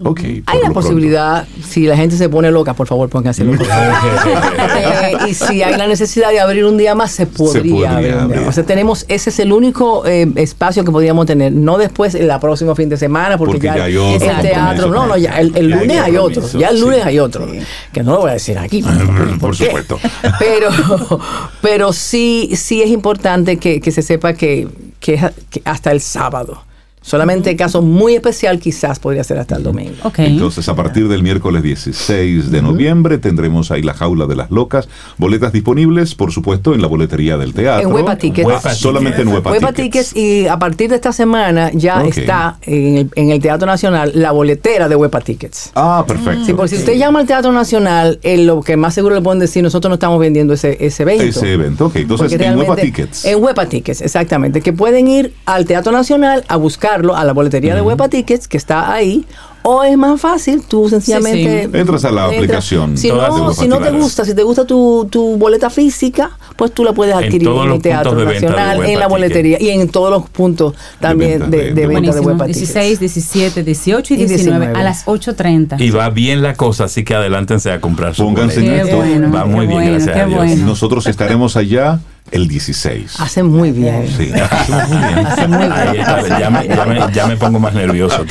Okay, 0.00 0.44
Hay 0.46 0.60
la 0.62 0.70
posibilidad, 0.70 1.44
si 1.66 1.84
la 1.84 1.96
gente 1.96 2.16
se 2.16 2.28
pone 2.28 2.52
loca, 2.52 2.72
por 2.74 2.86
favor, 2.86 3.08
pónganse 3.08 3.42
loca. 3.42 3.64
eh, 5.10 5.16
y 5.28 5.34
si 5.34 5.60
hay 5.60 5.76
la 5.76 5.88
necesidad 5.88 6.30
de 6.30 6.38
abrir 6.38 6.64
un 6.66 6.76
día 6.76 6.94
más, 6.94 7.10
se 7.10 7.26
podría, 7.26 7.96
abrir. 7.96 8.14
O 8.46 8.52
sea, 8.52 8.64
tenemos, 8.64 9.04
ese 9.08 9.30
es 9.30 9.40
el 9.40 9.52
único 9.52 10.06
eh, 10.06 10.30
espacio 10.36 10.84
que 10.84 10.92
podríamos 10.92 11.26
tener. 11.26 11.52
No 11.52 11.78
después, 11.78 12.14
el 12.14 12.30
próximo 12.40 12.76
fin 12.76 12.88
de 12.88 12.96
semana, 12.96 13.36
porque, 13.36 13.58
ya, 13.58 13.72
hay 13.72 13.96
otro, 13.96 14.30
el 14.30 14.40
teatro. 14.40 14.88
No, 14.88 15.08
no, 15.08 15.16
ya 15.16 15.40
el, 15.40 15.68
lunes 15.68 15.98
hay 15.98 16.16
otro. 16.16 16.46
Ya 16.56 16.68
el 16.68 16.80
lunes 16.80 17.04
hay 17.04 17.18
otro. 17.18 17.48
Que 17.92 18.04
no 18.04 18.12
lo 18.12 18.20
voy 18.20 18.30
a 18.30 18.34
decir 18.34 18.56
aquí. 18.56 18.84
Por, 19.40 19.56
supuesto. 19.56 19.98
Pero, 20.38 20.70
pero 21.60 21.92
sí, 21.92 22.50
sí 22.54 22.82
es 22.82 22.90
importante 22.90 23.56
que, 23.56 23.80
que 23.80 23.90
se 23.90 24.02
sepa 24.02 24.34
que, 24.34 24.68
que 25.00 25.18
hasta 25.64 25.90
el 25.90 26.00
sábado 26.00 26.67
Solamente 27.08 27.50
en 27.50 27.56
caso 27.56 27.80
muy 27.80 28.16
especial 28.16 28.60
quizás 28.60 28.98
podría 28.98 29.24
ser 29.24 29.38
hasta 29.38 29.56
el 29.56 29.62
domingo. 29.62 30.12
Entonces, 30.18 30.68
a 30.68 30.76
partir 30.76 31.08
del 31.08 31.22
miércoles 31.22 31.62
16 31.62 32.50
de 32.50 32.60
noviembre 32.60 33.16
tendremos 33.16 33.70
ahí 33.70 33.80
la 33.80 33.94
jaula 33.94 34.26
de 34.26 34.36
las 34.36 34.50
locas. 34.50 34.90
Boletas 35.16 35.54
disponibles, 35.54 36.14
por 36.14 36.32
supuesto, 36.32 36.74
en 36.74 36.82
la 36.82 36.86
boletería 36.86 37.38
del 37.38 37.54
teatro. 37.54 37.88
En 37.88 37.94
Huepa 37.94 38.16
Tickets. 38.16 38.76
solamente 38.76 39.22
en 39.22 39.28
Huepa, 39.28 39.52
Huepa 39.52 39.72
Tickets. 39.72 40.14
Y 40.14 40.48
a 40.48 40.58
partir 40.58 40.90
de 40.90 40.96
esta 40.96 41.14
semana 41.14 41.70
ya 41.72 42.04
está 42.04 42.58
en 42.60 43.10
el, 43.16 43.40
Teatro 43.40 43.66
Nacional 43.66 44.12
la 44.14 44.32
boletera 44.32 44.86
de 44.86 44.94
Huepa 44.94 45.22
Tickets. 45.22 45.72
Ah, 45.74 46.04
perfecto. 46.06 46.44
Sí, 46.44 46.52
porque 46.52 46.68
si 46.68 46.76
usted 46.76 46.98
llama 46.98 47.20
al 47.20 47.26
Teatro 47.26 47.52
Nacional, 47.52 48.20
lo 48.22 48.60
que 48.60 48.76
más 48.76 48.92
seguro 48.92 49.14
le 49.14 49.22
pueden 49.22 49.38
decir, 49.38 49.62
nosotros 49.62 49.88
no 49.88 49.94
estamos 49.94 50.20
vendiendo 50.20 50.52
ese, 50.52 50.76
ese 50.78 51.04
evento. 51.04 51.24
Ese 51.24 51.54
evento, 51.54 51.86
ok. 51.86 51.96
Entonces, 51.96 52.38
en 52.38 52.58
Huepa 52.58 52.76
Tickets. 52.76 53.24
En 53.24 53.42
Huepa 53.42 53.64
Tickets, 53.64 54.02
exactamente. 54.02 54.60
Que 54.60 54.74
pueden 54.74 55.08
ir 55.08 55.32
al 55.46 55.64
Teatro 55.64 55.90
Nacional 55.90 56.44
a 56.48 56.56
buscar 56.56 56.97
a 57.14 57.24
la 57.24 57.32
boletería 57.32 57.74
de 57.74 57.80
Huepa 57.80 58.08
Tickets, 58.08 58.48
que 58.48 58.56
está 58.56 58.92
ahí, 58.92 59.26
o 59.62 59.82
es 59.82 59.96
más 59.98 60.20
fácil, 60.20 60.62
tú 60.66 60.88
sencillamente... 60.88 61.64
Entras 61.64 62.04
a 62.04 62.10
la 62.10 62.26
aplicación. 62.26 62.96
Si 62.96 63.08
no, 63.08 63.52
si 63.52 63.68
no 63.68 63.78
te 63.78 63.90
gusta, 63.90 64.24
si 64.24 64.34
te 64.34 64.42
gusta 64.42 64.64
tu, 64.64 65.08
tu, 65.10 65.36
boleta 65.36 65.68
física, 65.68 66.30
pues 66.56 66.72
tú 66.72 66.84
la 66.84 66.92
puedes 66.92 67.14
adquirir 67.14 67.48
en, 67.48 67.72
el 67.72 67.82
Teatro 67.82 68.24
Nacional, 68.24 68.84
en 68.84 68.98
la 68.98 69.08
boletería 69.08 69.60
y 69.60 69.68
en 69.68 69.88
todos 69.88 70.10
los 70.10 70.28
puntos 70.30 70.74
también 71.00 71.50
de, 71.50 71.72
de, 71.74 71.86
venta 71.86 72.12
de, 72.12 72.20
Huepa 72.20 72.46
16, 72.46 73.00
17, 73.00 73.62
18 73.62 74.14
y 74.14 74.16
19, 74.16 74.66
a 74.74 74.82
las 74.82 75.06
8.30. 75.06 75.80
Y 75.80 75.90
va 75.90 76.08
bien 76.10 76.40
la 76.40 76.54
cosa, 76.54 76.84
así 76.84 77.04
que 77.04 77.14
adelántense 77.14 77.70
a 77.70 77.80
comprar 77.80 78.14
su 78.14 78.24
Pónganse 78.24 78.60
en 78.60 78.72
esto. 78.72 78.98
va 79.34 79.44
muy 79.44 79.66
bien, 79.66 79.86
gracias 79.86 80.16
a 80.16 80.24
Dios. 80.26 80.58
Nosotros 80.58 81.06
estaremos 81.06 81.56
allá 81.56 82.00
el 82.30 82.48
16. 82.48 83.20
Hace 83.20 83.42
muy 83.42 83.72
bien. 83.72 84.06
Sí, 84.08 84.30
hace 84.32 85.48
muy 85.48 85.58
bien. 85.58 85.94
Ya, 86.38 86.50
me, 86.50 87.12
ya, 87.14 87.26
me, 87.26 87.36
pongo 87.36 87.58
más 87.58 87.74
nervioso. 87.74 88.24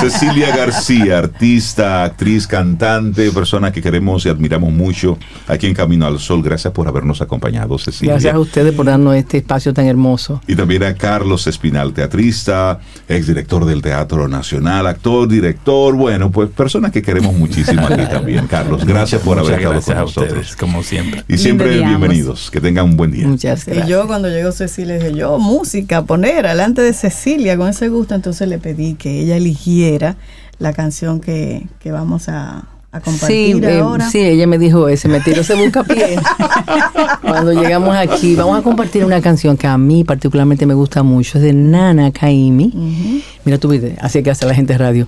Cecilia 0.00 0.54
García, 0.56 1.18
artista, 1.18 2.04
actriz, 2.04 2.46
cantante, 2.46 3.30
persona 3.30 3.72
que 3.72 3.82
queremos 3.82 4.24
y 4.26 4.28
admiramos 4.28 4.72
mucho 4.72 5.18
aquí 5.46 5.66
en 5.66 5.74
Camino 5.74 6.06
al 6.06 6.18
Sol. 6.18 6.42
Gracias 6.42 6.72
por 6.72 6.88
habernos 6.88 7.20
acompañado, 7.20 7.78
Cecilia. 7.78 8.14
Gracias 8.14 8.34
a 8.34 8.38
ustedes 8.38 8.74
por 8.74 8.86
darnos 8.86 9.14
este 9.16 9.38
espacio 9.38 9.74
tan 9.74 9.86
hermoso. 9.86 10.40
Y 10.46 10.56
también 10.56 10.84
a 10.84 10.94
Carlos 10.94 11.46
Espinal, 11.46 11.92
teatrista, 11.92 12.80
exdirector 13.08 13.64
del 13.64 13.82
Teatro 13.82 14.28
Nacional, 14.28 14.86
actor, 14.86 15.28
director, 15.28 15.94
bueno, 15.94 16.30
pues 16.30 16.48
persona 16.50 16.90
que 16.90 17.02
queremos 17.02 17.34
muchísimo 17.34 17.86
aquí 17.86 18.06
también. 18.10 18.46
Carlos, 18.46 18.84
gracias 18.84 19.20
por 19.22 19.38
haber 19.38 19.60
estado 19.60 19.80
con 19.82 19.96
nosotros. 19.96 20.56
como 20.56 20.82
siempre. 20.82 21.24
Y 21.28 21.38
siempre 21.38 21.80
bienvenidos 21.80 22.50
tengan 22.62 22.86
un 22.86 22.96
buen 22.96 23.10
día. 23.10 23.26
Muchas 23.26 23.66
gracias. 23.66 23.86
Y 23.86 23.90
yo 23.90 24.06
cuando 24.06 24.28
llegó 24.28 24.52
Cecilia 24.52 24.94
dije, 24.94 25.14
yo 25.14 25.38
música, 25.38 26.02
poner 26.02 26.46
delante 26.46 26.82
de 26.82 26.92
Cecilia 26.92 27.56
con 27.56 27.68
ese 27.68 27.88
gusto, 27.88 28.14
entonces 28.14 28.48
le 28.48 28.58
pedí 28.58 28.94
que 28.94 29.20
ella 29.20 29.36
eligiera 29.36 30.16
la 30.58 30.72
canción 30.72 31.20
que, 31.20 31.66
vamos 31.84 32.28
a, 32.28 32.64
compartir 33.04 33.56
sí, 33.56 33.64
eh, 33.64 33.80
ahora. 33.80 34.08
sí, 34.08 34.20
ella 34.20 34.46
me 34.46 34.58
dijo 34.58 34.88
ese, 34.88 35.08
me 35.08 35.20
tiró 35.20 35.40
ese 35.40 35.54
buscapié. 35.54 36.16
Cuando 37.22 37.52
llegamos 37.52 37.96
aquí, 37.96 38.36
vamos 38.36 38.58
a 38.58 38.62
compartir 38.62 39.04
una 39.04 39.20
canción 39.20 39.56
que 39.56 39.66
a 39.66 39.76
mí 39.76 40.04
particularmente 40.04 40.64
me 40.66 40.74
gusta 40.74 41.02
mucho, 41.02 41.38
es 41.38 41.44
de 41.44 41.52
Nana 41.52 42.12
Kaimi. 42.12 43.22
Mira 43.44 43.58
tu 43.58 43.68
video, 43.68 43.96
así 44.00 44.22
que 44.22 44.30
hace 44.30 44.46
la 44.46 44.54
gente 44.54 44.74
de 44.74 44.78
radio. 44.78 45.06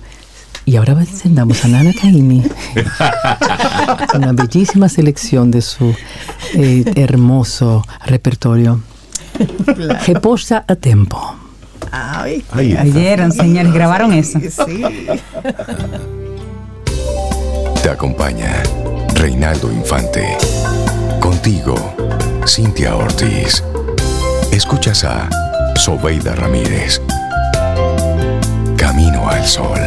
Y 0.65 0.77
ahora 0.77 0.93
encendamos 0.93 1.63
a 1.63 1.67
Nana 1.67 1.91
Kaimi. 1.93 2.43
Una 4.15 4.33
bellísima 4.33 4.89
selección 4.89 5.51
de 5.51 5.61
su 5.61 5.95
eh, 6.55 6.83
hermoso 6.95 7.85
repertorio. 8.05 8.81
Reposa 10.05 10.65
a 10.67 10.75
tiempo. 10.75 11.35
Ay, 11.91 12.43
Ayer, 12.51 13.31
señores, 13.31 13.71
grabaron 13.73 14.13
eso. 14.13 14.39
Sí. 14.39 14.83
Te 17.83 17.89
acompaña 17.89 18.63
Reinaldo 19.13 19.71
Infante. 19.71 20.35
Contigo, 21.19 21.75
Cintia 22.47 22.95
Ortiz. 22.95 23.63
Escuchas 24.51 25.03
a 25.03 25.29
Sobeida 25.75 26.33
Ramírez. 26.35 27.01
Camino 28.77 29.29
al 29.29 29.45
Sol. 29.45 29.79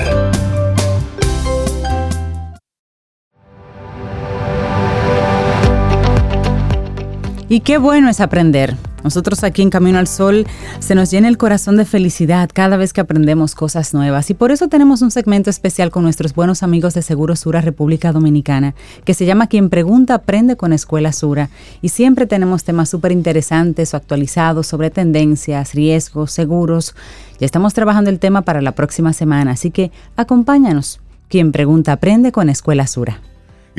Y 7.50 7.60
qué 7.60 7.78
bueno 7.78 8.10
es 8.10 8.20
aprender. 8.20 8.76
Nosotros 9.02 9.42
aquí 9.42 9.62
en 9.62 9.70
Camino 9.70 9.98
al 9.98 10.06
Sol 10.06 10.46
se 10.80 10.94
nos 10.94 11.10
llena 11.10 11.28
el 11.28 11.38
corazón 11.38 11.76
de 11.76 11.86
felicidad 11.86 12.50
cada 12.52 12.76
vez 12.76 12.92
que 12.92 13.00
aprendemos 13.00 13.54
cosas 13.54 13.94
nuevas 13.94 14.28
y 14.28 14.34
por 14.34 14.50
eso 14.50 14.68
tenemos 14.68 15.00
un 15.00 15.10
segmento 15.10 15.48
especial 15.48 15.90
con 15.90 16.02
nuestros 16.02 16.34
buenos 16.34 16.62
amigos 16.62 16.92
de 16.94 17.00
Seguro 17.00 17.36
Sura 17.36 17.62
República 17.62 18.12
Dominicana 18.12 18.74
que 19.04 19.14
se 19.14 19.24
llama 19.24 19.46
Quien 19.46 19.70
Pregunta 19.70 20.14
Aprende 20.14 20.56
con 20.56 20.74
Escuela 20.74 21.12
Sura 21.12 21.48
y 21.80 21.88
siempre 21.88 22.26
tenemos 22.26 22.64
temas 22.64 22.90
súper 22.90 23.12
interesantes 23.12 23.94
o 23.94 23.96
actualizados 23.96 24.66
sobre 24.66 24.90
tendencias, 24.90 25.74
riesgos, 25.74 26.32
seguros. 26.32 26.94
Ya 27.38 27.46
estamos 27.46 27.72
trabajando 27.72 28.10
el 28.10 28.18
tema 28.18 28.42
para 28.42 28.60
la 28.60 28.72
próxima 28.72 29.12
semana, 29.12 29.52
así 29.52 29.70
que 29.70 29.90
acompáñanos. 30.16 31.00
Quien 31.28 31.52
Pregunta 31.52 31.92
Aprende 31.92 32.32
con 32.32 32.50
Escuela 32.50 32.86
Sura. 32.86 33.20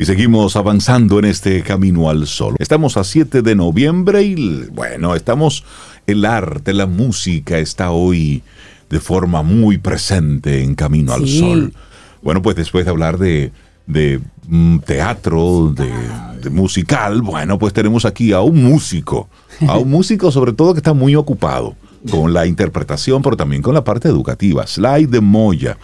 Y 0.00 0.06
seguimos 0.06 0.56
avanzando 0.56 1.18
en 1.18 1.26
este 1.26 1.62
camino 1.62 2.08
al 2.08 2.26
sol. 2.26 2.54
Estamos 2.58 2.96
a 2.96 3.04
7 3.04 3.42
de 3.42 3.54
noviembre 3.54 4.22
y 4.22 4.64
bueno, 4.72 5.14
estamos, 5.14 5.62
el 6.06 6.24
arte, 6.24 6.72
la 6.72 6.86
música 6.86 7.58
está 7.58 7.90
hoy 7.90 8.42
de 8.88 8.98
forma 8.98 9.42
muy 9.42 9.76
presente 9.76 10.62
en 10.62 10.74
Camino 10.74 11.12
al 11.12 11.28
Sol. 11.28 11.74
Bueno, 12.22 12.40
pues 12.40 12.56
después 12.56 12.86
de 12.86 12.90
hablar 12.90 13.18
de, 13.18 13.52
de 13.86 14.20
mm, 14.48 14.78
teatro, 14.78 15.70
de, 15.76 15.92
de, 16.40 16.48
musical, 16.48 17.20
bueno, 17.20 17.58
pues 17.58 17.74
tenemos 17.74 18.06
aquí 18.06 18.32
a 18.32 18.40
un 18.40 18.62
músico, 18.62 19.28
a 19.68 19.76
un 19.76 19.90
músico 19.90 20.30
sobre 20.30 20.54
todo 20.54 20.72
que 20.72 20.78
está 20.78 20.94
muy 20.94 21.14
ocupado 21.14 21.76
con 22.10 22.32
la 22.32 22.46
interpretación, 22.46 23.20
pero 23.20 23.36
también 23.36 23.60
con 23.60 23.74
la 23.74 23.84
parte 23.84 24.08
educativa, 24.08 24.66
Slide 24.66 25.08
de 25.08 25.20
Moya 25.20 25.76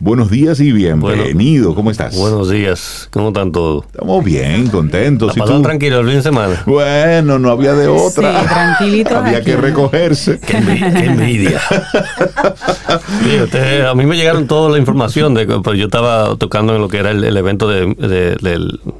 Buenos 0.00 0.30
días 0.30 0.60
y 0.60 0.70
bienvenido. 0.70 1.74
¿Cómo 1.74 1.90
estás? 1.90 2.16
Buenos 2.16 2.48
días. 2.48 3.08
¿Cómo 3.10 3.28
están 3.28 3.50
todos? 3.50 3.84
Estamos 3.86 4.24
bien, 4.24 4.68
contentos. 4.68 5.36
¿Y 5.36 5.40
tú? 5.40 5.60
tranquilo 5.60 5.98
el 5.98 6.06
fin 6.06 6.18
de 6.18 6.22
semana? 6.22 6.62
Bueno, 6.66 7.40
no 7.40 7.50
había 7.50 7.74
de 7.74 7.88
otra. 7.88 8.40
Sí, 8.40 8.46
tranquilito. 8.46 9.18
había 9.18 9.42
que 9.42 9.56
recogerse. 9.56 10.38
Qué, 10.38 10.58
envidia. 10.58 11.60
a 13.90 13.94
mí 13.96 14.06
me 14.06 14.16
llegaron 14.16 14.46
toda 14.46 14.70
la 14.70 14.78
información 14.78 15.34
de 15.34 15.46
pues 15.46 15.76
yo 15.76 15.86
estaba 15.86 16.36
tocando 16.36 16.76
en 16.76 16.80
lo 16.80 16.88
que 16.88 16.98
era 16.98 17.10
el, 17.10 17.36
evento 17.36 17.66
de, 17.66 17.96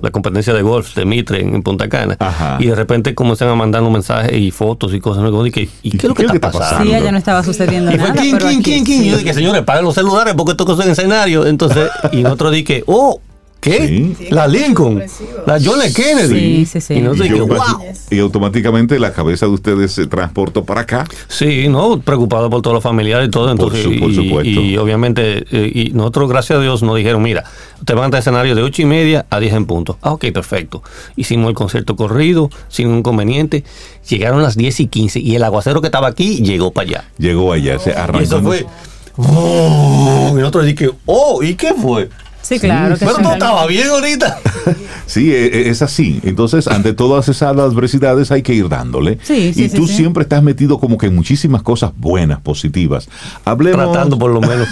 la 0.03 0.11
competencia 0.11 0.53
de 0.53 0.62
golf 0.62 0.97
de 0.97 1.05
Mitre 1.05 1.43
en, 1.43 1.62
Punta 1.62 1.89
Cana. 1.89 2.16
Y 2.59 2.66
de 2.66 2.75
repente 2.75 3.15
comenzaron 3.15 3.55
a 3.55 3.57
mandar 3.57 3.83
mensajes 3.83 4.37
y 4.37 4.51
fotos 4.51 4.93
y 4.93 4.99
cosas. 4.99 5.23
Y, 5.47 5.51
¿qué, 5.53 5.69
¿y 5.81 5.91
qué 5.91 5.99
es 5.99 6.05
lo 6.05 6.16
que, 6.16 6.25
está, 6.25 6.51
pasando? 6.51 6.83
Sí, 6.83 6.91
ya 6.91 7.12
no 7.12 7.19
estaba 7.19 7.45
sucediendo 7.45 7.93
nada. 7.93 8.15
¿Quién, 8.15 8.37
quién, 8.37 8.62
quién, 8.62 8.85
quién? 8.85 9.05
Yo 9.05 9.16
dije, 9.16 9.33
señores, 9.33 9.62
paguen 9.62 9.85
los 9.85 9.95
celulares 9.95 10.35
porque 10.37 10.51
esto 10.53 10.83
es 10.83 10.88
en 10.89 10.93
escenario. 10.93 11.47
Entonces, 11.47 11.90
y 12.12 12.24
otro 12.24 12.51
dije, 12.51 12.82
oh, 12.86 13.20
¿Qué? 13.60 14.15
la 14.31 14.47
Lincoln, 14.47 15.02
la 15.44 15.59
John 15.62 15.82
F. 15.82 15.93
Kennedy. 15.93 16.65
Sí, 16.65 16.81
sí, 16.81 16.81
sí. 16.81 16.94
Y, 16.94 18.15
y, 18.15 18.19
automáticamente 18.20 19.01
la 19.01 19.12
cabeza 19.12 19.47
de 19.47 19.52
ustedes 19.52 19.90
se 19.90 20.06
transportó 20.06 20.65
para 20.65 20.82
acá. 20.82 21.05
Sí, 21.27 21.66
no, 21.69 22.01
preocupado 22.01 22.48
por 22.51 22.62
todos 22.62 22.74
los 22.74 22.82
familiares 22.85 23.27
y 23.27 23.31
todo. 23.32 23.51
Entonces, 23.51 23.85
por, 23.98 24.15
supuesto. 24.15 24.60
Y, 24.60 24.77
obviamente, 24.77 25.44
eh, 25.51 25.73
y 25.74 25.90
nosotros, 25.93 26.28
gracias 26.28 26.60
a 26.60 26.62
Dios, 26.62 26.85
nos 26.85 26.97
dijeron, 26.97 27.20
mira, 27.20 27.44
te 27.85 27.94
van 27.94 28.15
a 28.15 28.19
escenario 28.19 28.55
de 28.55 28.62
8 28.62 28.82
y 28.82 28.85
media 28.85 29.27
a 29.28 29.40
10 29.40 29.55
en 29.55 29.66
punto. 29.66 29.98
Ah, 30.02 30.12
ok, 30.12 30.27
perfecto. 30.32 30.85
Hicimos 31.16 31.48
el 31.48 31.55
concierto 31.55 31.97
corrido, 31.97 32.51
sin 32.69 32.86
ningún 32.86 33.01
inconveniente. 33.01 33.65
Llegaron 34.09 34.40
las 34.40 34.56
10 34.56 34.81
y 34.81 34.86
15 34.86 35.19
y 35.19 35.35
el 35.35 35.43
aguacero 35.43 35.81
que 35.81 35.89
estaba 35.89 36.06
aquí 36.06 36.43
llegó 36.43 36.70
para 36.70 36.89
allá. 36.89 37.05
Llegó 37.19 37.52
allá, 37.52 37.78
se 37.81 37.93
arrancó. 37.93 38.20
Y 38.20 38.23
eso 38.23 38.40
fue... 38.40 38.66
Oh, 39.19 40.31
y 40.31 40.35
nosotros 40.35 40.65
dije, 40.65 40.90
oh, 41.07 41.43
¿y 41.43 41.55
qué 41.55 41.74
fue? 41.74 42.09
Sí, 42.40 42.59
claro. 42.59 42.95
pero 42.99 43.16
todo 43.16 43.32
estaba 43.32 43.66
bien 43.66 43.89
ahorita. 43.89 44.39
sí, 45.07 45.31
e, 45.32 45.47
e, 45.47 45.69
es 45.69 45.82
así. 45.82 46.20
Entonces, 46.23 46.66
ante 46.69 46.95
todas 46.95 47.28
esas 47.28 47.57
adversidades 47.59 48.31
hay 48.31 48.43
que 48.43 48.55
ir 48.55 48.69
dándole. 48.69 49.19
Sí, 49.23 49.53
y 49.55 49.69
tú 49.69 49.86
siempre 49.86 50.23
estás 50.23 50.43
metido 50.43 50.78
como 50.78 50.97
que 50.97 51.07
en 51.07 51.15
muchísimas 51.15 51.62
cosas 51.62 51.93
buenas, 51.97 52.40
positivas. 52.40 53.09
Hablemos... 53.45 53.93
Tratando 53.93 54.19
por 54.19 54.31
lo 54.31 54.40
menos. 54.40 54.69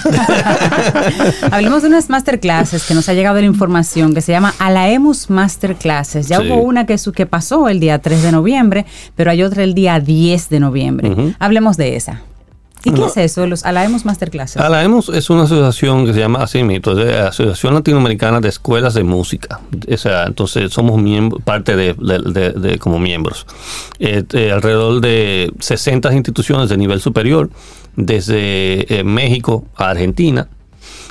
Hablemos 1.51 1.83
de 1.83 1.89
unas 1.89 2.09
masterclasses 2.09 2.85
que 2.85 2.95
nos 2.95 3.09
ha 3.09 3.15
llegado 3.15 3.41
la 3.41 3.47
información 3.47 4.15
que 4.15 4.23
se 4.23 4.33
llama 4.33 4.55
Alaemus 4.59 5.29
Masterclasses. 5.29 6.29
Ya 6.29 6.41
hubo 6.41 6.63
una 6.63 6.87
que, 6.87 6.97
que 7.15 7.27
pasó 7.27 7.69
el 7.69 7.81
día 7.81 7.99
3 7.99 8.23
de 8.23 8.33
noviembre, 8.33 8.87
pero 9.17 9.31
hay 9.31 9.43
otra 9.43 9.65
el 9.65 9.75
día 9.75 10.01
10 10.01 10.49
de 10.49 10.61
noviembre. 10.61 11.35
Hablemos 11.39 11.77
de 11.77 11.97
esa. 11.97 12.23
¿Y 12.87 12.93
qué 12.93 13.05
es 13.05 13.17
eso, 13.17 13.47
los 13.47 13.65
Alaemos 13.65 14.05
Masterclasses? 14.05 14.63
Alaemos 14.63 15.09
es 15.09 15.29
una 15.29 15.43
asociación 15.43 16.07
que 16.07 16.15
se 16.15 16.21
llama 16.21 16.43
así 16.43 16.63
mismo, 16.63 16.93
Asociación 16.93 17.75
Latinoamericana 17.75 18.41
de 18.41 18.49
Escuelas 18.49 18.95
de 18.95 19.03
Música. 19.03 19.61
O 19.93 19.97
sea, 19.97 20.25
entonces 20.25 20.73
somos 20.73 21.01
parte 21.45 21.75
de, 21.75 22.79
como 22.79 23.01
miembros. 23.01 23.45
Eh, 23.99 24.25
alrededor 24.53 25.01
de 25.01 25.53
60 25.59 26.13
instituciones 26.15 26.69
de 26.69 26.77
nivel 26.77 27.01
superior, 27.01 27.51
desde 27.97 29.01
eh, 29.01 29.03
México 29.03 29.65
a 29.75 29.91
Argentina, 29.91 30.49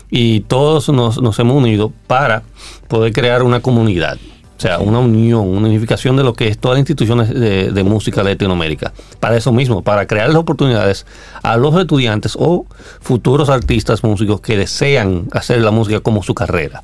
y 0.10 0.42
todos 0.42 0.88
nos, 0.90 1.22
nos 1.22 1.38
hemos 1.40 1.58
unido 1.58 1.92
para 2.08 2.44
poder 2.88 3.12
crear 3.12 3.44
una 3.44 3.60
comunidad. 3.60 4.18
O 4.58 4.62
sea, 4.62 4.80
una 4.80 5.00
unión, 5.00 5.48
una 5.48 5.68
unificación 5.68 6.16
de 6.16 6.24
lo 6.24 6.34
que 6.34 6.48
es 6.48 6.58
todas 6.58 6.76
las 6.76 6.80
instituciones 6.80 7.30
de, 7.30 7.84
música 7.84 8.24
de 8.24 8.32
Latinoamérica. 8.32 8.94
Para 9.20 9.36
eso 9.36 9.52
mismo, 9.52 9.84
para 9.84 10.08
crear 10.08 10.30
las 10.30 10.38
oportunidades 10.38 11.06
a 11.44 11.58
los 11.58 11.76
estudiantes 11.78 12.38
o 12.40 12.66
futuros 13.02 13.50
artistas 13.50 14.04
músicos 14.04 14.40
que 14.40 14.58
desean 14.58 15.28
hacer 15.34 15.60
la 15.60 15.72
música 15.72 16.00
como 16.00 16.24
su 16.24 16.34
carrera. 16.34 16.84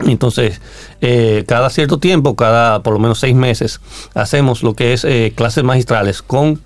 Entonces, 0.00 0.60
eh, 1.00 1.44
cada 1.46 1.70
cierto 1.70 1.98
tiempo, 1.98 2.36
cada 2.36 2.82
por 2.82 2.92
lo 2.92 2.98
menos 2.98 3.18
seis 3.18 3.34
meses, 3.34 3.80
hacemos 4.14 4.62
lo 4.62 4.74
que 4.74 4.92
es 4.92 5.04
eh, 5.04 5.32
clases 5.34 5.64
magistrales 5.64 6.20
con 6.20 6.60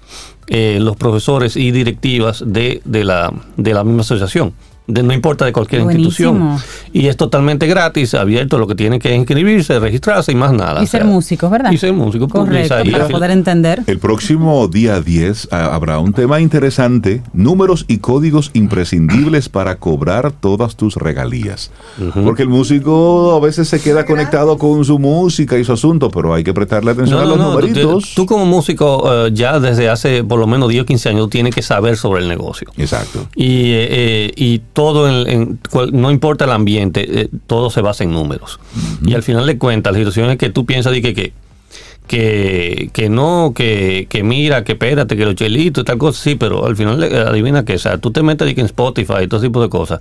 eh, 0.49 0.79
los 0.81 0.97
profesores 0.97 1.57
y 1.57 1.71
directivas 1.71 2.43
de, 2.45 2.81
de, 2.85 3.05
la, 3.05 3.33
de 3.57 3.75
la 3.75 3.85
misma 3.85 4.01
asociación 4.01 4.55
no 4.89 5.13
importa 5.13 5.45
de 5.45 5.53
cualquier 5.53 5.83
institución. 5.83 6.57
Y 6.93 7.07
es 7.07 7.17
totalmente 7.17 7.67
gratis, 7.67 8.15
abierto, 8.15 8.59
lo 8.59 8.67
que 8.67 8.75
tiene 8.75 8.99
que 8.99 9.15
inscribirse, 9.15 9.79
registrarse 9.79 10.33
y 10.33 10.35
más 10.35 10.53
nada. 10.53 10.83
Y 10.83 10.87
ser 10.87 11.05
músicos, 11.05 11.51
¿verdad? 11.51 11.71
Y 11.71 11.79
ser 11.79 11.93
músicos. 11.93 12.29
Correcto, 12.31 12.75
para 12.91 13.09
poder 13.09 13.31
entender. 13.31 13.83
El 13.87 13.99
próximo 13.99 14.67
día 14.69 15.01
10 15.01 15.49
ah, 15.51 15.75
habrá 15.75 15.99
un 15.99 16.13
tema 16.13 16.41
interesante, 16.41 17.23
números 17.33 17.85
y 17.89 17.99
códigos 17.99 18.51
imprescindibles 18.55 19.49
para 19.49 19.77
cobrar 19.77 20.33
todas 20.33 20.77
tus 20.77 20.97
regalías. 20.97 21.71
Porque 22.25 22.43
el 22.43 22.49
músico 22.49 23.37
a 23.37 23.41
veces 23.41 23.69
se 23.69 23.81
queda 23.81 24.07
conectado 24.07 24.57
con 24.57 24.85
su 24.85 24.99
música 24.99 25.59
y 25.59 25.65
su 25.65 25.73
asunto, 25.73 26.11
pero 26.11 26.33
hay 26.33 26.45
que 26.45 26.55
prestarle 26.55 26.93
atención 26.93 27.21
a 27.21 27.25
los 27.25 27.39
numeritos. 27.39 28.15
Tú, 28.15 28.27
como 28.27 28.47
músico 28.47 29.27
eh, 29.27 29.31
ya 29.33 29.61
desde 29.61 29.89
hace 29.89 30.25
por 30.25 30.39
lo 30.39 30.47
menos 30.47 30.69
10 30.69 30.83
o 30.83 30.87
15 30.87 31.09
años 31.11 31.31
tienes 31.31 31.55
que 31.55 31.63
saber 31.63 31.97
sobre 31.97 32.23
el 32.23 32.29
negocio. 32.29 32.71
Exacto. 32.77 33.27
Y, 33.35 33.73
eh, 33.73 33.89
eh, 33.91 34.33
y 34.37 34.61
todo, 34.79 35.09
en, 35.09 35.59
no 35.93 36.13
importa 36.13 36.45
el 36.45 36.53
ambiente, 36.53 37.23
eh, 37.23 37.29
todo 37.49 37.69
se 37.69 37.81
basa 37.81 38.05
en 38.05 38.13
números. 38.13 38.61
Y 39.05 39.15
al 39.15 39.25
final 39.25 39.45
de 39.45 39.59
cuentas, 39.59 39.93
las 39.93 39.99
situaciones 39.99 40.39
que 40.39 40.51
tú 40.51 40.67
piensas 40.67 40.93
de 40.93 41.03
que, 41.03 41.15
que 41.15 41.33
que, 42.07 42.89
que 42.93 43.09
no, 43.09 43.55
que, 43.57 44.07
que, 44.09 44.23
mira, 44.23 44.63
que 44.63 44.73
espérate, 44.73 45.17
que 45.17 45.25
los 45.25 45.35
chelitos 45.35 45.83
y 45.83 45.85
tal 45.85 45.99
cosa, 45.99 46.23
sí, 46.23 46.37
pero 46.37 46.65
al 46.65 46.77
final 46.77 47.03
adivina 47.03 47.65
que, 47.65 47.75
o 47.75 47.79
sea, 47.79 47.99
tú 47.99 48.13
te 48.13 48.23
metes 48.23 48.57
en 48.57 48.67
Spotify 48.67 49.25
y 49.25 49.27
todo 49.27 49.41
tipo 49.41 49.61
de 49.61 49.69
cosas. 49.69 50.01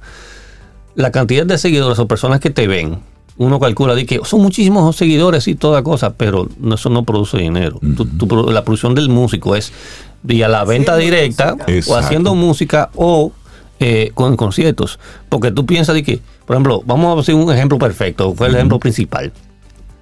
La 0.94 1.12
cantidad 1.12 1.44
de 1.44 1.58
seguidores 1.58 1.98
o 1.98 2.08
personas 2.08 2.40
que 2.40 2.52
te 2.52 2.68
ven, 2.68 3.00
uno 3.38 3.60
calcula 3.60 3.96
de 3.96 4.06
que 4.06 4.22
son 4.26 4.44
muchísimos 4.44 4.96
seguidores 4.96 5.48
y 5.48 5.56
toda 5.56 5.82
cosa, 5.82 6.14
pero 6.14 6.48
eso 6.72 6.92
no 6.92 7.04
produce 7.04 7.40
dinero. 7.40 7.80
la 7.82 8.64
producción 8.64 8.94
del 8.94 9.10
músico 9.10 9.56
es 9.56 9.74
vía 10.22 10.48
la 10.48 10.66
venta 10.66 10.96
directa 10.98 11.56
o 11.88 11.96
haciendo 11.96 12.36
música 12.36 12.92
o 12.94 13.32
eh, 13.80 14.12
con 14.14 14.36
conciertos. 14.36 15.00
Porque 15.30 15.52
tú 15.52 15.66
piensas 15.66 15.96
de 15.96 16.04
que, 16.04 16.20
por 16.46 16.56
ejemplo, 16.56 16.82
vamos 16.86 17.18
a 17.18 17.22
hacer 17.22 17.36
un 17.36 17.52
ejemplo 17.54 17.78
perfecto, 17.78 18.34
fue 18.34 18.48
el 18.48 18.56
ejemplo 18.56 18.80
principal. 18.80 19.32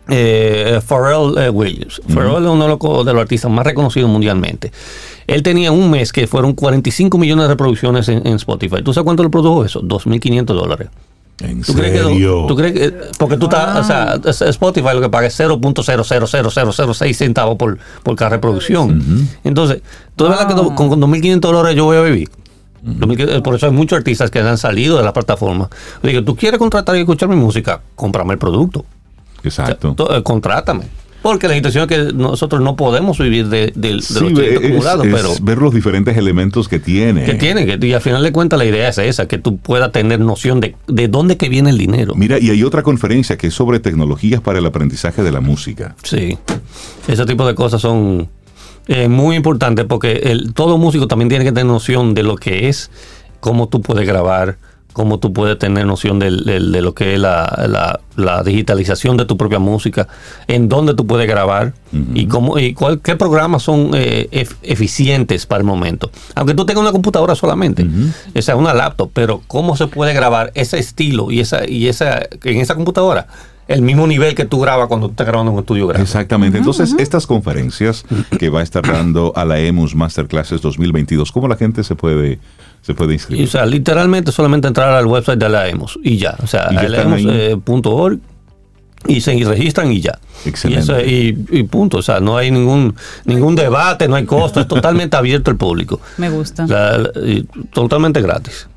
Eh, 0.08 0.80
Pharrell 0.86 1.38
eh, 1.38 1.50
Williams. 1.50 2.02
Pharrell 2.08 2.44
es 2.44 2.50
uno 2.50 3.04
de 3.04 3.14
los 3.14 3.22
artistas 3.22 3.52
más 3.52 3.66
reconocidos 3.66 4.10
mundialmente. 4.10 4.72
Él 5.28 5.42
tenía 5.42 5.72
un 5.72 5.90
mes 5.90 6.14
que 6.14 6.28
fueron 6.28 6.54
45 6.54 7.18
millones 7.18 7.46
de 7.46 7.50
reproducciones 7.50 8.08
en, 8.10 8.28
Spotify. 8.28 8.84
¿Tú 8.84 8.94
sabes 8.94 9.06
cuánto 9.06 9.24
le 9.24 9.30
produjo 9.30 9.66
eso? 9.66 9.82
2.500 9.82 10.46
dólares. 10.46 10.90
¿En 11.40 11.64
¿Tú 11.64 11.74
serio? 11.74 12.48
Crees 12.56 12.74
que, 12.74 12.94
porque 13.18 13.36
tú 13.36 13.46
estás, 13.48 13.78
o 13.78 13.84
sea, 13.84 14.50
Spotify 14.50 14.90
lo 14.94 15.02
que 15.02 15.10
paga 15.10 15.28
es 15.28 15.38
0.00006 15.38 17.14
centavos 17.14 17.58
por, 17.58 17.78
por 18.04 18.16
cada 18.16 18.30
reproducción. 18.30 19.28
Entonces, 19.44 19.82
¿tú 20.16 20.30
ves 20.30 20.38
que 20.46 20.54
con, 20.54 20.76
con 20.76 21.02
2.500 21.02 21.40
dólares 21.40 21.76
yo 21.76 21.86
voy 21.86 21.98
a 21.98 22.02
vivir? 22.02 22.30
Por 23.44 23.56
eso 23.56 23.66
hay 23.66 23.72
muchos 23.72 23.98
artistas 23.98 24.30
que 24.30 24.40
han 24.40 24.58
salido 24.58 24.98
de 24.98 25.04
la 25.04 25.14
plataforma. 25.14 25.70
Digo, 26.04 26.24
tú 26.24 26.36
quieres 26.36 26.60
contratar 26.60 26.96
y 26.96 27.00
escuchar 27.00 27.30
mi 27.30 27.36
música, 27.36 27.82
cómprame 27.96 28.34
el 28.34 28.40
producto. 28.40 28.86
Exacto. 29.44 29.96
Eh, 30.10 30.24
contrátame. 30.24 30.86
Porque 31.26 31.48
la 31.48 31.56
situación 31.56 31.90
es 31.90 31.98
que 31.98 32.14
nosotros 32.14 32.62
no 32.62 32.76
podemos 32.76 33.18
vivir 33.18 33.48
de, 33.48 33.74
de, 33.74 33.94
los 33.94 34.16
acumulados, 34.16 35.08
pero... 35.12 35.30
ver 35.42 35.58
los 35.58 35.74
diferentes 35.74 36.16
elementos 36.16 36.70
que 36.70 36.78
tiene. 36.78 37.24
Que 37.24 37.34
tiene, 37.34 37.80
y 37.82 37.94
al 37.94 38.02
final 38.02 38.22
de 38.22 38.32
cuentas 38.32 38.60
la 38.60 38.66
idea 38.66 38.90
es 38.90 39.00
esa, 39.00 39.28
que 39.28 39.40
tú 39.40 39.58
puedas 39.58 39.92
tener 39.92 40.20
noción 40.20 40.60
de, 40.60 40.76
de 40.86 41.08
dónde 41.08 41.36
que 41.36 41.50
viene 41.50 41.72
el 41.72 41.80
dinero. 41.80 42.14
Mira, 42.16 42.38
y 42.40 42.52
hay 42.52 42.62
otra 42.62 42.84
conferencia 42.84 43.38
que 43.38 43.48
es 43.48 43.56
sobre 43.56 43.80
tecnologías 43.80 44.40
para 44.40 44.60
el 44.60 44.68
aprendizaje 44.68 45.24
de 45.24 45.32
la 45.32 45.42
música. 45.42 45.96
Sí, 46.04 46.38
ese 47.08 47.26
tipo 47.26 47.48
de 47.48 47.56
cosas 47.56 47.82
son 47.82 48.30
es 48.88 49.10
muy 49.10 49.36
importante 49.36 49.86
porque 49.86 50.14
el, 50.26 50.54
todo 50.54 50.78
músico 50.78 51.08
también 51.08 51.30
tiene 51.30 51.46
que 51.46 51.52
tener 51.52 51.66
noción 51.66 52.14
de 52.14 52.24
lo 52.24 52.36
que 52.36 52.70
es, 52.70 52.92
cómo 53.40 53.68
tú 53.68 53.82
puedes 53.82 54.08
grabar, 54.08 54.58
cómo 54.94 55.20
tú 55.20 55.34
puedes 55.34 55.60
tener 55.60 55.86
noción 55.86 56.20
de, 56.20 56.32
lo 56.32 56.96
que 56.96 57.16
es 57.16 57.20
la, 57.20 58.00
digitalización 58.46 59.18
de 59.18 59.26
tu 59.26 59.36
propia 59.36 59.60
música, 59.60 60.08
en 60.48 60.70
dónde 60.70 60.94
tú 60.94 61.06
puedes 61.06 61.28
grabar 61.28 61.74
y 62.14 62.28
cómo 62.28 62.58
y 62.58 62.74
cuál, 62.74 63.02
qué 63.02 63.18
programas 63.18 63.64
son 63.64 63.92
eh, 63.94 64.30
eficientes 64.62 65.46
para 65.46 65.60
el 65.60 65.66
momento. 65.66 66.12
Aunque 66.34 66.54
tú 66.54 66.66
tengas 66.66 66.82
una 66.82 66.94
computadora 66.94 67.36
solamente, 67.36 67.86
esa 68.34 68.54
es 68.54 68.58
una 68.58 68.74
laptop, 68.74 69.12
pero 69.14 69.42
cómo 69.48 69.76
se 69.76 69.88
puede 69.88 70.14
grabar 70.14 70.52
ese 70.56 70.80
estilo 70.80 71.30
y 71.30 71.42
esa 71.42 71.68
y 71.68 71.90
esa 71.90 72.22
en 72.44 72.62
esa 72.62 72.76
computadora 72.76 73.28
el 73.68 73.82
mismo 73.82 74.06
nivel 74.06 74.36
que 74.36 74.46
tú 74.46 74.60
grabas 74.60 74.88
cuando 74.88 75.08
tú 75.08 75.12
estás 75.12 75.28
grabando 75.28 75.52
en 75.52 75.56
un 75.56 75.60
estudio 75.62 75.88
grande. 75.88 76.04
Exactamente. 76.04 76.58
Entonces, 76.58 76.96
estas 77.00 77.26
conferencias 77.26 78.06
que 78.38 78.50
va 78.50 78.60
a 78.60 78.64
estar 78.64 78.84
dando 78.84 79.34
a 79.36 79.46
la 79.46 79.60
EMUS 79.60 79.96
Masterclasses 79.96 80.62
2022, 80.62 81.32
¿cómo 81.32 81.48
la 81.48 81.56
gente 81.56 81.84
se 81.84 81.96
puede, 81.96 82.40
se 82.82 82.94
puede 82.94 83.14
inscribir? 83.14 83.48
o 83.48 83.52
sea, 83.52 83.66
literalmente 83.66 84.32
solamente 84.32 84.68
entrar 84.68 84.94
al 84.94 85.08
website 85.08 85.40
de 85.40 85.50
la 85.50 85.68
EMUS 85.68 86.00
y 86.04 86.18
ya. 86.18 86.36
O 86.44 86.48
sea, 86.48 86.70
laemus.org 86.72 88.14
eh, 88.14 88.20
y 89.08 89.22
se 89.22 89.44
registran 89.44 89.92
y 89.92 90.02
ya. 90.02 90.20
Excelente. 90.46 91.04
Y, 91.08 91.64
punto. 91.64 91.98
O 91.98 92.02
sea, 92.02 92.20
no 92.20 92.38
hay 92.38 92.52
ningún 92.52 92.96
ningún 93.26 93.56
debate, 93.56 94.08
no 94.08 94.16
hay 94.16 94.26
costo, 94.26 94.60
es 94.60 94.68
totalmente 94.68 95.18
abierto 95.18 95.50
al 95.50 95.58
público. 95.58 96.00
Me 96.18 96.30
gusta. 96.30 96.68
totalmente 97.72 98.22
gratis. 98.22 98.68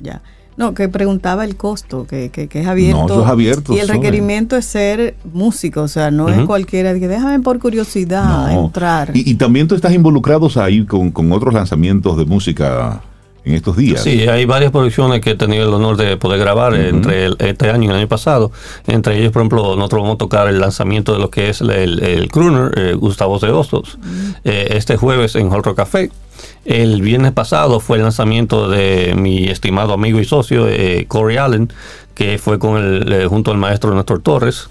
Ya. 0.00 0.20
No, 0.58 0.74
que 0.74 0.88
preguntaba 0.88 1.44
el 1.44 1.56
costo, 1.56 2.04
que, 2.04 2.30
que, 2.30 2.48
es 2.52 2.66
abierto. 2.66 2.98
No, 2.98 3.06
eso 3.06 3.22
es 3.22 3.28
abierto. 3.28 3.72
Y 3.72 3.78
el 3.78 3.88
requerimiento 3.88 4.56
es 4.56 4.64
ser 4.64 5.14
músico, 5.32 5.82
o 5.82 5.88
sea, 5.88 6.10
no 6.10 6.28
es 6.28 6.44
cualquiera, 6.46 6.92
que 6.98 7.06
déjame 7.06 7.38
por 7.40 7.60
curiosidad 7.60 8.52
entrar. 8.52 9.16
Y, 9.16 9.30
y, 9.30 9.34
también 9.36 9.68
tú 9.68 9.76
estás 9.76 9.94
involucrados 9.94 10.56
ahí 10.56 10.84
con, 10.84 11.12
con 11.12 11.30
otros 11.30 11.54
lanzamientos 11.54 12.16
de 12.16 12.24
música 12.24 13.00
en 13.48 13.54
estos 13.54 13.76
días. 13.76 14.02
Sí, 14.02 14.28
hay 14.28 14.44
varias 14.44 14.70
producciones 14.70 15.20
que 15.20 15.30
he 15.30 15.34
tenido 15.34 15.66
el 15.68 15.74
honor 15.74 15.96
de 15.96 16.16
poder 16.16 16.38
grabar 16.38 16.74
entre 16.74 17.28
este 17.38 17.70
año 17.70 17.84
y 17.84 17.90
el 17.90 17.96
año 17.96 18.08
pasado. 18.08 18.52
Entre 18.86 19.18
ellos, 19.18 19.32
por 19.32 19.42
ejemplo, 19.42 19.76
nosotros 19.76 20.02
vamos 20.02 20.16
a 20.16 20.18
tocar 20.18 20.48
el 20.48 20.60
lanzamiento 20.60 21.12
de 21.12 21.18
lo 21.18 21.30
que 21.30 21.48
es 21.48 21.60
el, 21.60 21.70
el, 21.70 22.28
crooner 22.30 22.72
eh, 22.76 22.94
Gustavo 22.94 23.38
de 23.38 23.50
Hostos 23.50 23.98
eh, 24.44 24.68
este 24.72 24.96
jueves 24.96 25.34
en 25.36 25.50
Hall 25.50 25.62
Café. 25.74 26.10
El 26.64 27.00
viernes 27.02 27.32
pasado 27.32 27.80
fue 27.80 27.96
el 27.96 28.02
lanzamiento 28.02 28.68
de 28.68 29.14
mi 29.16 29.48
estimado 29.48 29.92
amigo 29.92 30.20
y 30.20 30.24
socio 30.24 30.68
eh, 30.68 31.06
Corey 31.08 31.36
Allen, 31.36 31.72
que 32.14 32.38
fue 32.38 32.58
con 32.58 32.76
el, 32.76 33.26
junto 33.28 33.50
al 33.50 33.58
maestro 33.58 33.94
Néstor 33.94 34.20
Torres. 34.20 34.68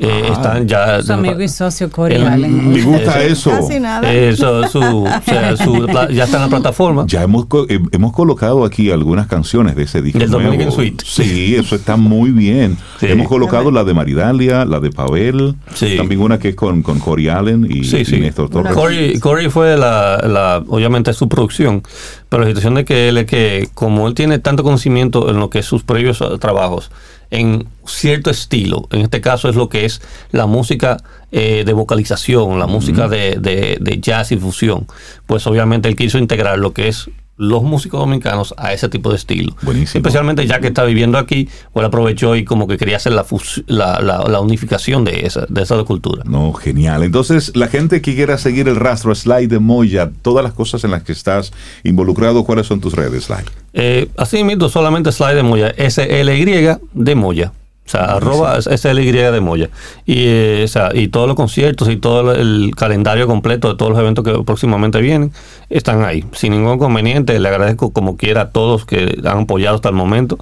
Eh, 0.00 0.28
están 0.30 0.68
ya 0.68 1.02
su 1.02 1.12
amigo 1.12 1.40
y 1.42 1.48
socio 1.48 1.90
Corey 1.90 2.22
Allen. 2.22 2.72
Me 2.72 2.82
gusta 2.82 3.20
eso. 3.24 3.50
Casi 3.50 3.80
nada. 3.80 4.12
Eso, 4.12 4.68
su, 4.68 4.78
o 4.78 5.22
sea, 5.24 5.56
su, 5.64 5.88
ya 6.12 6.24
está 6.24 6.36
en 6.36 6.42
la 6.44 6.48
plataforma. 6.48 7.04
Ya 7.08 7.24
hemos, 7.24 7.46
eh, 7.68 7.80
hemos 7.90 8.12
colocado 8.12 8.64
aquí 8.64 8.92
algunas 8.92 9.26
canciones 9.26 9.74
de 9.74 9.82
ese 9.82 10.00
disco. 10.00 10.20
El 10.20 10.30
Dominican 10.30 10.70
Suite. 10.70 11.04
Sí, 11.04 11.56
eso 11.56 11.74
está 11.74 11.96
muy 11.96 12.30
bien. 12.30 12.76
Hemos 13.00 13.26
colocado 13.26 13.72
la 13.72 13.82
de 13.82 13.92
Maridalia, 13.92 14.64
la 14.64 14.78
de 14.78 14.90
Pavel, 14.90 15.56
también 15.96 16.20
una 16.20 16.38
que 16.38 16.50
es 16.50 16.54
con, 16.54 16.82
con 16.82 17.00
Corey 17.00 17.28
Allen 17.28 17.66
y, 17.68 17.84
y 17.84 18.20
Néstor 18.20 18.50
Torres. 18.50 18.72
Corey, 18.74 19.18
Corey 19.18 19.50
fue 19.50 19.76
la, 19.76 20.18
la, 20.18 20.62
obviamente 20.68 21.12
su 21.12 21.28
producción, 21.28 21.82
pero 22.28 22.42
la 22.42 22.48
situación 22.48 22.76
de 22.76 22.84
que 22.84 23.08
él 23.08 23.18
es 23.18 23.26
que 23.26 23.68
como 23.74 24.06
él 24.06 24.14
tiene 24.14 24.38
tanto 24.38 24.62
conocimiento 24.62 25.28
en 25.28 25.38
lo 25.38 25.50
que 25.50 25.58
es 25.58 25.66
sus 25.66 25.82
previos 25.82 26.22
trabajos, 26.38 26.92
en 27.30 27.68
cierto 27.86 28.30
estilo. 28.30 28.88
En 28.90 29.02
este 29.02 29.20
caso 29.20 29.48
es 29.48 29.56
lo 29.56 29.68
que 29.68 29.84
es 29.84 30.00
la 30.30 30.46
música 30.46 30.98
eh, 31.32 31.64
de 31.64 31.72
vocalización, 31.72 32.58
la 32.58 32.66
música 32.66 33.08
de, 33.08 33.36
de, 33.40 33.78
de, 33.80 34.00
jazz 34.00 34.32
y 34.32 34.36
fusión. 34.36 34.86
Pues 35.26 35.46
obviamente 35.46 35.88
él 35.88 35.96
quiso 35.96 36.18
integrar 36.18 36.58
lo 36.58 36.72
que 36.72 36.88
es 36.88 37.10
los 37.38 37.62
músicos 37.62 38.00
dominicanos 38.00 38.52
a 38.56 38.72
ese 38.72 38.88
tipo 38.88 39.10
de 39.10 39.16
estilo. 39.16 39.54
Buenísimo. 39.62 40.00
Especialmente 40.00 40.46
ya 40.46 40.60
que 40.60 40.68
está 40.68 40.84
viviendo 40.84 41.16
aquí, 41.16 41.48
pues 41.72 41.86
aprovechó 41.86 42.36
y 42.36 42.44
como 42.44 42.66
que 42.66 42.76
quería 42.76 42.96
hacer 42.96 43.12
la, 43.12 43.24
la, 43.66 44.24
la, 44.28 44.40
unificación 44.40 45.04
de 45.04 45.24
esa, 45.24 45.46
de 45.48 45.62
esa 45.62 45.82
cultura. 45.84 46.24
No, 46.26 46.52
genial. 46.52 47.04
Entonces, 47.04 47.56
la 47.56 47.68
gente 47.68 48.02
que 48.02 48.14
quiera 48.14 48.36
seguir 48.38 48.68
el 48.68 48.76
rastro, 48.76 49.14
Slide 49.14 49.48
de 49.48 49.60
Moya, 49.60 50.10
todas 50.22 50.44
las 50.44 50.52
cosas 50.52 50.84
en 50.84 50.90
las 50.90 51.04
que 51.04 51.12
estás 51.12 51.52
involucrado, 51.84 52.44
¿cuáles 52.44 52.66
son 52.66 52.80
tus 52.80 52.94
redes, 52.94 53.24
Slide? 53.24 53.46
Eh, 53.72 54.08
así 54.16 54.42
mismo, 54.42 54.68
solamente 54.68 55.12
Slide 55.12 55.36
de 55.36 55.42
Moya, 55.44 55.68
S-L-Y 55.76 56.76
de 56.92 57.14
Moya. 57.14 57.52
O 57.88 57.90
sea, 57.90 58.16
arroba 58.16 58.60
SLY 58.60 59.12
de 59.12 59.40
Moya. 59.40 59.70
Y, 60.04 60.24
eh, 60.26 60.62
o 60.66 60.68
sea, 60.68 60.90
y 60.92 61.08
todos 61.08 61.26
los 61.26 61.36
conciertos 61.36 61.88
y 61.88 61.96
todo 61.96 62.34
el 62.34 62.72
calendario 62.76 63.26
completo 63.26 63.70
de 63.70 63.76
todos 63.76 63.92
los 63.92 63.98
eventos 63.98 64.26
que 64.26 64.44
próximamente 64.44 65.00
vienen 65.00 65.32
están 65.70 66.04
ahí. 66.04 66.22
Sin 66.32 66.52
ningún 66.52 66.74
inconveniente, 66.74 67.40
le 67.40 67.48
agradezco 67.48 67.90
como 67.90 68.18
quiera 68.18 68.42
a 68.42 68.50
todos 68.50 68.84
que 68.84 69.18
han 69.24 69.38
apoyado 69.44 69.76
hasta 69.76 69.88
el 69.88 69.94
momento, 69.94 70.36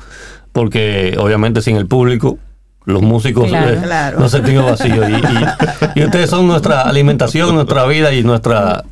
porque 0.51 1.15
obviamente 1.21 1.63
sin 1.63 1.77
el 1.77 1.87
público 1.87 2.37
los 2.85 3.03
músicos 3.03 3.49
eh, 3.53 3.81
no 4.19 4.29
se 4.29 4.41
tienen 4.41 4.65
vacío. 4.65 5.09
Y, 5.09 6.01
y, 6.01 6.05
ustedes 6.05 6.29
son 6.29 6.49
nuestra 6.49 6.83
alimentación, 6.83 7.55
nuestra 7.55 7.87
vida 7.87 8.13
y 8.13 8.25
nuestra 8.25 8.83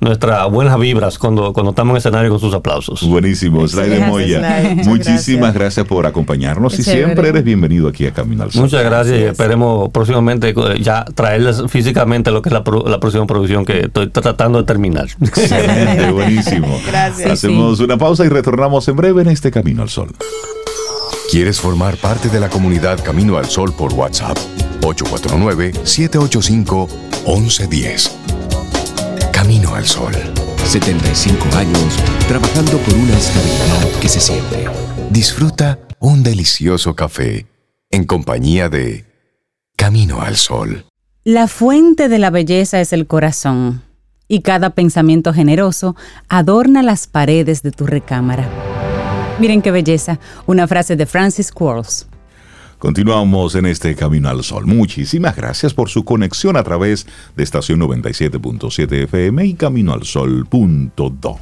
nuestras 0.00 0.50
buenas 0.50 0.78
vibras 0.78 1.18
cuando, 1.18 1.52
cuando 1.52 1.70
estamos 1.70 1.92
en 1.92 1.96
escenario 1.98 2.30
con 2.30 2.40
sus 2.40 2.54
aplausos. 2.54 3.02
Buenísimo, 3.02 3.66
Slide 3.66 4.06
Moya. 4.06 4.76
Muchísimas 4.84 5.54
gracias. 5.54 5.86
por 5.86 6.06
acompañarnos 6.06 6.78
y 6.78 6.82
siempre 6.82 7.28
eres 7.28 7.44
bienvenido 7.44 7.88
aquí 7.88 8.06
a 8.06 8.12
Camino 8.12 8.44
al 8.44 8.52
Sol. 8.52 8.62
Muchas 8.62 8.84
gracias 8.84 9.18
y 9.18 9.22
esperemos 9.24 9.90
próximamente 9.90 10.50
eh, 10.50 10.80
ya 10.80 11.04
traerles 11.04 11.62
físicamente 11.68 12.30
lo 12.30 12.42
que 12.42 12.48
es 12.48 12.52
la, 12.52 12.62
la 12.86 13.00
próxima 13.00 13.26
producción 13.26 13.64
que 13.64 13.80
estoy 13.80 14.08
tratando 14.08 14.58
de 14.58 14.64
terminar. 14.64 15.08
Excelente, 15.20 16.10
buenísimo. 16.12 16.68
Gracias. 16.86 17.30
Hacemos 17.30 17.80
una 17.80 17.96
pausa 17.96 18.24
y 18.24 18.28
retornamos 18.28 18.86
en 18.88 18.96
breve 18.96 19.22
en 19.22 19.28
este 19.28 19.50
Camino 19.50 19.82
al 19.82 19.88
Sol. 19.88 20.08
¿Quieres 21.30 21.60
formar 21.60 21.96
parte 21.96 22.28
de 22.28 22.40
la 22.40 22.48
comunidad 22.48 23.02
Camino 23.04 23.36
al 23.36 23.46
Sol 23.46 23.74
por 23.76 23.92
WhatsApp? 23.92 24.38
849 24.82 25.72
785 25.84 26.88
1110 27.26 28.37
Camino 29.32 29.74
al 29.74 29.86
Sol. 29.86 30.12
75 30.64 31.56
años 31.56 31.96
trabajando 32.26 32.78
por 32.78 32.94
una 32.94 33.16
estabilidad 33.16 34.00
que 34.00 34.08
se 34.08 34.20
siente. 34.20 34.66
Disfruta 35.10 35.78
un 36.00 36.22
delicioso 36.22 36.94
café 36.94 37.46
en 37.90 38.04
compañía 38.04 38.68
de 38.68 39.06
Camino 39.76 40.20
al 40.20 40.36
Sol. 40.36 40.84
La 41.24 41.46
fuente 41.46 42.08
de 42.08 42.18
la 42.18 42.30
belleza 42.30 42.80
es 42.80 42.92
el 42.92 43.06
corazón, 43.06 43.82
y 44.26 44.40
cada 44.40 44.70
pensamiento 44.70 45.32
generoso 45.32 45.96
adorna 46.28 46.82
las 46.82 47.06
paredes 47.06 47.62
de 47.62 47.70
tu 47.70 47.86
recámara. 47.86 48.48
Miren 49.38 49.62
qué 49.62 49.70
belleza, 49.70 50.18
una 50.46 50.66
frase 50.66 50.96
de 50.96 51.06
Francis 51.06 51.52
Quarles. 51.52 52.07
Continuamos 52.78 53.56
en 53.56 53.66
este 53.66 53.96
Camino 53.96 54.28
al 54.28 54.44
Sol. 54.44 54.64
Muchísimas 54.66 55.34
gracias 55.34 55.74
por 55.74 55.88
su 55.88 56.04
conexión 56.04 56.56
a 56.56 56.62
través 56.62 57.08
de 57.36 57.42
estación 57.42 57.80
97.7 57.80 59.02
FM 59.02 59.46
y 59.46 59.54
caminoalsol.do. 59.54 61.38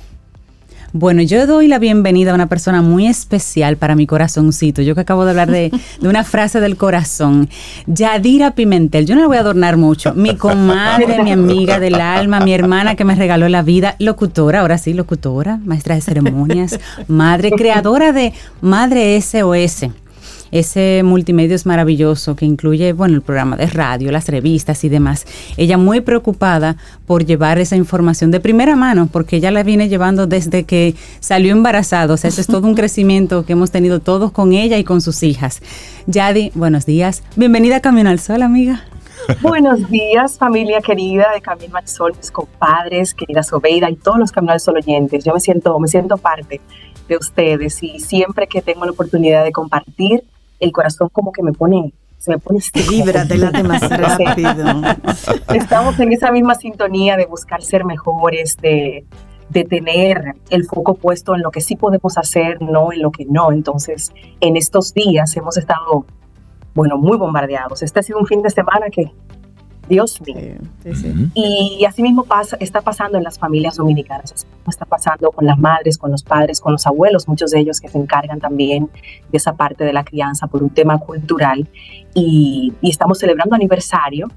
Bueno, 0.94 1.20
yo 1.20 1.46
doy 1.46 1.68
la 1.68 1.78
bienvenida 1.78 2.30
a 2.30 2.34
una 2.34 2.48
persona 2.48 2.80
muy 2.80 3.06
especial 3.06 3.76
para 3.76 3.94
mi 3.94 4.06
corazoncito. 4.06 4.80
Yo 4.80 4.94
que 4.94 5.02
acabo 5.02 5.26
de 5.26 5.32
hablar 5.32 5.50
de, 5.50 5.70
de, 6.00 6.08
una 6.08 6.24
frase 6.24 6.58
del 6.60 6.78
corazón. 6.78 7.50
Yadira 7.86 8.52
Pimentel. 8.52 9.04
Yo 9.04 9.14
no 9.14 9.20
la 9.20 9.26
voy 9.26 9.36
a 9.36 9.40
adornar 9.40 9.76
mucho. 9.76 10.14
Mi 10.14 10.36
comadre, 10.36 11.22
mi 11.22 11.32
amiga 11.32 11.78
del 11.78 11.96
alma, 11.96 12.40
mi 12.40 12.54
hermana 12.54 12.94
que 12.94 13.04
me 13.04 13.14
regaló 13.14 13.46
la 13.50 13.60
vida. 13.60 13.96
Locutora, 13.98 14.60
ahora 14.60 14.78
sí, 14.78 14.94
locutora, 14.94 15.60
maestra 15.66 15.96
de 15.96 16.00
ceremonias, 16.00 16.80
madre, 17.08 17.50
creadora 17.50 18.12
de 18.12 18.32
Madre 18.62 19.20
SOS 19.20 19.90
ese 20.50 21.02
multimedia 21.04 21.54
es 21.54 21.66
maravilloso 21.66 22.36
que 22.36 22.44
incluye, 22.44 22.92
bueno, 22.92 23.14
el 23.14 23.22
programa 23.22 23.56
de 23.56 23.66
radio, 23.66 24.12
las 24.12 24.28
revistas 24.28 24.84
y 24.84 24.88
demás. 24.88 25.26
Ella 25.56 25.78
muy 25.78 26.00
preocupada 26.00 26.76
por 27.06 27.24
llevar 27.24 27.58
esa 27.58 27.76
información 27.76 28.30
de 28.30 28.40
primera 28.40 28.76
mano, 28.76 29.08
porque 29.10 29.36
ella 29.36 29.50
la 29.50 29.62
viene 29.62 29.88
llevando 29.88 30.26
desde 30.26 30.64
que 30.64 30.94
salió 31.20 31.52
embarazada. 31.52 32.14
O 32.14 32.16
sea, 32.16 32.28
ese 32.28 32.40
es 32.40 32.46
todo 32.46 32.66
un 32.66 32.74
crecimiento 32.76 33.44
que 33.44 33.52
hemos 33.52 33.70
tenido 33.70 34.00
todos 34.00 34.32
con 34.32 34.52
ella 34.52 34.78
y 34.78 34.84
con 34.84 35.00
sus 35.00 35.22
hijas. 35.22 35.62
Yadi, 36.06 36.52
buenos 36.54 36.86
días. 36.86 37.22
Bienvenida 37.36 37.76
a 37.76 37.80
Camino 37.80 38.10
al 38.10 38.20
Sol, 38.20 38.42
amiga. 38.42 38.84
Buenos 39.42 39.90
días, 39.90 40.38
familia 40.38 40.80
querida 40.80 41.32
de 41.34 41.40
Camino 41.40 41.76
al 41.76 41.88
Sol, 41.88 42.12
mis 42.16 42.30
compadres, 42.30 43.12
querida 43.12 43.42
Sobeida 43.42 43.90
y 43.90 43.96
todos 43.96 44.18
los 44.18 44.30
Camino 44.30 44.52
al 44.52 44.60
Sol 44.60 44.76
oyentes. 44.76 45.24
Yo 45.24 45.34
me 45.34 45.40
siento, 45.40 45.76
me 45.80 45.88
siento 45.88 46.16
parte 46.16 46.60
de 47.08 47.16
ustedes 47.16 47.82
y 47.82 47.98
siempre 47.98 48.46
que 48.46 48.62
tengo 48.62 48.84
la 48.84 48.92
oportunidad 48.92 49.44
de 49.44 49.52
compartir 49.52 50.22
el 50.60 50.72
corazón 50.72 51.08
como 51.12 51.32
que 51.32 51.42
me 51.42 51.52
pone, 51.52 51.92
se 52.18 52.30
me 52.30 52.38
pone 52.38 52.60
vibra, 52.88 53.26
te 53.26 53.36
late 53.36 53.62
más 53.62 53.82
rápido. 53.90 54.64
Estamos 55.54 55.98
en 56.00 56.12
esa 56.12 56.30
misma 56.30 56.54
sintonía 56.54 57.16
de 57.16 57.26
buscar 57.26 57.62
ser 57.62 57.84
mejores, 57.84 58.56
de, 58.56 59.04
de 59.48 59.64
tener 59.64 60.34
el 60.50 60.64
foco 60.64 60.94
puesto 60.94 61.34
en 61.34 61.42
lo 61.42 61.50
que 61.50 61.60
sí 61.60 61.76
podemos 61.76 62.18
hacer, 62.18 62.60
no 62.60 62.92
en 62.92 63.02
lo 63.02 63.10
que 63.10 63.24
no. 63.26 63.52
Entonces, 63.52 64.12
en 64.40 64.56
estos 64.56 64.94
días 64.94 65.36
hemos 65.36 65.56
estado, 65.56 66.06
bueno, 66.74 66.98
muy 66.98 67.16
bombardeados. 67.16 67.82
Este 67.82 68.00
ha 68.00 68.02
sido 68.02 68.18
un 68.18 68.26
fin 68.26 68.42
de 68.42 68.50
semana 68.50 68.86
que 68.90 69.12
Dios 69.88 70.20
mío. 70.22 70.58
Y 71.34 71.84
así 71.84 72.02
mismo 72.02 72.24
pasa, 72.24 72.56
está 72.60 72.80
pasando 72.80 73.18
en 73.18 73.24
las 73.24 73.38
familias 73.38 73.76
dominicanas, 73.76 74.46
está 74.66 74.84
pasando 74.84 75.30
con 75.30 75.46
las 75.46 75.58
madres, 75.58 75.98
con 75.98 76.10
los 76.10 76.22
padres, 76.22 76.60
con 76.60 76.72
los 76.72 76.86
abuelos, 76.86 77.28
muchos 77.28 77.50
de 77.50 77.60
ellos 77.60 77.80
que 77.80 77.88
se 77.88 77.98
encargan 77.98 78.40
también 78.40 78.90
de 79.30 79.36
esa 79.36 79.54
parte 79.54 79.84
de 79.84 79.92
la 79.92 80.04
crianza 80.04 80.46
por 80.46 80.62
un 80.62 80.70
tema 80.70 80.98
cultural. 80.98 81.68
Y, 82.14 82.72
estamos 82.82 83.18
celebrando 83.18 83.54
aniversario 83.54 84.28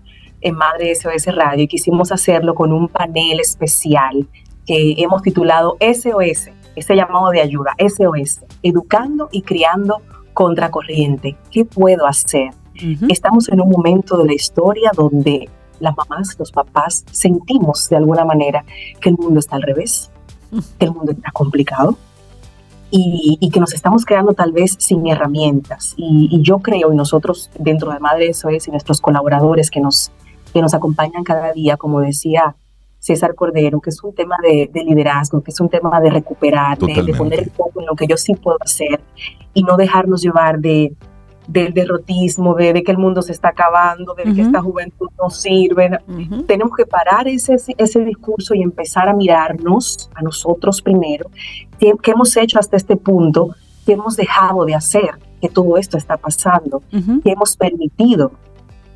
en 0.41 0.55
Madre 0.55 0.93
SOS 0.93 1.33
Radio 1.35 1.63
y 1.63 1.67
quisimos 1.67 2.11
hacerlo 2.11 2.55
con 2.55 2.71
un 2.73 2.87
panel 2.87 3.39
especial 3.39 4.27
que 4.65 4.95
hemos 4.97 5.21
titulado 5.21 5.77
SOS, 5.79 6.49
ese 6.75 6.95
llamado 6.95 7.29
de 7.29 7.41
ayuda, 7.41 7.75
SOS, 7.79 8.41
educando 8.63 9.29
y 9.31 9.41
criando 9.41 10.01
contracorriente. 10.33 11.35
¿Qué 11.51 11.65
puedo 11.65 12.05
hacer? 12.05 12.51
Estamos 13.07 13.49
en 13.49 13.61
un 13.61 13.69
momento 13.69 14.17
de 14.17 14.25
la 14.25 14.33
historia 14.33 14.91
donde 14.95 15.49
las 15.79 15.95
mamás, 15.95 16.35
los 16.37 16.51
papás 16.51 17.05
sentimos 17.11 17.89
de 17.89 17.97
alguna 17.97 18.25
manera 18.25 18.63
que 18.99 19.09
el 19.09 19.17
mundo 19.17 19.39
está 19.39 19.55
al 19.55 19.63
revés, 19.63 20.11
que 20.77 20.85
el 20.85 20.91
mundo 20.91 21.11
está 21.11 21.31
complicado 21.31 21.97
y, 22.91 23.49
que 23.51 23.59
nos 23.59 23.73
estamos 23.73 24.05
quedando 24.05 24.33
tal 24.33 24.51
vez 24.51 24.75
sin 24.79 25.07
herramientas. 25.07 25.93
Y, 25.97 26.41
yo 26.41 26.59
creo, 26.59 26.91
y 26.91 26.95
nosotros 26.95 27.49
dentro 27.57 27.91
de 27.91 27.99
Madre 27.99 28.29
Eso 28.29 28.49
es, 28.49 28.67
y 28.67 28.71
nuestros 28.71 29.01
colaboradores 29.01 29.69
que 29.69 29.79
nos, 29.79 30.11
que 30.53 30.61
nos 30.61 30.73
acompañan 30.73 31.23
cada 31.23 31.53
día, 31.53 31.77
como 31.77 32.01
decía 32.01 32.55
César 32.99 33.35
Cordero, 33.35 33.79
que 33.79 33.91
es 33.91 34.03
un 34.03 34.13
tema 34.13 34.35
de, 34.41 34.69
liderazgo, 34.73 35.41
que 35.41 35.51
es 35.51 35.59
un 35.59 35.69
tema 35.69 35.99
de 36.01 36.09
recuperar, 36.09 36.77
de, 36.77 37.13
poner 37.13 37.39
el 37.41 37.51
foco 37.51 37.79
en 37.79 37.85
lo 37.85 37.95
que 37.95 38.07
yo 38.07 38.17
sí 38.17 38.33
puedo 38.33 38.57
hacer 38.59 38.99
y 39.53 39.63
no 39.63 39.77
dejarnos 39.77 40.21
llevar 40.21 40.59
de, 40.59 40.93
del 41.49 41.73
derrotismo, 41.73 42.53
de, 42.53 42.83
que 42.83 42.91
el 42.91 42.99
mundo 42.99 43.21
se 43.23 43.31
está 43.31 43.49
acabando, 43.49 44.13
de 44.13 44.23
que 44.33 44.41
esta 44.41 44.61
juventud 44.61 45.09
no 45.21 45.29
sirve. 45.31 45.99
Tenemos 46.45 46.75
que 46.77 46.85
parar 46.85 47.27
ese, 47.27 47.55
ese 47.77 48.05
discurso 48.05 48.53
y 48.53 48.61
empezar 48.61 49.09
a 49.09 49.13
mirarnos 49.13 50.09
a 50.13 50.21
nosotros 50.21 50.81
primero, 50.81 51.29
qué, 51.79 51.93
hemos 52.05 52.37
hecho 52.37 52.59
hasta 52.59 52.77
este 52.77 52.95
punto, 52.95 53.55
qué 53.85 53.93
hemos 53.93 54.15
dejado 54.15 54.63
de 54.65 54.75
hacer, 54.75 55.09
que 55.41 55.49
todo 55.49 55.77
esto 55.77 55.97
está 55.97 56.17
pasando, 56.17 56.83
qué 56.91 57.31
hemos 57.31 57.57
permitido 57.57 58.31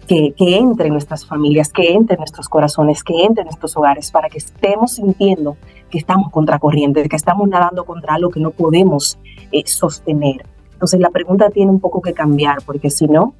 que, 0.07 0.33
entre 0.37 0.87
en 0.87 0.93
nuestras 0.93 1.25
familias, 1.25 1.69
que 1.69 1.91
entre 1.91 2.15
en 2.15 2.19
nuestros 2.19 2.47
corazones, 2.47 3.03
que 3.03 3.23
entre 3.23 3.41
en 3.41 3.47
nuestros 3.47 3.75
hogares, 3.75 4.11
para 4.11 4.29
que 4.29 4.37
estemos 4.37 4.93
sintiendo 4.93 5.57
que 5.89 5.97
estamos 5.97 6.29
contracorriente, 6.31 7.07
que 7.09 7.15
estamos 7.15 7.47
nadando 7.47 7.83
contra 7.85 8.15
algo 8.15 8.29
que 8.29 8.39
no 8.39 8.51
podemos 8.51 9.17
eh, 9.51 9.63
sostener. 9.65 10.52
Entonces 10.73 10.99
la 10.99 11.09
pregunta 11.09 11.49
tiene 11.49 11.71
un 11.71 11.79
poco 11.79 12.01
que 12.01 12.13
cambiar, 12.13 12.57
porque 12.65 12.89
si 12.89 13.07
no, 13.07 13.33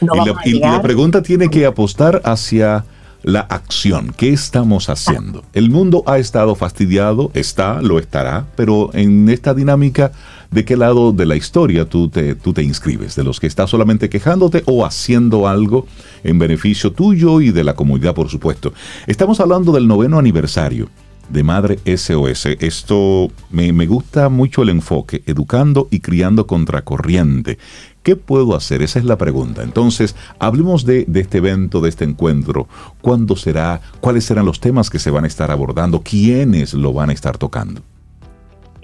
no 0.00 0.14
y, 0.14 0.26
la, 0.26 0.34
y 0.44 0.58
la 0.60 0.82
pregunta 0.82 1.22
tiene 1.22 1.48
que 1.48 1.64
apostar 1.66 2.20
hacia 2.24 2.84
la 3.24 3.40
acción. 3.40 4.12
¿Qué 4.16 4.28
estamos 4.30 4.88
haciendo? 4.90 5.42
El 5.54 5.70
mundo 5.70 6.04
ha 6.06 6.18
estado 6.18 6.54
fastidiado, 6.54 7.30
está, 7.34 7.80
lo 7.80 7.98
estará, 7.98 8.46
pero 8.54 8.90
en 8.92 9.28
esta 9.30 9.54
dinámica 9.54 10.12
de 10.50 10.64
qué 10.64 10.76
lado 10.76 11.12
de 11.12 11.26
la 11.26 11.34
historia 11.34 11.88
tú 11.88 12.08
te, 12.08 12.34
tú 12.34 12.52
te 12.52 12.62
inscribes, 12.62 13.16
de 13.16 13.24
los 13.24 13.40
que 13.40 13.46
estás 13.46 13.70
solamente 13.70 14.08
quejándote 14.08 14.62
o 14.66 14.84
haciendo 14.84 15.48
algo 15.48 15.86
en 16.22 16.38
beneficio 16.38 16.92
tuyo 16.92 17.40
y 17.40 17.50
de 17.50 17.64
la 17.64 17.74
comunidad, 17.74 18.14
por 18.14 18.28
supuesto. 18.28 18.72
Estamos 19.06 19.40
hablando 19.40 19.72
del 19.72 19.88
noveno 19.88 20.18
aniversario 20.18 20.88
de 21.28 21.42
Madre 21.42 21.78
SOS. 21.84 22.46
Esto 22.60 23.30
me, 23.50 23.72
me 23.72 23.86
gusta 23.86 24.28
mucho 24.28 24.62
el 24.62 24.70
enfoque, 24.70 25.22
educando 25.26 25.88
y 25.90 26.00
criando 26.00 26.46
contracorriente. 26.46 27.58
¿Qué 28.02 28.16
puedo 28.16 28.54
hacer? 28.54 28.82
Esa 28.82 28.98
es 28.98 29.04
la 29.04 29.16
pregunta. 29.16 29.62
Entonces, 29.62 30.14
hablemos 30.38 30.84
de, 30.84 31.04
de, 31.08 31.20
este 31.20 31.38
evento, 31.38 31.80
de 31.80 31.88
este 31.88 32.04
encuentro. 32.04 32.68
¿Cuándo 33.00 33.34
será? 33.34 33.80
¿Cuáles 34.00 34.24
serán 34.24 34.44
los 34.44 34.60
temas 34.60 34.90
que 34.90 34.98
se 34.98 35.10
van 35.10 35.24
a 35.24 35.28
estar 35.28 35.50
abordando? 35.50 36.02
¿Quiénes 36.02 36.74
lo 36.74 36.92
van 36.92 37.10
a 37.10 37.14
estar 37.14 37.38
tocando? 37.38 37.80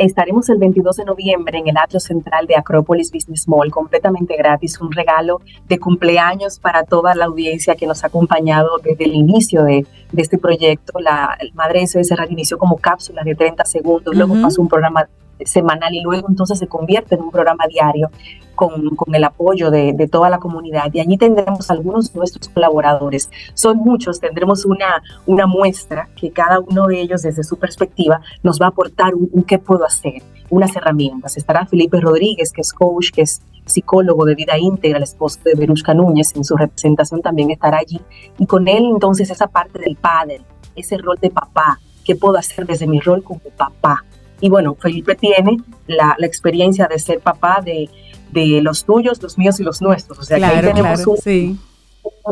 Estaremos 0.00 0.48
el 0.48 0.56
22 0.56 0.96
de 0.96 1.04
noviembre 1.04 1.58
en 1.58 1.68
el 1.68 1.76
atrio 1.76 2.00
central 2.00 2.46
de 2.46 2.56
Acropolis 2.56 3.12
Business 3.12 3.46
Mall, 3.46 3.70
completamente 3.70 4.34
gratis, 4.34 4.80
un 4.80 4.90
regalo 4.90 5.42
de 5.68 5.78
cumpleaños 5.78 6.58
para 6.58 6.84
toda 6.84 7.14
la 7.14 7.26
audiencia 7.26 7.74
que 7.74 7.86
nos 7.86 8.02
ha 8.02 8.06
acompañado 8.06 8.78
desde 8.82 9.04
el 9.04 9.12
inicio 9.14 9.62
de, 9.62 9.86
este 10.16 10.38
proyecto. 10.38 10.98
La 11.00 11.36
Madre 11.52 11.86
SOS 11.86 12.16
Radio 12.16 12.32
inició 12.32 12.56
como 12.56 12.78
cápsula 12.78 13.22
de 13.24 13.34
30 13.34 13.62
segundos, 13.66 14.16
luego 14.16 14.40
pasó 14.40 14.62
un 14.62 14.68
programa 14.68 15.06
semanal 15.44 15.94
y 15.94 16.00
luego 16.00 16.28
entonces 16.28 16.58
se 16.58 16.66
convierte 16.66 17.14
en 17.14 17.22
un 17.22 17.30
programa 17.30 17.64
diario 17.68 18.10
con, 18.54 18.94
con 18.94 19.14
el 19.14 19.24
apoyo 19.24 19.70
de, 19.70 20.08
toda 20.10 20.28
la 20.28 20.38
comunidad. 20.38 20.92
Y 20.92 21.00
allí 21.00 21.16
tendremos 21.16 21.70
algunos 21.70 22.12
de 22.12 22.18
nuestros 22.18 22.48
colaboradores. 22.50 23.30
Son 23.54 23.78
muchos, 23.78 24.20
tendremos 24.20 24.66
una, 24.66 25.02
una 25.24 25.46
muestra 25.46 26.08
que 26.14 26.30
cada 26.30 26.60
uno 26.60 26.86
de 26.86 27.00
ellos 27.00 27.22
desde 27.22 27.42
su 27.42 27.56
perspectiva 27.56 28.20
nos 28.42 28.60
va 28.60 28.66
a 28.66 28.68
aportar 28.68 29.14
un, 29.14 29.44
qué 29.44 29.58
puedo 29.58 29.86
hacer, 29.86 30.22
unas 30.50 30.76
herramientas. 30.76 31.38
Estará 31.38 31.64
Felipe 31.64 32.00
Rodríguez, 32.00 32.52
que 32.52 32.60
es 32.60 32.72
coach, 32.72 33.10
que 33.12 33.22
es 33.22 33.40
psicólogo 33.64 34.26
de 34.26 34.34
vida 34.34 34.58
íntegra, 34.58 34.98
el 34.98 35.04
esposo 35.04 35.40
de 35.44 35.54
Berushka 35.54 35.94
Núñez, 35.94 36.34
en 36.36 36.44
su 36.44 36.56
representación 36.56 37.22
también 37.22 37.50
estará 37.50 37.78
allí. 37.78 38.00
Y 38.38 38.46
con 38.46 38.68
él 38.68 38.84
entonces 38.84 39.30
esa 39.30 39.46
parte 39.46 39.78
del 39.78 39.96
padre, 39.96 40.42
ese 40.76 40.98
rol 40.98 41.18
de 41.20 41.30
papá, 41.30 41.80
qué 42.04 42.14
puedo 42.14 42.36
hacer 42.36 42.66
desde 42.66 42.86
mi 42.86 43.00
rol 43.00 43.22
como 43.22 43.40
papá, 43.56 44.04
y 44.40 44.48
bueno, 44.48 44.74
Felipe 44.74 45.14
tiene 45.14 45.58
la, 45.86 46.14
la 46.18 46.26
experiencia 46.26 46.86
de 46.86 46.98
ser 46.98 47.20
papá 47.20 47.60
de, 47.64 47.88
de, 48.32 48.60
los 48.62 48.84
tuyos, 48.84 49.22
los 49.22 49.38
míos 49.38 49.60
y 49.60 49.64
los 49.64 49.82
nuestros. 49.82 50.18
O 50.18 50.22
sea, 50.22 50.38
que 50.38 50.44
ahí 50.44 50.60
tenemos 50.60 51.06
un, 51.06 51.60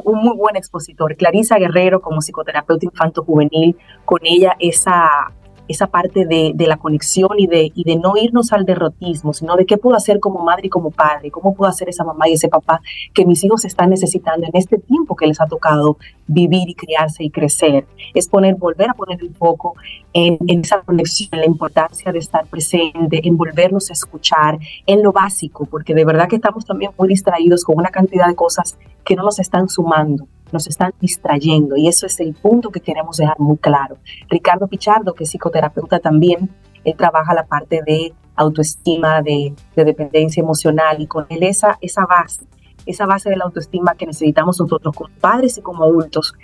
un, 0.05 0.23
muy 0.23 0.37
buen 0.37 0.57
expositor. 0.57 1.17
Clarisa 1.17 1.59
Guerrero 1.59 2.01
como 2.01 2.21
psicoterapeuta 2.21 2.87
infanto 2.87 3.23
juvenil, 3.25 3.77
con 4.05 4.21
ella 4.23 4.57
esa 4.59 5.33
esa 5.69 5.87
parte 5.87 6.25
de, 6.27 6.53
de, 6.55 6.67
la 6.67 6.77
conexión 6.79 7.31
y 7.39 7.47
de, 7.47 7.71
y 7.75 7.85
de 7.85 7.97
no 7.97 8.17
irnos 8.17 8.53
al 8.53 8.65
derrotismo, 8.65 9.33
sino 9.33 9.57
de 9.57 9.67
qué 9.67 9.77
puedo 9.77 9.97
hacer 9.97 10.19
como 10.19 10.43
madre 10.43 10.67
y 10.67 10.71
como 10.71 10.91
padre, 10.91 11.31
cómo 11.31 11.55
puedo 11.55 11.71
hacer 11.71 11.89
esa 11.89 12.05
mamá 12.05 12.29
y 12.29 12.33
ese 12.33 12.49
papá 12.49 12.81
que 13.15 13.27
mis 13.27 13.45
hijos 13.45 13.65
están 13.65 13.91
necesitando 13.91 14.47
en 14.47 14.53
este 14.55 14.79
tiempo 14.79 15.15
que 15.15 15.27
les 15.27 15.41
ha 15.41 15.47
tocado 15.47 15.99
vivir 16.27 16.69
y 16.69 16.75
criarse 16.75 17.23
y 17.25 17.31
crecer. 17.31 17.87
Es 18.15 18.29
poner, 18.29 18.55
volver 18.57 18.91
a 18.91 18.95
poner 18.95 19.21
el 19.21 19.35
foco 19.35 19.75
en, 20.13 20.39
en 20.47 20.61
esa 20.61 20.81
conexión, 20.81 21.29
en 21.33 21.41
la 21.41 21.47
importancia 21.47 22.13
de 22.13 22.19
estar 22.19 22.47
presente, 22.47 23.27
en 23.27 23.37
volvernos 23.37 23.91
a 23.91 23.93
escuchar, 23.93 24.59
en 24.87 25.03
lo 25.03 25.13
básico, 25.13 25.67
porque 25.67 25.95
de 25.95 26.05
verdad 26.05 26.29
que 26.29 26.37
estamos 26.37 26.65
también 26.65 26.93
muy 26.99 27.09
distraídos 27.09 27.65
con 27.65 27.77
una 27.77 27.91
cantidad 27.91 28.27
de 28.27 28.35
cosas 28.35 28.79
que 29.05 29.17
no 29.17 29.23
nos 29.23 29.39
están 29.39 29.69
sumando 29.69 30.27
nos 30.53 30.67
están 30.67 30.93
distrayendo 31.01 31.77
y 31.77 31.89
eso 31.89 32.07
es 32.07 32.19
el 32.21 32.35
punto 32.35 32.71
que 32.71 32.81
queremos 32.81 33.17
dejar 33.17 33.39
muy 33.39 33.57
claro. 33.59 33.99
Ricardo 34.29 34.67
Pichardo, 34.67 35.15
que 35.15 35.25
es 35.25 35.31
psicoterapeuta 35.31 35.99
también, 35.99 36.51
él 36.85 36.95
trabaja 36.97 37.35
la 37.35 37.47
parte 37.47 37.83
de 37.87 38.15
autoestima, 38.37 39.21
de, 39.23 39.53
dependencia 39.75 40.41
emocional 40.41 41.01
y 41.01 41.07
con 41.07 41.27
él 41.29 41.43
esa, 41.43 41.77
esa 41.81 42.07
base, 42.07 42.45
esa 42.87 43.07
base 43.07 43.31
de 43.31 43.37
la 43.37 43.45
autoestima 43.45 43.95
que 43.95 44.07
necesitamos 44.07 44.61
nosotros 44.61 44.95
como 44.95 45.11
padres 45.21 45.59
y 45.59 45.61
como 45.61 45.85
adultos 45.85 46.35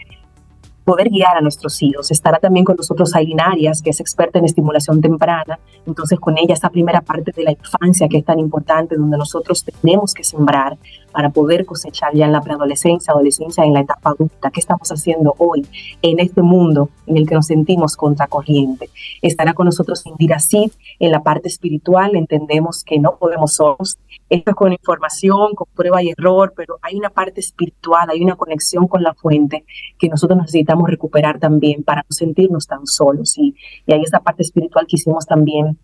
poder 0.84 1.08
guiar 1.08 1.36
a 1.36 1.40
nuestros 1.40 1.82
hijos. 1.82 2.10
Estará 2.10 2.38
también 2.38 2.64
con 2.64 2.76
nosotros 2.76 3.14
Aileen 3.14 3.40
Arias, 3.40 3.80
que 3.82 3.90
es 3.90 4.00
experta 4.00 4.38
en 4.38 4.44
estimulación 4.44 5.00
temprana. 5.00 5.58
Entonces, 5.86 6.20
con 6.20 6.36
ella 6.38 6.54
esta 6.54 6.68
primera 6.68 7.00
parte 7.00 7.32
de 7.32 7.42
la 7.42 7.52
infancia 7.52 8.08
que 8.08 8.18
es 8.18 8.24
tan 8.24 8.38
importante, 8.38 8.96
donde 8.96 9.16
nosotros 9.16 9.64
tenemos 9.64 10.12
que 10.12 10.24
sembrar 10.24 10.76
para 11.14 11.30
poder 11.30 11.64
cosechar 11.64 12.12
ya 12.12 12.26
en 12.26 12.32
la 12.32 12.40
preadolescencia, 12.40 13.12
adolescencia, 13.12 13.64
en 13.64 13.72
la 13.72 13.80
etapa 13.80 14.10
adulta. 14.10 14.50
¿Qué 14.50 14.58
estamos 14.58 14.88
haciendo 14.90 15.32
hoy 15.38 15.64
en 16.02 16.18
este 16.18 16.42
mundo 16.42 16.90
en 17.06 17.16
el 17.16 17.28
que 17.28 17.36
nos 17.36 17.46
sentimos 17.46 17.96
contracorriente? 17.96 18.90
Estará 19.22 19.54
con 19.54 19.66
nosotros 19.66 20.04
Indira 20.06 20.40
Sid 20.40 20.72
en 20.98 21.12
la 21.12 21.22
parte 21.22 21.46
espiritual. 21.46 22.16
Entendemos 22.16 22.82
que 22.82 22.98
no 22.98 23.16
podemos 23.16 23.54
solos. 23.54 23.96
Esto 24.28 24.50
es 24.50 24.56
con 24.56 24.72
información, 24.72 25.54
con 25.54 25.68
prueba 25.72 26.02
y 26.02 26.10
error, 26.10 26.52
pero 26.56 26.78
hay 26.82 26.96
una 26.96 27.10
parte 27.10 27.38
espiritual, 27.38 28.10
hay 28.10 28.20
una 28.20 28.34
conexión 28.34 28.88
con 28.88 29.04
la 29.04 29.14
fuente 29.14 29.64
que 29.98 30.08
nosotros 30.08 30.36
necesitamos 30.36 30.90
recuperar 30.90 31.38
también 31.38 31.84
para 31.84 32.00
no 32.02 32.10
sentirnos 32.10 32.66
tan 32.66 32.86
solos. 32.86 33.38
Y, 33.38 33.54
y 33.86 33.92
hay 33.92 34.02
esta 34.02 34.18
parte 34.18 34.42
espiritual 34.42 34.86
que 34.88 34.96
hicimos 34.96 35.26
también 35.26 35.78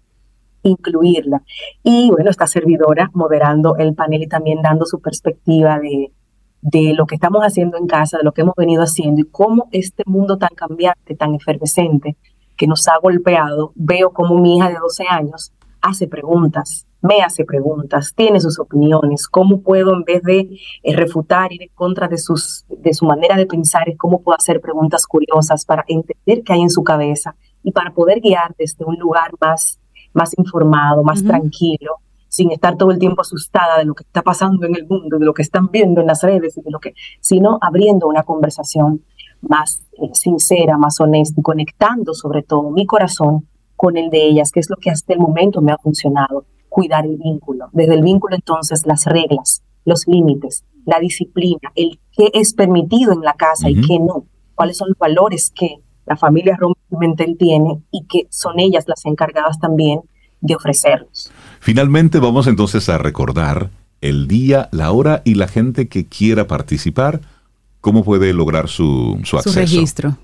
incluirla. 0.63 1.43
Y 1.83 2.11
bueno, 2.11 2.31
esta 2.31 2.47
servidora 2.47 3.11
moderando 3.15 3.77
el 3.77 3.95
panel 3.95 4.23
y 4.23 4.29
también 4.29 4.63
dando 4.63 4.87
su 4.87 5.01
perspectiva 5.01 5.79
de, 5.79 6.13
de 6.63 6.95
lo 6.95 7.07
que 7.07 7.15
estamos 7.15 7.43
haciendo 7.43 7.79
en 7.79 7.87
casa, 7.87 8.19
de 8.19 8.25
lo 8.25 8.33
que 8.33 8.43
hemos 8.43 8.55
venido 8.57 8.83
haciendo 8.83 9.21
y 9.21 9.25
cómo 9.25 9.69
este 9.73 10.03
mundo 10.07 10.37
tan 10.39 10.55
cambiante, 10.55 11.15
tan 11.15 11.35
efervescente, 11.35 12.17
que 12.57 12.67
nos 12.67 12.87
ha 12.89 12.99
golpeado, 12.99 13.73
veo 13.75 14.11
como 14.11 14.39
mi 14.39 14.59
hija 14.59 14.69
de 14.69 14.77
12 14.77 15.05
años 15.09 15.53
hace 15.81 16.07
preguntas, 16.07 16.87
me 17.01 17.23
hace 17.23 17.47
preguntas, 17.47 18.13
tiene 18.15 18.39
sus 18.39 18.59
opiniones, 18.59 19.27
cómo 19.27 19.63
puedo 19.63 19.95
en 19.95 20.05
vez 20.05 20.23
de 20.23 20.59
eh, 20.83 20.95
refutar, 20.95 21.53
ir 21.53 21.63
en 21.63 21.71
contra 21.75 22.07
de, 22.07 22.19
sus, 22.19 22.67
de 22.69 22.93
su 22.93 23.07
manera 23.07 23.37
de 23.37 23.47
pensar, 23.47 23.89
es 23.89 23.97
cómo 23.97 24.21
puedo 24.21 24.37
hacer 24.37 24.61
preguntas 24.61 25.07
curiosas 25.07 25.65
para 25.65 25.85
entender 25.89 26.45
qué 26.45 26.53
hay 26.53 26.61
en 26.61 26.69
su 26.69 26.85
cabeza 26.85 27.35
y 27.63 27.73
para 27.73 27.95
poder 27.95 28.21
guiar 28.21 28.55
desde 28.59 28.85
un 28.85 28.99
lugar 28.99 29.31
más 29.41 29.80
más 30.13 30.37
informado, 30.39 31.03
más 31.03 31.23
tranquilo, 31.23 31.97
sin 32.29 32.53
estar 32.53 32.77
todo 32.77 32.93
el 32.93 32.99
tiempo 32.99 33.23
asustada 33.23 33.79
de 33.79 33.85
lo 33.85 33.95
que 33.95 34.05
está 34.05 34.23
pasando 34.23 34.67
en 34.67 34.77
el 34.77 34.87
mundo, 34.87 35.19
de 35.19 35.25
lo 35.25 35.35
que 35.35 35.43
están 35.43 35.69
viendo 35.71 36.01
en 36.01 36.07
las 36.07 36.23
redes, 36.23 36.55
de 36.55 36.71
lo 36.71 36.79
que, 36.79 36.95
sino 37.21 37.59
abriendo 37.61 38.07
una 38.07 38.23
conversación 38.23 39.03
más 39.43 39.83
eh, 39.93 40.11
sincera, 40.13 40.79
más 40.79 41.01
honesta 41.01 41.41
y 41.41 41.43
conectando 41.43 42.15
sobre 42.15 42.43
todo 42.43 42.71
mi 42.71 42.87
corazón 42.87 43.49
con 43.77 43.97
el 43.97 44.11
de 44.11 44.27
ellas, 44.27 44.53
que 44.53 44.61
es 44.61 44.71
lo 44.71 44.77
que 44.77 44.91
hasta 44.91 45.13
el 45.13 45.19
momento 45.19 45.61
me 45.61 45.73
ha 45.73 45.79
funcionado, 45.79 46.45
cuidar 46.69 47.05
el 47.05 47.17
vínculo. 47.17 47.69
Desde 47.73 47.95
el 47.95 48.03
vínculo 48.03 48.37
entonces 48.37 48.87
las 48.87 49.07
reglas, 49.07 49.63
los 49.85 50.07
límites, 50.07 50.65
la 50.85 51.01
disciplina, 51.01 51.73
el 51.75 51.99
qué 52.13 52.31
es 52.33 52.55
permitido 52.55 53.13
en 53.13 53.23
la 53.23 53.35
casa 53.35 53.69
y 53.69 53.81
qué 53.81 53.99
no, 53.99 54.25
cuáles 54.55 54.77
son 54.77 54.89
los 54.89 54.99
valores 54.99 55.51
que 55.55 55.81
la 56.11 56.17
familia 56.17 56.59
Pimentel 56.91 57.37
tiene 57.39 57.83
y 57.93 58.05
que 58.07 58.27
son 58.31 58.59
ellas 58.59 58.85
las 58.89 59.07
encargadas 59.07 59.61
también 59.61 60.01
de 60.41 60.57
ofrecerlos. 60.57 61.31
Finalmente 61.61 62.19
vamos 62.19 62.49
entonces 62.49 62.89
a 62.89 62.99
recordar 62.99 63.71
el 64.01 64.27
día, 64.27 64.69
la 64.73 64.91
hora 64.91 65.23
y 65.25 65.35
la 65.37 65.47
gente 65.47 65.89
que 65.89 66.07
quiera 66.07 66.49
participar, 66.49 67.21
¿cómo 67.81 68.03
puede 68.03 68.33
lograr 68.33 68.69
su, 68.69 69.21
su 69.23 69.37
acceso? 69.37 69.53
Su 69.53 69.61
registro. 69.61 70.17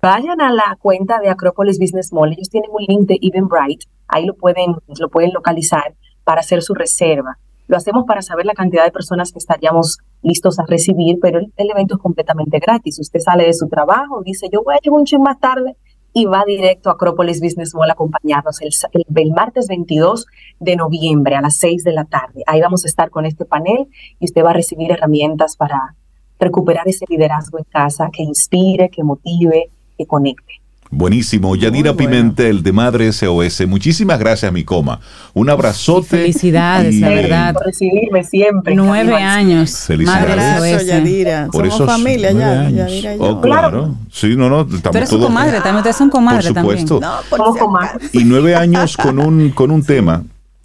Vayan 0.00 0.40
a 0.40 0.50
la 0.50 0.78
cuenta 0.80 1.20
de 1.20 1.28
Acropolis 1.28 1.78
Business 1.78 2.10
Mall, 2.10 2.32
ellos 2.32 2.48
tienen 2.48 2.70
un 2.72 2.84
link 2.88 3.06
de 3.06 3.18
Eventbrite, 3.20 3.86
ahí 4.06 4.24
lo 4.24 4.32
pueden, 4.34 4.76
lo 4.98 5.10
pueden 5.10 5.32
localizar 5.34 5.94
para 6.24 6.40
hacer 6.40 6.62
su 6.62 6.72
reserva. 6.72 7.36
Lo 7.68 7.76
hacemos 7.76 8.04
para 8.06 8.22
saber 8.22 8.46
la 8.46 8.54
cantidad 8.54 8.84
de 8.84 8.90
personas 8.90 9.30
que 9.30 9.38
estaríamos 9.38 9.98
listos 10.22 10.58
a 10.58 10.64
recibir, 10.66 11.18
pero 11.20 11.38
el, 11.38 11.70
evento 11.70 11.96
es 11.96 12.00
completamente 12.00 12.58
gratis. 12.58 12.98
Usted 12.98 13.20
sale 13.20 13.44
de 13.44 13.52
su 13.52 13.68
trabajo, 13.68 14.22
dice, 14.24 14.48
yo 14.50 14.62
voy 14.64 14.74
a 14.74 14.78
llegar 14.82 14.98
un 14.98 15.04
chin 15.04 15.22
más 15.22 15.38
tarde 15.38 15.76
y 16.14 16.24
va 16.24 16.44
directo 16.46 16.88
a 16.88 16.94
Acropolis 16.94 17.42
Business 17.42 17.74
Mall 17.74 17.90
a 17.90 17.92
acompañarnos 17.92 18.62
el, 18.62 18.70
el, 19.14 19.30
martes 19.32 19.68
22 19.68 20.26
de 20.58 20.76
noviembre 20.76 21.36
a 21.36 21.42
las 21.42 21.58
6 21.58 21.84
de 21.84 21.92
la 21.92 22.06
tarde. 22.06 22.42
Ahí 22.46 22.62
vamos 22.62 22.84
a 22.84 22.88
estar 22.88 23.10
con 23.10 23.26
este 23.26 23.44
panel 23.44 23.88
y 24.18 24.24
usted 24.24 24.42
va 24.42 24.50
a 24.50 24.54
recibir 24.54 24.90
herramientas 24.90 25.54
para 25.56 25.94
recuperar 26.40 26.88
ese 26.88 27.04
liderazgo 27.08 27.58
en 27.58 27.64
casa 27.64 28.08
que 28.10 28.22
inspire, 28.22 28.88
que 28.88 29.04
motive, 29.04 29.70
que 29.98 30.06
conecte. 30.06 30.57
Buenísimo. 30.90 31.54
Yadira 31.54 31.94
Pimentel 31.94 32.62
de 32.62 32.72
Madre 32.72 33.12
SOS. 33.12 33.66
Muchísimas 33.66 34.18
gracias, 34.18 34.50
mi 34.52 34.64
coma. 34.64 35.00
Un 35.34 35.50
abrazote. 35.50 36.06
felicidades, 36.08 36.94
la 36.96 37.08
verdad. 37.10 37.54
Por 37.54 37.66
recibirme 37.66 38.24
siempre. 38.24 38.74
Nueve 38.74 39.14
años. 39.14 39.84
Felicidades. 39.86 40.36
Madre 40.36 40.78
SOS. 40.78 40.86
Yadira. 40.86 41.48
Por 41.52 41.70
Somos 41.70 41.86
familia 41.92 42.32
ya, 42.32 42.70
Yadira 42.70 43.14
y 43.14 43.18
Oh, 43.20 43.40
claro. 43.40 43.94
Sí, 44.10 44.34
no, 44.36 44.48
no. 44.48 44.66
Tú 44.66 44.78
eres 44.94 45.08
su 45.10 45.20
comadre, 45.20 45.58
también 45.58 45.76
ustedes 45.76 45.96
son 45.96 46.10
comadre 46.10 46.52
por 46.52 46.62
supuesto. 46.62 47.00
también. 47.00 47.60
No, 47.72 48.20
y 48.20 48.24
nueve 48.24 48.54
años 48.54 48.96
con 48.96 49.18
un, 49.18 49.50
con 49.50 49.70
un 49.70 49.82
tema 49.84 50.24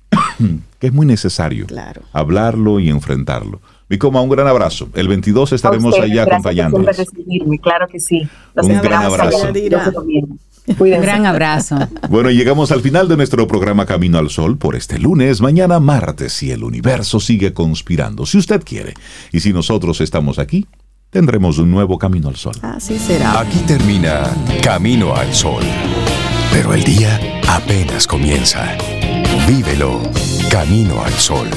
que 0.80 0.88
es 0.88 0.94
muy 0.94 1.06
necesario. 1.06 1.66
Claro. 1.68 2.02
Hablarlo 2.14 2.80
y 2.80 2.90
enfrentarlo. 2.90 3.60
Mi 3.90 3.98
coma, 3.98 4.22
un 4.22 4.30
gran 4.30 4.48
abrazo. 4.48 4.90
El 4.96 5.08
22 5.08 5.54
estaremos 5.54 5.98
allá 6.00 6.24
acompañándoles. 6.24 7.06
Claro 7.62 7.88
que 7.88 8.00
sí. 8.00 8.28
un 8.56 8.82
gran 8.82 9.04
abrazo. 9.04 9.48
Un 10.68 11.02
gran 11.02 11.26
abrazo. 11.26 11.78
Bueno, 12.10 12.32
llegamos 12.32 12.72
al 12.72 12.82
final 12.82 13.08
de 13.08 13.18
nuestro 13.18 13.48
programa 13.48 13.86
Camino 13.86 14.18
al 14.18 14.30
Sol 14.30 14.58
por 14.58 14.76
este 14.76 14.98
lunes, 14.98 15.42
mañana 15.42 15.80
martes, 15.80 16.42
y 16.42 16.52
el 16.52 16.64
universo 16.64 17.20
sigue 17.20 17.54
conspirando, 17.54 18.26
si 18.26 18.38
usted 18.38 18.64
quiere. 18.64 18.94
Y 19.32 19.42
si 19.42 19.52
nosotros 19.52 20.00
estamos 20.00 20.40
aquí, 20.40 20.66
tendremos 21.10 21.58
un 21.58 21.70
nuevo 21.70 21.98
Camino 21.98 22.30
al 22.30 22.38
Sol. 22.38 22.56
Así 22.62 22.98
será. 22.98 23.40
Aquí 23.40 23.60
termina 23.68 24.24
Camino 24.62 25.16
al 25.16 25.34
Sol. 25.34 25.64
Pero 26.52 26.74
el 26.74 26.84
día 26.84 27.20
apenas 27.48 28.08
comienza. 28.08 28.78
Vívelo 29.48 30.00
Camino 30.50 31.04
al 31.04 31.14
Sol. 31.14 31.50